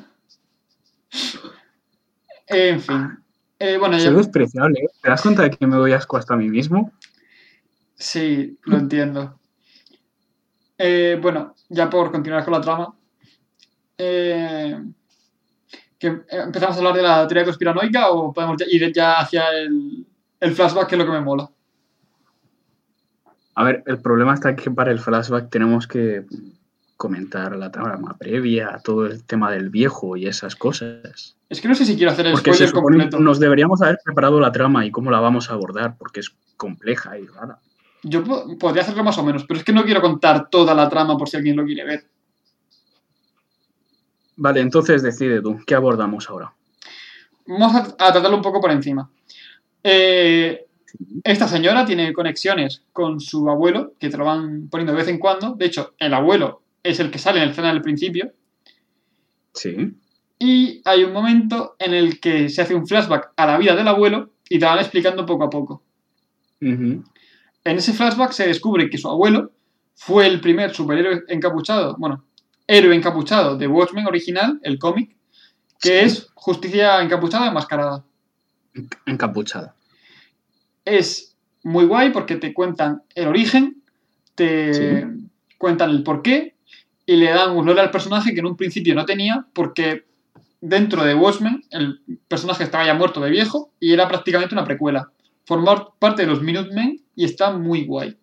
En 2.45 2.81
fin. 2.81 3.17
Eh, 3.57 3.77
bueno, 3.79 3.97
ya... 3.97 4.03
Soy 4.03 4.15
despreciable, 4.17 4.79
¿eh? 4.79 4.89
¿Te 5.01 5.09
das 5.09 5.23
cuenta 5.23 5.41
de 5.41 5.49
que 5.49 5.65
me 5.65 5.77
doy 5.77 5.93
asco 5.93 6.17
hasta 6.17 6.35
a 6.35 6.37
mí 6.37 6.49
mismo? 6.49 6.93
Sí, 7.95 8.59
lo 8.61 8.77
entiendo. 8.77 9.39
Eh, 10.85 11.17
bueno, 11.21 11.55
ya 11.69 11.89
por 11.89 12.11
continuar 12.11 12.43
con 12.43 12.51
la 12.53 12.59
trama. 12.61 12.93
eh, 13.97 14.83
que 15.97 16.07
eh, 16.07 16.23
¿Empezamos 16.29 16.75
a 16.75 16.79
hablar 16.79 16.95
de 16.95 17.01
la 17.03 17.25
teoría 17.25 17.45
conspiranoica 17.45 18.09
o 18.09 18.33
podemos 18.33 18.57
ya- 18.59 18.65
ir 18.69 18.91
ya 18.91 19.19
hacia 19.21 19.49
el, 19.57 20.05
el 20.41 20.51
flashback, 20.51 20.87
que 20.89 20.95
es 20.95 20.99
lo 20.99 21.05
que 21.05 21.11
me 21.13 21.21
mola? 21.21 21.49
A 23.55 23.63
ver, 23.63 23.81
el 23.85 23.99
problema 23.99 24.33
está 24.33 24.55
que 24.57 24.69
para 24.71 24.91
el 24.91 24.99
flashback 24.99 25.49
tenemos 25.49 25.87
que 25.87 26.25
comentar 26.97 27.55
la 27.55 27.71
trama 27.71 28.17
previa, 28.17 28.79
todo 28.83 29.05
el 29.05 29.23
tema 29.23 29.51
del 29.51 29.69
viejo 29.69 30.17
y 30.17 30.27
esas 30.27 30.55
cosas. 30.57 31.37
Es 31.49 31.61
que 31.61 31.67
no 31.69 31.75
sé 31.75 31.85
si 31.85 31.95
quiero 31.95 32.11
hacer 32.11 32.25
el 32.27 32.33
Porque 32.33 32.51
spoiler 32.53 32.73
completo. 32.73 33.19
nos 33.19 33.39
deberíamos 33.39 33.81
haber 33.81 33.99
preparado 34.03 34.39
la 34.41 34.51
trama 34.51 34.85
y 34.85 34.91
cómo 34.91 35.11
la 35.11 35.21
vamos 35.21 35.49
a 35.49 35.53
abordar, 35.53 35.95
porque 35.97 36.19
es 36.19 36.35
compleja 36.57 37.17
y 37.17 37.27
rara. 37.27 37.59
Yo 38.03 38.23
po- 38.23 38.57
podría 38.57 38.83
hacerlo 38.83 39.03
más 39.03 39.17
o 39.17 39.23
menos, 39.23 39.45
pero 39.45 39.59
es 39.59 39.65
que 39.65 39.73
no 39.73 39.83
quiero 39.83 40.01
contar 40.01 40.49
toda 40.49 40.73
la 40.73 40.89
trama 40.89 41.17
por 41.17 41.29
si 41.29 41.37
alguien 41.37 41.55
lo 41.55 41.65
quiere 41.65 41.85
ver. 41.85 42.05
Vale, 44.35 44.61
entonces 44.61 45.03
decide 45.03 45.41
tú, 45.41 45.59
¿qué 45.65 45.75
abordamos 45.75 46.29
ahora? 46.29 46.53
Vamos 47.45 47.75
a, 47.75 47.79
a 48.07 48.11
tratarlo 48.11 48.35
un 48.35 48.41
poco 48.41 48.59
por 48.59 48.71
encima. 48.71 49.09
Eh, 49.83 50.65
esta 51.23 51.47
señora 51.47 51.85
tiene 51.85 52.13
conexiones 52.13 52.83
con 52.91 53.19
su 53.19 53.49
abuelo, 53.49 53.93
que 53.99 54.09
te 54.09 54.17
lo 54.17 54.25
van 54.25 54.69
poniendo 54.69 54.93
de 54.93 54.97
vez 54.99 55.07
en 55.07 55.19
cuando. 55.19 55.53
De 55.55 55.65
hecho, 55.65 55.93
el 55.99 56.13
abuelo 56.13 56.61
es 56.81 56.99
el 56.99 57.11
que 57.11 57.19
sale 57.19 57.37
en 57.37 57.43
el 57.43 57.49
escena 57.51 57.69
del 57.71 57.81
principio. 57.81 58.31
Sí. 59.53 59.93
Y 60.39 60.81
hay 60.85 61.03
un 61.03 61.13
momento 61.13 61.75
en 61.79 61.93
el 61.93 62.19
que 62.19 62.49
se 62.49 62.61
hace 62.61 62.75
un 62.75 62.87
flashback 62.87 63.31
a 63.37 63.45
la 63.45 63.57
vida 63.57 63.75
del 63.75 63.87
abuelo 63.87 64.31
y 64.49 64.59
te 64.59 64.65
van 64.65 64.79
explicando 64.79 65.25
poco 65.25 65.43
a 65.45 65.49
poco. 65.49 65.83
Ujú. 66.61 67.03
En 67.63 67.77
ese 67.77 67.93
flashback 67.93 68.31
se 68.31 68.47
descubre 68.47 68.89
que 68.89 68.97
su 68.97 69.07
abuelo 69.09 69.51
fue 69.95 70.27
el 70.27 70.41
primer 70.41 70.73
superhéroe 70.73 71.23
encapuchado, 71.27 71.95
bueno, 71.97 72.23
héroe 72.67 72.95
encapuchado 72.95 73.57
de 73.57 73.67
Watchmen 73.67 74.07
original, 74.07 74.59
el 74.63 74.79
cómic, 74.79 75.15
que 75.79 75.99
Sí. 76.01 76.05
es 76.05 76.27
justicia 76.33 77.01
encapuchada 77.01 77.47
enmascarada. 77.47 78.03
Encapuchada. 79.05 79.75
Es 80.85 81.35
muy 81.63 81.85
guay 81.85 82.11
porque 82.11 82.35
te 82.35 82.53
cuentan 82.53 83.03
el 83.15 83.27
origen, 83.27 83.81
te 84.35 84.73
Sí. 84.73 85.27
cuentan 85.57 85.91
el 85.91 86.03
porqué 86.03 86.55
y 87.05 87.15
le 87.15 87.29
dan 87.29 87.51
un 87.55 87.65
lore 87.65 87.81
al 87.81 87.91
personaje 87.91 88.33
que 88.33 88.39
en 88.39 88.45
un 88.47 88.57
principio 88.57 88.95
no 88.95 89.05
tenía 89.05 89.45
porque 89.53 90.05
dentro 90.59 91.03
de 91.03 91.13
Watchmen 91.15 91.63
el 91.71 92.01
personaje 92.27 92.63
estaba 92.63 92.85
ya 92.85 92.93
muerto 92.93 93.21
de 93.21 93.29
viejo 93.29 93.71
y 93.79 93.93
era 93.93 94.07
prácticamente 94.07 94.55
una 94.55 94.63
precuela. 94.65 95.11
Formar 95.45 95.89
parte 95.99 96.23
de 96.23 96.29
los 96.29 96.41
Minutemen 96.41 97.01
y 97.15 97.25
está 97.25 97.51
muy 97.51 97.85
guay. 97.85 98.17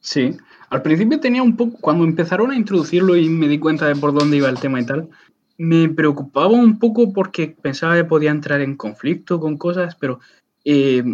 Sí. 0.00 0.36
Al 0.70 0.82
principio 0.82 1.20
tenía 1.20 1.42
un 1.42 1.56
poco, 1.56 1.78
cuando 1.80 2.04
empezaron 2.04 2.50
a 2.50 2.56
introducirlo 2.56 3.16
y 3.16 3.28
me 3.28 3.48
di 3.48 3.58
cuenta 3.58 3.86
de 3.86 3.96
por 3.96 4.12
dónde 4.12 4.36
iba 4.36 4.48
el 4.48 4.58
tema 4.58 4.80
y 4.80 4.86
tal, 4.86 5.08
me 5.56 5.88
preocupaba 5.88 6.52
un 6.52 6.78
poco 6.78 7.12
porque 7.12 7.48
pensaba 7.48 7.96
que 7.96 8.04
podía 8.04 8.30
entrar 8.30 8.60
en 8.60 8.76
conflicto 8.76 9.38
con 9.38 9.56
cosas, 9.56 9.94
pero 9.94 10.20
eh, 10.64 11.04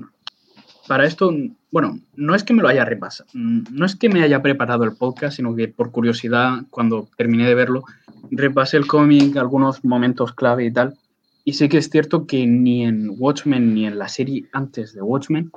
para 0.88 1.04
esto, 1.04 1.32
bueno, 1.70 2.00
no 2.16 2.34
es 2.34 2.42
que 2.42 2.54
me 2.54 2.62
lo 2.62 2.68
haya 2.68 2.84
repasado, 2.84 3.28
no 3.34 3.84
es 3.84 3.96
que 3.96 4.08
me 4.08 4.22
haya 4.22 4.42
preparado 4.42 4.84
el 4.84 4.96
podcast, 4.96 5.36
sino 5.36 5.54
que 5.54 5.68
por 5.68 5.92
curiosidad, 5.92 6.62
cuando 6.70 7.08
terminé 7.16 7.46
de 7.46 7.54
verlo, 7.54 7.84
repasé 8.30 8.76
el 8.76 8.86
cómic, 8.86 9.36
algunos 9.36 9.84
momentos 9.84 10.32
clave 10.32 10.64
y 10.64 10.72
tal, 10.72 10.96
y 11.44 11.52
sé 11.52 11.68
que 11.68 11.78
es 11.78 11.90
cierto 11.90 12.26
que 12.26 12.46
ni 12.46 12.84
en 12.84 13.14
Watchmen 13.18 13.74
ni 13.74 13.86
en 13.86 13.98
la 13.98 14.08
serie 14.08 14.46
antes 14.52 14.94
de 14.94 15.02
Watchmen 15.02 15.50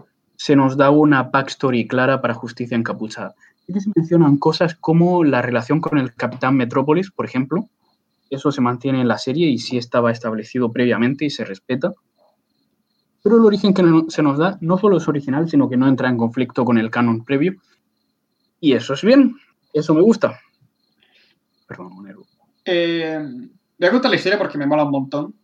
se 0.44 0.58
nos 0.58 0.76
da 0.76 0.90
una 0.90 1.24
backstory 1.24 1.88
clara 1.88 2.20
para 2.20 2.34
Justicia 2.34 2.76
Encapuchada. 2.76 3.34
Que 3.66 3.80
se 3.80 3.90
mencionan 3.96 4.36
cosas 4.36 4.76
como 4.76 5.24
la 5.24 5.42
relación 5.42 5.80
con 5.80 5.98
el 5.98 6.14
Capitán 6.16 6.58
Metrópolis, 6.58 7.12
por 7.12 7.26
ejemplo. 7.26 7.70
Eso 8.30 8.52
se 8.52 8.60
mantiene 8.60 9.00
en 9.00 9.08
la 9.08 9.18
serie 9.18 9.48
y 9.48 9.58
sí 9.58 9.78
estaba 9.78 10.12
establecido 10.12 10.70
previamente 10.70 11.24
y 11.24 11.30
se 11.30 11.46
respeta. 11.46 11.94
Pero 13.24 13.38
el 13.38 13.46
origen 13.46 13.74
que 13.74 13.84
se 14.10 14.22
nos 14.22 14.38
da 14.38 14.58
no 14.60 14.78
solo 14.78 14.98
es 14.98 15.08
original, 15.08 15.50
sino 15.50 15.70
que 15.70 15.78
no 15.78 15.88
entra 15.88 16.10
en 16.10 16.18
conflicto 16.18 16.66
con 16.66 16.78
el 16.78 16.92
canon 16.92 17.24
previo. 17.24 17.56
Y 18.60 18.74
eso 18.74 18.96
es 18.96 19.02
bien. 19.02 19.38
Eso 19.72 19.94
me 19.94 20.02
gusta. 20.02 20.42
Perdón, 21.70 21.94
Monero. 21.94 22.24
Eh, 22.66 23.18
voy 23.80 23.88
a 23.88 23.92
contar 23.92 24.12
la 24.12 24.18
historia 24.18 24.38
porque 24.38 24.58
me 24.58 24.68
mola 24.68 24.84
un 24.84 24.92
montón. 24.92 25.36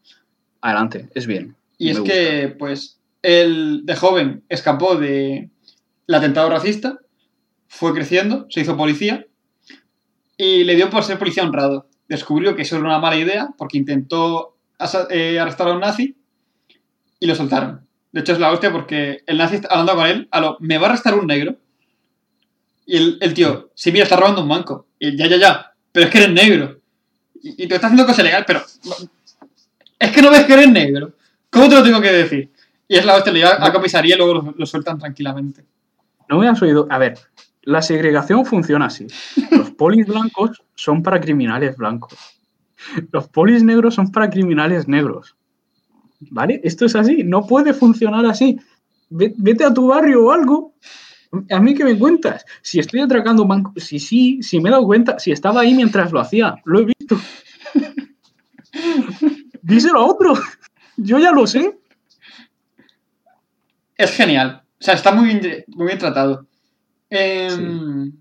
Adelante, 0.59 1.07
es 1.15 1.25
bien. 1.25 1.55
Y 1.77 1.89
es 1.91 1.99
gusta. 1.99 2.13
que, 2.13 2.55
pues, 2.59 2.98
él 3.21 3.81
de 3.83 3.95
joven 3.95 4.43
escapó 4.49 4.95
del 4.95 5.49
atentado 6.07 6.49
racista, 6.49 6.99
fue 7.67 7.93
creciendo, 7.93 8.47
se 8.49 8.61
hizo 8.61 8.77
policía 8.77 9.25
y 10.37 10.63
le 10.63 10.75
dio 10.75 10.89
por 10.89 11.03
ser 11.03 11.19
policía 11.19 11.43
honrado. 11.43 11.87
Descubrió 12.07 12.55
que 12.55 12.63
eso 12.63 12.77
era 12.77 12.85
una 12.85 12.99
mala 12.99 13.17
idea 13.17 13.49
porque 13.57 13.77
intentó 13.77 14.57
eh, 15.09 15.39
arrestar 15.39 15.67
a 15.67 15.73
un 15.73 15.81
nazi 15.81 16.15
y 17.19 17.27
lo 17.27 17.35
soltaron. 17.35 17.85
De 18.11 18.21
hecho, 18.21 18.33
es 18.33 18.39
la 18.39 18.51
hostia 18.51 18.71
porque 18.71 19.21
el 19.27 19.37
nazi 19.37 19.55
está 19.55 19.67
hablando 19.69 19.95
con 19.95 20.07
él, 20.07 20.27
a 20.31 20.41
lo, 20.41 20.57
me 20.59 20.77
va 20.77 20.87
a 20.87 20.89
arrestar 20.91 21.13
un 21.13 21.27
negro. 21.27 21.57
Y 22.85 23.17
el, 23.23 23.33
tío, 23.35 23.69
sí, 23.75 23.91
mira, 23.91 24.03
está 24.03 24.15
robando 24.15 24.41
un 24.41 24.49
banco. 24.49 24.87
Y 24.97 25.15
ya, 25.15 25.27
ya, 25.27 25.37
ya, 25.37 25.73
pero 25.91 26.07
es 26.07 26.11
que 26.11 26.17
eres 26.17 26.31
negro. 26.31 26.79
Y, 27.43 27.63
y 27.63 27.67
te 27.67 27.75
está 27.75 27.87
haciendo 27.87 28.07
cosa 28.07 28.21
ilegal, 28.21 28.45
pero 28.47 28.63
es 29.99 30.11
que 30.11 30.21
no 30.23 30.31
ves 30.31 30.45
que 30.45 30.53
eres 30.53 30.71
negro. 30.71 31.13
¿Cómo 31.51 31.69
te 31.69 31.75
lo 31.75 31.83
tengo 31.83 32.01
que 32.01 32.11
decir? 32.11 32.49
Y 32.89 32.97
es 32.97 33.05
la 33.05 33.15
hostia, 33.15 33.31
le 33.31 33.39
lleva 33.39 33.63
a 33.65 33.71
comisaría 33.71 34.15
y 34.15 34.17
luego 34.17 34.33
lo, 34.33 34.53
lo 34.57 34.65
sueltan 34.65 34.97
tranquilamente. 34.97 35.63
No 36.27 36.39
me 36.39 36.47
has 36.49 36.61
oído. 36.61 36.87
A 36.89 36.97
ver, 36.97 37.17
la 37.61 37.81
segregación 37.81 38.45
funciona 38.45 38.87
así. 38.87 39.05
Los 39.51 39.71
polis 39.71 40.05
blancos 40.07 40.61
son 40.75 41.01
para 41.03 41.21
criminales 41.21 41.77
blancos. 41.77 42.13
Los 43.11 43.27
polis 43.29 43.63
negros 43.63 43.93
son 43.95 44.11
para 44.11 44.29
criminales 44.29 44.87
negros. 44.87 45.35
¿Vale? 46.31 46.59
Esto 46.63 46.85
es 46.85 46.95
así. 46.95 47.23
No 47.23 47.45
puede 47.45 47.73
funcionar 47.73 48.25
así. 48.25 48.57
Ve- 49.09 49.33
Vete 49.37 49.63
a 49.65 49.73
tu 49.73 49.87
barrio 49.87 50.25
o 50.25 50.31
algo. 50.31 50.73
A 51.51 51.59
mí 51.59 51.75
que 51.75 51.83
me 51.83 51.97
cuentas. 51.97 52.43
Si 52.63 52.79
estoy 52.79 53.01
atracando 53.01 53.43
un 53.43 53.49
banco, 53.49 53.73
si 53.77 53.99
sí, 53.99 54.41
si 54.41 54.59
me 54.59 54.69
he 54.69 54.71
dado 54.71 54.85
cuenta, 54.85 55.19
si 55.19 55.31
estaba 55.31 55.61
ahí 55.61 55.75
mientras 55.75 56.11
lo 56.11 56.19
hacía, 56.19 56.55
lo 56.65 56.79
he 56.79 56.85
visto. 56.85 57.17
Díselo 59.61 59.99
a 59.99 60.05
otro. 60.05 60.33
Yo 60.97 61.19
ya 61.19 61.31
lo 61.31 61.45
sé. 61.47 61.77
Es 63.99 64.11
genial. 64.15 64.63
O 64.79 64.83
sea, 64.83 64.93
está 64.95 65.11
muy 65.11 65.25
bien, 65.27 65.65
muy 65.67 65.85
bien 65.87 65.99
tratado. 65.99 66.47
Em, 67.09 68.13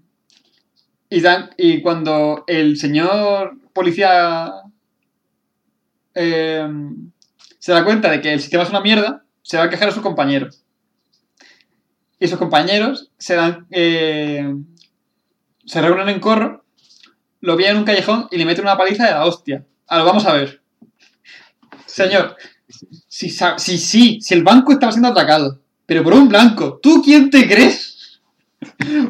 y, 1.11 1.21
dan- 1.21 1.51
y 1.57 1.81
cuando 1.83 2.45
el 2.47 2.77
señor 2.77 3.59
policía 3.73 4.53
em, 6.15 7.11
se 7.59 7.73
da 7.73 7.85
cuenta 7.85 8.11
de 8.11 8.21
que 8.21 8.33
el 8.33 8.41
sistema 8.41 8.63
es 8.65 8.71
una 8.71 8.81
mierda, 8.81 9.25
se 9.43 9.57
va 9.57 9.65
a 9.65 9.71
quejar 9.71 9.89
a 9.89 9.93
sus 9.93 10.03
compañeros. 10.03 10.65
Y 12.19 12.27
sus 12.27 12.39
compañeros 12.39 13.11
se 13.19 13.35
dan. 13.37 13.67
eh, 13.71 14.55
se 15.65 15.83
reúnen 15.83 16.09
en 16.09 16.21
corro, 16.21 16.65
lo 17.41 17.57
vienen 17.57 17.77
en 17.77 17.81
un 17.81 17.87
callejón 17.87 18.27
y 18.31 18.39
le 18.39 18.47
meten 18.47 18.65
una 18.65 18.79
paliza 18.79 19.05
de 19.05 19.13
la 19.13 19.27
hostia. 19.27 19.65
Ahora, 19.87 20.05
vamos 20.05 20.25
a 20.27 20.33
ver. 20.33 20.63
Señor, 21.87 22.37
si, 23.07 23.31
si, 23.31 23.79
sí, 23.79 24.19
si 24.21 24.35
el 24.35 24.43
banco 24.43 24.73
estaba 24.73 24.93
siendo 24.93 25.09
atacado, 25.09 25.61
pero 25.89 26.05
por 26.05 26.13
un 26.13 26.29
blanco, 26.29 26.79
¿tú 26.83 27.01
quién 27.03 27.31
te 27.31 27.49
crees? 27.49 28.21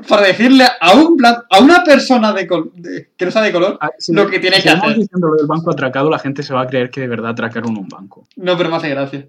Para 0.08 0.26
decirle 0.28 0.64
a 0.80 0.92
un 0.92 1.16
blan- 1.16 1.42
a 1.50 1.58
una 1.60 1.82
persona 1.82 2.32
de 2.32 2.46
de- 2.74 3.10
que 3.16 3.24
no 3.24 3.30
sea 3.30 3.42
de 3.42 3.50
color, 3.52 3.78
Ah, 3.80 3.90
si- 3.98 4.12
Lo 4.12 4.28
que 4.28 4.38
tiene 4.38 4.56
si 4.58 4.62
que 4.62 4.68
hacer. 4.70 4.96
diciendo 4.96 5.26
lo 5.28 5.36
del 5.36 5.46
banco 5.46 5.70
atracado, 5.72 6.08
la 6.08 6.18
gente 6.20 6.42
se 6.42 6.54
va 6.54 6.62
a 6.62 6.66
creer 6.66 6.90
que 6.90 7.00
de 7.00 7.08
verdad 7.08 7.30
atracaron 7.32 7.76
un 7.76 7.88
banco. 7.88 8.26
no, 8.36 8.56
pero 8.56 8.70
me 8.70 8.76
hace 8.76 8.90
gracia. 8.90 9.26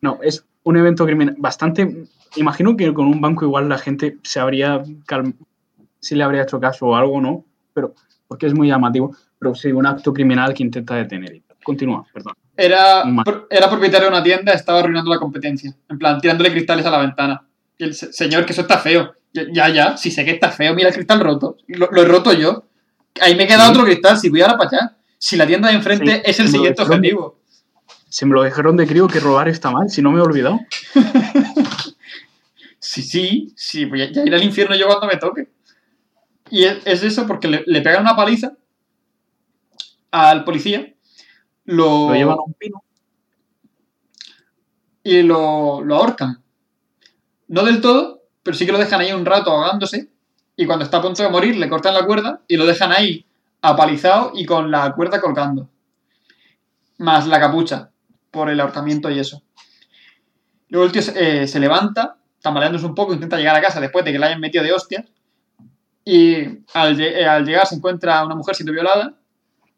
No, 0.00 0.18
es 0.22 0.44
un 0.64 0.76
evento 0.76 1.04
criminal 1.06 1.36
bastante. 1.38 2.04
Imagino 2.36 2.76
que 2.76 2.92
con 2.94 3.06
un 3.06 3.20
banco 3.20 3.44
igual 3.44 3.68
la 3.68 3.78
gente 3.78 4.16
se 4.24 4.40
habría 4.40 4.82
calm- 5.06 5.34
sí 6.00 6.14
le 6.16 6.24
habría 6.24 6.42
hecho 6.42 6.58
caso 6.58 6.86
o 6.86 6.96
algo, 6.96 7.20
¿no? 7.20 7.44
Pero 7.74 7.94
porque 8.26 8.46
es 8.46 8.54
muy 8.54 8.66
llamativo. 8.68 9.14
Pero 9.38 9.54
sí, 9.54 9.70
un 9.70 9.86
acto 9.86 10.12
criminal 10.12 10.54
que 10.54 10.62
intenta 10.62 10.94
detener. 10.96 11.42
Continúa, 11.62 12.04
perdón. 12.12 12.34
Era, 12.56 13.02
era 13.50 13.70
propietario 13.70 14.08
de 14.08 14.14
una 14.14 14.22
tienda, 14.22 14.52
estaba 14.52 14.80
arruinando 14.80 15.10
la 15.10 15.18
competencia. 15.18 15.74
En 15.88 15.98
plan, 15.98 16.20
tirándole 16.20 16.50
cristales 16.52 16.84
a 16.86 16.90
la 16.90 16.98
ventana. 16.98 17.42
Y 17.78 17.84
el 17.84 17.94
se- 17.94 18.12
señor, 18.12 18.44
que 18.44 18.52
eso 18.52 18.62
está 18.62 18.78
feo. 18.78 19.14
Ya, 19.32 19.68
ya, 19.70 19.96
si 19.96 20.10
sé 20.10 20.24
que 20.24 20.32
está 20.32 20.50
feo, 20.50 20.74
mira 20.74 20.88
el 20.90 20.94
cristal 20.94 21.20
roto. 21.20 21.56
Lo, 21.68 21.88
lo 21.90 22.02
he 22.02 22.04
roto 22.04 22.32
yo. 22.34 22.64
Ahí 23.20 23.34
me 23.34 23.46
queda 23.46 23.64
Sí. 23.66 23.70
otro 23.70 23.84
cristal, 23.84 24.18
si 24.18 24.28
voy 24.28 24.42
ahora 24.42 24.58
para 24.58 24.68
allá. 24.70 24.96
Si 25.18 25.36
la 25.36 25.46
tienda 25.46 25.68
de 25.68 25.74
enfrente 25.76 26.16
Sí, 26.16 26.22
es 26.24 26.40
el 26.40 26.48
siguiente 26.48 26.82
objetivo. 26.82 27.38
Se 28.08 28.26
me 28.26 28.34
lo 28.34 28.42
dijeron 28.42 28.76
de 28.76 28.86
crío 28.86 29.08
que 29.08 29.20
robar 29.20 29.48
está 29.48 29.70
mal, 29.70 29.88
si 29.88 30.02
no 30.02 30.10
me 30.12 30.18
he 30.18 30.22
olvidado. 30.22 30.60
Sí, 32.84 33.02
sí, 33.02 33.52
sí, 33.56 33.86
pues 33.86 34.00
ya, 34.00 34.12
ya 34.12 34.22
iré 34.26 34.36
al 34.36 34.42
infierno 34.42 34.74
yo 34.74 34.86
cuando 34.88 35.06
me 35.06 35.16
toque. 35.16 35.48
Y 36.50 36.64
es, 36.64 36.78
es 36.84 37.02
eso 37.04 37.26
porque 37.28 37.46
le, 37.48 37.62
le 37.66 37.80
pegan 37.80 38.02
una 38.02 38.16
paliza 38.16 38.52
al 40.10 40.42
policía, 40.44 40.91
lo, 41.64 42.08
Lo 42.08 42.14
llevan 42.14 42.38
a 42.38 42.42
un 42.42 42.54
pino. 42.54 42.82
y 45.04 45.22
lo, 45.22 45.82
lo 45.82 45.96
ahorcan. 45.96 46.42
No 47.48 47.64
del 47.64 47.80
todo, 47.80 48.22
pero 48.42 48.56
sí 48.56 48.66
que 48.66 48.72
lo 48.72 48.78
dejan 48.78 49.00
ahí 49.00 49.12
un 49.12 49.26
rato 49.26 49.50
ahogándose 49.50 50.10
y 50.56 50.66
cuando 50.66 50.84
está 50.84 50.98
a 50.98 51.02
punto 51.02 51.22
de 51.22 51.28
morir 51.28 51.56
le 51.56 51.68
cortan 51.68 51.94
la 51.94 52.06
cuerda 52.06 52.42
y 52.48 52.56
lo 52.56 52.66
dejan 52.66 52.92
ahí 52.92 53.26
apalizado 53.62 54.32
y 54.34 54.44
con 54.46 54.70
la 54.70 54.92
cuerda 54.94 55.20
colgando. 55.20 55.68
Más 56.98 57.26
la 57.26 57.40
capucha 57.40 57.90
por 58.30 58.48
el 58.48 58.60
ahorcamiento 58.60 59.10
y 59.10 59.18
eso. 59.18 59.42
Luego 60.68 60.86
el 60.86 60.92
tío 60.92 61.02
se, 61.02 61.42
eh, 61.42 61.46
se 61.46 61.60
levanta, 61.60 62.16
tambaleándose 62.40 62.86
un 62.86 62.94
poco, 62.94 63.12
intenta 63.12 63.36
llegar 63.36 63.56
a 63.56 63.60
casa 63.60 63.80
después 63.80 64.04
de 64.04 64.12
que 64.12 64.18
le 64.18 64.26
hayan 64.26 64.40
metido 64.40 64.64
de 64.64 64.72
hostias. 64.72 65.04
Y 66.04 66.44
al, 66.74 67.00
eh, 67.00 67.26
al 67.26 67.44
llegar 67.44 67.66
se 67.66 67.74
encuentra 67.76 68.18
a 68.18 68.26
una 68.26 68.34
mujer 68.34 68.54
siendo 68.54 68.72
violada 68.72 69.14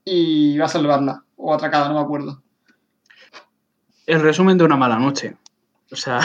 y 0.04 0.56
va 0.58 0.66
a 0.66 0.68
salvarla. 0.68 1.23
O 1.46 1.52
atracada, 1.54 1.88
no 1.88 1.94
me 1.94 2.00
acuerdo. 2.00 2.42
El 4.06 4.20
resumen 4.22 4.56
de 4.56 4.64
una 4.64 4.76
mala 4.76 4.98
noche. 4.98 5.36
O 5.92 5.96
sea, 5.96 6.20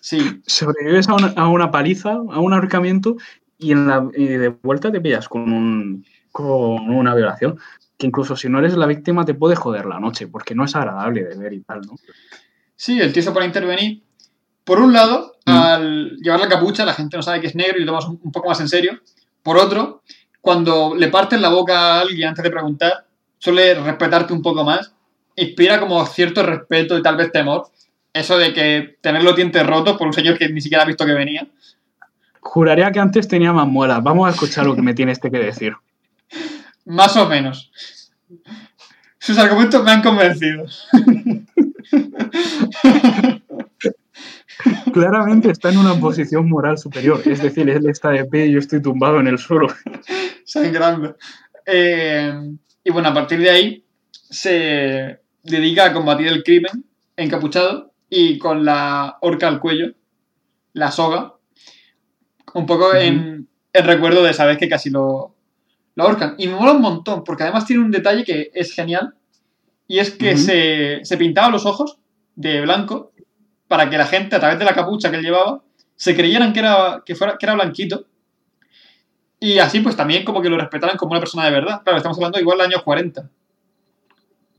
Sí, 0.00 0.42
sobrevives 0.46 1.08
a 1.08 1.14
una, 1.14 1.28
a 1.36 1.48
una 1.48 1.70
paliza, 1.70 2.10
a 2.10 2.40
un 2.40 2.52
ahorcamiento 2.52 3.16
y, 3.56 3.70
en 3.70 3.86
la, 3.86 4.08
y 4.16 4.26
de 4.26 4.48
vuelta 4.48 4.90
te 4.90 5.00
pillas 5.00 5.28
con, 5.28 5.52
un, 5.52 6.04
con 6.32 6.90
una 6.90 7.14
violación. 7.14 7.58
Que 7.96 8.08
incluso 8.08 8.34
si 8.34 8.48
no 8.48 8.58
eres 8.58 8.74
la 8.76 8.86
víctima 8.86 9.24
te 9.24 9.34
puede 9.34 9.54
joder 9.54 9.86
la 9.86 10.00
noche, 10.00 10.26
porque 10.26 10.56
no 10.56 10.64
es 10.64 10.74
agradable 10.74 11.22
de 11.22 11.36
ver 11.36 11.52
y 11.52 11.60
tal, 11.60 11.82
¿no? 11.82 11.94
Sí, 12.74 13.00
el 13.00 13.12
tío 13.12 13.22
se 13.22 13.30
pone 13.30 13.44
a 13.44 13.48
intervenir. 13.48 14.02
Por 14.64 14.80
un 14.80 14.92
lado, 14.92 15.32
Mm. 15.44 15.50
al 15.50 16.16
llevar 16.18 16.38
la 16.40 16.48
capucha, 16.48 16.84
la 16.84 16.94
gente 16.94 17.16
no 17.16 17.22
sabe 17.22 17.40
que 17.40 17.48
es 17.48 17.56
negro 17.56 17.78
y 17.78 17.80
lo 17.80 17.86
tomas 17.86 18.06
un 18.06 18.30
poco 18.30 18.48
más 18.48 18.60
en 18.60 18.68
serio. 18.68 19.00
Por 19.42 19.56
otro, 19.56 20.02
cuando 20.40 20.94
le 20.96 21.08
partes 21.08 21.40
la 21.40 21.48
boca 21.48 21.96
a 21.96 22.00
alguien 22.00 22.28
antes 22.28 22.44
de 22.44 22.50
preguntar, 22.50 23.06
suele 23.42 23.74
respetarte 23.74 24.32
un 24.32 24.40
poco 24.40 24.62
más. 24.62 24.94
Inspira 25.34 25.80
como 25.80 26.04
cierto 26.06 26.44
respeto 26.44 26.96
y 26.96 27.02
tal 27.02 27.16
vez 27.16 27.32
temor. 27.32 27.66
Eso 28.12 28.38
de 28.38 28.52
que 28.52 28.98
tener 29.00 29.24
los 29.24 29.34
dientes 29.34 29.66
rotos 29.66 29.96
por 29.96 30.06
un 30.06 30.12
señor 30.12 30.38
que 30.38 30.48
ni 30.48 30.60
siquiera 30.60 30.84
ha 30.84 30.86
visto 30.86 31.04
que 31.04 31.12
venía. 31.12 31.48
Juraría 32.40 32.92
que 32.92 33.00
antes 33.00 33.26
tenía 33.26 33.52
más 33.52 33.66
muelas. 33.66 34.02
Vamos 34.02 34.28
a 34.28 34.30
escuchar 34.30 34.66
lo 34.66 34.76
que 34.76 34.82
me 34.82 34.94
tiene 34.94 35.10
este 35.10 35.30
que 35.30 35.38
decir. 35.38 35.74
Más 36.84 37.16
o 37.16 37.28
menos. 37.28 37.72
Sus 39.18 39.38
argumentos 39.38 39.82
me 39.84 39.90
han 39.90 40.02
convencido. 40.02 40.64
Claramente 44.92 45.50
está 45.50 45.70
en 45.70 45.78
una 45.78 45.94
posición 45.94 46.48
moral 46.48 46.78
superior. 46.78 47.20
Es 47.24 47.42
decir, 47.42 47.68
él 47.68 47.88
está 47.88 48.10
de 48.10 48.24
pie 48.24 48.46
y 48.46 48.52
yo 48.52 48.58
estoy 48.58 48.82
tumbado 48.82 49.20
en 49.20 49.28
el 49.28 49.38
suelo. 49.38 49.68
Sangrando. 50.44 51.16
Eh, 51.64 52.34
y 52.84 52.90
bueno, 52.90 53.08
a 53.08 53.14
partir 53.14 53.38
de 53.40 53.50
ahí 53.50 53.84
se 54.10 55.20
dedica 55.42 55.86
a 55.86 55.92
combatir 55.92 56.28
el 56.28 56.42
crimen 56.42 56.84
encapuchado 57.16 57.92
y 58.08 58.38
con 58.38 58.64
la 58.64 59.18
horca 59.20 59.48
al 59.48 59.60
cuello, 59.60 59.92
la 60.72 60.90
soga, 60.90 61.34
un 62.54 62.66
poco 62.66 62.94
en, 62.94 63.48
en 63.72 63.86
recuerdo 63.86 64.22
de 64.22 64.30
esa 64.30 64.46
vez 64.46 64.58
que 64.58 64.68
casi 64.68 64.90
lo, 64.90 65.34
lo 65.94 66.04
ahorcan. 66.04 66.34
Y 66.38 66.46
me 66.48 66.54
mola 66.54 66.72
un 66.72 66.82
montón, 66.82 67.24
porque 67.24 67.44
además 67.44 67.66
tiene 67.66 67.82
un 67.82 67.90
detalle 67.90 68.24
que 68.24 68.50
es 68.54 68.72
genial, 68.72 69.14
y 69.86 69.98
es 69.98 70.10
que 70.10 70.36
se, 70.36 71.00
se 71.02 71.16
pintaba 71.16 71.50
los 71.50 71.66
ojos 71.66 71.98
de 72.34 72.62
blanco 72.62 73.12
para 73.68 73.90
que 73.90 73.98
la 73.98 74.06
gente, 74.06 74.36
a 74.36 74.40
través 74.40 74.58
de 74.58 74.64
la 74.64 74.74
capucha 74.74 75.10
que 75.10 75.16
él 75.16 75.22
llevaba, 75.22 75.62
se 75.96 76.14
creyeran 76.16 76.52
que 76.52 76.60
era, 76.60 77.02
que 77.04 77.14
fuera, 77.14 77.36
que 77.38 77.46
era 77.46 77.54
blanquito. 77.54 78.06
Y 79.42 79.58
así, 79.58 79.80
pues 79.80 79.96
también 79.96 80.24
como 80.24 80.40
que 80.40 80.48
lo 80.48 80.56
respetaran 80.56 80.96
como 80.96 81.10
una 81.10 81.20
persona 81.20 81.44
de 81.44 81.50
verdad. 81.50 81.82
Claro, 81.82 81.96
estamos 81.96 82.16
hablando 82.16 82.38
igual 82.38 82.58
de 82.58 82.64
años 82.64 82.84
40. 82.84 83.28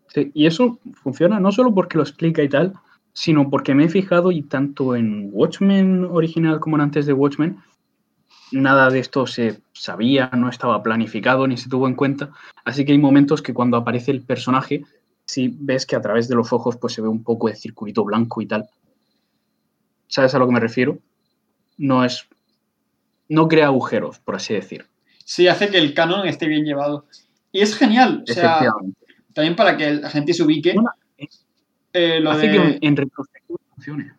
Sí, 0.09 0.29
y 0.33 0.45
eso 0.45 0.77
funciona 1.01 1.39
no 1.39 1.53
solo 1.53 1.73
porque 1.73 1.95
lo 1.95 2.03
explica 2.03 2.43
y 2.43 2.49
tal, 2.49 2.73
sino 3.13 3.49
porque 3.49 3.73
me 3.75 3.85
he 3.85 3.89
fijado 3.89 4.29
y 4.33 4.41
tanto 4.41 4.97
en 4.97 5.29
Watchmen 5.31 6.03
original 6.03 6.59
como 6.59 6.75
en 6.75 6.81
antes 6.81 7.05
de 7.05 7.13
Watchmen, 7.13 7.59
nada 8.51 8.89
de 8.89 8.99
esto 8.99 9.25
se 9.25 9.61
sabía, 9.71 10.29
no 10.33 10.49
estaba 10.49 10.83
planificado 10.83 11.47
ni 11.47 11.55
se 11.55 11.69
tuvo 11.69 11.87
en 11.87 11.95
cuenta. 11.95 12.31
Así 12.65 12.83
que 12.83 12.91
hay 12.91 12.97
momentos 12.97 13.41
que 13.41 13.53
cuando 13.53 13.77
aparece 13.77 14.11
el 14.11 14.21
personaje, 14.21 14.83
si 15.23 15.47
ves 15.61 15.85
que 15.85 15.95
a 15.95 16.01
través 16.01 16.27
de 16.27 16.35
los 16.35 16.51
ojos 16.51 16.75
pues 16.75 16.91
se 16.91 17.01
ve 17.01 17.07
un 17.07 17.23
poco 17.23 17.47
de 17.47 17.55
circulito 17.55 18.03
blanco 18.03 18.41
y 18.41 18.47
tal. 18.47 18.67
¿Sabes 20.09 20.35
a 20.35 20.39
lo 20.39 20.45
que 20.45 20.53
me 20.53 20.59
refiero? 20.59 20.97
No 21.77 22.03
es. 22.03 22.27
No 23.29 23.47
crea 23.47 23.67
agujeros, 23.67 24.19
por 24.19 24.35
así 24.35 24.53
decir. 24.53 24.87
Sí, 25.25 25.47
hace 25.47 25.69
que 25.69 25.77
el 25.77 25.93
canon 25.93 26.27
esté 26.27 26.47
bien 26.47 26.65
llevado. 26.65 27.05
Y 27.51 27.61
es 27.61 27.75
genial. 27.75 28.23
O 28.29 28.33
sea, 28.33 28.73
también 29.33 29.55
para 29.55 29.77
que 29.77 29.93
la 29.95 30.09
gente 30.09 30.33
se 30.33 30.43
ubique. 30.43 30.75
eh, 31.93 32.19
lo 32.19 32.31
hace 32.31 32.47
de... 32.47 32.51
que 32.79 32.87
en 32.87 32.95
retrospectiva 32.95 33.59
funcione. 33.75 34.13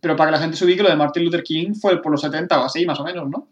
Pero 0.00 0.14
para 0.16 0.30
que 0.30 0.36
la 0.36 0.42
gente 0.42 0.56
se 0.56 0.64
ubique, 0.64 0.82
lo 0.82 0.90
de 0.90 0.96
Martin 0.96 1.24
Luther 1.24 1.42
King 1.42 1.74
fue 1.74 2.00
por 2.00 2.12
los 2.12 2.20
70 2.20 2.60
o 2.60 2.64
así, 2.64 2.86
más 2.86 3.00
o 3.00 3.04
menos, 3.04 3.28
¿no? 3.28 3.48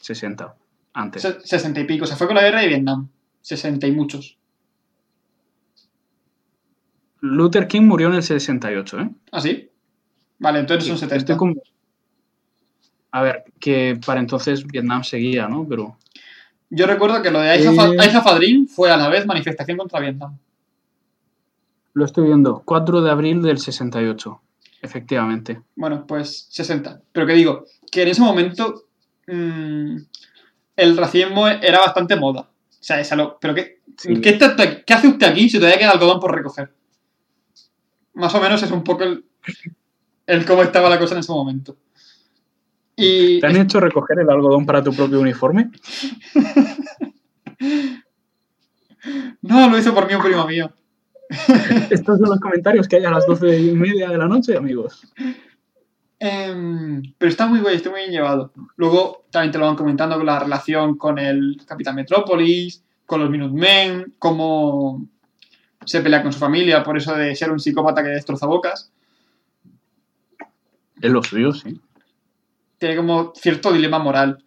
60, 0.00 0.54
antes. 0.94 1.22
60 1.44 1.80
y 1.80 1.84
pico. 1.84 2.06
Se 2.06 2.16
fue 2.16 2.26
con 2.26 2.36
la 2.36 2.42
guerra 2.42 2.60
de 2.60 2.68
Vietnam. 2.68 3.08
60 3.42 3.86
y 3.86 3.92
muchos. 3.92 4.38
Luther 7.20 7.66
King 7.66 7.82
murió 7.82 8.08
en 8.08 8.14
el 8.14 8.22
68, 8.22 9.00
¿eh? 9.00 9.10
¿Ah, 9.32 9.40
sí? 9.40 9.70
Vale, 10.38 10.60
entonces 10.60 10.84
sí, 10.84 10.90
son 10.90 10.98
70. 10.98 11.36
Con... 11.36 11.60
A 13.10 13.22
ver, 13.22 13.44
que 13.60 13.98
para 14.04 14.20
entonces 14.20 14.66
Vietnam 14.66 15.04
seguía, 15.04 15.48
¿no? 15.48 15.66
Pero... 15.68 15.96
Yo 16.70 16.86
recuerdo 16.86 17.22
que 17.22 17.30
lo 17.30 17.40
de 17.40 17.50
Aiza, 17.50 17.70
eh... 17.70 18.20
Fadrin 18.22 18.68
fue 18.68 18.90
a 18.90 18.96
la 18.96 19.08
vez 19.08 19.26
manifestación 19.26 19.78
contra 19.78 20.00
Vietnam. 20.00 20.36
Lo 21.94 22.04
estoy 22.04 22.26
viendo. 22.26 22.62
4 22.64 23.00
de 23.00 23.10
abril 23.10 23.42
del 23.42 23.58
68. 23.58 24.40
Efectivamente. 24.82 25.62
Bueno, 25.74 26.06
pues 26.06 26.46
60. 26.50 27.00
Pero 27.12 27.26
que 27.26 27.32
digo, 27.32 27.64
que 27.90 28.02
en 28.02 28.08
ese 28.08 28.20
momento 28.20 28.84
mmm, 29.26 29.96
el 30.76 30.96
racismo 30.96 31.48
era 31.48 31.80
bastante 31.80 32.16
moda. 32.16 32.40
O 32.40 32.84
sea, 32.86 33.00
es 33.00 33.10
algo, 33.12 33.38
pero 33.40 33.54
¿qué, 33.54 33.80
sí. 33.96 34.20
¿qué, 34.20 34.30
está, 34.30 34.54
¿qué, 34.84 34.94
hace 34.94 35.08
usted 35.08 35.26
aquí 35.26 35.48
si 35.48 35.58
todavía 35.58 35.78
queda 35.78 35.90
algodón 35.90 36.20
por 36.20 36.34
recoger? 36.34 36.72
Más 38.14 38.34
o 38.34 38.40
menos 38.40 38.62
es 38.62 38.70
un 38.70 38.84
poco 38.84 39.04
el, 39.04 39.24
el 40.26 40.44
cómo 40.44 40.62
estaba 40.62 40.88
la 40.88 40.98
cosa 40.98 41.14
en 41.14 41.20
ese 41.20 41.32
momento. 41.32 41.76
Y 42.96 43.40
¿Te 43.40 43.46
han 43.46 43.56
hecho 43.56 43.78
recoger 43.78 44.20
el 44.20 44.30
algodón 44.30 44.64
para 44.64 44.82
tu 44.82 44.92
propio 44.94 45.20
uniforme? 45.20 45.70
no, 49.42 49.68
lo 49.68 49.78
hizo 49.78 49.94
por 49.94 50.06
mí 50.08 50.14
un 50.14 50.22
primo 50.22 50.46
mío. 50.46 50.72
Estos 51.90 52.18
son 52.18 52.30
los 52.30 52.40
comentarios 52.40 52.88
que 52.88 52.96
hay 52.96 53.04
a 53.04 53.10
las 53.10 53.26
12 53.26 53.60
y 53.60 53.72
media 53.72 54.08
de 54.08 54.16
la 54.16 54.26
noche, 54.26 54.56
amigos. 54.56 55.06
Eh, 56.18 57.02
pero 57.18 57.30
está 57.30 57.46
muy 57.46 57.60
guay, 57.60 57.76
está 57.76 57.90
muy 57.90 58.00
bien 58.00 58.12
llevado. 58.12 58.52
Luego 58.76 59.26
también 59.30 59.52
te 59.52 59.58
lo 59.58 59.66
van 59.66 59.76
comentando 59.76 60.16
con 60.16 60.24
la 60.24 60.38
relación 60.38 60.96
con 60.96 61.18
el 61.18 61.60
Capitán 61.66 61.96
Metrópolis, 61.96 62.82
con 63.04 63.20
los 63.20 63.28
Minutemen, 63.28 64.14
cómo 64.18 65.06
se 65.84 66.00
pelea 66.00 66.22
con 66.22 66.32
su 66.32 66.38
familia 66.38 66.82
por 66.82 66.96
eso 66.96 67.14
de 67.14 67.36
ser 67.36 67.50
un 67.50 67.60
psicópata 67.60 68.02
que 68.02 68.08
destroza 68.08 68.46
bocas. 68.46 68.90
Es 71.00 71.10
lo 71.10 71.22
suyo, 71.22 71.52
sí. 71.52 71.78
Tiene 72.78 72.96
como 72.96 73.32
cierto 73.34 73.72
dilema 73.72 73.98
moral. 73.98 74.44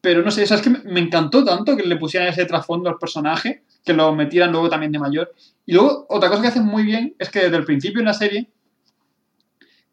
Pero 0.00 0.22
no 0.22 0.30
sé, 0.30 0.46
¿sabes 0.46 0.62
que 0.62 0.70
Me 0.70 1.00
encantó 1.00 1.44
tanto 1.44 1.76
que 1.76 1.82
le 1.82 1.96
pusieran 1.96 2.28
ese 2.28 2.44
trasfondo 2.44 2.90
al 2.90 2.98
personaje, 2.98 3.62
que 3.84 3.92
lo 3.92 4.14
metieran 4.14 4.52
luego 4.52 4.68
también 4.68 4.92
de 4.92 4.98
mayor. 4.98 5.32
Y 5.66 5.72
luego, 5.72 6.06
otra 6.08 6.28
cosa 6.28 6.42
que 6.42 6.48
hacen 6.48 6.64
muy 6.64 6.82
bien 6.82 7.14
es 7.18 7.30
que 7.30 7.40
desde 7.40 7.56
el 7.56 7.64
principio 7.64 8.00
en 8.00 8.06
la 8.06 8.14
serie 8.14 8.50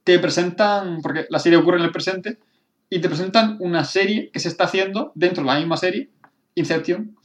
te 0.04 0.20
presentan, 0.20 1.02
porque 1.02 1.28
la 1.30 1.40
serie 1.40 1.60
ocurre 1.60 1.78
en 1.78 1.86
el 1.86 1.92
presente, 1.92 2.40
y 2.90 3.00
te 3.00 3.08
presentan 3.08 3.58
una 3.60 3.86
serie 3.86 4.30
que 4.32 4.40
se 4.40 4.50
está 4.50 4.66
haciendo 4.66 5.12
dentro 5.16 5.44
de 5.44 5.48
la 5.48 5.60
misma 5.60 5.78
serie, 5.78 6.10
Inception, 6.56 7.16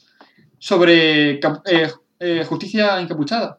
sobre 0.59 1.41
eh, 1.41 1.91
eh, 2.21 2.45
justicia 2.45 3.01
encapuchada. 3.01 3.59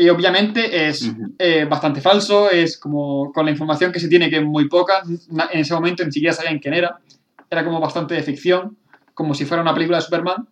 Y 0.00 0.08
obviamente 0.10 0.88
es 0.88 1.02
uh 1.02 1.12
-huh. 1.12 1.34
eh, 1.38 1.64
bastante 1.64 2.00
falso, 2.00 2.48
es 2.48 2.78
como 2.78 3.32
con 3.32 3.44
la 3.44 3.50
información 3.50 3.90
que 3.90 3.98
se 3.98 4.08
tiene, 4.08 4.30
que 4.30 4.36
es 4.36 4.44
muy 4.44 4.68
poca, 4.68 5.02
en 5.02 5.60
ese 5.60 5.74
momento 5.74 6.04
ni 6.04 6.12
siquiera 6.12 6.32
sabían 6.32 6.60
quién 6.60 6.74
era, 6.74 7.00
era 7.50 7.64
como 7.64 7.80
bastante 7.80 8.14
de 8.14 8.22
ficción, 8.22 8.76
como 9.12 9.34
si 9.34 9.44
fuera 9.44 9.60
una 9.60 9.74
película 9.74 9.98
de 9.98 10.04
Superman 10.04 10.48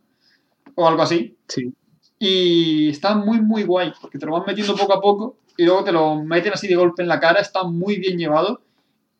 o 0.74 0.88
algo 0.88 1.02
así. 1.02 1.36
Sí. 1.46 1.72
Y 2.18 2.88
está 2.88 3.14
muy, 3.14 3.40
muy 3.40 3.62
guay, 3.62 3.92
porque 4.00 4.18
te 4.18 4.26
lo 4.26 4.32
van 4.32 4.42
metiendo 4.46 4.74
poco 4.74 4.94
a 4.94 5.00
poco 5.00 5.36
y 5.56 5.64
luego 5.64 5.84
te 5.84 5.92
lo 5.92 6.16
meten 6.24 6.52
así 6.52 6.66
de 6.66 6.74
golpe 6.74 7.02
en 7.02 7.08
la 7.08 7.20
cara, 7.20 7.40
está 7.40 7.62
muy 7.62 7.98
bien 8.00 8.18
llevado 8.18 8.62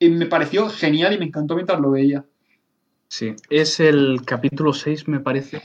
y 0.01 0.09
me 0.09 0.27
pareció 0.27 0.69
genial 0.69 1.15
y 1.15 1.19
me 1.19 1.27
encantó 1.27 1.55
mientras 1.55 1.79
lo 1.79 1.93
veía. 1.93 2.25
Sí, 3.07 3.37
es 3.49 3.79
el 3.79 4.23
capítulo 4.25 4.73
6 4.73 5.07
me 5.07 5.21
parece 5.21 5.63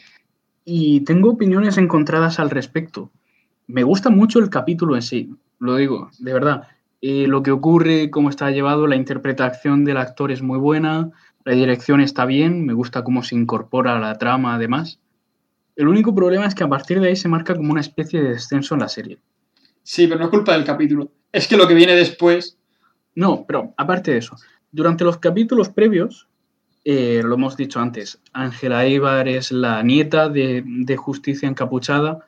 y 0.65 1.01
tengo 1.01 1.31
opiniones 1.31 1.77
encontradas 1.77 2.39
al 2.39 2.49
respecto. 2.49 3.11
Me 3.67 3.83
gusta 3.83 4.09
mucho 4.09 4.39
el 4.39 4.49
capítulo 4.49 4.95
en 4.95 5.01
sí, 5.01 5.29
lo 5.59 5.75
digo, 5.75 6.09
de 6.19 6.33
verdad. 6.33 6.67
Eh, 7.01 7.25
lo 7.27 7.41
que 7.41 7.51
ocurre, 7.51 8.11
cómo 8.11 8.29
está 8.29 8.51
llevado, 8.51 8.87
la 8.87 8.95
interpretación 8.95 9.85
del 9.85 9.97
actor 9.97 10.31
es 10.31 10.41
muy 10.41 10.59
buena, 10.59 11.11
la 11.43 11.53
dirección 11.53 12.01
está 12.01 12.25
bien, 12.25 12.65
me 12.65 12.73
gusta 12.73 13.03
cómo 13.03 13.23
se 13.23 13.35
incorpora 13.35 13.95
a 13.95 13.99
la 13.99 14.17
trama 14.17 14.55
además. 14.55 14.99
El 15.75 15.87
único 15.87 16.13
problema 16.13 16.45
es 16.45 16.53
que 16.53 16.63
a 16.63 16.69
partir 16.69 16.99
de 16.99 17.07
ahí 17.07 17.15
se 17.15 17.29
marca 17.29 17.55
como 17.55 17.71
una 17.71 17.81
especie 17.81 18.21
de 18.21 18.29
descenso 18.29 18.75
en 18.75 18.81
la 18.81 18.89
serie. 18.89 19.19
Sí, 19.83 20.05
pero 20.05 20.19
no 20.19 20.25
es 20.25 20.31
culpa 20.31 20.53
del 20.53 20.63
capítulo. 20.63 21.11
Es 21.31 21.47
que 21.47 21.57
lo 21.57 21.67
que 21.67 21.73
viene 21.73 21.95
después. 21.95 22.57
No, 23.15 23.45
pero 23.47 23.73
aparte 23.77 24.11
de 24.11 24.17
eso, 24.17 24.35
durante 24.71 25.03
los 25.03 25.17
capítulos 25.17 25.69
previos, 25.69 26.27
eh, 26.83 27.21
lo 27.23 27.35
hemos 27.35 27.57
dicho 27.57 27.79
antes, 27.79 28.19
Ángela 28.33 28.85
Eibar 28.85 29.27
es 29.27 29.51
la 29.51 29.81
nieta 29.83 30.29
de, 30.29 30.63
de, 30.65 30.97
Justicia 30.97 31.47
Encapuchada. 31.47 32.25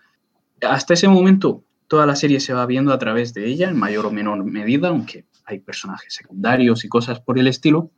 Hasta 0.68 0.94
ese 0.94 1.08
momento, 1.08 1.64
toda 1.88 2.06
la 2.06 2.16
serie 2.16 2.40
se 2.40 2.54
va 2.54 2.66
viendo 2.66 2.94
a 2.94 3.00
través 3.00 3.34
de 3.34 3.46
ella, 3.46 3.70
en 3.70 3.78
mayor 3.78 4.06
o 4.06 4.12
menor 4.12 4.44
medida, 4.44 4.90
aunque 4.90 5.26
hay 5.46 5.60
personajes 5.60 6.14
secundarios 6.14 6.86
y 6.86 6.90
cosas 6.90 7.20
por 7.20 7.38
el 7.38 7.48
estilo. 7.48 7.92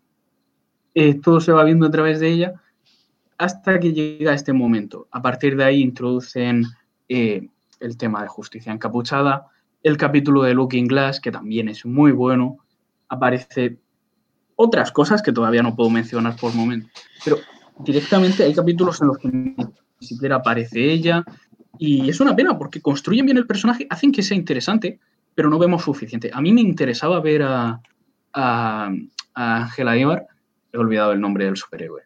Eh, 0.93 1.16
todo 1.16 1.39
se 1.41 1.51
va 1.51 1.63
viendo 1.63 1.86
a 1.86 1.91
través 1.91 2.20
de 2.20 2.30
ella 2.30 2.53
hasta 3.38 3.80
que 3.80 3.93
llega 3.93 4.34
este 4.34 4.53
momento. 4.53 5.07
A 5.11 5.22
partir 5.22 5.57
de 5.57 5.63
ahí 5.66 5.82
introducen 5.82 6.66
eh, 7.09 7.49
el 7.80 7.97
tema 7.97 8.22
de 8.22 8.28
justicia 8.28 8.72
encapuchada, 8.72 9.47
el 9.84 9.97
capítulo 9.97 10.43
de 10.43 10.53
Looking 10.53 10.88
Glass, 10.88 11.20
que 11.20 11.32
también 11.32 11.70
es 11.70 11.86
muy 11.86 12.11
bueno, 12.11 12.57
aparece 13.09 13.78
otras 14.55 14.91
cosas 14.91 15.22
que 15.22 15.32
todavía 15.32 15.61
no 15.61 15.76
puedo 15.76 15.89
mencionar 15.89 16.36
por 16.38 16.53
momento, 16.53 16.88
pero 17.24 17.38
directamente 17.80 18.43
hay 18.43 18.53
capítulos 18.53 19.01
en 19.01 19.07
los 19.07 19.18
que 19.18 19.28
ni 19.28 19.55
siquiera 19.99 20.38
aparece 20.38 20.91
ella 20.91 21.24
y 21.78 22.10
es 22.10 22.20
una 22.20 22.36
pena 22.36 22.58
porque 22.58 22.82
construyen 22.82 23.26
bien 23.26 23.38
el 23.38 23.48
personaje, 23.48 23.88
hacen 23.90 24.12
que 24.12 24.24
sea 24.24 24.38
interesante, 24.38 25.00
pero 25.34 25.50
no 25.50 25.60
vemos 25.60 25.84
suficiente. 25.84 26.32
A 26.34 26.42
mí 26.42 26.54
me 26.54 26.62
interesaba 26.62 27.20
ver 27.20 27.44
a, 27.44 27.82
a, 28.34 28.92
a 29.34 29.56
Angela 29.58 29.98
Ibar, 29.98 30.28
he 30.72 30.78
olvidado 30.78 31.12
el 31.12 31.22
nombre 31.22 31.46
del 31.46 31.58
superhéroe, 31.58 32.04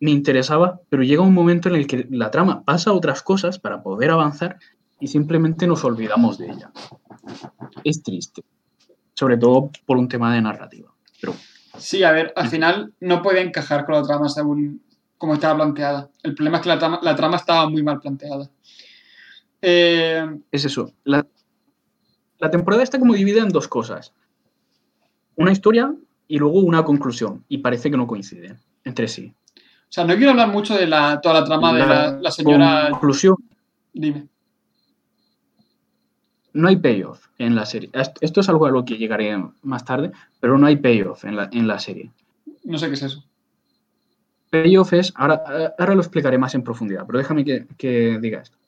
me 0.00 0.10
interesaba, 0.10 0.80
pero 0.88 1.04
llega 1.04 1.22
un 1.22 1.32
momento 1.32 1.68
en 1.68 1.76
el 1.76 1.86
que 1.86 2.08
la 2.10 2.32
trama 2.32 2.64
pasa 2.64 2.90
a 2.90 2.92
otras 2.92 3.22
cosas 3.22 3.60
para 3.60 3.84
poder 3.84 4.10
avanzar 4.10 4.58
y 4.98 5.06
simplemente 5.06 5.64
nos 5.68 5.84
olvidamos 5.84 6.38
de 6.38 6.46
ella. 6.46 6.72
Es 7.84 8.02
triste, 8.02 8.42
sobre 9.14 9.36
todo 9.36 9.70
por 9.86 9.98
un 9.98 10.08
tema 10.08 10.34
de 10.34 10.42
narrativa. 10.42 10.92
Pero 11.20 11.34
Sí, 11.78 12.02
a 12.04 12.12
ver, 12.12 12.32
al 12.36 12.48
final 12.48 12.92
no 13.00 13.22
puede 13.22 13.40
encajar 13.40 13.86
con 13.86 13.94
la 13.94 14.02
trama 14.02 14.28
según 14.28 14.81
como 15.22 15.34
estaba 15.34 15.54
planteada. 15.54 16.10
El 16.24 16.34
problema 16.34 16.56
es 16.56 16.64
que 16.64 16.68
la 16.68 16.78
trama, 16.80 16.98
la 17.00 17.14
trama 17.14 17.36
estaba 17.36 17.68
muy 17.70 17.80
mal 17.80 18.00
planteada. 18.00 18.50
Eh, 19.60 20.26
es 20.50 20.64
eso. 20.64 20.92
La, 21.04 21.24
la 22.40 22.50
temporada 22.50 22.82
está 22.82 22.98
como 22.98 23.14
dividida 23.14 23.40
en 23.40 23.50
dos 23.50 23.68
cosas. 23.68 24.12
Una 25.36 25.52
historia 25.52 25.94
y 26.26 26.38
luego 26.38 26.58
una 26.58 26.82
conclusión. 26.82 27.44
Y 27.48 27.58
parece 27.58 27.88
que 27.88 27.96
no 27.96 28.08
coinciden 28.08 28.58
entre 28.82 29.06
sí. 29.06 29.32
o 29.56 29.60
sea, 29.92 30.04
no 30.04 30.16
quiero 30.16 30.30
hablar 30.32 30.48
mucho 30.48 30.74
de 30.74 30.88
la, 30.88 31.20
toda 31.20 31.38
la 31.40 31.44
trama 31.44 31.72
de 31.72 31.86
la, 31.86 32.18
la 32.20 32.30
señora... 32.32 32.88
Conclusión. 32.90 33.36
Dime. 33.92 34.26
No 36.52 36.66
hay 36.66 36.74
payoff 36.78 37.28
en 37.38 37.54
la 37.54 37.64
serie. 37.64 37.90
Est- 37.92 38.18
Esto 38.20 38.40
es 38.40 38.48
algo 38.48 38.66
a 38.66 38.72
lo 38.72 38.84
que 38.84 38.96
llegaré 38.98 39.40
más 39.62 39.84
tarde, 39.84 40.10
pero 40.40 40.58
no 40.58 40.66
hay 40.66 40.74
payoff 40.78 41.24
en 41.24 41.36
la, 41.36 41.48
en 41.52 41.68
la 41.68 41.78
serie. 41.78 42.10
No 42.64 42.76
sé 42.76 42.88
qué 42.88 42.94
es 42.94 43.02
eso. 43.02 43.24
Payoff 44.52 44.92
es, 44.92 45.14
ahora, 45.16 45.42
ahora 45.78 45.94
lo 45.94 46.02
explicaré 46.02 46.36
más 46.36 46.54
en 46.54 46.62
profundidad, 46.62 47.06
pero 47.06 47.18
déjame 47.18 47.42
que, 47.42 47.66
que 47.78 48.18
diga 48.20 48.42
esto. 48.42 48.58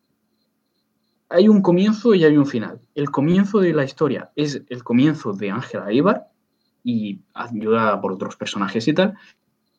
Hay 1.29 1.47
un 1.47 1.61
comienzo 1.61 2.15
y 2.15 2.25
hay 2.25 2.39
un 2.39 2.47
final. 2.47 2.81
El 2.95 3.11
comienzo 3.11 3.61
de 3.61 3.75
la 3.75 3.85
historia 3.85 4.31
es 4.35 4.63
el 4.71 4.83
comienzo 4.83 5.35
de 5.35 5.51
Ángela 5.51 5.93
Ibar 5.93 6.29
y 6.83 7.21
ayudada 7.35 8.01
por 8.01 8.13
otros 8.13 8.35
personajes 8.35 8.89
y 8.89 8.95
tal. 8.95 9.13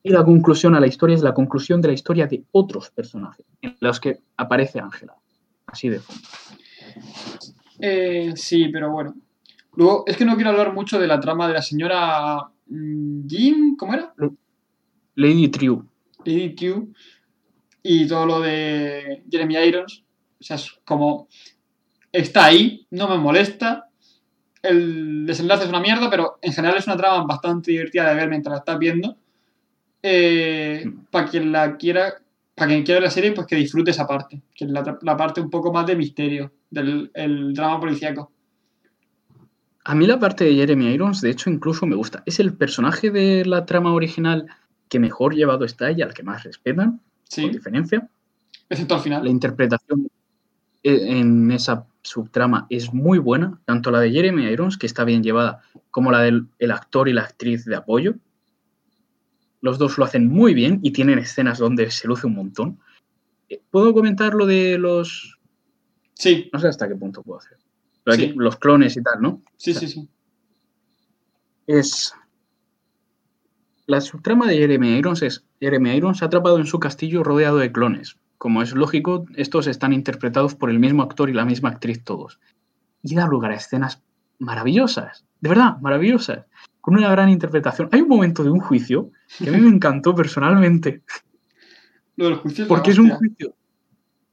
Y 0.03 0.11
la 0.11 0.23
conclusión 0.23 0.75
a 0.75 0.79
la 0.79 0.85
historia 0.85 1.15
es 1.15 1.23
la 1.23 1.33
conclusión 1.33 1.81
de 1.81 1.87
la 1.87 1.95
historia 1.95 2.27
de 2.27 2.43
otros 2.51 2.91
personajes 2.91 3.43
en 3.63 3.75
los 3.79 3.99
que 3.99 4.19
aparece 4.37 4.79
Ángela. 4.79 5.15
Así 5.65 5.89
de 5.89 5.99
fondo. 6.01 6.21
Eh, 7.79 8.33
sí, 8.35 8.67
pero 8.67 8.91
bueno. 8.91 9.15
Luego, 9.73 10.03
es 10.05 10.15
que 10.17 10.25
no 10.25 10.35
quiero 10.35 10.51
hablar 10.51 10.71
mucho 10.71 10.99
de 10.99 11.07
la 11.07 11.19
trama 11.19 11.47
de 11.47 11.53
la 11.55 11.63
señora 11.63 12.43
mm, 12.67 13.27
Jim, 13.27 13.75
¿cómo 13.75 13.95
era? 13.95 14.13
Lady 15.15 15.47
True. 15.47 15.81
Lady 16.25 16.55
Q 16.55 16.93
y 17.83 18.07
todo 18.07 18.25
lo 18.25 18.41
de 18.41 19.23
Jeremy 19.29 19.57
Irons. 19.57 20.03
O 20.39 20.43
sea, 20.43 20.55
es 20.55 20.71
como. 20.83 21.27
Está 22.11 22.45
ahí, 22.45 22.87
no 22.91 23.07
me 23.07 23.17
molesta. 23.17 23.89
El 24.61 25.25
desenlace 25.25 25.63
es 25.63 25.69
una 25.69 25.79
mierda, 25.79 26.09
pero 26.09 26.39
en 26.41 26.53
general 26.53 26.77
es 26.77 26.87
una 26.87 26.97
trama 26.97 27.23
bastante 27.25 27.71
divertida 27.71 28.09
de 28.09 28.15
ver 28.15 28.29
mientras 28.29 28.51
la 28.53 28.59
estás 28.59 28.79
viendo. 28.79 29.17
para 31.11 31.29
quien 31.29 31.51
la 31.51 31.77
quiera, 31.77 32.15
para 32.55 32.69
quien 32.69 32.83
quiera 32.83 33.01
la 33.01 33.11
serie, 33.11 33.33
pues 33.33 33.45
que 33.47 33.55
disfrute 33.55 33.91
esa 33.91 34.07
parte, 34.07 34.41
que 34.55 34.65
es 34.65 34.71
la, 34.71 34.97
la 35.01 35.17
parte 35.17 35.41
un 35.41 35.49
poco 35.49 35.71
más 35.71 35.85
de 35.85 35.95
misterio 35.95 36.51
del 36.69 37.11
el 37.13 37.53
drama 37.53 37.79
policíaco. 37.79 38.31
A 39.87 39.93
mí 39.93 40.07
la 40.07 40.19
parte 40.19 40.45
de 40.45 40.55
Jeremy 40.55 40.93
Irons, 40.93 41.21
de 41.21 41.29
hecho, 41.29 41.51
incluso 41.51 41.85
me 41.85 41.95
gusta. 41.95 42.23
Es 42.25 42.39
el 42.39 42.55
personaje 42.55 43.11
de 43.11 43.45
la 43.45 43.67
trama 43.67 43.93
original 43.93 44.47
que 44.89 44.99
mejor 44.99 45.35
llevado 45.35 45.65
está 45.65 45.91
y 45.91 46.01
al 46.01 46.13
que 46.13 46.23
más 46.23 46.43
respetan, 46.43 47.01
Sí, 47.27 47.41
con 47.43 47.51
diferencia. 47.53 48.07
excepto 48.69 48.95
al 48.95 49.01
final. 49.01 49.23
La 49.23 49.29
interpretación 49.29 50.07
e- 50.83 51.17
en 51.19 51.51
esa 51.51 51.85
subtrama 52.03 52.67
es 52.69 52.93
muy 52.93 53.17
buena, 53.17 53.59
tanto 53.65 53.89
la 53.91 53.99
de 53.99 54.11
Jeremy 54.11 54.45
Irons, 54.45 54.77
que 54.77 54.85
está 54.85 55.03
bien 55.03 55.23
llevada, 55.23 55.61
como 55.91 56.11
la 56.11 56.21
del 56.21 56.47
el 56.59 56.71
actor 56.71 57.09
y 57.09 57.13
la 57.13 57.21
actriz 57.23 57.65
de 57.65 57.75
apoyo. 57.75 58.15
Los 59.61 59.79
dos 59.79 59.97
lo 59.97 60.05
hacen 60.05 60.27
muy 60.27 60.53
bien 60.53 60.79
y 60.83 60.91
tienen 60.91 61.17
escenas 61.17 61.57
donde 61.57 61.89
se 61.89 62.07
luce 62.07 62.27
un 62.27 62.35
montón. 62.35 62.79
Eh, 63.49 63.61
¿Puedo 63.71 63.93
comentar 63.93 64.35
lo 64.35 64.45
de 64.45 64.77
los... 64.77 65.39
Sí, 66.13 66.49
No 66.53 66.59
sé 66.59 66.67
hasta 66.67 66.87
qué 66.87 66.95
punto 66.95 67.23
puedo 67.23 67.39
hacer. 67.39 67.57
Sí. 68.15 68.33
los 68.35 68.57
clones 68.57 68.95
y 68.97 69.01
tal, 69.01 69.19
¿no? 69.21 69.41
sí, 69.57 69.73
sí, 69.73 69.87
sí. 69.87 70.07
es. 71.65 72.13
La 73.87 74.01
subtrama 74.01 74.47
de 74.47 74.57
Jeremy 74.57 74.97
Irons 74.97 75.21
es: 75.21 75.45
Jeremy 75.59 75.91
Irons 75.91 76.23
atrapado 76.23 76.57
en 76.57 76.65
su 76.65 76.79
castillo 76.79 77.23
rodeado 77.23 77.57
de 77.57 77.71
clones. 77.71 78.17
Como 78.39 78.63
es 78.63 78.73
lógico, 78.73 79.25
estos 79.35 79.67
están 79.67 79.93
interpretados 79.93 80.55
por 80.55 80.71
el 80.71 80.79
mismo 80.79 81.03
actor 81.03 81.29
y 81.29 81.33
la 81.33 81.45
misma 81.45 81.69
actriz 81.69 82.03
todos. 82.03 82.39
Y 83.03 83.13
da 83.13 83.27
lugar 83.27 83.51
a 83.51 83.55
escenas 83.55 84.01
maravillosas, 84.39 85.25
de 85.39 85.49
verdad, 85.49 85.77
maravillosas, 85.81 86.45
con 86.81 86.97
una 86.97 87.11
gran 87.11 87.29
interpretación. 87.29 87.89
Hay 87.91 88.01
un 88.01 88.09
momento 88.09 88.43
de 88.43 88.49
un 88.49 88.59
juicio 88.59 89.11
que 89.37 89.49
a 89.49 89.51
mí 89.51 89.61
me 89.61 89.69
encantó 89.75 90.15
personalalmente, 90.15 91.03
Lo 92.15 92.25
del 92.25 92.35
juicio 92.35 92.63
es 92.63 92.69
la 92.69 92.75
porque 92.75 92.91
es 92.91 92.97
un 92.97 93.11
juicio 93.11 93.53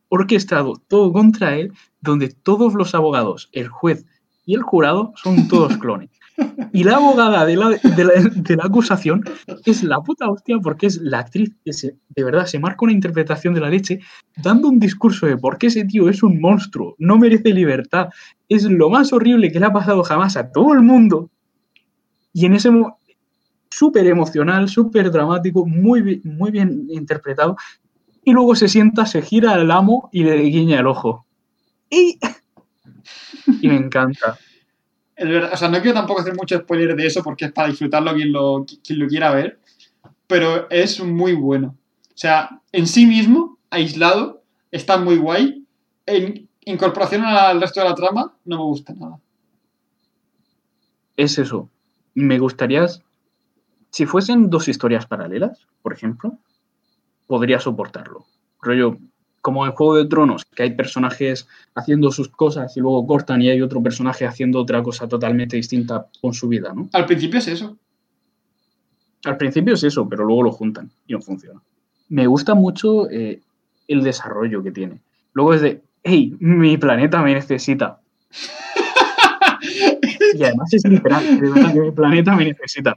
orquestado 0.08 0.74
todo 0.88 1.12
contra 1.12 1.56
él, 1.56 1.72
donde 2.00 2.28
todos 2.28 2.74
los 2.74 2.94
abogados, 2.94 3.50
el 3.52 3.68
juez 3.68 4.06
y 4.46 4.54
el 4.54 4.62
jurado 4.62 5.12
son 5.22 5.48
todos 5.48 5.76
clones. 5.78 6.10
Y 6.72 6.82
la 6.84 6.96
abogada 6.96 7.44
de 7.44 7.56
la, 7.56 7.68
de 7.68 8.04
la- 8.04 8.12
de 8.34 8.56
la 8.56 8.64
acusación 8.64 9.22
es 9.66 9.82
la 9.84 10.00
puta 10.00 10.30
hostia 10.30 10.56
porque 10.62 10.86
es 10.86 10.96
la 11.02 11.18
actriz 11.20 11.52
que 11.64 11.72
se, 11.74 11.96
de 12.08 12.24
verdad 12.24 12.46
se 12.46 12.58
marca 12.58 12.78
una 12.84 12.92
interpretación 12.94 13.52
de 13.54 13.60
la 13.60 13.68
leche 13.68 14.00
dando 14.42 14.68
un 14.68 14.78
discurso 14.78 15.26
de 15.26 15.36
por 15.36 15.58
qué 15.58 15.66
ese 15.66 15.84
tío 15.84 16.08
es 16.08 16.22
un 16.22 16.40
monstruo, 16.40 16.94
no 16.98 17.18
merece 17.18 17.50
libertad, 17.52 18.08
es 18.48 18.64
lo 18.64 18.88
más 18.88 19.12
horrible 19.12 19.52
que 19.52 19.60
le 19.60 19.66
ha 19.66 19.72
pasado 19.72 20.02
jamás 20.02 20.36
a 20.38 20.50
todo 20.50 20.72
el 20.72 20.80
mundo. 20.80 21.30
Y 22.32 22.46
en 22.46 22.54
ese 22.54 22.70
mo- 22.70 22.98
súper 23.70 24.06
emocional, 24.06 24.68
súper 24.68 25.10
dramático, 25.10 25.66
muy, 25.66 26.20
muy 26.24 26.50
bien 26.50 26.86
interpretado. 26.90 27.56
Y 28.24 28.32
luego 28.32 28.54
se 28.54 28.68
sienta, 28.68 29.04
se 29.04 29.20
gira 29.20 29.52
al 29.52 29.70
amo 29.70 30.08
y 30.12 30.24
le 30.24 30.36
guiña 30.42 30.80
el 30.80 30.86
ojo. 30.86 31.26
Y, 31.90 32.18
y 33.62 33.68
me 33.68 33.76
encanta. 33.76 34.38
Es 35.14 35.28
verdad, 35.28 35.50
o 35.52 35.56
sea, 35.56 35.68
no 35.68 35.80
quiero 35.80 35.94
tampoco 35.94 36.20
hacer 36.20 36.34
mucho 36.34 36.58
spoiler 36.58 36.96
de 36.96 37.06
eso 37.06 37.22
porque 37.22 37.46
es 37.46 37.52
para 37.52 37.68
disfrutarlo 37.68 38.14
quien 38.14 38.32
lo, 38.32 38.66
quien 38.84 38.98
lo 38.98 39.06
quiera 39.06 39.32
ver, 39.32 39.60
pero 40.26 40.68
es 40.70 41.00
muy 41.00 41.34
bueno. 41.34 41.76
O 42.08 42.16
sea, 42.16 42.60
en 42.72 42.86
sí 42.86 43.06
mismo, 43.06 43.58
aislado, 43.70 44.42
está 44.70 44.98
muy 44.98 45.16
guay. 45.16 45.64
En 46.06 46.48
incorporación 46.64 47.24
al 47.24 47.60
resto 47.60 47.80
de 47.80 47.88
la 47.88 47.94
trama, 47.94 48.34
no 48.44 48.56
me 48.56 48.64
gusta 48.64 48.92
nada. 48.94 49.18
Es 51.16 51.38
eso. 51.38 51.68
Me 52.14 52.38
gustaría, 52.38 52.86
si 53.90 54.06
fuesen 54.06 54.50
dos 54.50 54.68
historias 54.68 55.06
paralelas, 55.06 55.66
por 55.82 55.92
ejemplo, 55.92 56.38
podría 57.26 57.60
soportarlo. 57.60 58.26
Rollo, 58.60 58.98
como 59.42 59.66
en 59.66 59.72
Juego 59.72 59.96
de 59.96 60.06
Tronos, 60.06 60.44
que 60.54 60.62
hay 60.62 60.70
personajes 60.70 61.48
haciendo 61.74 62.12
sus 62.12 62.28
cosas 62.28 62.74
y 62.76 62.80
luego 62.80 63.06
cortan 63.06 63.42
y 63.42 63.50
hay 63.50 63.60
otro 63.60 63.82
personaje 63.82 64.24
haciendo 64.24 64.60
otra 64.60 64.82
cosa 64.82 65.08
totalmente 65.08 65.56
distinta 65.56 66.06
con 66.20 66.32
su 66.32 66.48
vida, 66.48 66.72
¿no? 66.72 66.88
Al 66.92 67.06
principio 67.06 67.40
es 67.40 67.48
eso. 67.48 67.76
Al 69.24 69.36
principio 69.36 69.74
es 69.74 69.82
eso, 69.82 70.08
pero 70.08 70.24
luego 70.24 70.44
lo 70.44 70.52
juntan 70.52 70.90
y 71.06 71.12
no 71.12 71.20
funciona. 71.20 71.60
Me 72.08 72.26
gusta 72.28 72.54
mucho 72.54 73.10
eh, 73.10 73.40
el 73.88 74.02
desarrollo 74.02 74.62
que 74.62 74.70
tiene. 74.70 75.00
Luego 75.32 75.54
es 75.54 75.60
de, 75.60 75.82
hey, 76.04 76.36
mi 76.38 76.76
planeta 76.76 77.20
me 77.20 77.34
necesita. 77.34 77.98
y 80.34 80.44
además 80.44 80.72
es 80.72 80.84
literal, 80.84 81.40
de 81.40 81.50
verdad 81.50 81.72
que 81.72 81.80
mi 81.80 81.90
planeta 81.90 82.36
me 82.36 82.44
necesita. 82.44 82.94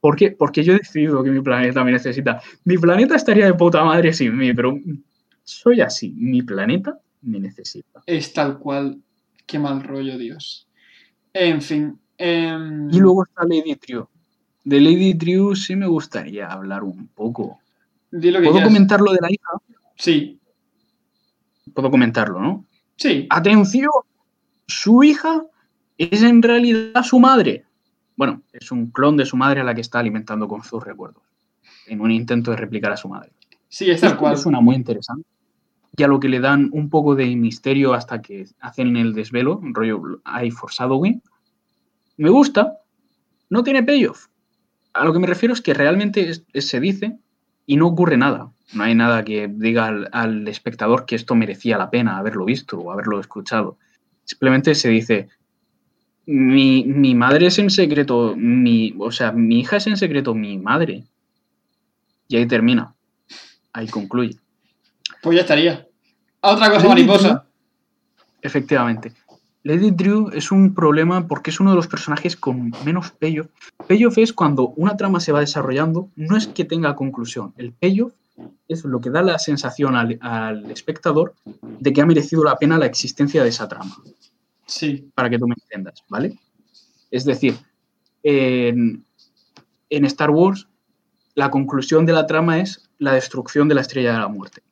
¿Por 0.00 0.16
qué? 0.16 0.32
Porque 0.32 0.64
yo 0.64 0.74
he 0.74 0.78
decidido 0.78 1.22
que 1.22 1.30
mi 1.30 1.40
planeta 1.40 1.84
me 1.84 1.92
necesita. 1.92 2.40
Mi 2.64 2.78
planeta 2.78 3.14
estaría 3.14 3.46
de 3.46 3.54
puta 3.54 3.84
madre 3.84 4.12
sin 4.12 4.36
mí, 4.36 4.52
pero 4.52 4.76
soy 5.46 5.80
así. 5.80 6.10
Mi 6.16 6.42
planeta 6.42 6.98
me 7.22 7.38
necesita. 7.40 8.02
Es 8.06 8.32
tal 8.32 8.58
cual. 8.58 9.00
Qué 9.46 9.58
mal 9.58 9.82
rollo, 9.82 10.18
Dios. 10.18 10.66
En 11.32 11.62
fin. 11.62 11.98
em, 12.18 12.90
Y 12.90 12.98
luego 12.98 13.24
está 13.24 13.42
Lady 13.44 13.76
True. 13.76 14.06
De 14.64 14.80
Lady 14.80 15.14
True 15.14 15.54
sí 15.54 15.76
me 15.76 15.86
gustaría 15.86 16.48
hablar 16.48 16.82
un 16.82 17.06
poco. 17.08 17.60
di 18.10 18.30
lo 18.30 18.40
que 18.40 18.48
¿Puedo 18.48 18.64
comentar 18.64 19.00
lo 19.00 19.12
de 19.12 19.18
la 19.20 19.30
hija? 19.30 19.50
Sí, 19.96 20.38
Puedo 21.74 21.90
comentarlo, 21.90 22.40
¿no? 22.40 22.64
sí. 22.96 23.26
Atención, 23.30 23.90
su 24.66 25.02
hija 25.04 25.44
es 25.98 26.22
en 26.22 26.42
realidad 26.42 27.02
su 27.02 27.18
madre. 27.20 27.64
Bueno, 28.16 28.42
es 28.52 28.72
un 28.72 28.86
clon 28.90 29.16
de 29.16 29.26
su 29.26 29.36
madre 29.36 29.60
a 29.60 29.64
la 29.64 29.74
que 29.74 29.80
está 29.82 29.98
alimentando 29.98 30.48
con 30.48 30.62
sus 30.64 30.82
recuerdos, 30.82 31.22
en 31.86 32.00
un 32.00 32.10
intento 32.10 32.50
de 32.52 32.56
replicar 32.56 32.92
a 32.92 32.96
su 32.96 33.08
madre. 33.08 33.30
Sí, 33.68 33.90
es 33.90 34.00
tal 34.00 34.16
cual. 34.16 34.32
me 34.34 34.38
suena 34.38 34.60
muy 34.60 34.74
interesante. 34.76 35.28
Y 35.96 36.02
a 36.02 36.08
lo 36.08 36.20
que 36.20 36.28
le 36.28 36.40
dan 36.40 36.68
un 36.72 36.90
poco 36.90 37.14
de 37.14 37.34
misterio 37.36 37.94
hasta 37.94 38.20
que 38.20 38.46
hacen 38.60 38.96
el 38.96 39.14
desvelo, 39.14 39.58
un 39.58 39.74
rollo 39.74 40.20
hay 40.24 40.50
Foreshadowing. 40.50 41.22
Me 42.18 42.30
gusta, 42.30 42.78
no 43.48 43.62
tiene 43.62 43.82
payoff. 43.82 44.26
A 44.92 45.04
lo 45.04 45.12
que 45.12 45.18
me 45.18 45.26
refiero 45.26 45.54
es 45.54 45.60
que 45.62 45.74
realmente 45.74 46.28
es- 46.30 46.44
se 46.66 46.80
dice 46.80 47.18
y 47.66 47.76
no 47.76 47.86
ocurre 47.88 48.16
nada. 48.16 48.50
No 48.74 48.82
hay 48.82 48.94
nada 48.94 49.24
que 49.24 49.48
diga 49.48 49.86
al, 49.86 50.08
al 50.12 50.48
espectador 50.48 51.06
que 51.06 51.14
esto 51.16 51.34
merecía 51.34 51.78
la 51.78 51.88
pena 51.90 52.18
haberlo 52.18 52.44
visto 52.44 52.78
o 52.78 52.90
haberlo 52.92 53.20
escuchado. 53.20 53.78
Simplemente 54.24 54.74
se 54.74 54.88
dice, 54.88 55.28
mi, 56.26 56.84
mi 56.84 57.14
madre 57.14 57.46
es 57.46 57.58
en 57.58 57.70
secreto, 57.70 58.34
mi, 58.36 58.94
o 58.98 59.12
sea, 59.12 59.32
mi 59.32 59.60
hija 59.60 59.76
es 59.76 59.86
en 59.86 59.96
secreto 59.96 60.34
mi 60.34 60.58
madre. 60.58 61.04
Y 62.28 62.36
ahí 62.36 62.46
termina. 62.46 62.94
ahí 63.72 63.86
concluye. 63.88 64.36
Pues 65.26 65.34
ya 65.34 65.40
estaría. 65.40 65.88
A 66.40 66.52
otra 66.52 66.68
cosa 66.68 66.86
Lady 66.86 67.04
mariposa. 67.04 67.44
Efectivamente. 68.40 69.12
Lady 69.64 69.90
Drew 69.90 70.30
es 70.32 70.52
un 70.52 70.72
problema 70.72 71.26
porque 71.26 71.50
es 71.50 71.58
uno 71.58 71.70
de 71.70 71.76
los 71.76 71.88
personajes 71.88 72.36
con 72.36 72.72
menos 72.84 73.10
payoff. 73.10 73.48
Payoff 73.88 74.18
es 74.18 74.32
cuando 74.32 74.68
una 74.76 74.96
trama 74.96 75.18
se 75.18 75.32
va 75.32 75.40
desarrollando, 75.40 76.08
no 76.14 76.36
es 76.36 76.46
que 76.46 76.64
tenga 76.64 76.94
conclusión. 76.94 77.52
El 77.56 77.72
payoff 77.72 78.12
es 78.68 78.84
lo 78.84 79.00
que 79.00 79.10
da 79.10 79.20
la 79.20 79.40
sensación 79.40 79.96
al, 79.96 80.16
al 80.20 80.70
espectador 80.70 81.34
de 81.60 81.92
que 81.92 82.02
ha 82.02 82.06
merecido 82.06 82.44
la 82.44 82.56
pena 82.56 82.78
la 82.78 82.86
existencia 82.86 83.42
de 83.42 83.48
esa 83.48 83.66
trama. 83.66 83.96
Sí. 84.64 85.10
para 85.12 85.28
que 85.28 85.40
tú 85.40 85.48
me 85.48 85.56
entiendas, 85.60 86.04
¿vale? 86.08 86.38
Es 87.10 87.24
decir, 87.24 87.56
en, 88.22 89.04
en 89.90 90.04
Star 90.04 90.30
Wars, 90.30 90.68
la 91.34 91.50
conclusión 91.50 92.06
de 92.06 92.12
la 92.12 92.28
trama 92.28 92.60
es 92.60 92.88
la 92.98 93.12
destrucción 93.12 93.66
de 93.66 93.74
la 93.74 93.80
estrella 93.80 94.12
de 94.12 94.20
la 94.20 94.28
muerte. 94.28 94.62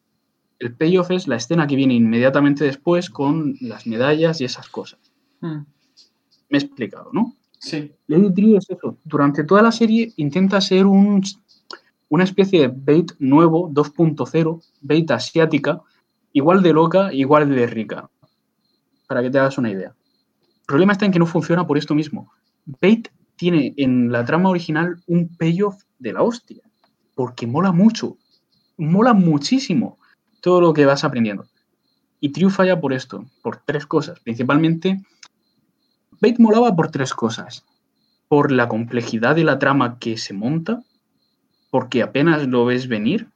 El 0.59 0.74
payoff 0.74 1.11
es 1.11 1.26
la 1.26 1.36
escena 1.36 1.66
que 1.66 1.76
viene 1.76 1.94
inmediatamente 1.94 2.64
después 2.64 3.11
con 3.11 3.57
las 3.61 3.86
medallas 3.86 4.40
y 4.40 4.44
esas 4.44 4.68
cosas. 4.68 5.00
Mm, 5.40 5.59
Me 6.48 6.59
he 6.59 6.62
explicado, 6.62 7.11
¿no? 7.12 7.34
Sí. 7.59 7.92
Lady 8.07 8.28
Drew 8.30 8.57
es 8.57 8.68
eso. 8.70 8.98
Durante 9.05 9.44
toda 9.44 9.62
la 9.62 9.72
serie 9.72 10.12
intenta 10.16 10.61
ser 10.61 10.86
un, 10.86 11.22
una 12.09 12.24
especie 12.24 12.61
de 12.61 12.68
bait 12.68 13.12
nuevo, 13.18 13.70
2.0, 13.70 14.62
bait 14.82 15.11
asiática, 15.11 15.80
igual 16.32 16.62
de 16.62 16.72
loca, 16.72 17.12
igual 17.12 17.48
de 17.48 17.66
rica. 17.66 18.11
Para 19.09 19.22
que 19.22 19.30
te 19.30 19.38
hagas 19.38 19.59
una 19.59 19.70
idea. 19.70 19.88
El 19.88 20.66
problema 20.66 20.92
está 20.92 21.07
en 21.07 21.12
que 21.12 21.18
no 21.18 21.26
funciona 21.26 21.66
por 21.66 21.78
esto 21.78 21.94
mismo. 21.94 22.30
Bait 22.80 23.09
tiene 23.36 23.74
en 23.76 24.12
la 24.12 24.24
trama 24.24 24.50
original 24.50 25.02
un 25.07 25.28
payoff 25.36 25.82
de 25.98 26.12
la 26.12 26.22
hostia. 26.22 26.62
Porque 27.14 27.46
mola 27.46 27.72
mucho. 27.72 28.16
Mola 28.76 29.12
muchísimo 29.14 29.98
todo 30.45 30.61
lo 30.61 30.74
que 30.74 30.84
vas 30.84 31.05
aprendiendo. 31.05 31.47
Y 32.20 32.28
Triu 32.28 32.51
falla 32.51 32.78
por 32.78 32.92
esto, 32.92 33.24
por 33.42 33.57
tres 33.64 33.86
cosas. 33.86 34.20
Principalmente, 34.20 35.03
Bait 36.20 36.38
molaba 36.38 36.76
por 36.76 36.90
tres 36.90 37.14
cosas 37.14 37.64
por 38.28 38.53
la 38.53 38.68
complejidad 38.68 39.36
de 39.36 39.45
la 39.45 39.59
trama 39.59 39.99
que 39.99 40.18
se 40.18 40.34
monta, 40.34 40.82
porque 41.70 42.03
apenas 42.03 42.47
lo 42.47 42.66
ves 42.66 42.88
venir 42.88 43.28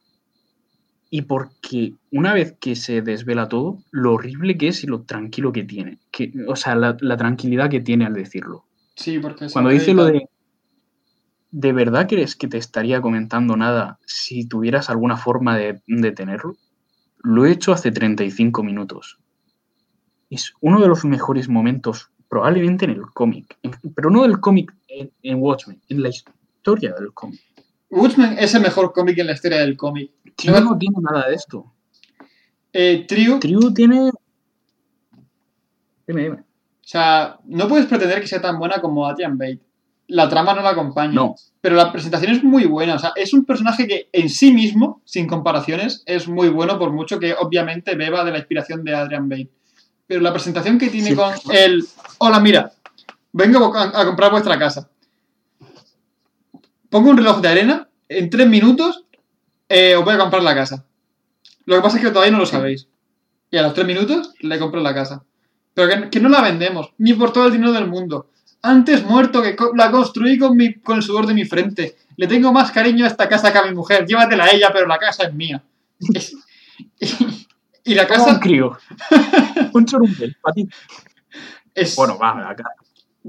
y 1.08 1.22
porque 1.22 1.94
una 2.10 2.34
vez 2.34 2.54
que 2.60 2.76
se 2.76 3.00
desvela 3.00 3.48
todo, 3.48 3.78
lo 3.90 4.12
horrible 4.12 4.58
que 4.58 4.68
es 4.68 4.84
y 4.84 4.86
lo 4.86 5.00
tranquilo 5.00 5.50
que 5.50 5.64
tiene. 5.64 5.98
Que, 6.10 6.30
o 6.46 6.56
sea, 6.56 6.74
la, 6.74 6.94
la 7.00 7.16
tranquilidad 7.16 7.70
que 7.70 7.80
tiene 7.80 8.04
al 8.04 8.12
decirlo. 8.12 8.64
Sí, 8.96 9.18
porque... 9.18 9.46
Cuando 9.50 9.70
dice 9.70 9.94
lo 9.94 10.04
de, 10.04 10.28
¿de 11.52 11.72
verdad 11.72 12.06
crees 12.06 12.36
que 12.36 12.48
te 12.48 12.58
estaría 12.58 13.00
comentando 13.00 13.56
nada 13.56 13.98
si 14.04 14.46
tuvieras 14.46 14.90
alguna 14.90 15.16
forma 15.16 15.56
de 15.56 15.80
detenerlo? 15.86 16.54
Lo 17.22 17.44
he 17.46 17.52
hecho 17.52 17.72
hace 17.72 17.90
35 17.90 18.62
minutos. 18.62 19.18
Es 20.30 20.52
uno 20.60 20.80
de 20.80 20.88
los 20.88 21.04
mejores 21.04 21.48
momentos, 21.48 22.10
probablemente 22.28 22.84
en 22.84 22.92
el 22.92 23.02
cómic, 23.12 23.56
pero 23.94 24.10
no 24.10 24.22
del 24.22 24.40
cómic 24.40 24.74
en, 24.88 25.10
en 25.22 25.40
Watchmen, 25.42 25.80
en 25.88 26.02
la 26.02 26.10
historia 26.10 26.92
del 26.94 27.12
cómic. 27.14 27.40
Watchmen 27.90 28.36
es 28.38 28.54
el 28.54 28.60
mejor 28.62 28.92
cómic 28.92 29.16
en 29.18 29.26
la 29.28 29.32
historia 29.32 29.60
del 29.60 29.76
cómic. 29.76 30.10
Triu 30.36 30.52
No- 30.52 30.60
no 30.60 30.78
tiene 30.78 30.96
nada 31.00 31.28
de 31.28 31.34
esto. 31.34 31.72
Eh, 32.72 33.06
Triu 33.40 33.72
tiene... 33.72 34.10
Dime, 36.06 36.22
dime. 36.22 36.36
o 36.36 36.44
sea, 36.82 37.38
no 37.44 37.68
puedes 37.68 37.86
pretender 37.86 38.20
que 38.20 38.26
sea 38.26 38.40
tan 38.40 38.58
buena 38.58 38.80
como 38.80 39.06
Adrian 39.06 39.36
Bate. 39.36 39.60
La 40.08 40.28
trama 40.28 40.54
no 40.54 40.62
la 40.62 40.70
acompaña. 40.70 41.12
No, 41.12 41.34
Pero 41.60 41.76
la 41.76 41.92
presentación 41.92 42.32
es 42.32 42.42
muy 42.42 42.64
buena. 42.64 42.94
O 42.94 42.98
sea, 42.98 43.12
es 43.14 43.32
un 43.34 43.44
personaje 43.44 43.86
que 43.86 44.08
en 44.12 44.28
sí 44.30 44.52
mismo, 44.52 45.02
sin 45.04 45.26
comparaciones, 45.26 46.02
es 46.06 46.26
muy 46.28 46.48
bueno, 46.48 46.78
por 46.78 46.92
mucho 46.92 47.18
que 47.20 47.34
obviamente 47.34 47.94
beba 47.94 48.24
de 48.24 48.32
la 48.32 48.38
inspiración 48.38 48.82
de 48.84 48.94
Adrian 48.94 49.28
Bate. 49.28 49.50
Pero 50.06 50.22
la 50.22 50.32
presentación 50.32 50.78
que 50.78 50.88
tiene 50.88 51.10
Sí. 51.10 51.14
con 51.14 51.32
el. 51.50 51.84
Hola, 52.18 52.40
mira, 52.40 52.72
vengo 53.32 53.74
a 53.76 54.00
a 54.00 54.06
comprar 54.06 54.30
vuestra 54.30 54.58
casa. 54.58 54.88
Pongo 56.88 57.10
un 57.10 57.18
reloj 57.18 57.40
de 57.40 57.48
arena, 57.48 57.88
en 58.08 58.30
tres 58.30 58.48
minutos 58.48 59.04
eh, 59.68 59.94
os 59.96 60.04
voy 60.04 60.14
a 60.14 60.18
comprar 60.18 60.42
la 60.42 60.54
casa. 60.54 60.86
Lo 61.66 61.76
que 61.76 61.82
pasa 61.82 61.98
es 61.98 62.04
que 62.04 62.10
todavía 62.10 62.32
no 62.32 62.38
lo 62.38 62.46
sabéis. 62.46 62.88
Y 63.50 63.58
a 63.58 63.62
los 63.62 63.74
tres 63.74 63.86
minutos 63.86 64.32
le 64.40 64.58
compro 64.58 64.80
la 64.80 64.94
casa. 64.94 65.22
Pero 65.74 65.88
que, 65.88 66.10
que 66.10 66.20
no 66.20 66.30
la 66.30 66.40
vendemos, 66.40 66.92
ni 66.96 67.12
por 67.12 67.32
todo 67.32 67.46
el 67.46 67.52
dinero 67.52 67.72
del 67.72 67.86
mundo. 67.86 68.30
Antes 68.62 69.04
muerto 69.04 69.40
que 69.42 69.54
co- 69.56 69.72
la 69.76 69.90
construí 69.90 70.38
con, 70.38 70.56
mi, 70.56 70.74
con 70.74 70.96
el 70.96 71.02
sudor 71.02 71.26
de 71.26 71.34
mi 71.34 71.44
frente. 71.44 71.96
Le 72.16 72.26
tengo 72.26 72.52
más 72.52 72.72
cariño 72.72 73.04
a 73.04 73.08
esta 73.08 73.28
casa 73.28 73.52
que 73.52 73.58
a 73.58 73.64
mi 73.64 73.74
mujer. 73.74 74.04
Llévatela 74.06 74.44
a 74.44 74.50
ella, 74.50 74.70
pero 74.72 74.86
la 74.86 74.98
casa 74.98 75.24
es 75.24 75.34
mía. 75.34 75.62
Es- 76.14 76.34
y, 77.84 77.94
la 77.94 78.06
Como 78.06 78.20
un 78.22 78.26
casa 78.28 78.40
crío. 78.40 78.78
un 79.72 79.84
chorumbel, 79.86 80.36
para 80.42 80.54
ti. 80.54 80.68
es... 81.74 81.96
Bueno, 81.96 82.18
va, 82.18 82.50
acá. 82.50 82.64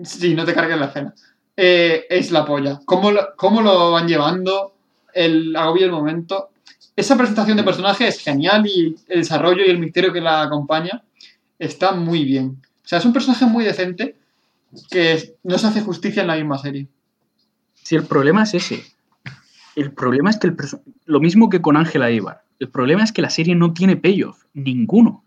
Sí, 0.04 0.34
no 0.36 0.46
te 0.46 0.54
cargues 0.54 0.78
la 0.80 0.90
cena. 0.92 1.14
Eh, 1.56 2.06
es 2.10 2.32
la 2.32 2.46
polla. 2.46 2.80
¿Cómo 2.86 3.12
lo, 3.12 3.36
cómo 3.36 3.62
lo 3.62 3.92
van 3.92 4.08
llevando? 4.08 4.74
El 5.14 5.56
agobio 5.56 5.84
del 5.84 5.92
momento. 5.92 6.50
Esa 6.96 7.18
presentación 7.18 7.58
de 7.58 7.64
personaje 7.64 8.08
es 8.08 8.20
genial 8.20 8.66
y 8.68 8.96
el 9.08 9.20
desarrollo 9.20 9.64
y 9.66 9.70
el 9.70 9.80
misterio 9.80 10.12
que 10.14 10.22
la 10.22 10.42
acompaña 10.44 11.04
está 11.58 11.92
muy 11.94 12.24
bien. 12.24 12.62
O 12.84 12.88
sea, 12.88 13.00
es 13.00 13.06
un 13.06 13.14
personaje 13.14 13.46
muy 13.46 13.64
decente 13.66 14.16
que 14.90 15.36
no 15.44 15.58
se 15.58 15.68
hace 15.68 15.82
justicia 15.82 16.22
en 16.22 16.28
la 16.28 16.36
misma 16.36 16.58
serie. 16.58 16.88
Si 17.76 17.96
el 17.96 18.04
problema 18.04 18.44
es 18.44 18.54
ese. 18.54 18.84
El 19.76 19.94
problema 19.94 20.30
es 20.30 20.38
que 20.38 20.48
el 20.48 20.58
lo 21.06 21.20
mismo 21.20 21.50
que 21.50 21.62
con 21.62 21.78
Ángela 21.78 22.12
Ibar. 22.12 22.44
El 22.60 22.70
problema 22.70 23.04
es 23.04 23.12
que 23.12 23.22
la 23.22 23.30
serie 23.30 23.56
no 23.56 23.74
tiene 23.74 23.96
payoff, 23.96 24.44
ninguno. 24.54 25.24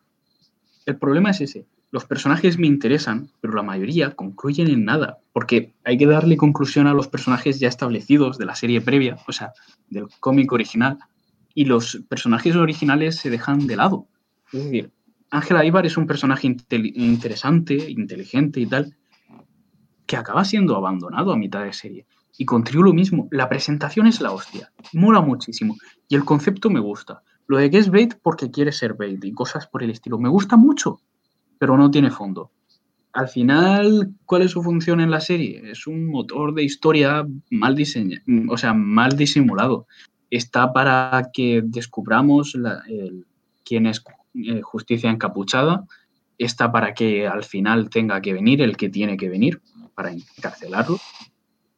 El 0.84 0.97
problema 0.97 1.30
es 1.30 1.40
ese. 1.40 1.66
Los 1.90 2.05
personajes 2.05 2.59
me 2.59 2.66
interesan, 2.66 3.30
pero 3.40 3.55
la 3.55 3.62
mayoría 3.62 4.14
concluyen 4.14 4.68
en 4.68 4.84
nada, 4.84 5.18
porque 5.32 5.74
hay 5.84 5.99
que 5.99 6.07
darle 6.07 6.36
conclusión 6.36 6.86
a 6.86 6.95
los 6.95 7.09
personajes 7.09 7.61
ya 7.61 7.68
establecidos 7.68 8.38
de 8.38 8.47
la 8.47 8.55
serie 8.55 8.80
previa, 8.80 9.18
o 9.26 9.32
sea, 9.32 9.53
del 9.90 10.07
cómic 10.20 10.51
original, 10.53 10.99
y 11.55 11.66
los 11.66 12.03
personajes 12.09 12.57
originales 12.57 13.16
se 13.16 13.30
dejan 13.30 13.66
de 13.66 13.76
lado. 13.76 14.07
Es 14.53 14.64
decir, 14.64 14.90
Ángela 15.30 15.64
Ibar 15.64 15.86
es 15.86 15.97
un 15.97 16.07
personaje 16.07 16.47
interesante, 16.70 17.90
inteligente 17.90 18.61
y 18.61 18.66
tal, 18.66 18.97
que 20.12 20.18
acaba 20.18 20.44
siendo 20.44 20.76
abandonado 20.76 21.32
a 21.32 21.38
mitad 21.38 21.64
de 21.64 21.72
serie. 21.72 22.04
Y 22.36 22.44
con 22.44 22.64
lo 22.70 22.92
mismo, 22.92 23.28
la 23.30 23.48
presentación 23.48 24.06
es 24.06 24.20
la 24.20 24.32
hostia, 24.32 24.70
mola 24.92 25.22
muchísimo. 25.22 25.74
Y 26.06 26.16
el 26.16 26.26
concepto 26.26 26.68
me 26.68 26.80
gusta. 26.80 27.22
Lo 27.46 27.56
de 27.56 27.70
que 27.70 27.78
es 27.78 27.90
bait 27.90 28.12
porque 28.22 28.50
quiere 28.50 28.72
ser 28.72 28.92
bait 28.92 29.24
y 29.24 29.32
cosas 29.32 29.66
por 29.66 29.82
el 29.82 29.88
estilo. 29.88 30.18
Me 30.18 30.28
gusta 30.28 30.58
mucho, 30.58 31.00
pero 31.58 31.78
no 31.78 31.90
tiene 31.90 32.10
fondo. 32.10 32.50
Al 33.14 33.28
final, 33.28 34.12
¿cuál 34.26 34.42
es 34.42 34.50
su 34.50 34.62
función 34.62 35.00
en 35.00 35.10
la 35.10 35.20
serie? 35.22 35.70
Es 35.70 35.86
un 35.86 36.06
motor 36.08 36.52
de 36.52 36.64
historia 36.64 37.26
mal 37.50 37.74
diseñado, 37.74 38.22
o 38.50 38.58
sea, 38.58 38.74
mal 38.74 39.16
disimulado. 39.16 39.86
Está 40.28 40.74
para 40.74 41.30
que 41.32 41.62
descubramos 41.64 42.54
quién 43.64 43.86
es 43.86 44.04
eh, 44.34 44.60
justicia 44.60 45.08
encapuchada. 45.08 45.86
Está 46.36 46.70
para 46.70 46.92
que 46.92 47.26
al 47.26 47.44
final 47.44 47.88
tenga 47.88 48.20
que 48.20 48.34
venir 48.34 48.60
el 48.60 48.76
que 48.76 48.90
tiene 48.90 49.16
que 49.16 49.30
venir 49.30 49.62
para 49.95 50.12
encarcelarlo. 50.12 50.99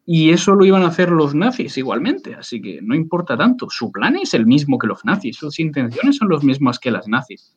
Y 0.05 0.29
eso 0.29 0.53
lo 0.53 0.65
iban 0.65 0.83
a 0.83 0.87
hacer 0.87 1.09
los 1.09 1.33
nazis 1.33 1.77
igualmente, 1.77 2.35
así 2.35 2.61
que 2.61 2.79
no 2.81 2.93
importa 2.93 3.35
tanto. 3.35 3.69
Su 3.69 3.91
plan 3.91 4.15
es 4.15 4.35
el 4.35 4.45
mismo 4.45 4.77
que 4.77 4.87
los 4.87 5.03
nazis, 5.03 5.37
sus 5.37 5.59
intenciones 5.59 6.17
son 6.17 6.29
los 6.29 6.43
mismos 6.43 6.79
que 6.79 6.91
las 6.91 7.07
nazis. 7.07 7.55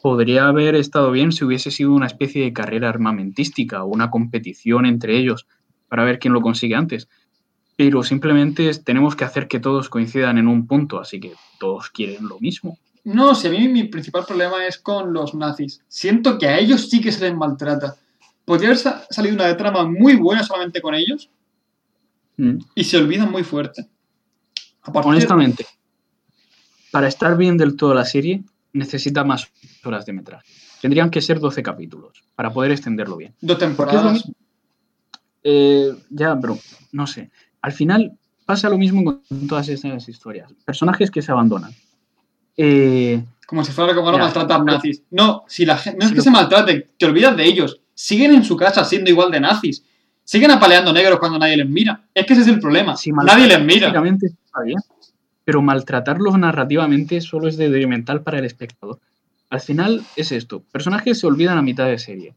Podría 0.00 0.46
haber 0.48 0.74
estado 0.74 1.10
bien 1.10 1.32
si 1.32 1.44
hubiese 1.44 1.70
sido 1.70 1.92
una 1.92 2.06
especie 2.06 2.42
de 2.42 2.52
carrera 2.52 2.88
armamentística 2.88 3.84
o 3.84 3.88
una 3.88 4.10
competición 4.10 4.86
entre 4.86 5.18
ellos 5.18 5.46
para 5.88 6.04
ver 6.04 6.18
quién 6.18 6.32
lo 6.32 6.40
consigue 6.40 6.74
antes. 6.74 7.08
Pero 7.76 8.02
simplemente 8.02 8.70
tenemos 8.82 9.14
que 9.14 9.24
hacer 9.24 9.46
que 9.46 9.60
todos 9.60 9.90
coincidan 9.90 10.38
en 10.38 10.48
un 10.48 10.66
punto, 10.66 10.98
así 10.98 11.20
que 11.20 11.34
todos 11.58 11.90
quieren 11.90 12.26
lo 12.26 12.40
mismo. 12.40 12.78
No, 13.04 13.34
si 13.34 13.48
a 13.48 13.50
mí 13.50 13.68
mi 13.68 13.84
principal 13.84 14.24
problema 14.24 14.66
es 14.66 14.78
con 14.78 15.12
los 15.12 15.34
nazis. 15.34 15.82
Siento 15.88 16.38
que 16.38 16.46
a 16.46 16.58
ellos 16.58 16.88
sí 16.88 17.00
que 17.00 17.12
se 17.12 17.28
les 17.28 17.36
maltrata. 17.36 17.96
Podría 18.44 18.68
haber 18.68 18.78
sa- 18.78 19.06
salido 19.10 19.34
una 19.34 19.56
trama 19.56 19.84
muy 19.84 20.16
buena 20.16 20.42
solamente 20.42 20.80
con 20.82 20.94
ellos 20.94 21.30
Mm. 22.36 22.58
y 22.74 22.84
se 22.84 22.96
olvidan 22.96 23.30
muy 23.30 23.44
fuerte. 23.44 23.86
Honestamente, 24.84 25.66
para 26.90 27.06
estar 27.08 27.36
bien 27.36 27.56
del 27.56 27.76
todo 27.76 27.94
la 27.94 28.04
serie, 28.04 28.42
necesita 28.72 29.22
más 29.24 29.52
horas 29.84 30.06
de 30.06 30.12
metraje. 30.12 30.46
Tendrían 30.80 31.10
que 31.10 31.20
ser 31.20 31.38
12 31.38 31.62
capítulos 31.62 32.24
para 32.34 32.52
poder 32.52 32.72
extenderlo 32.72 33.16
bien. 33.16 33.34
dos 33.40 33.58
Porque 33.58 33.64
es 33.64 33.70
lo 33.70 33.76
temporadas. 33.76 34.12
mismo. 34.14 34.34
Eh, 35.44 35.92
ya, 36.10 36.34
bro, 36.34 36.58
no 36.92 37.06
sé. 37.06 37.30
Al 37.60 37.72
final 37.72 38.18
pasa 38.44 38.68
lo 38.68 38.78
mismo 38.78 39.04
con 39.04 39.22
todas 39.48 39.68
esas 39.68 40.08
historias. 40.08 40.52
Personajes 40.64 41.10
que 41.10 41.22
se 41.22 41.30
abandonan. 41.32 41.72
Eh, 42.56 43.22
Como 43.52 43.64
si 43.66 43.72
fuera 43.72 43.94
como 43.94 44.10
Ya. 44.12 44.16
maltratar 44.16 44.64
nazis. 44.64 45.02
No, 45.10 45.44
si 45.46 45.66
la 45.66 45.76
gen- 45.76 45.98
no 46.00 46.06
es 46.06 46.12
que 46.12 46.22
se 46.22 46.30
maltraten, 46.30 46.86
te 46.96 47.04
olvidas 47.04 47.36
de 47.36 47.44
ellos. 47.44 47.82
Siguen 47.92 48.32
en 48.32 48.44
su 48.44 48.56
casa 48.56 48.82
siendo 48.82 49.10
igual 49.10 49.30
de 49.30 49.40
nazis. 49.40 49.84
Siguen 50.24 50.52
apaleando 50.52 50.90
negros 50.90 51.18
cuando 51.18 51.38
nadie 51.38 51.58
les 51.58 51.68
mira. 51.68 52.02
Es 52.14 52.24
que 52.24 52.32
ese 52.32 52.40
es 52.42 52.48
el 52.48 52.60
problema. 52.60 52.96
si 52.96 53.12
nadie 53.12 53.46
les 53.46 53.60
mira. 53.62 53.88
Básicamente 53.88 54.26
está 54.28 54.62
bien. 54.64 54.78
pero 55.44 55.60
maltratarlos 55.60 56.38
narrativamente 56.38 57.20
solo 57.20 57.46
es 57.46 57.58
detrimental 57.58 58.22
para 58.22 58.38
el 58.38 58.46
espectador. 58.46 58.98
Al 59.50 59.60
final 59.60 60.02
es 60.16 60.32
esto, 60.32 60.62
personajes 60.72 61.20
se 61.20 61.26
olvidan 61.26 61.58
a 61.58 61.62
mitad 61.62 61.88
de 61.88 61.98
serie. 61.98 62.34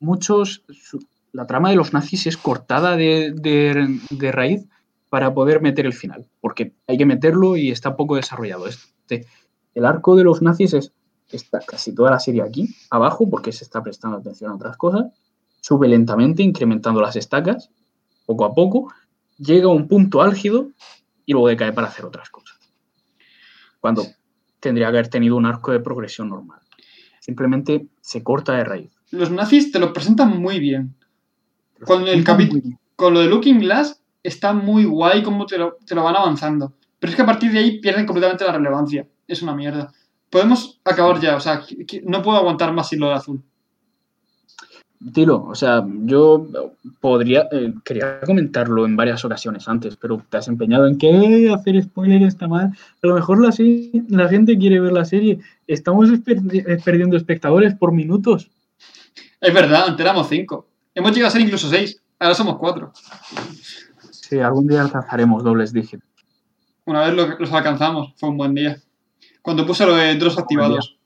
Muchos, 0.00 0.64
su- 0.68 1.02
la 1.32 1.46
trama 1.46 1.70
de 1.70 1.76
los 1.76 1.94
nazis 1.94 2.26
es 2.26 2.36
cortada 2.36 2.94
de, 2.96 3.32
de- 3.34 4.00
de 4.10 4.32
raíz 4.32 4.66
para 5.08 5.32
poder 5.32 5.62
meter 5.62 5.86
el 5.86 5.94
final, 5.94 6.26
porque 6.42 6.72
hay 6.86 6.98
que 6.98 7.06
meterlo 7.06 7.56
y 7.56 7.70
está 7.70 7.96
poco 7.96 8.16
desarrollado. 8.16 8.66
Este, 8.66 9.24
el 9.74 9.84
arco 9.84 10.16
de 10.16 10.24
los 10.24 10.42
nazis 10.42 10.74
es 10.74 10.92
está 11.30 11.60
casi 11.60 11.94
toda 11.94 12.10
la 12.10 12.18
serie 12.18 12.42
aquí, 12.42 12.74
abajo, 12.90 13.28
porque 13.28 13.52
se 13.52 13.64
está 13.64 13.82
prestando 13.82 14.16
atención 14.16 14.50
a 14.50 14.54
otras 14.54 14.76
cosas, 14.76 15.06
sube 15.60 15.88
lentamente, 15.88 16.42
incrementando 16.42 17.00
las 17.00 17.16
estacas, 17.16 17.70
poco 18.24 18.44
a 18.44 18.54
poco, 18.54 18.92
llega 19.38 19.66
a 19.66 19.72
un 19.72 19.88
punto 19.88 20.22
álgido 20.22 20.70
y 21.26 21.32
luego 21.32 21.48
decae 21.48 21.72
para 21.72 21.88
hacer 21.88 22.04
otras 22.04 22.30
cosas. 22.30 22.58
Cuando 23.80 24.06
tendría 24.60 24.86
que 24.86 24.96
haber 24.96 25.08
tenido 25.08 25.36
un 25.36 25.46
arco 25.46 25.72
de 25.72 25.80
progresión 25.80 26.30
normal. 26.30 26.60
Simplemente 27.20 27.86
se 28.00 28.22
corta 28.22 28.54
de 28.54 28.64
raíz. 28.64 28.90
Los 29.10 29.30
nazis 29.30 29.70
te 29.70 29.78
lo 29.78 29.92
presentan 29.92 30.40
muy 30.40 30.58
bien. 30.58 30.94
Con 31.84 32.06
el 32.08 32.24
bien. 32.24 32.78
Con 32.96 33.14
lo 33.14 33.20
de 33.20 33.28
Looking 33.28 33.60
Glass 33.60 34.02
está 34.22 34.52
muy 34.52 34.84
guay 34.84 35.22
cómo 35.22 35.46
te 35.46 35.58
lo, 35.58 35.76
te 35.86 35.94
lo 35.94 36.02
van 36.02 36.16
avanzando. 36.16 36.74
Pero 36.98 37.10
es 37.10 37.16
que 37.16 37.22
a 37.22 37.26
partir 37.26 37.52
de 37.52 37.60
ahí 37.60 37.80
pierden 37.80 38.06
completamente 38.06 38.44
la 38.44 38.52
relevancia. 38.52 39.06
Es 39.28 39.42
una 39.42 39.54
mierda. 39.54 39.92
Podemos 40.30 40.80
acabar 40.84 41.20
ya, 41.20 41.36
o 41.36 41.40
sea, 41.40 41.62
no 42.04 42.22
puedo 42.22 42.36
aguantar 42.38 42.72
más 42.72 42.88
sin 42.88 43.00
lo 43.00 43.08
de 43.08 43.14
azul. 43.14 43.42
Dilo, 45.00 45.44
o 45.44 45.54
sea, 45.54 45.86
yo 45.86 46.48
podría, 47.00 47.46
eh, 47.52 47.72
quería 47.84 48.20
comentarlo 48.22 48.84
en 48.84 48.96
varias 48.96 49.24
ocasiones 49.24 49.68
antes, 49.68 49.96
pero 49.96 50.20
te 50.28 50.38
has 50.38 50.48
empeñado 50.48 50.88
en 50.88 50.98
que 50.98 51.08
"Eh, 51.08 51.52
hacer 51.54 51.80
spoiler 51.80 52.22
está 52.22 52.48
mal. 52.48 52.72
A 53.02 53.06
lo 53.06 53.14
mejor 53.14 53.40
la, 53.40 53.54
la 54.08 54.28
gente 54.28 54.58
quiere 54.58 54.80
ver 54.80 54.92
la 54.92 55.04
serie. 55.04 55.38
Estamos 55.68 56.08
eh, 56.10 56.78
perdiendo 56.84 57.16
espectadores 57.16 57.74
por 57.76 57.92
minutos. 57.92 58.50
Es 59.40 59.54
verdad, 59.54 59.84
antes 59.86 60.00
éramos 60.04 60.28
cinco. 60.28 60.66
Hemos 60.94 61.12
llegado 61.12 61.28
a 61.28 61.30
ser 61.30 61.42
incluso 61.42 61.68
seis. 61.70 62.02
Ahora 62.18 62.34
somos 62.34 62.56
cuatro. 62.58 62.92
Sí, 64.10 64.40
algún 64.40 64.66
día 64.66 64.82
alcanzaremos 64.82 65.44
dobles 65.44 65.72
dígitos. 65.72 66.08
Una 66.86 67.02
vez 67.04 67.14
lo- 67.14 67.38
los 67.38 67.52
alcanzamos. 67.52 68.14
Fue 68.16 68.30
un 68.30 68.36
buen 68.36 68.52
día. 68.52 68.76
Cuando 69.48 69.64
puse 69.64 69.86
lo 69.86 69.96
de 69.96 70.14
drops 70.16 70.36
activados. 70.36 70.98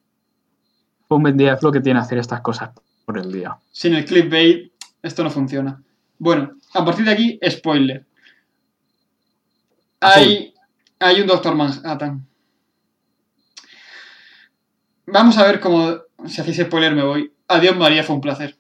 Un 1.07 1.23
buen 1.23 1.37
día 1.37 1.53
es 1.53 1.63
lo 1.63 1.71
que 1.71 1.81
tiene 1.81 2.01
hacer 2.01 2.19
estas 2.19 2.41
cosas 2.41 2.71
por 3.05 3.17
el 3.17 3.31
día. 3.31 3.57
Sin 3.71 3.95
el 3.95 4.05
clickbait, 4.05 4.73
esto 5.01 5.23
no 5.23 5.31
funciona. 5.31 5.81
Bueno, 6.19 6.51
a 6.75 6.85
partir 6.85 7.05
de 7.05 7.13
aquí, 7.13 7.39
spoiler. 7.49 8.05
Hay, 10.01 10.53
hay 10.99 11.21
un 11.21 11.29
Doctor 11.29 11.55
Manhattan. 11.55 12.27
Vamos 15.07 15.39
a 15.39 15.45
ver 15.45 15.61
cómo. 15.61 15.99
Si 16.27 16.41
hacéis 16.41 16.63
spoiler, 16.67 16.97
me 16.97 17.05
voy. 17.05 17.33
Adiós, 17.47 17.77
María, 17.77 18.03
fue 18.03 18.17
un 18.17 18.23
placer. 18.23 18.57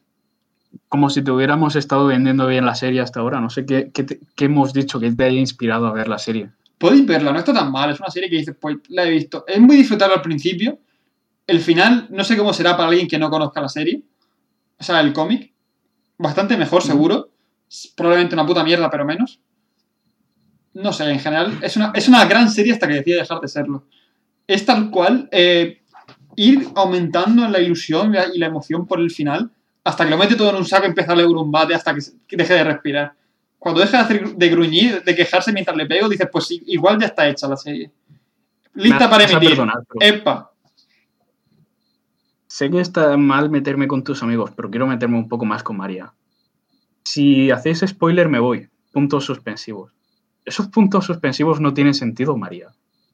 Como 0.89 1.11
si 1.11 1.25
te 1.25 1.33
hubiéramos 1.33 1.75
estado 1.75 2.07
vendiendo 2.07 2.47
bien 2.47 2.65
la 2.67 2.77
serie 2.77 3.01
hasta 3.01 3.19
ahora. 3.19 3.41
No 3.41 3.51
sé 3.51 3.67
qué, 3.67 3.91
qué 3.93 4.05
te- 4.05 4.21
qué 4.37 4.45
hemos 4.45 4.73
dicho 4.73 5.01
que 5.01 5.11
te 5.11 5.25
haya 5.25 5.41
inspirado 5.41 5.89
a 5.89 5.93
ver 5.93 6.07
la 6.07 6.19
serie. 6.19 6.51
Podéis 6.83 7.07
verla, 7.07 7.33
no 7.33 7.39
está 7.39 7.53
tan 7.55 7.71
mal. 7.71 7.91
Es 7.91 8.01
una 8.01 8.11
serie 8.11 8.29
que 8.29 8.37
dices, 8.39 8.57
pues 8.61 8.77
la 8.89 9.05
he 9.05 9.11
visto. 9.11 9.45
Es 9.47 9.61
muy 9.61 9.77
disfrutable 9.77 10.17
al 10.17 10.23
principio. 10.23 10.81
El 11.47 11.61
final, 11.61 12.09
no 12.11 12.25
sé 12.25 12.37
cómo 12.37 12.53
será 12.53 12.77
para 12.77 12.89
alguien 12.89 13.07
que 13.07 13.21
no 13.21 13.31
conozca 13.31 13.61
la 13.61 13.69
serie. 13.69 14.03
O 14.81 14.83
sea, 14.83 15.01
el 15.01 15.13
cómic. 15.13 15.53
Bastante 16.19 16.57
mejor, 16.57 16.83
seguro. 16.83 17.31
Probablemente 17.97 18.35
una 18.35 18.45
puta 18.45 18.65
mierda, 18.65 18.91
pero 18.91 19.05
menos. 19.05 19.39
No 20.75 20.93
sé, 20.93 21.09
en 21.09 21.21
general, 21.21 21.57
es 21.63 21.77
una, 21.77 21.93
es 21.95 22.09
una 22.09 22.25
gran 22.25 22.51
serie 22.51 22.73
hasta 22.73 22.89
que 22.89 22.95
decide 22.95 23.17
dejar 23.19 23.41
de 23.41 23.47
serlo. 23.49 23.87
Es 24.47 24.67
tal 24.67 24.91
cual 24.91 25.29
eh, 25.31 25.83
ir 26.35 26.67
aumentando 26.75 27.49
la 27.49 27.61
ilusión 27.61 28.13
y 28.35 28.39
la- 28.39 28.47
emoción 28.47 28.89
por 28.89 28.99
el 28.99 29.11
final 29.13 29.51
hasta 29.85 30.05
que 30.05 30.11
lo 30.11 30.17
mete 30.19 30.35
todo 30.35 30.51
en 30.51 30.57
un 30.57 30.65
saco 30.65 30.87
y 30.87 30.89
empieza 30.89 31.13
a 31.13 31.17
leer 31.17 31.29
un 31.29 31.53
bate 31.53 31.75
hasta 31.77 31.95
que 31.95 32.37
deje 32.37 32.55
de 32.55 32.65
respirar. 32.65 33.13
Cuando 33.63 33.81
deja 33.81 33.99
de, 33.99 34.03
hacer, 34.03 34.35
de 34.35 34.49
gruñir, 34.49 35.05
de 35.05 35.15
quejarse 35.15 35.53
mientras 35.53 35.77
le 35.77 35.87
pego, 35.87 36.09
dices, 36.09 36.29
pues 36.33 36.51
igual 36.51 36.99
ya 36.99 37.07
está 37.07 37.29
hecha 37.29 37.47
la 37.47 37.57
serie. 37.57 37.93
Lista 38.75 39.09
para 39.09 39.23
emitir. 39.23 39.51
pero 39.57 39.71
Epa. 40.01 40.51
Sé 42.49 42.71
que 42.71 42.81
está 42.81 43.17
mal 43.17 43.51
meterme 43.51 43.87
con 43.87 44.03
tus 44.03 44.21
amigos, 44.25 44.51
pero 44.57 44.69
quiero 44.69 44.89
meterme 44.89 45.17
un 45.17 45.29
poco 45.29 45.45
más 45.45 45.63
con 45.63 45.77
María. 45.77 46.13
Si 47.05 47.53
hacéis 47.53 47.85
spoiler, 47.87 48.29
me 48.29 48.41
voy. 48.41 48.69
Puntos 48.93 49.25
suspensivos. 49.27 49.93
Esos 50.45 50.67
puntos 50.67 51.05
suspensivos 51.05 51.61
no 51.61 51.73
tienen 51.73 51.95
sentido, 51.95 52.37
María. 52.37 52.67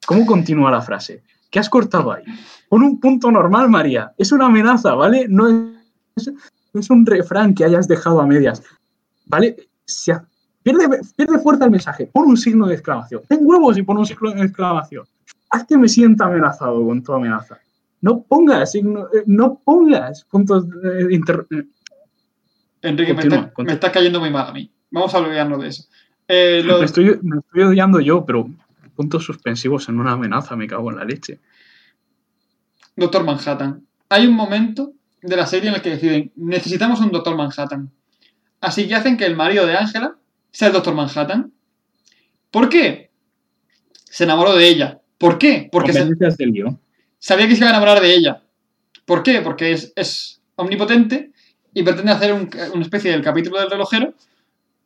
¿Cómo 0.07 0.25
continúa 0.25 0.71
la 0.71 0.81
frase? 0.81 1.23
¿Qué 1.51 1.59
has 1.59 1.69
cortado 1.69 2.11
ahí? 2.11 2.25
Pon 2.71 2.83
un 2.83 2.99
punto 2.99 3.31
normal, 3.31 3.69
María. 3.69 4.13
Es 4.17 4.33
una 4.33 4.47
amenaza, 4.47 4.95
¿vale? 4.95 5.27
No 5.29 5.47
es, 6.17 6.91
un 6.91 7.05
refrán 7.05 7.55
que 7.55 7.65
hayas 7.65 7.87
dejado 7.87 8.23
a 8.23 8.27
medias. 8.27 8.63
¿Vale? 9.27 9.69
Si 9.85 10.11
ha- 10.11 10.25
pierde, 10.73 11.01
pierde 11.17 11.39
fuerza 11.39 11.65
el 11.65 11.71
mensaje. 11.71 12.07
Pon 12.13 12.27
un 12.29 12.37
signo 12.37 12.67
de 12.67 12.75
exclamación. 12.75 13.23
Ten 13.29 13.41
huevos 13.43 13.79
y 13.79 13.83
pon 13.83 13.99
un 13.99 14.07
signo 14.07 14.31
de 14.33 14.43
exclamación. 14.43 15.05
Haz 15.51 15.65
que 15.67 15.79
me 15.79 15.89
sienta 15.89 16.27
amenazado 16.27 16.85
con 16.85 17.03
tu 17.03 17.13
amenaza. 17.13 17.59
No 18.01 18.23
pongas, 18.23 18.73
signo- 18.73 19.07
eh, 19.13 19.23
no 19.27 19.61
pongas 19.65 20.25
puntos 20.25 20.69
de 20.69 21.15
inter- 21.15 21.47
eh, 21.51 21.65
Enrique, 22.83 23.13
me, 23.15 23.23
Continúa, 23.23 23.47
está, 23.49 23.63
me 23.65 23.73
está 23.73 23.93
cayendo 23.93 24.21
muy 24.21 24.31
mal 24.31 24.47
a 24.49 24.53
mí. 24.53 24.71
Vamos 24.91 25.13
a 25.15 25.19
olvidarnos 25.19 25.61
de 25.63 25.69
eso. 25.69 25.85
Eh, 26.29 26.63
lo- 26.65 26.79
Me 26.79 26.85
estoy, 26.85 27.19
me 27.23 27.39
estoy 27.39 27.63
odiando 27.63 27.99
yo, 28.01 28.25
pero 28.25 28.49
puntos 28.95 29.25
suspensivos 29.25 29.89
en 29.89 29.99
una 29.99 30.13
amenaza, 30.13 30.55
me 30.57 30.67
cago 30.67 30.91
en 30.91 30.97
la 30.99 31.05
leche. 31.05 31.41
Doctor 32.97 33.25
Manhattan. 33.25 33.83
Hay 34.09 34.27
un 34.27 34.35
momento 34.35 34.93
de 35.23 35.37
la 35.37 35.47
serie 35.47 35.69
en 35.71 35.77
el 35.77 35.83
que 35.83 35.91
deciden, 35.91 36.33
necesitamos 36.37 37.01
un 37.01 37.11
Doctor 37.11 37.37
Manhattan. 37.37 37.91
Así 38.61 38.87
que 38.89 38.95
hacen 38.95 39.17
que 39.17 39.25
el 39.27 39.37
marido 39.37 39.67
de 39.67 39.77
Ángela 39.77 40.17
sea 40.51 40.69
el 40.69 40.75
Doctor 40.75 40.95
Manhattan. 40.95 41.53
¿Por 42.51 42.69
qué? 42.69 43.11
Se 44.05 44.25
enamoró 44.25 44.55
de 44.57 44.69
ella. 44.69 45.01
¿Por 45.19 45.39
qué? 45.39 45.69
Porque 45.71 45.93
se- 45.93 46.01
sabía 47.19 47.47
que 47.49 47.53
se 47.55 47.59
iba 47.61 47.69
a 47.69 47.71
enamorar 47.71 48.01
de 48.01 48.15
ella. 48.15 48.43
¿Por 49.05 49.23
qué? 49.23 49.41
Porque 49.43 49.73
es, 49.73 49.93
es 49.97 50.41
omnipotente 50.57 51.33
y 51.75 51.83
pretende 51.83 52.13
hacer 52.13 52.33
un- 52.33 52.51
una 52.75 52.83
especie 52.83 53.11
del 53.11 53.23
capítulo 53.23 53.59
del 53.61 53.71
relojero 53.71 54.15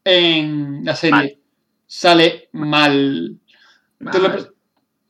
en 0.04 0.84
la 0.84 0.96
serie. 0.96 1.14
Mal. 1.16 1.38
Sale 1.86 2.48
mal. 2.52 3.38
Te 4.10 4.18
lo, 4.18 4.30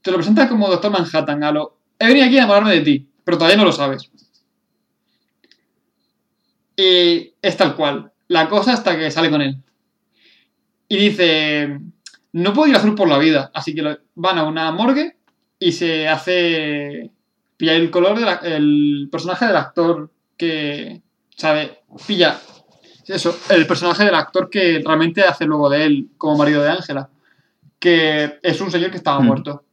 te 0.02 0.10
lo 0.10 0.16
presenta 0.16 0.48
como 0.48 0.68
Doctor 0.68 0.90
Manhattan, 0.90 1.42
a 1.44 1.52
lo... 1.52 1.78
He 1.98 2.06
venido 2.08 2.26
aquí 2.26 2.34
a 2.36 2.38
enamorarme 2.40 2.72
de 2.74 2.80
ti, 2.80 3.08
pero 3.24 3.38
todavía 3.38 3.56
no 3.56 3.64
lo 3.64 3.72
sabes. 3.72 4.10
Y 6.76 7.34
es 7.40 7.56
tal 7.56 7.76
cual. 7.76 8.12
La 8.28 8.48
cosa 8.48 8.72
hasta 8.72 8.96
que 8.98 9.10
sale 9.10 9.30
con 9.30 9.42
él. 9.42 9.56
Y 10.92 10.98
dice, 10.98 11.80
no 12.32 12.52
puedo 12.52 12.68
ir 12.68 12.76
azul 12.76 12.94
por 12.94 13.08
la 13.08 13.16
vida. 13.16 13.50
Así 13.54 13.74
que 13.74 13.80
lo- 13.80 13.98
van 14.14 14.36
a 14.36 14.44
una 14.44 14.70
morgue 14.72 15.16
y 15.58 15.72
se 15.72 16.06
hace 16.06 17.10
pilla 17.56 17.72
el 17.76 17.90
color 17.90 18.18
del 18.42 19.08
personaje 19.10 19.46
del 19.46 19.56
actor 19.56 20.10
que 20.36 21.00
sabe 21.34 21.78
pilla 22.06 22.38
eso 23.06 23.34
el 23.48 23.66
personaje 23.66 24.04
del 24.04 24.14
actor 24.14 24.50
que 24.50 24.82
realmente 24.84 25.22
hace 25.22 25.46
luego 25.46 25.70
de 25.70 25.84
él 25.86 26.08
como 26.18 26.36
marido 26.36 26.62
de 26.62 26.70
Ángela 26.70 27.08
que 27.78 28.38
es 28.42 28.60
un 28.60 28.70
señor 28.70 28.90
que 28.90 28.96
estaba 28.98 29.20
Mm. 29.20 29.26
muerto 29.26 29.64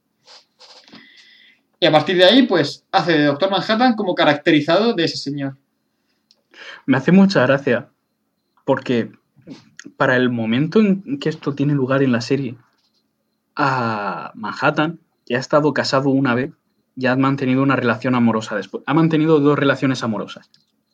y 1.80 1.86
a 1.86 1.92
partir 1.92 2.18
de 2.18 2.26
ahí 2.26 2.44
pues 2.44 2.86
hace 2.92 3.14
de 3.18 3.26
Doctor 3.26 3.50
Manhattan 3.52 3.96
como 3.96 4.14
caracterizado 4.16 4.94
de 4.94 5.04
ese 5.06 5.18
señor 5.18 5.58
Me 6.86 6.98
hace 6.98 7.12
mucha 7.12 7.42
gracia, 7.46 7.90
porque 8.66 9.12
para 9.98 10.16
el 10.16 10.30
momento 10.30 10.80
en 10.80 11.20
que 11.20 11.30
esto 11.30 11.56
tiene 11.56 11.74
lugar 11.74 12.04
en 12.04 12.12
la 12.12 12.22
serie, 12.22 12.58
a 13.56 14.32
Manhattan 14.36 15.00
ya 15.30 15.38
ha 15.38 15.40
estado 15.40 15.74
casado 15.74 16.10
una 16.10 16.34
vez, 16.34 16.52
ya 16.96 17.12
ha 17.12 17.16
mantenido 17.16 17.62
una 17.62 17.76
relación 17.76 18.16
amorosa 18.16 18.56
después. 18.56 18.84
Ha 18.88 18.94
mantenido 18.94 19.40
dos 19.40 19.58
relaciones 19.58 20.04
amorosas. 20.04 20.50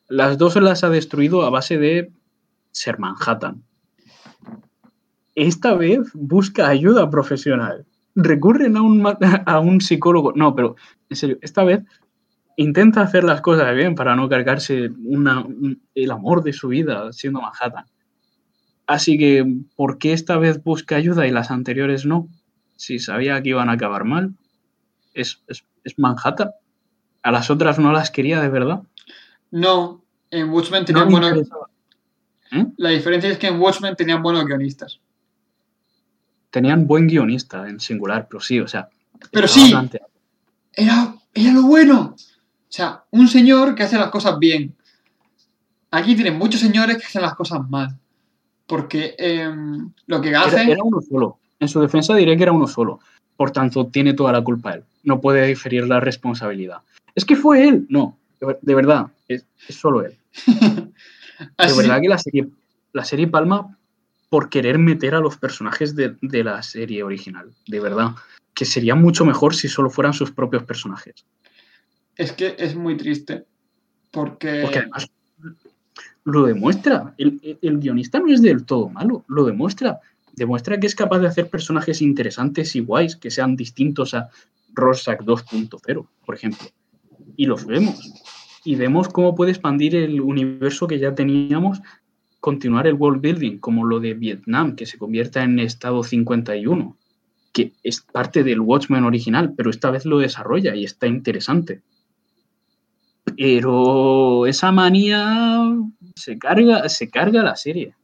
Las 0.08 0.38
dos 0.38 0.56
las 0.56 0.84
ha 0.84 0.90
destruido 0.90 1.42
a 1.42 1.50
base 1.50 1.78
de 1.78 2.12
ser 2.70 2.98
Manhattan. 2.98 3.62
Esta 5.34 5.74
vez 5.74 6.10
busca 6.14 6.68
ayuda 6.68 7.10
profesional. 7.10 7.86
Recurren 8.14 8.76
a 8.76 8.82
un, 9.60 9.80
psicólogo. 9.80 10.32
No, 10.34 10.54
pero 10.54 10.76
en 11.08 11.16
serio, 11.16 11.38
esta 11.40 11.64
vez 11.64 11.82
intenta 12.56 13.02
hacer 13.02 13.24
las 13.24 13.40
cosas 13.40 13.74
bien 13.74 13.94
para 13.94 14.16
no 14.16 14.28
cargarse 14.28 14.90
el 15.94 16.10
amor 16.10 16.42
de 16.42 16.52
su 16.52 16.68
vida 16.68 17.12
siendo 17.12 17.40
Manhattan. 17.40 17.84
Así 18.86 19.18
que, 19.18 19.44
¿por 19.74 19.98
qué 19.98 20.12
esta 20.12 20.38
vez 20.38 20.62
busca 20.62 20.96
ayuda 20.96 21.26
y 21.26 21.30
las 21.30 21.50
anteriores 21.50 22.06
no? 22.06 22.28
Si 22.76 22.98
sabía 22.98 23.42
que 23.42 23.50
iban 23.50 23.68
a 23.68 23.72
acabar 23.72 24.04
mal. 24.04 24.34
Es, 25.14 25.42
es, 25.48 25.64
es 25.84 25.98
Manhattan. 25.98 26.50
A 27.22 27.32
las 27.32 27.50
otras 27.50 27.78
no 27.78 27.92
las 27.92 28.10
quería 28.10 28.40
de 28.40 28.48
verdad. 28.48 28.82
no 29.50 30.02
en 30.30 30.50
Watchmen 30.50 30.84
tenían 30.84 31.08
buenos. 31.08 31.48
¿Eh? 32.52 32.66
la 32.76 32.90
diferencia 32.90 33.30
es 33.30 33.38
que 33.38 33.48
en 33.48 33.60
Watchmen 33.60 33.96
tenían 33.96 34.22
buenos 34.22 34.44
guionistas 34.44 35.00
Tenían 36.50 36.86
buen 36.86 37.08
guionista 37.08 37.68
en 37.68 37.80
singular, 37.80 38.28
pero 38.30 38.40
sí, 38.40 38.60
o 38.60 38.68
sea, 38.68 38.88
Pero 39.30 39.48
sí, 39.48 39.74
era, 40.72 41.14
era 41.34 41.52
lo 41.52 41.62
bueno. 41.64 42.14
O 42.16 42.72
sea, 42.72 43.04
un 43.10 43.28
señor 43.28 43.74
que 43.74 43.82
hace 43.82 43.98
las 43.98 44.10
cosas 44.10 44.38
bien. 44.38 44.74
Aquí 45.90 46.14
tienen 46.14 46.38
muchos 46.38 46.60
señores 46.60 46.96
que 46.96 47.04
hacen 47.04 47.20
las 47.20 47.34
cosas 47.34 47.68
mal. 47.68 47.98
Porque 48.66 49.14
em, 49.18 49.90
lo 50.06 50.20
que 50.20 50.30
Era, 50.30 50.42
hacen... 50.44 50.68
era 50.70 50.82
uno 50.82 51.00
solo. 51.00 51.38
En 51.60 51.68
su 51.68 51.80
defensa 51.80 52.14
diré 52.14 52.36
que 52.36 52.42
era 52.42 52.52
uno 52.52 52.66
solo. 52.66 53.00
Por 53.36 53.50
tanto, 53.50 53.86
tiene 53.86 54.14
toda 54.14 54.32
la 54.32 54.42
culpa 54.42 54.72
él. 54.74 54.84
No 55.04 55.20
puede 55.20 55.46
diferir 55.46 55.86
la 55.86 56.00
responsabilidad. 56.00 56.78
Es 57.14 57.24
que 57.24 57.36
fue 57.36 57.68
él. 57.68 57.86
No, 57.88 58.18
de, 58.40 58.46
ver- 58.46 58.58
de 58.60 58.74
verdad, 58.74 59.06
es, 59.28 59.46
es 59.68 59.76
solo 59.76 60.04
él. 60.04 60.16
De 61.38 61.72
verdad 61.76 62.00
que 62.00 62.08
la 62.08 62.16
serie, 62.18 62.48
la 62.94 63.04
serie 63.04 63.26
palma 63.26 63.76
por 64.30 64.48
querer 64.48 64.78
meter 64.78 65.14
a 65.14 65.20
los 65.20 65.36
personajes 65.36 65.94
de, 65.94 66.16
de 66.22 66.42
la 66.42 66.62
serie 66.62 67.02
original. 67.02 67.52
De 67.66 67.78
verdad. 67.78 68.12
Que 68.54 68.64
sería 68.64 68.94
mucho 68.94 69.26
mejor 69.26 69.54
si 69.54 69.68
solo 69.68 69.90
fueran 69.90 70.14
sus 70.14 70.30
propios 70.32 70.62
personajes. 70.62 71.26
Es 72.16 72.32
que 72.32 72.56
es 72.58 72.74
muy 72.74 72.96
triste. 72.96 73.44
Porque... 74.10 74.60
Porque 74.62 74.78
además 74.78 75.10
lo 76.26 76.44
demuestra. 76.44 77.14
El, 77.18 77.40
el- 77.62 77.78
guionista 77.78 78.18
no 78.18 78.32
es 78.32 78.42
del 78.42 78.64
todo 78.64 78.88
malo, 78.90 79.24
lo 79.28 79.44
demuestra. 79.44 80.00
Demuestra 80.34 80.78
que 80.78 80.86
es 80.88 80.94
capaz 80.94 81.20
de 81.20 81.28
hacer 81.28 81.48
personajes 81.48 82.02
interesantes 82.02 82.74
y 82.76 82.80
guays 82.80 83.16
que 83.16 83.30
sean 83.30 83.56
distintos 83.56 84.12
a 84.12 84.28
Rorschach 84.74 85.20
2.0, 85.20 86.06
por 86.26 86.34
ejemplo. 86.34 86.66
Y 87.36 87.46
los 87.46 87.64
vemos. 87.64 88.12
Y 88.64 88.74
vemos 88.74 89.08
cómo 89.08 89.34
puede 89.36 89.52
expandir 89.52 89.94
el 89.94 90.20
universo 90.20 90.88
que 90.88 90.98
ya 90.98 91.14
teníamos, 91.14 91.80
continuar 92.40 92.88
el 92.88 92.94
world 92.94 93.20
building, 93.22 93.58
como 93.58 93.84
lo 93.86 94.00
de 94.00 94.14
Vietnam, 94.14 94.74
que 94.74 94.84
se 94.84 94.98
convierta 94.98 95.44
en 95.44 95.60
Estado 95.60 96.02
51, 96.02 96.96
que 97.52 97.72
es 97.84 98.00
parte 98.00 98.42
del 98.42 98.60
Watchmen 98.60 99.04
original, 99.04 99.54
pero 99.56 99.70
esta 99.70 99.90
vez 99.92 100.04
lo 100.04 100.18
desarrolla 100.18 100.74
y 100.74 100.84
está 100.84 101.06
interesante. 101.06 101.82
Pero 103.36 104.46
esa 104.46 104.72
manía 104.72 105.74
se 106.14 106.38
carga, 106.38 106.88
se 106.88 107.10
carga 107.10 107.42
la 107.42 107.56
serie. 107.56 107.94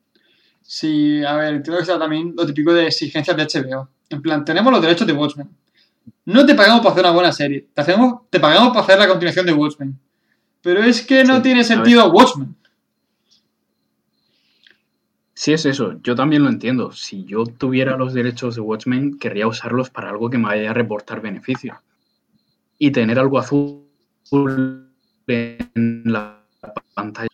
Sí, 0.62 1.24
a 1.24 1.36
ver, 1.36 1.62
creo 1.62 1.76
que 1.76 1.82
está 1.82 1.98
también 1.98 2.34
lo 2.36 2.46
típico 2.46 2.72
de 2.72 2.86
exigencias 2.86 3.36
de 3.36 3.44
HBO. 3.44 3.88
En 4.10 4.22
plan, 4.22 4.44
tenemos 4.44 4.72
los 4.72 4.82
derechos 4.82 5.06
de 5.06 5.12
Watchmen. 5.12 5.48
No 6.24 6.46
te 6.46 6.54
pagamos 6.54 6.80
para 6.80 6.92
hacer 6.92 7.04
una 7.04 7.14
buena 7.14 7.32
serie. 7.32 7.66
Te, 7.74 7.80
hacemos, 7.80 8.22
te 8.30 8.38
pagamos 8.38 8.68
para 8.68 8.80
hacer 8.80 8.98
la 8.98 9.08
continuación 9.08 9.46
de 9.46 9.52
Watchmen. 9.52 9.98
Pero 10.60 10.82
es 10.82 11.04
que 11.04 11.24
no 11.24 11.36
Sí, 11.36 11.42
tiene 11.42 11.64
sentido 11.64 12.10
Watchmen. 12.10 12.56
Si 15.34 15.52
es 15.52 15.66
eso, 15.66 16.00
yo 16.02 16.14
también 16.14 16.44
lo 16.44 16.48
entiendo. 16.48 16.92
Si 16.92 17.24
yo 17.24 17.44
tuviera 17.44 17.96
los 17.96 18.14
derechos 18.14 18.54
de 18.54 18.60
Watchmen, 18.60 19.18
querría 19.18 19.48
usarlos 19.48 19.90
para 19.90 20.10
algo 20.10 20.30
que 20.30 20.38
me 20.38 20.44
vaya 20.44 20.70
a 20.70 20.74
reportar 20.74 21.20
beneficios. 21.20 21.76
Y 22.78 22.92
tener 22.92 23.18
algo 23.18 23.38
azul 23.38 23.82
en 25.26 26.02
la 26.04 26.42
pantalla. 26.94 27.28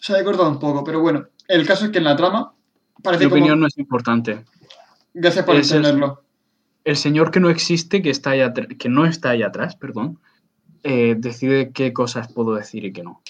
Se 0.00 0.16
ha 0.16 0.24
cortado 0.24 0.48
un 0.50 0.58
poco, 0.58 0.84
pero 0.84 1.00
bueno. 1.00 1.26
El 1.48 1.66
caso 1.66 1.84
es 1.86 1.90
que 1.90 1.98
en 1.98 2.04
la 2.04 2.16
trama 2.16 2.54
parece 3.02 3.24
Mi 3.24 3.30
como... 3.30 3.40
opinión 3.42 3.60
no 3.60 3.66
es 3.66 3.78
importante. 3.78 4.44
Gracias 5.14 5.44
por 5.44 5.56
es 5.56 5.70
el- 5.70 5.78
entenderlo. 5.78 6.22
El 6.84 6.96
señor 6.96 7.30
que 7.32 7.40
no 7.40 7.50
existe, 7.50 8.00
que, 8.00 8.10
está 8.10 8.36
atr- 8.36 8.76
que 8.78 8.88
no 8.88 9.06
está 9.06 9.30
ahí 9.30 9.42
atrás, 9.42 9.74
perdón, 9.74 10.20
eh, 10.84 11.16
decide 11.18 11.72
qué 11.72 11.92
cosas 11.92 12.32
puedo 12.32 12.54
decir 12.54 12.84
y 12.84 12.92
qué 12.92 13.02
no. 13.02 13.22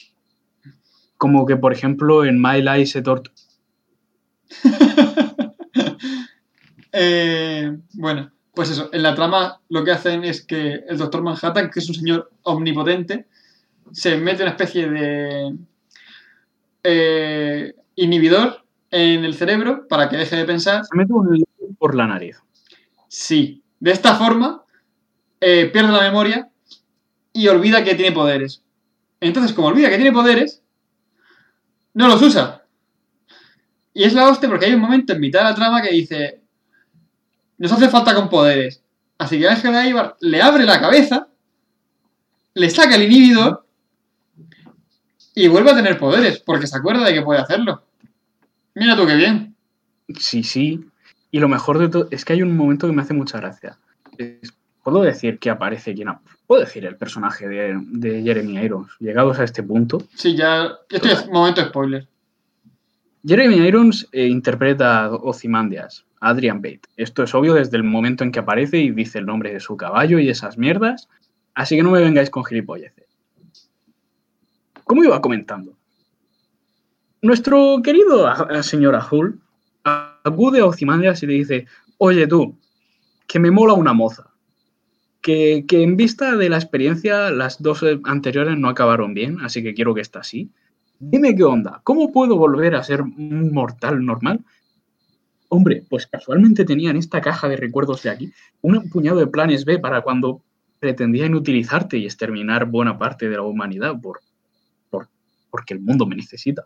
Como 1.17 1.47
que, 1.47 1.57
por 1.57 1.73
ejemplo, 1.73 2.27
en 2.27 2.41
My 2.41 2.61
Life 2.61 2.87
se 2.87 3.01
tort 3.03 3.29
Eh, 6.93 7.77
bueno, 7.95 8.31
pues 8.57 8.71
eso. 8.71 8.89
En 8.91 9.03
la 9.03 9.15
trama 9.15 9.61
lo 9.69 9.85
que 9.85 9.91
hacen 9.91 10.25
es 10.25 10.43
que 10.43 10.83
el 10.89 10.97
Doctor 10.97 11.23
Manhattan, 11.23 11.71
que 11.71 11.79
es 11.79 11.89
un 11.91 11.95
señor 11.95 12.33
omnipotente, 12.43 13.27
se 13.93 14.17
mete 14.17 14.43
una 14.45 14.53
especie 14.53 14.89
de 14.89 15.55
eh, 16.83 17.75
inhibidor 17.97 18.65
en 18.91 19.27
el 19.27 19.35
cerebro 19.35 19.87
para 19.87 20.09
que 20.09 20.17
deje 20.17 20.37
de 20.37 20.47
pensar 20.47 20.83
se 20.87 20.97
mete 20.97 21.13
un 21.13 21.45
por 21.79 21.95
la 21.95 22.07
nariz. 22.07 22.39
Sí. 23.09 23.63
De 23.79 23.93
esta 23.93 24.15
forma, 24.15 24.65
eh, 25.39 25.67
pierde 25.71 25.93
la 25.93 26.01
memoria 26.01 26.49
y 27.35 27.49
olvida 27.49 27.85
que 27.85 27.95
tiene 27.95 28.13
poderes. 28.13 28.63
Entonces, 29.21 29.53
como 29.53 29.69
olvida 29.69 29.91
que 29.91 29.97
tiene 29.97 30.13
poderes, 30.13 30.63
no 31.93 32.09
los 32.09 32.23
usa. 32.23 32.65
Y 33.93 34.05
es 34.05 34.15
la 34.15 34.31
hostia 34.31 34.49
porque 34.49 34.65
hay 34.65 34.73
un 34.73 34.81
momento 34.81 35.13
en 35.13 35.21
mitad 35.21 35.41
de 35.41 35.45
la 35.45 35.55
trama 35.55 35.83
que 35.83 35.93
dice, 35.93 36.41
nos 37.59 37.73
hace 37.73 37.89
falta 37.89 38.15
con 38.15 38.29
poderes. 38.29 38.83
Así 39.19 39.39
que 39.39 39.49
Ángel 39.49 39.75
Aibar 39.75 40.17
le 40.21 40.43
abre 40.43 40.65
la 40.65 40.81
cabeza, 40.81 41.29
le 42.55 42.69
saca 42.71 42.97
el 42.97 43.03
inhibidor 43.05 43.65
y 45.35 45.49
vuelve 45.49 45.71
a 45.71 45.77
tener 45.77 45.99
poderes 45.99 46.39
porque 46.41 46.67
se 46.67 46.77
acuerda 46.77 47.05
de 47.05 47.15
que 47.15 47.23
puede 47.23 47.41
hacerlo. 47.41 47.83
Mira 48.75 48.97
tú 48.97 49.07
qué 49.07 49.15
bien. 49.17 49.55
Sí, 50.19 50.43
sí. 50.43 50.81
Y 51.31 51.41
lo 51.41 51.49
mejor 51.49 51.79
de 51.79 51.89
todo 51.89 52.09
es 52.11 52.25
que 52.25 52.35
hay 52.35 52.43
un 52.43 52.57
momento 52.57 52.87
que 52.87 52.93
me 52.93 53.03
hace 53.03 53.15
mucha 53.15 53.39
gracia. 53.39 53.79
Es- 54.19 54.53
Puedo 54.83 55.03
decir 55.03 55.41
que 55.41 55.51
aparece 55.51 55.95
quien 55.97 56.09
Puedo 56.47 56.61
decir 56.61 56.87
el 56.87 56.95
personaje 56.97 57.49
de, 57.49 57.75
de 57.77 58.23
Jeremy 58.23 58.57
Irons. 58.61 58.89
Llegados 59.01 59.37
a 59.41 59.43
este 59.43 59.65
punto. 59.65 60.01
Sí, 60.15 60.37
ya, 60.37 60.71
estoy 60.89 61.11
en 61.11 61.33
momento 61.33 61.61
spoiler. 61.65 62.07
Jeremy 63.27 63.57
Irons 63.67 64.07
eh, 64.13 64.29
interpreta 64.29 65.07
a 65.07 65.11
Ozymandias, 65.17 66.05
Adrian 66.21 66.63
Bate. 66.63 66.83
Esto 66.97 67.23
es 67.23 67.35
obvio 67.35 67.55
desde 67.55 67.77
el 67.77 67.85
momento 67.85 68.25
en 68.25 68.33
que 68.33 68.39
aparece 68.39 68.79
y 68.79 68.91
dice 68.91 69.19
el 69.19 69.27
nombre 69.27 69.53
de 69.53 69.61
su 69.61 69.77
caballo 69.77 70.19
y 70.19 70.29
esas 70.29 70.59
mierdas. 70.59 71.09
Así 71.55 71.77
que 71.77 71.83
no 71.83 71.91
me 71.91 72.03
vengáis 72.03 72.31
con 72.31 72.45
gilipolleces. 72.45 73.07
Como 74.85 75.03
iba 75.03 75.21
comentando, 75.21 75.77
nuestro 77.23 77.81
querido 77.83 78.33
señor 78.63 78.95
Azul 78.95 79.41
acude 79.83 80.61
a 80.61 80.67
Ozymandias 80.67 81.23
y 81.23 81.27
le 81.27 81.33
dice: 81.35 81.67
Oye, 81.99 82.27
tú, 82.27 82.57
que 83.27 83.39
me 83.39 83.51
mola 83.51 83.73
una 83.73 83.93
moza. 83.93 84.31
Que, 85.21 85.65
que 85.67 85.83
en 85.83 85.97
vista 85.97 86.37
de 86.37 86.49
la 86.49 86.57
experiencia, 86.57 87.31
las 87.31 87.61
dos 87.61 87.83
eh, 87.83 87.99
anteriores 88.05 88.57
no 88.57 88.69
acabaron 88.69 89.13
bien, 89.13 89.39
así 89.41 89.61
que 89.61 89.75
quiero 89.75 89.93
que 89.93 90.03
esta 90.03 90.23
sí. 90.23 90.51
Dime 91.01 91.35
qué 91.35 91.43
onda, 91.43 91.81
¿cómo 91.83 92.13
puedo 92.13 92.37
volver 92.37 92.77
a 92.77 92.85
ser 92.85 93.03
un 93.03 93.51
mortal 93.53 94.05
normal? 94.05 94.45
Hombre, 95.49 95.85
pues 95.89 96.07
casualmente 96.07 96.65
tenía 96.65 96.91
en 96.91 96.97
esta 96.97 97.21
caja 97.21 97.49
de 97.49 97.57
recuerdos 97.57 98.03
de 98.03 98.11
aquí 98.11 98.33
un 98.63 98.89
puñado 98.91 99.19
de 99.21 99.27
planes 99.27 99.65
B 99.65 99.79
para 99.79 100.01
cuando 100.03 100.43
pretendía 100.81 101.27
inutilizarte 101.27 101.99
y 101.99 102.05
exterminar 102.05 102.67
buena 102.67 102.99
parte 102.99 103.29
de 103.29 103.37
la 103.37 103.43
humanidad 103.43 103.95
por, 104.01 104.21
por- 104.91 105.09
porque 105.51 105.75
el 105.75 105.81
mundo 105.81 106.05
me 106.07 106.17
necesita. 106.17 106.65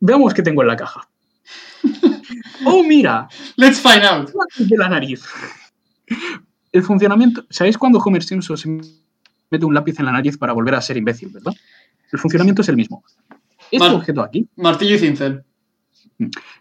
Veamos 0.00 0.32
qué 0.34 0.42
tengo 0.42 0.62
en 0.62 0.68
la 0.68 0.76
caja. 0.76 1.08
¡Oh, 2.64 2.82
mira! 2.82 3.28
Let's 3.56 3.80
find 3.80 4.04
out. 4.04 4.30
de 4.58 4.76
la 4.78 4.88
nariz. 4.88 5.24
El 6.72 6.82
funcionamiento. 6.82 7.44
¿Sabéis 7.50 7.76
cuando 7.78 7.98
Homer 7.98 8.22
Simpson 8.22 8.56
se 8.56 8.68
mete 9.50 9.64
un 9.64 9.74
lápiz 9.74 9.98
en 9.98 10.06
la 10.06 10.12
nariz 10.12 10.36
para 10.38 10.52
volver 10.52 10.74
a 10.74 10.80
ser 10.80 10.96
imbécil, 10.96 11.28
verdad? 11.30 11.52
El 12.12 12.18
funcionamiento 12.18 12.62
es 12.62 12.68
el 12.68 12.76
mismo. 12.76 13.04
Este 13.70 13.78
Mar- 13.78 13.94
objeto 13.94 14.22
aquí, 14.22 14.48
Martillo 14.56 14.94
y 14.96 14.98
cincel. 14.98 15.44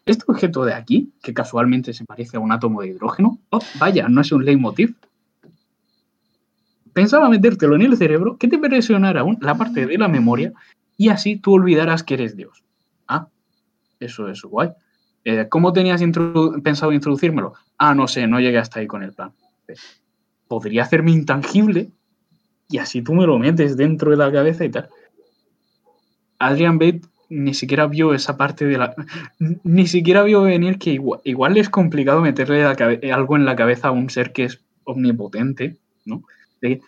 Este 0.06 0.24
objeto 0.28 0.66
de 0.66 0.74
aquí, 0.74 1.12
que 1.22 1.34
casualmente 1.34 1.94
se 1.94 2.06
parece 2.06 2.38
a 2.38 2.40
un 2.40 2.52
átomo 2.52 2.82
de 2.82 2.90
hidrógeno, 2.90 3.40
oh, 3.50 3.60
vaya, 3.80 4.08
no 4.10 4.22
es 4.22 4.32
un 4.32 4.44
leitmotiv. 4.46 4.96
Pensaba 6.94 7.30
metértelo 7.30 7.76
en 7.76 7.82
el 7.84 7.98
cerebro 7.98 8.38
que 8.38 8.48
te 8.48 8.58
presionara 8.60 9.24
un- 9.24 9.38
la 9.42 9.56
parte 9.56 9.86
de 9.86 9.98
la 9.98 10.08
memoria 10.08 10.54
y 10.98 11.10
así 11.10 11.38
tú 11.38 11.54
olvidarás 11.54 12.04
que 12.04 12.14
eres 12.14 12.36
Dios. 12.38 12.64
Ah, 13.08 13.28
eso 14.00 14.28
es 14.30 14.42
guay. 14.44 14.70
Eh, 15.26 15.48
¿Cómo 15.50 15.74
tenías 15.74 16.02
pensado 16.64 16.92
introducírmelo? 16.92 17.54
Ah, 17.78 17.96
no 17.96 18.08
sé, 18.08 18.28
no 18.28 18.40
llegué 18.40 18.58
hasta 18.60 18.80
ahí 18.80 18.88
con 18.88 19.02
el 19.04 19.14
plan. 19.14 19.32
Eh, 19.68 19.74
Podría 20.48 20.84
hacerme 20.84 21.12
intangible 21.12 21.90
y 22.70 22.78
así 22.78 23.02
tú 23.02 23.14
me 23.14 23.26
lo 23.26 23.40
metes 23.40 23.76
dentro 23.76 24.12
de 24.12 24.18
la 24.18 24.32
cabeza 24.32 24.64
y 24.66 24.70
tal. 24.70 24.90
Adrian 26.38 26.78
Bate 26.78 27.02
ni 27.36 27.54
siquiera 27.54 27.88
vio 27.88 28.14
esa 28.14 28.38
parte 28.38 28.66
de 28.66 28.78
la... 28.78 28.96
Ni 29.64 29.88
siquiera 29.88 30.24
vio 30.24 30.44
venir 30.44 30.78
que 30.78 30.92
igual, 30.92 31.20
igual 31.24 31.58
es 31.58 31.70
complicado 31.70 32.22
meterle 32.22 32.64
cabe- 32.76 33.12
algo 33.12 33.36
en 33.36 33.46
la 33.46 33.56
cabeza 33.56 33.88
a 33.88 33.92
un 33.92 34.10
ser 34.10 34.32
que 34.34 34.44
es 34.46 34.62
omnipotente, 34.84 35.78
¿no? 36.06 36.24
De- 36.62 36.82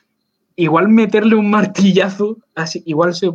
igual 0.55 0.87
meterle 0.89 1.35
un 1.35 1.49
martillazo, 1.49 2.37
así, 2.53 2.83
igual 2.85 3.13
se... 3.15 3.31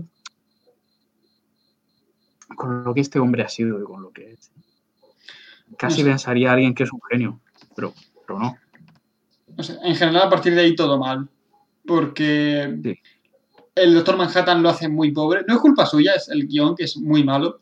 Con 2.57 2.85
lo 2.85 2.95
que 2.95 3.01
este 3.01 3.19
hombre 3.19 3.43
ha 3.43 3.49
sido 3.49 3.81
y 3.81 3.85
con 3.85 4.03
lo 4.03 4.11
que 4.11 4.33
es. 4.33 4.51
Casi 5.77 6.01
No 6.03 6.05
sé. 6.05 6.11
pensaría 6.11 6.53
alguien 6.53 6.75
que 6.75 6.83
es 6.83 6.93
un 6.93 7.01
genio, 7.11 7.41
pero, 7.77 7.95
pero 8.27 8.39
no. 8.39 8.57
No 9.57 9.63
sé, 9.63 9.77
en 9.85 9.95
general, 9.95 10.23
a 10.27 10.31
partir 10.31 10.55
de 10.55 10.61
ahí 10.63 10.75
todo 10.75 10.99
mal. 10.99 11.29
Porque 11.87 12.77
Sí. 12.83 12.99
El 13.75 13.95
Doctor 13.95 14.17
Manhattan 14.17 14.63
lo 14.63 14.69
hace 14.71 14.89
muy 14.89 15.13
pobre. 15.13 15.43
No 15.47 15.55
es 15.55 15.61
culpa 15.61 15.87
suya, 15.87 16.13
es 16.15 16.29
el 16.29 16.47
guion 16.47 16.75
que 16.77 16.85
es 16.85 16.97
muy 16.97 17.25
malo. 17.25 17.61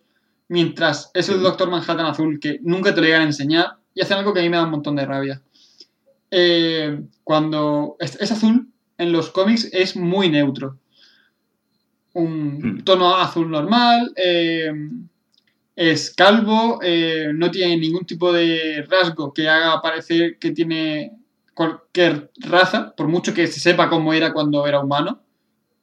mientras 0.51 1.11
es 1.15 1.29
el 1.29 1.43
Doctor 1.43 1.71
Manhattan 1.71 2.07
azul 2.07 2.41
que 2.41 2.59
nunca 2.63 2.95
te 2.95 3.01
lo 3.01 3.07
llegan 3.07 3.23
a 3.23 3.27
enseñar 3.27 3.67
y 3.95 4.01
hacen 4.03 4.19
algo 4.19 4.33
que 4.33 4.41
a 4.41 4.43
mí 4.43 4.49
me 4.49 4.57
da 4.57 4.65
un 4.65 4.71
montón 4.71 4.97
de 4.97 5.05
rabia. 5.07 5.43
Eh, 6.31 7.01
cuando 7.25 7.97
es, 8.01 8.17
es 8.21 8.33
azul, 8.33 8.69
en 8.99 9.13
los 9.13 9.31
cómics 9.31 9.69
es 9.73 9.97
muy 9.97 10.31
neutro. 10.31 10.79
Un 12.15 12.61
Hmm. 12.63 12.85
tono 12.85 13.15
azul 13.17 13.51
normal, 13.51 14.13
eh, 14.17 14.73
es 15.77 16.13
calvo, 16.15 16.81
eh, 16.83 17.31
no 17.35 17.51
tiene 17.51 17.77
ningún 17.77 18.05
tipo 18.05 18.33
de 18.33 18.85
rasgo 18.89 19.33
que 19.33 19.49
haga 19.49 19.81
parecer 19.81 20.39
que 20.39 20.51
tiene 20.51 21.13
cualquier 21.55 22.31
raza, 22.37 22.95
por 22.97 23.09
mucho 23.09 23.33
que 23.35 23.47
se 23.47 23.61
sepa 23.61 23.89
cómo 23.89 24.13
era 24.13 24.33
cuando 24.33 24.67
era 24.67 24.81
humano. 24.81 25.23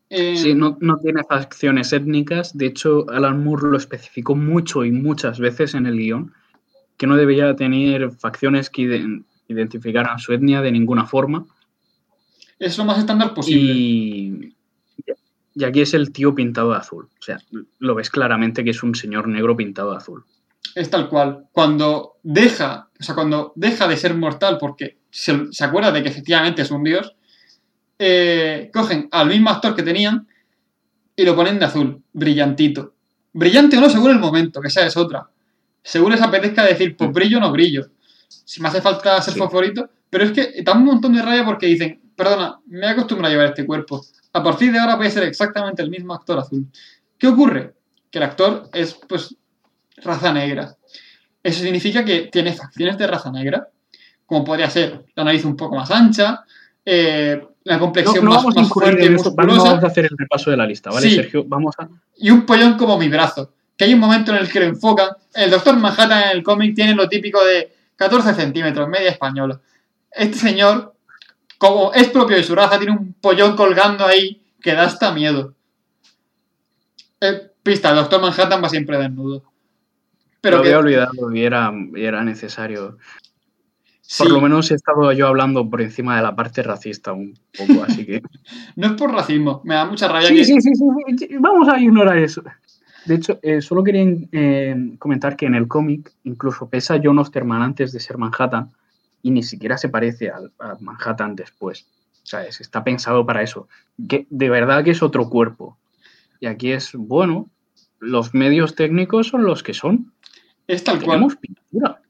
Eh, 0.10 0.38
Sí, 0.38 0.54
no, 0.54 0.78
no 0.82 0.98
tiene 1.00 1.24
facciones 1.24 1.92
étnicas. 1.94 2.58
De 2.58 2.68
hecho, 2.68 3.10
Alan 3.10 3.44
Moore 3.44 3.70
lo 3.70 3.78
especificó 3.78 4.36
mucho 4.36 4.86
y 4.86 4.92
muchas 4.92 5.40
veces 5.40 5.74
en 5.74 5.86
el 5.86 5.98
guion, 5.98 6.34
que 6.98 7.08
no 7.08 7.16
debería 7.18 7.56
tener 7.56 8.12
facciones 8.12 8.70
que 8.70 8.84
iden- 8.84 9.26
identificaran 9.48 10.20
su 10.20 10.34
etnia 10.34 10.62
de 10.62 10.72
ninguna 10.72 11.06
forma. 11.06 11.46
Es 12.60 12.78
lo 12.78 12.86
más 12.86 13.00
estándar 13.00 13.34
posible. 13.34 13.74
Y, 13.74 14.54
y 15.56 15.64
aquí 15.64 15.82
es 15.82 15.94
el 15.94 16.12
tío 16.12 16.34
pintado 16.36 16.72
de 16.72 16.78
azul. 16.78 17.06
O 17.20 17.22
sea, 17.24 17.40
lo 17.80 17.96
ves 17.96 18.10
claramente 18.10 18.64
que 18.64 18.70
es 18.72 18.84
un 18.84 18.96
señor 18.96 19.28
negro 19.28 19.56
pintado 19.58 19.92
de 19.92 19.98
azul. 19.98 20.24
Es 20.74 20.90
tal 20.90 21.10
cual. 21.10 21.46
Cuando 21.52 22.14
deja, 22.24 22.90
o 23.00 23.04
sea, 23.04 23.16
cuando 23.16 23.54
deja 23.56 23.88
de 23.88 23.98
ser 23.98 24.16
mortal 24.16 24.58
porque 24.60 24.98
se, 25.10 25.52
se 25.52 25.64
acuerda 25.64 25.92
de 25.92 26.04
que 26.04 26.10
efectivamente 26.10 26.62
es 26.62 26.72
un 26.72 26.84
dios, 26.84 27.16
eh, 28.00 28.70
cogen 28.74 29.08
al 29.12 29.28
mismo 29.28 29.50
actor 29.50 29.76
que 29.76 29.84
tenían 29.84 30.28
y 31.16 31.24
lo 31.24 31.36
ponen 31.36 31.60
de 31.60 31.66
azul, 31.66 32.02
brillantito. 32.14 32.94
Brillante 33.34 33.78
o 33.78 33.82
no, 33.82 33.90
según 33.90 34.12
el 34.12 34.20
momento, 34.20 34.62
que 34.62 34.68
esa 34.68 34.86
es 34.86 34.96
otra. 34.98 35.28
Según 35.84 36.12
les 36.12 36.22
apetezca 36.22 36.64
decir, 36.66 36.96
pues 36.98 37.12
brillo 37.12 37.38
o 37.38 37.42
no 37.42 37.52
brillo. 37.52 37.90
Si 38.28 38.62
me 38.62 38.68
hace 38.70 38.82
falta 38.82 39.22
ser 39.22 39.34
Sí. 39.34 39.40
fosforito. 39.40 39.90
Pero 40.10 40.24
es 40.24 40.32
que 40.32 40.64
da 40.64 40.74
un 40.74 40.86
montón 40.86 41.14
de 41.14 41.22
raya 41.22 41.44
porque 41.44 41.66
dicen, 41.66 42.00
perdona, 42.16 42.60
me 42.68 42.86
he 42.88 42.90
acostumbrado 42.90 43.28
a 43.30 43.34
llevar 43.36 43.48
este 43.50 43.66
cuerpo. 43.66 44.02
A 44.34 44.42
partir 44.44 44.72
de 44.72 44.80
ahora 44.80 44.96
voy 44.96 45.08
a 45.08 45.12
ser 45.12 45.24
exactamente 45.24 45.82
el 45.82 45.90
mismo 45.90 46.14
actor 46.14 46.40
azul. 46.40 46.66
¿Qué 47.18 47.28
ocurre? 47.28 47.74
Que 48.10 48.20
el 48.20 48.24
actor 48.24 48.70
es, 48.74 48.94
pues, 48.94 49.36
raza 49.98 50.32
negra. 50.32 50.76
Eso 51.44 51.62
significa 51.62 52.06
que 52.06 52.30
tiene 52.32 52.54
facciones 52.54 52.98
de 52.98 53.08
raza 53.08 53.32
negra, 53.32 53.68
como 54.26 54.44
podría 54.46 54.70
ser 54.70 55.04
la 55.16 55.24
nariz 55.26 55.44
un 55.44 55.56
poco 55.58 55.76
más 55.76 55.92
ancha, 55.92 56.46
eh, 56.86 57.46
la 57.66 57.80
complexión 57.80 58.24
no 58.24 58.32
más, 58.32 58.46
más 58.56 58.70
fuerte 58.70 59.04
y. 59.04 59.10
Vamos, 59.10 59.26
musculosa, 59.26 59.70
vamos 59.70 59.84
a 59.84 59.88
hacer 59.88 60.06
el 60.06 60.18
repaso 60.18 60.52
de 60.52 60.58
la 60.58 60.68
lista, 60.68 60.92
¿vale, 60.92 61.10
Sí. 61.10 61.16
Sergio? 61.16 61.44
Vamos 61.48 61.74
a. 61.80 61.90
y 62.18 62.30
un 62.30 62.46
pollón 62.46 62.78
como 62.78 62.98
mi 62.98 63.10
brazo. 63.10 63.52
Que 63.76 63.86
hay 63.86 63.94
un 63.94 64.00
momento 64.00 64.32
en 64.32 64.38
el 64.38 64.50
que 64.50 64.60
lo 64.60 64.68
enfocan. 64.68 65.10
El 65.34 65.50
Doctor 65.50 65.76
Manhattan 65.76 66.30
en 66.30 66.38
el 66.38 66.44
cómic 66.44 66.76
tiene 66.76 66.96
lo 66.96 67.10
típico 67.10 67.44
de 67.44 67.74
14 67.96 68.36
centímetros, 68.36 68.88
media 68.88 69.10
española. 69.10 69.60
Este 70.12 70.38
señor, 70.38 70.94
como 71.58 71.92
es 71.92 72.08
propio 72.10 72.38
de 72.38 72.44
su 72.44 72.56
raza, 72.56 72.78
tiene 72.78 72.94
un 72.94 73.14
pollón 73.14 73.56
colgando 73.56 74.06
ahí 74.06 74.44
que 74.62 74.74
da 74.74 74.84
hasta 74.84 75.12
miedo. 75.12 75.56
Eh, 77.20 77.52
pista, 77.64 77.90
el 77.90 77.96
Doctor 77.96 78.22
Manhattan 78.22 78.64
va 78.64 78.70
siempre 78.70 79.00
desnudo. 79.00 79.44
Pero 80.40 80.58
lo 80.58 80.64
que, 80.64 80.70
había 80.70 80.80
olvidado 80.80 81.34
y 81.34 81.44
era, 81.44 81.74
y 81.96 82.06
era 82.06 82.24
necesario. 82.24 83.00
Sí, 84.08 84.24
Por 84.24 84.32
lo 84.32 84.42
menos 84.42 84.72
he 84.72 84.76
estado 84.76 85.12
yo 85.14 85.28
hablando 85.28 85.70
por 85.70 85.82
encima 85.82 86.16
de 86.18 86.24
la 86.24 86.36
parte 86.36 86.62
racista 86.64 87.14
un 87.14 87.34
poco, 87.58 87.84
así 87.84 88.06
que. 88.06 88.22
no 88.76 88.88
es 88.88 88.94
por 88.94 89.12
racismo, 89.12 89.62
me 89.64 89.76
da 89.76 89.86
mucha 89.86 90.08
rabia 90.08 90.28
Sí, 90.28 90.36
que... 90.36 90.46
sí, 90.46 90.62
sí, 90.62 90.72
sí, 90.76 91.18
sí, 91.18 91.28
Vamos 91.40 91.68
a 91.70 91.80
ignorar 91.80 92.18
eso. 92.18 92.44
De 93.06 93.16
hecho, 93.16 93.40
eh, 93.44 93.62
solo 93.62 93.84
quería 93.84 94.04
eh, 94.32 94.96
comentar 94.98 95.36
que 95.36 95.46
en 95.46 95.54
el 95.56 95.68
cómic, 95.68 96.12
incluso 96.24 96.68
pesa 96.70 97.00
John 97.04 97.20
Osterman 97.20 97.62
antes 97.62 97.92
de 97.92 98.00
ser 98.00 98.18
Manhattan 98.18 98.72
y 99.22 99.30
ni 99.32 99.44
siquiera 99.44 99.78
se 99.78 99.90
parece 99.90 100.30
al, 100.32 100.52
a 100.60 100.76
Manhattan 100.80 101.36
después. 101.36 101.86
O 102.24 102.26
sea, 102.28 102.44
es- 102.46 102.62
está 102.62 102.84
pensado 102.84 103.24
para 103.26 103.44
eso. 103.44 103.68
Que 104.10 104.26
de 104.32 104.50
verdad 104.50 104.84
que 104.84 104.92
es 104.92 105.04
otro 105.04 105.30
cuerpo. 105.30 105.78
Y 106.40 106.48
aquí 106.48 106.72
es, 106.72 106.94
bueno, 106.94 107.48
los 108.00 108.34
medios 108.34 108.74
técnicos 108.76 109.28
son 109.28 109.44
los 109.44 109.62
que 109.62 109.76
son. 109.76 110.12
Es 110.68 110.84
tal 110.84 110.96
cual. 110.98 111.18
Tenemos 111.18 111.36
pintura. 111.36 112.02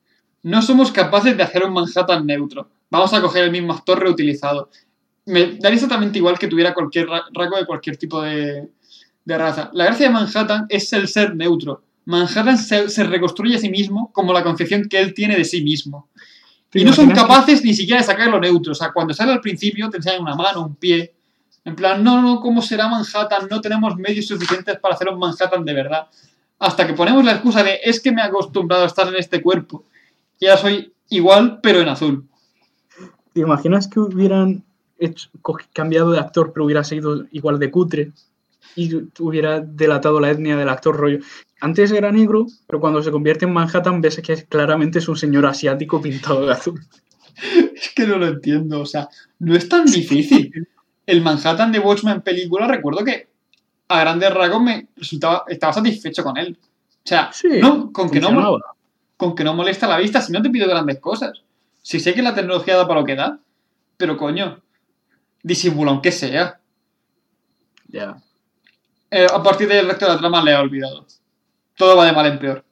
No 0.45 0.61
somos 0.61 0.91
capaces 0.91 1.35
de 1.35 1.41
hacer 1.43 1.63
un 1.63 1.73
Manhattan 1.73 2.25
neutro. 2.25 2.69
Vamos 2.91 3.11
a 3.13 3.21
coger 3.21 3.45
el 3.45 3.51
mismo 3.51 3.73
actor 3.73 3.99
reutilizado. 3.99 4.69
Me 5.25 5.53
daría 5.57 5.73
exactamente 5.75 6.19
igual 6.19 6.37
que 6.37 6.47
tuviera 6.47 6.73
cualquier 6.73 7.07
ra- 7.07 7.25
rasgo 7.33 7.57
de 7.57 7.65
cualquier 7.65 7.97
tipo 7.97 8.21
de, 8.21 8.69
de 9.25 9.37
raza. 9.37 9.71
La 9.73 9.85
gracia 9.85 10.05
de 10.07 10.13
Manhattan 10.13 10.67
es 10.69 10.93
el 10.93 11.07
ser 11.07 11.35
neutro. 11.35 11.81
Manhattan 12.05 12.59
se, 12.59 12.89
se 12.89 13.03
reconstruye 13.05 13.55
a 13.55 13.59
sí 13.59 13.69
mismo 13.69 14.11
como 14.13 14.33
la 14.33 14.43
concepción 14.43 14.87
que 14.87 14.99
él 14.99 15.15
tiene 15.15 15.35
de 15.35 15.45
sí 15.45 15.63
mismo. 15.63 16.09
¿Te 16.69 16.79
Y 16.79 16.83
no 16.85 16.93
son 16.93 17.09
capaces 17.09 17.63
ni 17.63 17.73
siquiera 17.73 18.01
de 18.01 18.05
sacarlo 18.05 18.39
neutro. 18.39 18.73
O 18.73 18.75
sea, 18.75 18.91
cuando 18.93 19.15
sale 19.15 19.31
al 19.31 19.41
principio 19.41 19.89
te 19.89 19.97
enseñan 19.97 20.21
una 20.21 20.35
mano, 20.35 20.61
un 20.63 20.75
pie. 20.75 21.15
En 21.63 21.75
plan, 21.75 22.03
no, 22.03 22.21
no, 22.21 22.39
¿cómo 22.39 22.61
será 22.61 22.87
Manhattan? 22.87 23.47
No 23.49 23.59
tenemos 23.61 23.95
medios 23.97 24.27
suficientes 24.27 24.77
para 24.77 24.93
hacer 24.93 25.09
un 25.09 25.17
Manhattan 25.17 25.65
de 25.65 25.73
verdad. 25.73 26.07
Hasta 26.59 26.85
que 26.85 26.93
ponemos 26.93 27.25
la 27.25 27.31
excusa 27.31 27.63
de 27.63 27.79
es 27.83 27.99
que 27.99 28.11
me 28.11 28.21
he 28.21 28.25
acostumbrado 28.25 28.83
a 28.83 28.87
estar 28.87 29.07
en 29.07 29.15
este 29.15 29.41
cuerpo. 29.41 29.85
Y 30.39 30.47
ahora 30.47 30.61
soy 30.61 30.93
igual, 31.09 31.59
pero 31.61 31.81
en 31.81 31.89
azul. 31.89 32.25
¿Te 33.33 33.41
imaginas 33.41 33.87
que 33.87 33.99
hubieran 33.99 34.63
hecho- 34.97 35.29
cambiado 35.73 36.11
de 36.11 36.19
actor, 36.19 36.51
pero 36.53 36.65
hubiera 36.65 36.83
sido 36.83 37.25
igual 37.31 37.59
de 37.59 37.71
cutre? 37.71 38.11
Y 38.75 38.93
hubiera 39.19 39.59
delatado 39.61 40.19
la 40.19 40.31
etnia 40.31 40.57
del 40.57 40.69
actor 40.69 40.95
rollo. 40.97 41.19
Antes 41.61 41.91
era 41.91 42.11
negro, 42.11 42.45
pero 42.67 42.79
cuando 42.81 43.01
se 43.01 43.11
convierte 43.11 43.45
en 43.45 43.53
Manhattan 43.53 44.01
ves 44.01 44.21
que 44.21 44.43
claramente 44.45 44.99
es 44.99 45.07
un 45.07 45.15
señor 45.15 45.45
asiático 45.45 46.01
pintado 46.01 46.45
de 46.45 46.51
azul. 46.53 46.81
Es 47.75 47.89
que 47.93 48.07
no 48.07 48.17
lo 48.17 48.27
entiendo. 48.27 48.79
O 48.81 48.85
sea, 48.85 49.09
no 49.39 49.55
es 49.55 49.67
tan 49.67 49.85
difícil. 49.85 50.67
El 51.05 51.21
Manhattan 51.21 51.71
de 51.71 51.79
Watchmen 51.79 52.21
película, 52.21 52.65
recuerdo 52.67 53.03
que 53.03 53.27
a 53.89 53.99
grandes 53.99 54.33
rasgos 54.33 54.61
me 54.63 54.87
resultaba, 54.95 55.43
estaba 55.47 55.73
satisfecho 55.73 56.23
con 56.23 56.37
él. 56.37 56.57
O 56.61 57.07
sea, 57.07 57.29
Sí, 57.33 57.47
no, 57.61 57.91
con 57.91 58.09
que 58.09 58.19
no. 58.21 58.57
Con 59.17 59.35
que 59.35 59.43
no 59.43 59.53
molesta 59.53 59.87
la 59.87 59.97
vista, 59.97 60.21
si 60.21 60.31
no 60.31 60.41
te 60.41 60.49
pido 60.49 60.67
grandes 60.67 60.99
cosas. 60.99 61.41
Si 61.81 61.99
sé 61.99 62.13
que 62.13 62.21
la 62.21 62.33
tecnología 62.35 62.75
da 62.75 62.87
para 62.87 62.99
lo 63.01 63.05
que 63.05 63.15
da, 63.15 63.39
pero 63.97 64.17
coño, 64.17 64.59
disimula 65.43 65.91
aunque 65.91 66.11
sea. 66.11 66.59
Ya. 67.87 68.17
Eh, 69.11 69.27
a 69.31 69.41
partir 69.41 69.67
del 69.67 69.87
resto 69.87 70.05
de 70.05 70.13
la 70.13 70.17
trama 70.19 70.43
le 70.43 70.51
he 70.51 70.55
olvidado. 70.55 71.05
Todo 71.77 71.95
va 71.95 72.05
de 72.05 72.11
mal 72.13 72.25
en 72.25 72.39
peor. 72.39 72.65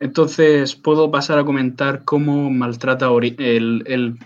Entonces, 0.00 0.74
puedo 0.74 1.10
pasar 1.10 1.38
a 1.38 1.44
comentar 1.44 2.04
cómo 2.04 2.50
maltrata 2.50 3.08
el, 3.38 3.84
el- 3.86 4.18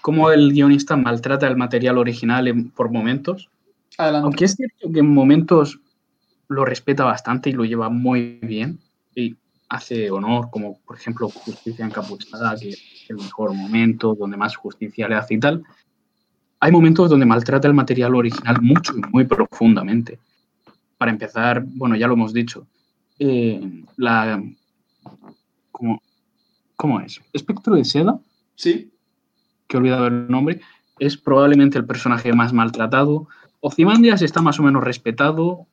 cómo 0.00 0.30
el 0.30 0.52
guionista 0.52 0.96
maltrata 0.96 1.46
el 1.46 1.56
material 1.56 1.98
original 1.98 2.48
en- 2.48 2.70
por 2.70 2.90
momentos. 2.90 3.50
Adelante. 3.98 4.24
Aunque 4.24 4.44
es 4.46 4.54
cierto 4.54 4.90
que 4.92 5.00
en 5.00 5.12
momentos 5.12 5.78
lo 6.48 6.64
respeta 6.64 7.04
bastante 7.04 7.50
y 7.50 7.52
lo 7.52 7.64
lleva 7.64 7.88
muy 7.90 8.38
bien 8.42 8.78
hace 9.72 10.10
honor, 10.10 10.50
como 10.50 10.78
por 10.80 10.96
ejemplo 10.96 11.30
Justicia 11.30 11.86
Encapuchada, 11.86 12.54
que 12.56 12.68
es 12.68 13.06
el 13.08 13.16
mejor 13.16 13.54
momento, 13.54 14.14
donde 14.14 14.36
más 14.36 14.54
justicia 14.54 15.08
le 15.08 15.14
hace 15.14 15.34
y 15.34 15.40
tal. 15.40 15.64
Hay 16.60 16.70
momentos 16.70 17.08
donde 17.08 17.24
maltrata 17.24 17.68
el 17.68 17.74
material 17.74 18.14
original 18.14 18.60
mucho 18.60 18.92
y 18.96 19.00
muy 19.10 19.24
profundamente. 19.24 20.18
Para 20.98 21.10
empezar, 21.10 21.64
bueno, 21.64 21.96
ya 21.96 22.06
lo 22.06 22.12
hemos 22.12 22.34
dicho, 22.34 22.66
eh, 23.18 23.82
la... 23.96 24.42
¿cómo, 25.70 26.02
¿Cómo 26.76 27.00
es? 27.00 27.20
Espectro 27.32 27.74
de 27.74 27.84
seda, 27.84 28.20
Sí, 28.54 28.92
que 29.66 29.76
he 29.76 29.80
olvidado 29.80 30.06
el 30.06 30.28
nombre, 30.28 30.60
es 30.98 31.16
probablemente 31.16 31.78
el 31.78 31.86
personaje 31.86 32.32
más 32.34 32.52
maltratado. 32.52 33.26
Ozymandias 33.60 34.20
está 34.20 34.42
más 34.42 34.60
o 34.60 34.62
menos 34.62 34.84
respetado, 34.84 35.66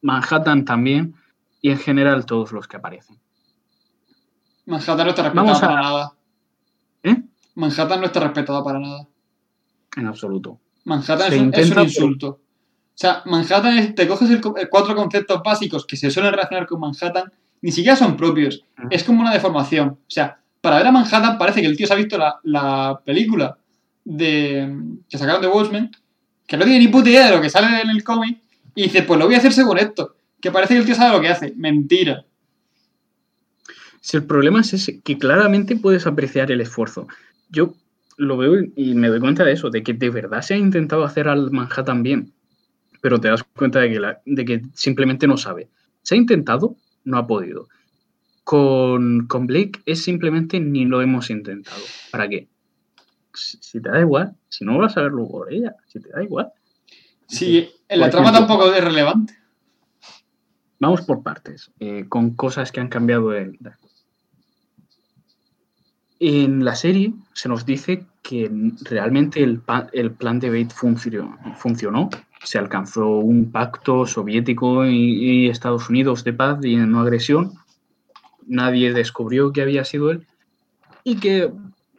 Manhattan 0.00 0.64
también, 0.64 1.14
y 1.60 1.70
en 1.70 1.78
general 1.78 2.24
todos 2.24 2.52
los 2.52 2.66
que 2.66 2.78
aparecen. 2.78 3.18
Manhattan 4.66 5.04
no 5.06 5.10
está 5.10 5.22
respetado 5.22 5.56
a- 5.56 5.60
para 5.60 5.80
nada. 5.82 6.12
¿Eh? 7.02 7.16
Manhattan 7.54 8.00
no 8.00 8.06
está 8.06 8.20
respetado 8.20 8.64
para 8.64 8.78
nada. 8.78 9.06
En 9.96 10.06
absoluto. 10.06 10.58
Manhattan 10.84 11.32
es 11.32 11.40
un, 11.40 11.48
es 11.54 11.58
un 11.58 11.62
intenta, 11.62 11.82
insulto. 11.82 12.28
O 12.28 12.96
sea, 12.96 13.22
Manhattan 13.26 13.78
es, 13.78 13.94
te 13.94 14.06
coges 14.06 14.30
el 14.30 14.36
eh, 14.38 14.68
cuatro 14.70 14.94
conceptos 14.94 15.40
básicos 15.44 15.86
que 15.86 15.96
se 15.96 16.10
suelen 16.10 16.32
relacionar 16.32 16.66
con 16.66 16.80
Manhattan, 16.80 17.32
ni 17.62 17.72
siquiera 17.72 17.96
son 17.96 18.16
propios. 18.16 18.62
Ujú. 18.78 18.88
Es 18.90 19.04
como 19.04 19.20
una 19.20 19.32
deformación. 19.32 19.88
O 19.88 19.98
sea, 20.08 20.38
para 20.60 20.76
ver 20.78 20.86
a 20.86 20.92
Manhattan 20.92 21.38
parece 21.38 21.60
que 21.60 21.66
el 21.66 21.76
tío 21.76 21.86
se 21.86 21.92
ha 21.92 21.96
visto 21.96 22.16
la, 22.18 22.38
la 22.44 23.00
película 23.04 23.56
de 24.04 24.76
que 25.08 25.18
sacaron 25.18 25.40
de 25.42 25.48
Watchmen, 25.48 25.90
que 26.46 26.56
no 26.56 26.64
tiene 26.64 26.78
ni 26.78 26.88
puta 26.88 27.08
idea 27.08 27.26
de 27.30 27.36
lo 27.36 27.40
que 27.42 27.50
sale 27.50 27.80
en 27.82 27.90
el 27.90 28.04
cómic, 28.04 28.38
y 28.74 28.82
dice, 28.84 29.02
pues 29.02 29.18
lo 29.18 29.26
voy 29.26 29.34
a 29.34 29.38
hacer 29.38 29.52
según 29.52 29.78
esto. 29.78 30.14
Que 30.40 30.50
parece 30.50 30.74
que 30.74 30.80
el 30.80 30.86
tío 30.86 30.94
sabe 30.94 31.16
lo 31.16 31.22
que 31.22 31.28
hace. 31.28 31.54
Mentira. 31.56 32.24
Si 34.04 34.18
el 34.18 34.24
problema 34.26 34.60
es 34.60 34.74
ese, 34.74 35.00
que 35.00 35.16
claramente 35.16 35.76
puedes 35.76 36.06
apreciar 36.06 36.52
el 36.52 36.60
esfuerzo. 36.60 37.08
Yo 37.48 37.72
lo 38.18 38.36
veo 38.36 38.62
y 38.76 38.94
me 38.94 39.08
doy 39.08 39.18
cuenta 39.18 39.44
de 39.44 39.52
eso, 39.52 39.70
de 39.70 39.82
que 39.82 39.94
de 39.94 40.10
verdad 40.10 40.42
se 40.42 40.52
ha 40.52 40.58
intentado 40.58 41.04
hacer 41.04 41.26
al 41.26 41.50
Manhattan 41.50 42.02
bien, 42.02 42.30
pero 43.00 43.18
te 43.18 43.28
das 43.28 43.42
cuenta 43.44 43.80
de 43.80 43.90
que, 43.90 44.00
la- 44.00 44.20
de 44.26 44.44
que 44.44 44.60
simplemente 44.74 45.26
no 45.26 45.38
sabe. 45.38 45.70
Se 46.02 46.14
ha 46.14 46.18
intentado, 46.18 46.76
no 47.04 47.16
ha 47.16 47.26
podido. 47.26 47.68
Con, 48.44 49.26
con 49.26 49.46
Blake 49.46 49.80
es 49.86 50.04
simplemente 50.04 50.60
ni 50.60 50.84
lo 50.84 51.00
hemos 51.00 51.30
intentado. 51.30 51.80
¿Para 52.10 52.28
qué? 52.28 52.46
Si 53.32 53.56
si 53.62 53.80
te 53.80 53.88
da 53.88 54.00
igual, 54.00 54.36
si 54.50 54.66
no 54.66 54.76
vas 54.76 54.98
a 54.98 55.02
verlo 55.02 55.26
por 55.26 55.50
ella, 55.50 55.76
si 55.86 55.98
te 55.98 56.10
da 56.10 56.22
igual. 56.22 56.52
Sí, 57.26 57.70
en 57.88 58.00
la 58.00 58.10
trama 58.10 58.32
tampoco 58.32 58.70
es 58.70 58.84
relevante. 58.84 59.32
Vamos 60.78 61.00
por 61.00 61.22
partes, 61.22 61.70
eh, 61.80 62.04
con 62.06 62.34
cosas 62.34 62.70
que 62.70 62.80
han 62.80 62.88
cambiado 62.88 63.30
de... 63.30 63.58
En 66.26 66.64
la 66.64 66.74
serie 66.74 67.12
se 67.34 67.50
nos 67.50 67.66
dice 67.66 68.06
que 68.22 68.50
realmente 68.80 69.42
el, 69.42 69.60
plan 69.60 70.40
de 70.40 70.48
Bate 70.48 70.74
funcionó. 70.74 72.08
Se 72.42 72.56
alcanzó 72.56 73.18
un 73.18 73.52
pacto 73.52 74.06
soviético 74.06 74.86
y, 74.86 75.50
Estados 75.50 75.90
Unidos 75.90 76.24
de 76.24 76.32
paz 76.32 76.64
y 76.64 76.76
no 76.76 77.00
agresión. 77.00 77.52
Nadie 78.46 78.94
descubrió 78.94 79.52
que 79.52 79.60
había 79.60 79.84
sido 79.84 80.10
él. 80.12 80.26
Y 81.02 81.16
que 81.16 81.52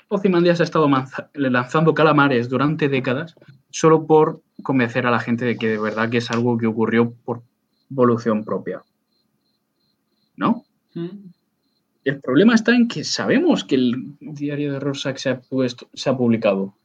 Ozymandias 0.07 0.59
ha 0.59 0.63
estado 0.63 0.89
lanzando 1.35 1.93
calamares 1.93 2.49
durante 2.49 2.89
décadas 2.89 3.35
solo 3.69 4.07
por 4.07 4.41
convencer 4.63 5.05
a 5.05 5.11
la 5.11 5.19
gente 5.19 5.45
de 5.45 5.55
que 5.55 5.69
de 5.69 5.77
verdad 5.77 6.09
que 6.09 6.17
es 6.17 6.31
algo 6.31 6.57
que 6.57 6.65
ocurrió 6.65 7.13
por 7.25 7.43
volución 7.89 8.43
propia. 8.43 8.81
¿No? 10.35 10.65
Mm. 10.95 11.29
El 12.05 12.21
problema 12.21 12.53
está 12.53 12.75
en 12.75 12.87
que 12.87 13.03
sabemos 13.03 13.63
que 13.63 13.75
el 13.75 14.15
diario 14.19 14.73
de 14.73 14.79
Rorschach 14.79 15.17
se 15.17 15.29
ha, 15.31 16.17
publicado. 16.17 16.75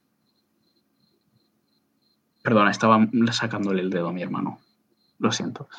Perdona, 2.41 2.71
estaba 2.71 3.07
sacándole 3.31 3.83
el 3.83 3.91
dedo 3.91 4.07
a 4.07 4.13
mi 4.13 4.23
hermano. 4.23 4.59
Lo 5.19 5.31
siento. 5.31 5.69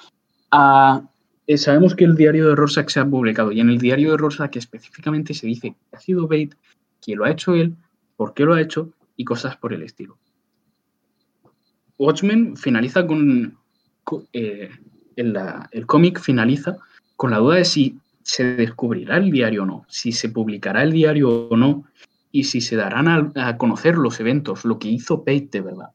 Ah, 0.53 1.03
eh, 1.49 1.59
sabemos 1.59 1.97
que 1.97 2.05
el 2.05 2.15
diario 2.15 2.49
de 2.49 2.55
Rorschach 2.55 2.89
se 2.89 3.01
ha 3.01 3.05
publicado 3.05 3.51
y 3.51 3.59
en 3.59 3.69
el 3.69 3.79
diario 3.79 4.13
de 4.13 4.17
Rorschach 4.17 4.57
específicamente 4.57 5.35
se 5.35 5.49
dice 5.49 5.71
que 5.71 5.97
ha 5.97 5.99
sido 5.99 6.29
Bate, 6.29 6.57
que 7.05 7.17
lo 7.17 7.25
ha 7.25 7.31
hecho 7.33 7.57
él, 7.57 7.75
por 8.17 8.35
qué 8.35 8.45
lo 8.45 8.55
ha 8.55 8.61
hecho 8.61 8.93
y 9.17 9.25
cosas 9.25 9.57
por 9.57 9.73
el 9.73 9.83
estilo. 9.83 10.19
Watchmen 11.99 12.57
finaliza 12.57 13.05
con... 13.09 13.59
eh, 14.33 14.71
el 15.17 15.87
cómic 15.87 16.21
finaliza 16.21 16.77
con 17.17 17.33
la 17.33 17.39
duda 17.39 17.57
de 17.57 17.65
si 17.65 17.99
se 18.25 18.45
descubrirá 18.55 19.17
el 19.17 19.31
diario 19.31 19.63
o 19.63 19.67
no, 19.67 19.85
si 19.89 20.13
se 20.13 20.29
publicará 20.29 20.83
el 20.83 20.93
diario 20.93 21.49
o 21.49 21.57
no, 21.57 21.85
y 22.31 22.45
si 22.45 22.61
se 22.61 22.77
darán 22.77 23.33
a, 23.37 23.57
conocer 23.59 23.97
los 23.97 24.19
eventos, 24.19 24.65
lo 24.65 24.79
que 24.79 24.89
hizo 24.89 25.25
Pate 25.25 25.49
de 25.53 25.61
verdad. 25.61 25.91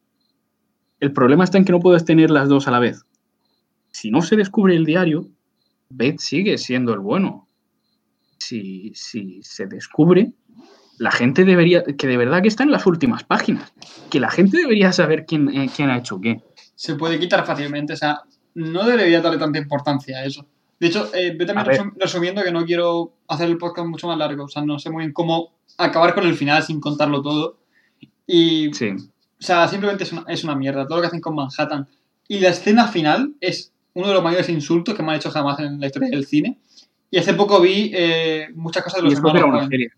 El 1.00 1.12
problema 1.12 1.44
está 1.44 1.58
en 1.58 1.64
que 1.64 1.72
no 1.72 1.80
puedes 1.80 2.04
tener 2.04 2.30
las 2.30 2.48
dos 2.48 2.68
a 2.68 2.70
la 2.70 2.78
vez. 2.78 3.04
Si 3.90 4.10
no 4.10 4.22
se 4.22 4.36
descubre 4.36 4.76
el 4.76 4.84
diario, 4.84 5.28
Pate 5.90 6.18
sigue 6.18 6.58
siendo 6.58 6.92
el 6.92 7.00
bueno. 7.00 7.48
Si, 8.38 8.92
si 8.94 9.42
se 9.42 9.66
descubre, 9.66 10.32
la 10.98 11.10
gente 11.10 11.44
debería, 11.44 11.82
que 11.82 12.06
de 12.06 12.16
verdad 12.16 12.42
que 12.42 12.48
está 12.48 12.62
en 12.62 12.70
las 12.70 12.86
últimas 12.86 13.24
páginas, 13.24 13.72
que 14.10 14.20
la 14.20 14.30
gente 14.30 14.58
debería 14.58 14.92
saber 14.92 15.26
quién, 15.26 15.48
eh, 15.48 15.70
quién 15.74 15.90
ha 15.90 15.98
hecho 15.98 16.20
qué. 16.20 16.40
Se 16.76 16.94
puede 16.94 17.18
quitar 17.18 17.44
fácilmente, 17.44 17.94
o 17.94 17.96
sea, 17.96 18.20
no 18.54 18.84
debería 18.84 19.20
darle 19.20 19.38
tanta 19.38 19.58
importancia 19.58 20.18
a 20.18 20.24
eso. 20.24 20.46
De 20.80 20.86
hecho, 20.86 21.10
eh, 21.14 21.34
voy 21.36 21.46
también 21.46 21.66
resum- 21.66 21.92
resumiendo 21.98 22.42
que 22.42 22.52
no 22.52 22.64
quiero 22.64 23.12
hacer 23.26 23.48
el 23.48 23.58
podcast 23.58 23.88
mucho 23.88 24.06
más 24.06 24.16
largo, 24.18 24.44
o 24.44 24.48
sea, 24.48 24.62
no 24.62 24.78
sé 24.78 24.90
muy 24.90 25.02
bien 25.02 25.12
cómo 25.12 25.52
acabar 25.76 26.14
con 26.14 26.24
el 26.26 26.34
final 26.34 26.62
sin 26.62 26.80
contarlo 26.80 27.20
todo. 27.22 27.58
Y, 28.26 28.72
Sí. 28.74 28.90
o 28.90 28.98
sea, 29.42 29.66
simplemente 29.68 30.04
es 30.04 30.12
una, 30.12 30.24
es 30.28 30.44
una 30.44 30.54
mierda, 30.54 30.86
todo 30.86 30.98
lo 30.98 31.02
que 31.02 31.08
hacen 31.08 31.20
con 31.20 31.34
Manhattan. 31.34 31.88
Y 32.28 32.38
la 32.40 32.50
escena 32.50 32.86
final 32.88 33.34
es 33.40 33.72
uno 33.94 34.08
de 34.08 34.14
los 34.14 34.22
mayores 34.22 34.48
insultos 34.50 34.94
que 34.94 35.02
me 35.02 35.10
han 35.12 35.16
hecho 35.16 35.30
jamás 35.30 35.58
en 35.60 35.80
la 35.80 35.86
historia 35.86 36.10
del 36.10 36.26
cine. 36.26 36.58
Y 37.10 37.18
hace 37.18 37.34
poco 37.34 37.60
vi 37.60 37.90
eh, 37.94 38.48
muchas 38.54 38.84
cosas 38.84 38.98
de 39.02 39.04
los 39.08 39.18
era 39.18 39.28
hermanos 39.30 39.60
una 39.62 39.68
serie. 39.68 39.90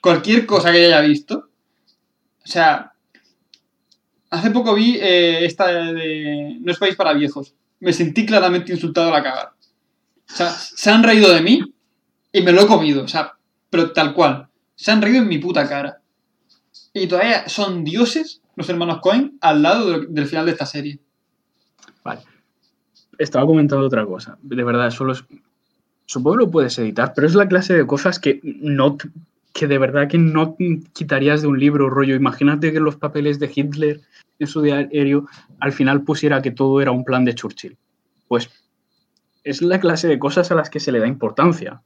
cualquier 0.00 0.46
cosa 0.46 0.72
que 0.72 0.86
haya 0.86 1.00
visto. 1.02 1.48
O 2.44 2.48
sea, 2.48 2.92
hace 4.30 4.50
poco 4.50 4.74
vi 4.74 4.96
eh, 5.00 5.44
esta 5.44 5.66
de 5.92 6.58
No 6.60 6.72
es 6.72 6.78
país 6.78 6.96
para 6.96 7.12
viejos. 7.12 7.54
Me 7.80 7.92
sentí 7.92 8.24
claramente 8.26 8.72
insultado 8.72 9.08
a 9.08 9.18
la 9.18 9.22
cagar. 9.22 9.52
O 10.28 10.32
sea, 10.34 10.50
se 10.50 10.90
han 10.90 11.02
reído 11.02 11.32
de 11.32 11.40
mí 11.40 11.62
y 12.32 12.42
me 12.42 12.52
lo 12.52 12.62
he 12.62 12.66
comido. 12.66 13.04
O 13.04 13.08
sea, 13.08 13.32
pero 13.70 13.92
tal 13.92 14.14
cual. 14.14 14.48
Se 14.74 14.90
han 14.90 15.00
reído 15.02 15.22
en 15.22 15.28
mi 15.28 15.38
puta 15.38 15.68
cara. 15.68 16.00
Y 16.92 17.06
todavía 17.06 17.48
son 17.48 17.84
dioses 17.84 18.40
los 18.56 18.68
hermanos 18.68 19.00
Cohen 19.00 19.36
al 19.40 19.62
lado 19.62 19.90
de- 20.00 20.06
del 20.08 20.26
final 20.26 20.46
de 20.46 20.52
esta 20.52 20.66
serie. 20.66 20.98
Vale. 22.02 22.22
Estaba 23.18 23.46
comentando 23.46 23.86
otra 23.86 24.04
cosa. 24.06 24.38
De 24.42 24.62
verdad, 24.64 24.90
solo 24.90 25.12
es. 25.12 25.24
Supongo 26.06 26.36
que 26.38 26.44
lo 26.44 26.50
puedes 26.50 26.78
editar, 26.78 27.12
pero 27.14 27.26
es 27.26 27.34
la 27.34 27.48
clase 27.48 27.74
de 27.74 27.86
cosas 27.86 28.18
que 28.18 28.40
no 28.42 28.96
que 29.56 29.66
de 29.66 29.78
verdad 29.78 30.06
que 30.08 30.18
no 30.18 30.54
quitarías 30.92 31.40
de 31.40 31.48
un 31.48 31.58
libro, 31.58 31.88
rollo. 31.88 32.14
Imagínate 32.14 32.72
que 32.72 32.80
los 32.80 32.96
papeles 32.96 33.38
de 33.38 33.50
Hitler 33.54 34.00
en 34.38 34.46
su 34.46 34.60
diario 34.60 35.26
al 35.60 35.72
final 35.72 36.02
pusiera 36.02 36.42
que 36.42 36.50
todo 36.50 36.80
era 36.82 36.90
un 36.90 37.04
plan 37.04 37.24
de 37.24 37.34
Churchill. 37.34 37.76
Pues 38.28 38.50
es 39.44 39.62
la 39.62 39.80
clase 39.80 40.08
de 40.08 40.18
cosas 40.18 40.50
a 40.50 40.54
las 40.54 40.68
que 40.68 40.78
se 40.80 40.92
le 40.92 40.98
da 41.00 41.06
importancia, 41.06 41.80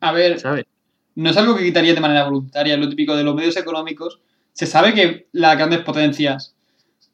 A 0.00 0.12
ver, 0.12 0.38
¿sabes? 0.38 0.66
no 1.14 1.30
es 1.30 1.36
algo 1.36 1.56
que 1.56 1.62
quitaría 1.64 1.94
de 1.94 2.00
manera 2.00 2.24
voluntaria, 2.24 2.74
es 2.74 2.80
lo 2.80 2.88
típico 2.90 3.16
de 3.16 3.22
los 3.24 3.34
medios 3.34 3.56
económicos. 3.56 4.20
Se 4.52 4.66
sabe 4.66 4.92
que 4.92 5.28
las 5.32 5.56
grandes 5.56 5.80
potencias 5.80 6.54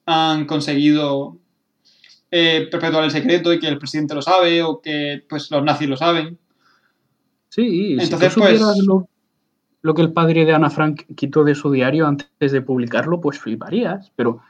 han 0.05 0.45
conseguido 0.45 1.37
eh, 2.31 2.67
perpetuar 2.69 3.03
el 3.05 3.11
secreto 3.11 3.53
y 3.53 3.59
que 3.59 3.67
el 3.67 3.77
presidente 3.77 4.15
lo 4.15 4.21
sabe 4.21 4.61
o 4.63 4.81
que 4.81 5.23
pues 5.29 5.49
los 5.51 5.63
nazis 5.63 5.87
lo 5.87 5.95
saben. 5.95 6.37
Sí, 7.49 7.95
si 7.97 8.03
Entonces, 8.03 8.33
tú 8.33 8.39
supieras 8.41 8.61
pues- 8.75 8.85
lo, 8.87 9.07
lo 9.81 9.93
que 9.93 10.01
el 10.01 10.13
padre 10.13 10.45
de 10.45 10.53
Ana 10.53 10.69
Frank 10.69 11.03
quitó 11.15 11.43
de 11.43 11.55
su 11.55 11.71
diario 11.71 12.07
antes 12.07 12.51
de 12.51 12.61
publicarlo, 12.61 13.19
pues 13.19 13.39
fliparías. 13.39 14.11
Pero 14.15 14.41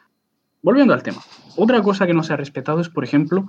volviendo 0.62 0.94
al 0.94 1.03
tema, 1.03 1.22
otra 1.56 1.82
cosa 1.82 2.06
que 2.06 2.14
no 2.14 2.24
se 2.24 2.34
ha 2.34 2.38
respetado 2.38 2.82
es, 2.82 2.90
por 2.90 3.03
ejemplo, 3.03 3.48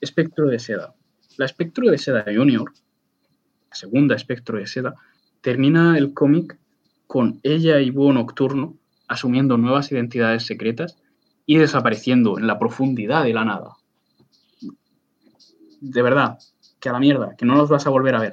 Espectro 0.00 0.46
de 0.46 0.58
Seda. 0.58 0.94
La 1.36 1.46
Espectro 1.46 1.90
de 1.90 1.98
Seda 1.98 2.24
Junior, 2.24 2.72
la 3.70 3.76
segunda 3.76 4.14
Espectro 4.14 4.58
de 4.58 4.66
Seda, 4.66 4.94
termina 5.40 5.98
el 5.98 6.14
cómic 6.14 6.58
con 7.06 7.40
ella 7.42 7.80
y 7.80 7.90
Búho 7.90 8.12
Nocturno 8.12 8.76
asumiendo 9.08 9.58
nuevas 9.58 9.92
identidades 9.92 10.46
secretas 10.46 10.96
y 11.46 11.58
desapareciendo 11.58 12.38
en 12.38 12.46
la 12.46 12.58
profundidad 12.58 13.24
de 13.24 13.34
la 13.34 13.44
nada. 13.44 13.76
De 15.80 16.02
verdad, 16.02 16.38
que 16.80 16.88
a 16.88 16.92
la 16.92 17.00
mierda, 17.00 17.34
que 17.36 17.44
no 17.44 17.56
los 17.56 17.68
vas 17.68 17.86
a 17.86 17.90
volver 17.90 18.14
a 18.14 18.20
ver. 18.20 18.32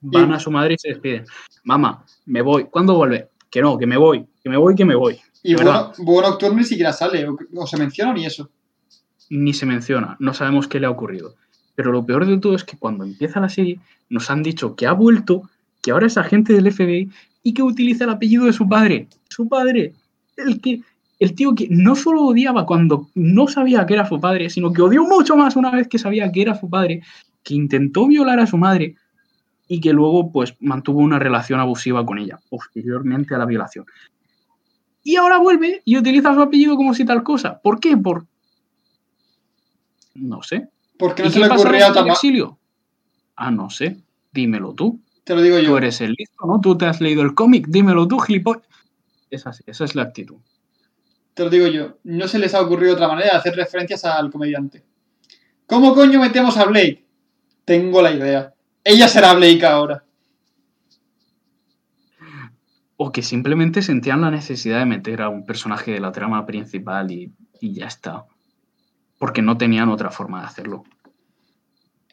Van 0.00 0.32
a 0.32 0.40
su 0.40 0.50
madre 0.50 0.74
y 0.74 0.78
se 0.78 0.88
despiden. 0.88 1.26
Mamá, 1.64 2.05
me 2.26 2.42
voy. 2.42 2.64
¿Cuándo 2.64 2.94
vuelve? 2.94 3.30
Que 3.50 3.62
no, 3.62 3.78
que 3.78 3.86
me 3.86 3.96
voy, 3.96 4.26
que 4.42 4.50
me 4.50 4.56
voy, 4.56 4.74
que 4.74 4.84
me 4.84 4.94
voy. 4.94 5.18
Y. 5.42 5.54
Búho 5.54 5.92
Búho 5.98 6.22
Nocturno 6.22 6.58
ni 6.58 6.64
siquiera 6.64 6.92
sale, 6.92 7.26
o, 7.28 7.36
o 7.54 7.66
se 7.66 7.76
menciona 7.76 8.12
ni 8.12 8.26
eso. 8.26 8.50
Ni 9.30 9.52
se 9.52 9.66
menciona, 9.66 10.16
no 10.20 10.34
sabemos 10.34 10.68
qué 10.68 10.78
le 10.78 10.86
ha 10.86 10.90
ocurrido. 10.90 11.34
Pero 11.74 11.92
lo 11.92 12.04
peor 12.04 12.26
de 12.26 12.38
todo 12.38 12.54
es 12.54 12.64
que 12.64 12.76
cuando 12.76 13.04
empieza 13.04 13.40
la 13.40 13.48
serie 13.48 13.80
nos 14.08 14.30
han 14.30 14.42
dicho 14.42 14.76
que 14.76 14.86
ha 14.86 14.92
vuelto, 14.92 15.42
que 15.82 15.90
ahora 15.90 16.06
es 16.06 16.16
agente 16.16 16.52
del 16.52 16.72
FBI 16.72 17.10
y 17.42 17.54
que 17.54 17.62
utiliza 17.62 18.04
el 18.04 18.10
apellido 18.10 18.46
de 18.46 18.52
su 18.52 18.68
padre. 18.68 19.08
Su 19.28 19.48
padre, 19.48 19.94
el 20.36 20.60
que 20.60 20.80
el 21.18 21.34
tío 21.34 21.54
que 21.54 21.68
no 21.70 21.96
solo 21.96 22.22
odiaba 22.24 22.66
cuando 22.66 23.08
no 23.14 23.48
sabía 23.48 23.86
que 23.86 23.94
era 23.94 24.06
su 24.06 24.20
padre, 24.20 24.50
sino 24.50 24.72
que 24.72 24.82
odió 24.82 25.04
mucho 25.04 25.36
más 25.36 25.56
una 25.56 25.70
vez 25.70 25.88
que 25.88 25.98
sabía 25.98 26.30
que 26.30 26.42
era 26.42 26.54
su 26.54 26.68
padre, 26.68 27.02
que 27.42 27.54
intentó 27.54 28.06
violar 28.06 28.40
a 28.40 28.46
su 28.46 28.58
madre 28.58 28.96
y 29.68 29.80
que 29.80 29.92
luego 29.92 30.30
pues 30.30 30.54
mantuvo 30.60 31.00
una 31.00 31.18
relación 31.18 31.60
abusiva 31.60 32.04
con 32.06 32.18
ella, 32.18 32.38
posteriormente 32.48 33.34
a 33.34 33.38
la 33.38 33.46
violación. 33.46 33.86
Y 35.02 35.16
ahora 35.16 35.38
vuelve 35.38 35.82
y 35.84 35.96
utiliza 35.96 36.34
su 36.34 36.40
apellido 36.40 36.76
como 36.76 36.92
si 36.94 37.04
tal 37.04 37.22
cosa. 37.22 37.60
¿Por 37.60 37.78
qué? 37.80 37.96
Por... 37.96 38.26
No 40.14 40.42
sé. 40.42 40.68
Porque 40.98 41.22
¿Y 41.22 41.26
no 41.26 41.30
se 41.30 41.40
qué 41.40 41.46
le 41.46 41.54
ocurría 41.54 41.90
ma- 41.92 42.12
exilio? 42.12 42.58
Ah, 43.36 43.50
no 43.50 43.70
sé. 43.70 43.98
Dímelo 44.32 44.72
tú. 44.74 45.00
Te 45.24 45.34
lo 45.34 45.42
digo 45.42 45.58
Tú 45.58 45.62
yo. 45.64 45.78
eres 45.78 46.00
el 46.00 46.12
listo, 46.16 46.46
¿no? 46.46 46.60
Tú 46.60 46.76
te 46.78 46.86
has 46.86 47.00
leído 47.00 47.22
el 47.22 47.34
cómic. 47.34 47.66
Dímelo 47.68 48.06
tú, 48.08 48.18
gilipollas. 48.18 48.64
Es 49.30 49.46
así, 49.46 49.62
esa 49.66 49.84
es 49.84 49.94
la 49.94 50.02
actitud. 50.02 50.36
Te 51.34 51.44
lo 51.44 51.50
digo 51.50 51.66
yo. 51.66 51.98
No 52.04 52.28
se 52.28 52.38
les 52.38 52.54
ha 52.54 52.62
ocurrido 52.62 52.94
otra 52.94 53.08
manera 53.08 53.32
de 53.32 53.36
hacer 53.38 53.54
referencias 53.54 54.04
al 54.04 54.30
comediante. 54.30 54.84
¿Cómo 55.66 55.94
coño 55.94 56.20
metemos 56.20 56.56
a 56.56 56.64
Blake? 56.64 57.04
Tengo 57.64 58.00
la 58.00 58.12
idea. 58.12 58.54
Ella 58.88 59.08
será 59.08 59.34
Blake 59.34 59.66
ahora. 59.66 60.04
O 62.96 63.10
que 63.10 63.20
simplemente 63.20 63.82
sentían 63.82 64.20
la 64.20 64.30
necesidad 64.30 64.78
de 64.78 64.86
meter 64.86 65.22
a 65.22 65.28
un 65.28 65.44
personaje 65.44 65.90
de 65.90 65.98
la 65.98 66.12
trama 66.12 66.46
principal 66.46 67.10
y, 67.10 67.32
y 67.60 67.72
ya 67.72 67.86
está. 67.86 68.26
Porque 69.18 69.42
no 69.42 69.58
tenían 69.58 69.88
otra 69.88 70.12
forma 70.12 70.38
de 70.38 70.46
hacerlo. 70.46 70.84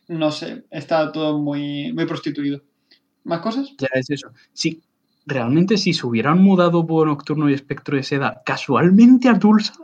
No 0.08 0.32
sé. 0.32 0.66
Está 0.72 1.12
todo 1.12 1.38
muy, 1.38 1.94
muy 1.94 2.08
prostituido. 2.08 2.64
¿Más 3.24 3.42
cosas? 3.42 3.76
Ya 3.78 3.90
es 3.94 4.10
eso. 4.10 4.32
Si 4.54 4.82
realmente 5.28 5.78
si 5.78 5.94
se 5.94 6.08
hubieran 6.08 6.42
mudado 6.42 6.88
por 6.88 7.06
Nocturno 7.06 7.52
y 7.52 7.54
Espectro 7.54 7.98
de 7.98 8.04
Seda 8.04 8.42
casualmente 8.44 9.30
a 9.30 9.38
Tulsa 9.38 9.76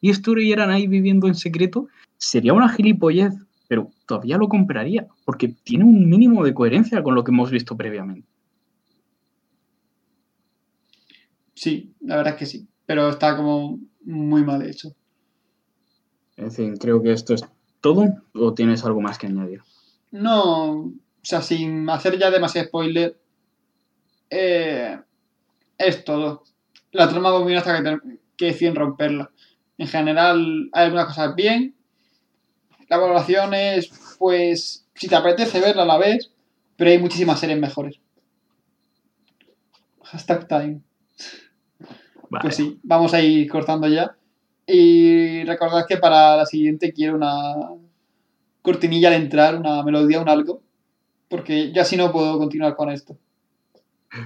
y 0.00 0.08
estuvieran 0.08 0.70
ahí 0.70 0.86
viviendo 0.86 1.28
en 1.28 1.34
secreto, 1.34 1.88
sería 2.16 2.54
una 2.54 2.70
gilipollez 2.70 3.34
pero 3.70 3.88
todavía 4.04 4.36
lo 4.36 4.48
compraría, 4.48 5.06
porque 5.24 5.46
tiene 5.46 5.84
un 5.84 6.08
mínimo 6.08 6.42
de 6.42 6.52
coherencia 6.52 7.04
con 7.04 7.14
lo 7.14 7.22
que 7.22 7.30
hemos 7.30 7.52
visto 7.52 7.76
previamente. 7.76 8.28
Sí, 11.54 11.94
la 12.00 12.16
verdad 12.16 12.32
es 12.32 12.38
que 12.40 12.46
sí, 12.46 12.66
pero 12.84 13.10
está 13.10 13.36
como 13.36 13.78
muy 14.04 14.42
mal 14.42 14.68
hecho. 14.68 14.88
En 16.36 16.50
fin, 16.50 16.78
creo 16.78 17.00
que 17.00 17.12
esto 17.12 17.32
es 17.32 17.44
todo, 17.80 18.06
o 18.34 18.54
tienes 18.54 18.84
algo 18.84 19.00
más 19.00 19.18
que 19.18 19.28
añadir. 19.28 19.62
No, 20.10 20.72
o 20.72 20.92
sea, 21.22 21.40
sin 21.40 21.88
hacer 21.90 22.18
ya 22.18 22.32
demasiado 22.32 22.66
spoiler, 22.66 23.20
eh, 24.30 24.98
es 25.78 26.04
todo. 26.04 26.42
La 26.90 27.08
trama 27.08 27.38
muy 27.38 27.54
hasta 27.54 27.80
que, 27.80 27.98
que 28.36 28.46
deciden 28.46 28.74
romperla. 28.74 29.30
En 29.78 29.86
general, 29.86 30.70
hay 30.72 30.86
algunas 30.86 31.06
cosas 31.06 31.36
bien. 31.36 31.76
La 32.90 32.98
valoración 32.98 33.54
es, 33.54 34.16
pues, 34.18 34.84
si 34.94 35.06
te 35.08 35.14
apetece 35.14 35.60
verla, 35.60 35.84
la 35.84 35.96
ves, 35.96 36.32
pero 36.76 36.90
hay 36.90 36.98
muchísimas 36.98 37.38
series 37.38 37.58
mejores. 37.58 38.00
Hashtag 40.02 40.48
time. 40.48 40.80
Vale. 42.28 42.42
Pues 42.42 42.56
sí, 42.56 42.80
vamos 42.82 43.14
a 43.14 43.20
ir 43.20 43.48
cortando 43.48 43.86
ya. 43.86 44.16
Y 44.66 45.44
recordad 45.44 45.86
que 45.88 45.98
para 45.98 46.36
la 46.36 46.46
siguiente 46.46 46.92
quiero 46.92 47.14
una 47.14 47.54
cortinilla 48.60 49.08
al 49.08 49.14
entrar, 49.14 49.54
una 49.54 49.84
melodía, 49.84 50.20
un 50.20 50.28
algo. 50.28 50.60
Porque 51.28 51.72
ya 51.72 51.82
así 51.82 51.96
no 51.96 52.10
puedo 52.10 52.38
continuar 52.38 52.74
con 52.74 52.90
esto. 52.90 53.16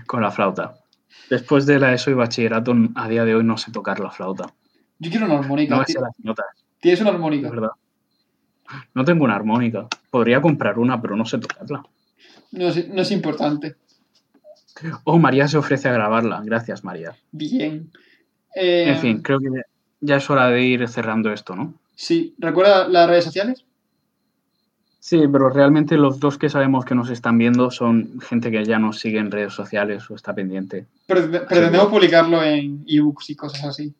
Con 0.07 0.23
la 0.23 0.31
flauta. 0.31 0.77
Después 1.29 1.67
de 1.67 1.79
la 1.79 1.93
ESO 1.93 2.11
y 2.11 2.15
bachillerato, 2.15 2.73
a 2.95 3.09
día 3.09 3.27
de 3.27 3.35
hoy 3.35 3.45
no 3.45 3.59
sé 3.59 3.71
tocar 3.73 4.01
la 4.01 4.11
flauta. 4.11 4.55
Yo 4.99 5.11
quiero 5.11 5.27
una 5.27 5.39
armónica. 5.39 5.75
No 5.75 5.81
me 5.83 5.87
sé 5.87 6.01
las 6.01 6.13
notas, 6.23 6.47
¿Tienes 6.81 7.03
una 7.03 7.11
armónica? 7.11 7.51
verdad. 7.51 7.71
No 8.95 9.05
tengo 9.05 9.25
una 9.25 9.37
armónica. 9.37 9.87
Podría 10.11 10.41
comprar 10.41 10.79
una, 10.79 11.01
pero 11.01 11.17
no 11.17 11.25
sé 11.25 11.39
tocarla. 11.39 11.85
No 12.53 12.69
es, 12.69 12.89
no 12.89 13.03
es 13.03 13.11
importante. 13.11 13.77
Oh, 15.05 15.19
María 15.19 15.49
se 15.49 15.59
ofrece 15.59 15.89
a 15.89 15.93
grabarla. 15.93 16.43
Gracias, 16.45 16.85
María. 16.85 17.17
Bien. 17.33 17.91
Eh, 18.55 18.87
En 18.89 18.99
fin, 18.99 19.23
creo 19.23 19.39
que 19.39 19.49
ya 20.01 20.17
es 20.17 20.31
hora 20.31 20.49
de 20.49 20.63
ir 20.63 20.89
cerrando 20.89 21.33
esto, 21.33 21.55
¿no? 21.55 21.75
Sí, 21.95 22.35
¿recuerda 22.39 22.89
las 22.89 23.09
redes 23.09 23.25
sociales? 23.25 23.65
Sí, 24.99 25.21
pero 25.31 25.51
realmente 25.51 25.97
los 25.97 26.19
dos 26.19 26.39
que 26.39 26.49
sabemos 26.49 26.85
que 26.85 26.95
nos 26.95 27.11
están 27.11 27.37
viendo 27.37 27.71
son 27.71 28.21
gente 28.21 28.51
que 28.51 28.65
ya 28.65 28.79
nos 28.79 28.99
sigue 29.01 29.19
en 29.19 29.31
redes 29.31 29.53
sociales 29.53 30.11
o 30.11 30.15
está 30.15 30.35
pendiente. 30.35 30.87
Pero 31.07 31.31
pretendemos 31.47 31.89
publicarlo 31.89 32.43
en 32.43 32.85
ebooks 32.87 33.31
y 33.31 33.37
cosas 33.37 33.65
así. 33.65 33.95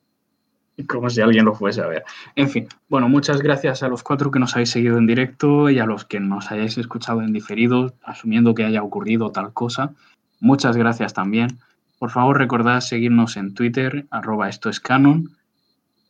Como 0.87 1.09
si 1.09 1.21
alguien 1.21 1.45
lo 1.45 1.55
fuese 1.55 1.81
a 1.81 1.87
ver. 1.87 2.03
En 2.35 2.49
fin, 2.49 2.67
bueno, 2.89 3.07
muchas 3.07 3.41
gracias 3.41 3.81
a 3.81 3.87
los 3.87 4.03
cuatro 4.03 4.29
que 4.29 4.39
nos 4.39 4.53
habéis 4.55 4.71
seguido 4.71 4.97
en 4.97 5.07
directo 5.07 5.69
y 5.69 5.79
a 5.79 5.85
los 5.85 6.03
que 6.03 6.19
nos 6.19 6.51
hayáis 6.51 6.77
escuchado 6.77 7.21
en 7.21 7.31
diferido, 7.31 7.93
asumiendo 8.03 8.53
que 8.53 8.65
haya 8.65 8.83
ocurrido 8.83 9.31
tal 9.31 9.53
cosa. 9.53 9.93
Muchas 10.41 10.75
gracias 10.75 11.13
también. 11.13 11.59
Por 11.97 12.11
favor, 12.11 12.37
recordad 12.37 12.81
seguirnos 12.81 13.37
en 13.37 13.53
Twitter, 13.53 14.05
arroba 14.11 14.49
esto 14.49 14.69
es 14.69 14.79
canon. 14.79 15.37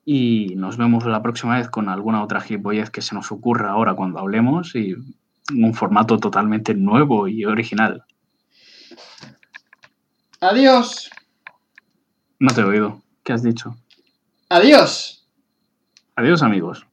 Y 0.04 0.54
nos 0.56 0.78
vemos 0.78 1.06
la 1.06 1.22
próxima 1.22 1.58
vez 1.58 1.70
con 1.70 1.90
alguna 1.90 2.24
otra 2.24 2.42
gilipollez 2.42 2.90
que 2.90 3.02
se 3.02 3.16
nos 3.16 3.32
ocurra 3.32 3.72
ahora 3.72 3.94
cuando 3.94 4.20
hablemos 4.20 4.76
y 4.76 4.96
un 5.54 5.74
formato 5.74 6.18
totalmente 6.18 6.74
nuevo 6.74 7.28
y 7.28 7.46
original. 7.46 8.04
Adiós. 10.42 11.10
No 12.40 12.54
te 12.54 12.62
he 12.62 12.64
oído. 12.64 13.02
¿Qué 13.24 13.34
has 13.34 13.42
dicho? 13.42 13.76
Adiós. 14.50 15.24
Adiós, 16.16 16.44
amigos. 16.44 16.86